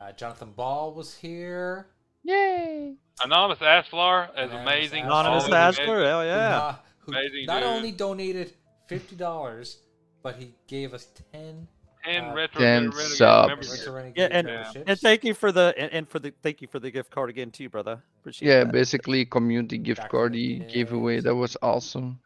uh, 0.00 0.12
Jonathan 0.12 0.52
Ball 0.52 0.92
was 0.94 1.14
here. 1.14 1.88
Yay! 2.22 2.94
Anonymous 3.22 3.58
Asflar 3.60 4.28
is 4.30 4.50
Anonymous 4.50 4.62
amazing. 4.62 5.04
Asflar. 5.04 5.06
Anonymous 5.06 5.42
Always 5.44 5.54
Asper, 5.54 5.82
amazing. 5.84 6.06
hell 6.06 6.20
who 6.20 6.26
yeah. 6.26 6.48
not- 6.50 6.84
who 6.98 7.44
not 7.46 7.62
only 7.62 7.92
donated 7.92 8.52
fifty 8.88 9.14
dollars, 9.14 9.78
but 10.22 10.34
he 10.36 10.54
gave 10.66 10.92
us 10.92 11.06
ten. 11.32 11.68
And 12.04 12.26
Uh, 12.26 12.34
retro 12.34 12.60
Ten 12.60 12.90
Renegade 12.90 13.16
subs. 13.16 13.86
Retro 13.86 14.12
Yeah, 14.16 14.28
and- 14.30 14.46
memberships. 14.46 14.84
And 14.88 14.98
thank 15.00 15.24
you 15.24 15.34
for 15.34 15.50
the 15.52 15.72
and, 15.78 15.92
and 15.92 16.08
for 16.08 16.18
the 16.18 16.32
thank 16.42 16.60
you 16.60 16.68
for 16.68 16.78
the 16.80 16.90
gift 16.90 17.10
card 17.10 17.30
again 17.30 17.50
too, 17.52 17.68
brother. 17.68 18.02
Appreciate 18.20 18.48
it. 18.48 18.52
Yeah, 18.52 18.64
that. 18.64 18.72
basically 18.72 19.24
community 19.24 19.78
gift 19.78 20.00
Back 20.02 20.10
card 20.10 20.34
in 20.34 20.40
the 20.40 20.64
he 20.66 20.72
gave 20.72 20.92
away. 20.92 21.20
That 21.20 21.34
was 21.34 21.56
awesome. 21.62 22.18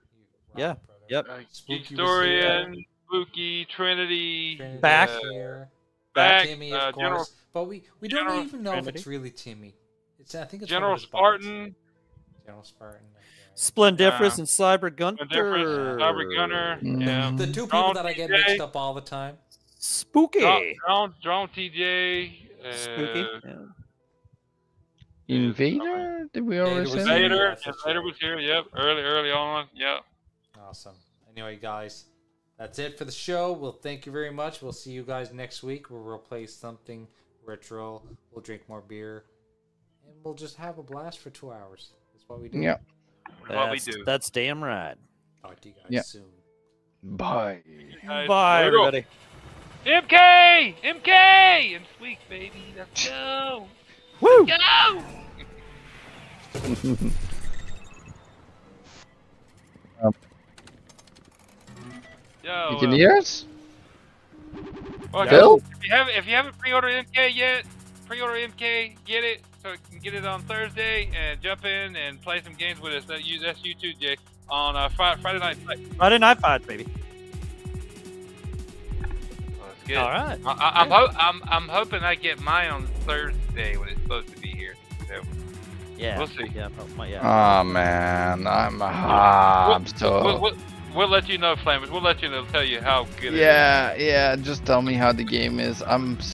Yeah, 0.56 0.74
brother. 0.86 1.00
yep. 1.10 1.26
Uh, 1.28 1.38
Spooky 1.50 1.84
Historian, 1.84 2.84
Spooky, 3.06 3.64
Trinity, 3.66 4.56
Trinity 4.56 4.78
Back. 4.80 5.08
was 5.10 5.30
here. 5.32 5.68
Back, 6.14 6.46
Timmy, 6.46 6.72
of 6.72 6.80
uh, 6.80 6.92
course. 6.92 7.02
General- 7.04 7.26
but 7.52 7.64
we, 7.64 7.82
we 8.00 8.08
don't 8.08 8.20
General 8.26 8.42
even 8.44 8.62
know 8.62 8.74
if 8.74 8.86
it's 8.88 9.06
really 9.06 9.30
Timmy. 9.30 9.74
It's 10.18 10.34
I 10.34 10.44
think 10.44 10.62
it's 10.62 10.70
General. 10.70 10.96
Spartan, 10.98 11.74
General 12.44 12.62
Spartan. 12.64 13.06
okay. 13.16 13.24
Splendiferous 13.56 14.38
Uh, 14.38 14.42
and 14.42 14.46
Cyber 14.48 14.90
Difference, 14.94 15.18
Gunter. 15.18 15.96
Cyber 16.00 16.36
Gunner, 16.36 16.78
yeah. 16.82 17.30
Mm. 17.30 17.38
The 17.38 17.46
two 17.46 17.66
people 17.66 17.80
Drone 17.80 17.94
that 17.94 18.06
I 18.06 18.12
get 18.12 18.30
TJ. 18.30 18.46
mixed 18.46 18.60
up 18.60 18.76
all 18.76 18.94
the 18.94 19.00
time. 19.00 19.36
Spooky. 19.78 20.40
Drone, 20.40 20.74
Drone, 20.86 21.14
Drone 21.22 21.48
TJ, 21.48 22.32
uh, 22.64 22.72
Spooky. 22.72 23.26
Yeah. 23.44 23.54
Invader? 25.28 26.26
Did 26.32 26.42
we 26.46 26.58
already 26.60 26.90
say? 26.90 26.98
Invader? 27.00 27.04
that? 27.04 27.06
Vader, 27.06 27.34
Yeah, 27.36 27.50
yes, 27.50 27.62
that's 27.64 27.82
Vader 27.84 27.98
right. 28.00 28.04
was 28.04 28.16
here, 28.20 28.38
yep, 28.38 28.64
early, 28.74 29.02
early 29.02 29.30
on, 29.30 29.66
yep. 29.74 30.00
Awesome. 30.60 30.94
Anyway, 31.36 31.56
guys, 31.56 32.06
that's 32.60 32.78
it 32.78 32.96
for 32.98 33.04
the 33.04 33.10
show. 33.12 33.52
Well, 33.52 33.72
thank 33.72 34.04
you 34.06 34.12
very 34.12 34.30
much. 34.30 34.62
We'll 34.62 34.72
see 34.72 34.92
you 34.92 35.02
guys 35.02 35.32
next 35.32 35.62
week 35.64 35.90
where 35.90 36.00
we'll 36.00 36.18
play 36.18 36.46
something 36.46 37.08
retro. 37.44 38.02
We'll 38.32 38.42
drink 38.42 38.62
more 38.68 38.82
beer, 38.82 39.24
and 40.06 40.14
we'll 40.22 40.34
just 40.34 40.56
have 40.56 40.78
a 40.78 40.82
blast 40.82 41.18
for 41.18 41.30
two 41.30 41.50
hours. 41.50 41.90
That's 42.12 42.28
what 42.28 42.40
we 42.40 42.48
do. 42.50 42.60
Yeah. 42.60 42.76
What 43.46 43.70
we 43.70 43.78
That's, 43.78 43.84
do. 43.86 44.04
that's 44.04 44.30
damn 44.30 44.62
right. 44.62 44.94
Talk 45.42 45.58
to 45.62 45.68
you 45.68 45.74
guys 45.74 45.86
Yeah. 45.88 46.02
soon. 46.02 46.26
Bye. 47.02 47.62
Guys, 48.06 48.28
Bye, 48.28 48.64
everybody. 48.64 49.06
MK! 49.86 50.74
MK! 50.84 51.08
And 51.76 51.84
sweet 51.96 52.18
baby, 52.28 52.74
let's 52.76 53.08
go! 53.08 53.66
Woo! 54.20 54.46
Go! 54.46 55.02
Yo, 62.42 62.70
You 62.72 62.78
can 62.78 62.90
uh, 62.90 62.94
hear 62.94 63.12
us? 63.16 63.44
well, 65.12 65.26
Phil? 65.26 65.56
If 65.78 65.84
you 65.84 65.90
haven't, 65.90 66.14
if 66.16 66.26
you 66.26 66.34
haven't 66.34 66.58
pre-ordered 66.58 67.06
MK 67.06 67.34
yet, 67.34 67.64
pre-order 68.06 68.34
MK, 68.34 68.96
get 69.04 69.24
it 69.24 69.42
so 69.62 69.72
you 69.72 69.78
can 69.90 69.98
get 69.98 70.14
it 70.14 70.24
on 70.24 70.42
Thursday 70.42 71.10
and 71.14 71.40
jump 71.42 71.64
in 71.64 71.96
and 71.96 72.20
play 72.22 72.40
some 72.42 72.54
games 72.54 72.80
with 72.80 72.94
us. 72.94 73.04
That 73.04 73.24
you, 73.24 73.38
that's 73.40 73.62
you 73.64 73.74
too, 73.74 73.92
Jake. 74.00 74.18
On 74.48 74.74
uh, 74.74 74.88
Friday, 74.88 75.20
Friday 75.20 75.38
night. 75.38 75.56
Fight. 75.58 75.78
Friday 75.96 76.18
night 76.18 76.38
fights, 76.38 76.64
baby. 76.66 76.86
Oh, 79.02 79.06
that's 79.68 79.86
good. 79.86 79.96
All 79.98 80.10
right. 80.10 80.38
I, 80.44 80.50
I, 80.52 80.80
I'm, 80.82 80.90
ho- 80.90 81.14
I'm 81.16 81.42
I'm 81.44 81.68
hoping 81.68 82.02
I 82.02 82.14
get 82.16 82.40
mine 82.40 82.70
on 82.70 82.86
Thursday 83.06 83.76
when 83.76 83.90
it's 83.90 84.00
supposed 84.02 84.28
to 84.34 84.40
be 84.40 84.48
here. 84.48 84.74
So 85.08 85.20
Yeah. 85.96 86.18
We'll 86.18 86.26
see. 86.26 86.46
Yeah. 86.54 86.68
oh, 86.80 86.86
my- 86.96 87.08
yeah. 87.08 87.60
Oh 87.60 87.64
man, 87.64 88.46
I'm 88.46 88.80
ah, 88.82 89.74
I'm 89.74 89.86
so. 89.86 90.24
we'll, 90.24 90.40
we'll, 90.40 90.56
we'll 90.94 91.08
let 91.08 91.28
you 91.28 91.38
know, 91.38 91.56
Flamers. 91.56 91.90
We'll 91.90 92.02
let 92.02 92.22
you 92.22 92.28
know. 92.28 92.44
Tell 92.46 92.64
you 92.64 92.80
how 92.80 93.06
good. 93.20 93.34
Yeah, 93.34 93.94
yeah. 93.94 94.36
Just 94.36 94.64
tell 94.66 94.82
me 94.82 94.94
how 94.94 95.12
the 95.12 95.24
game 95.24 95.58
is. 95.60 95.82
I'm 95.86 96.20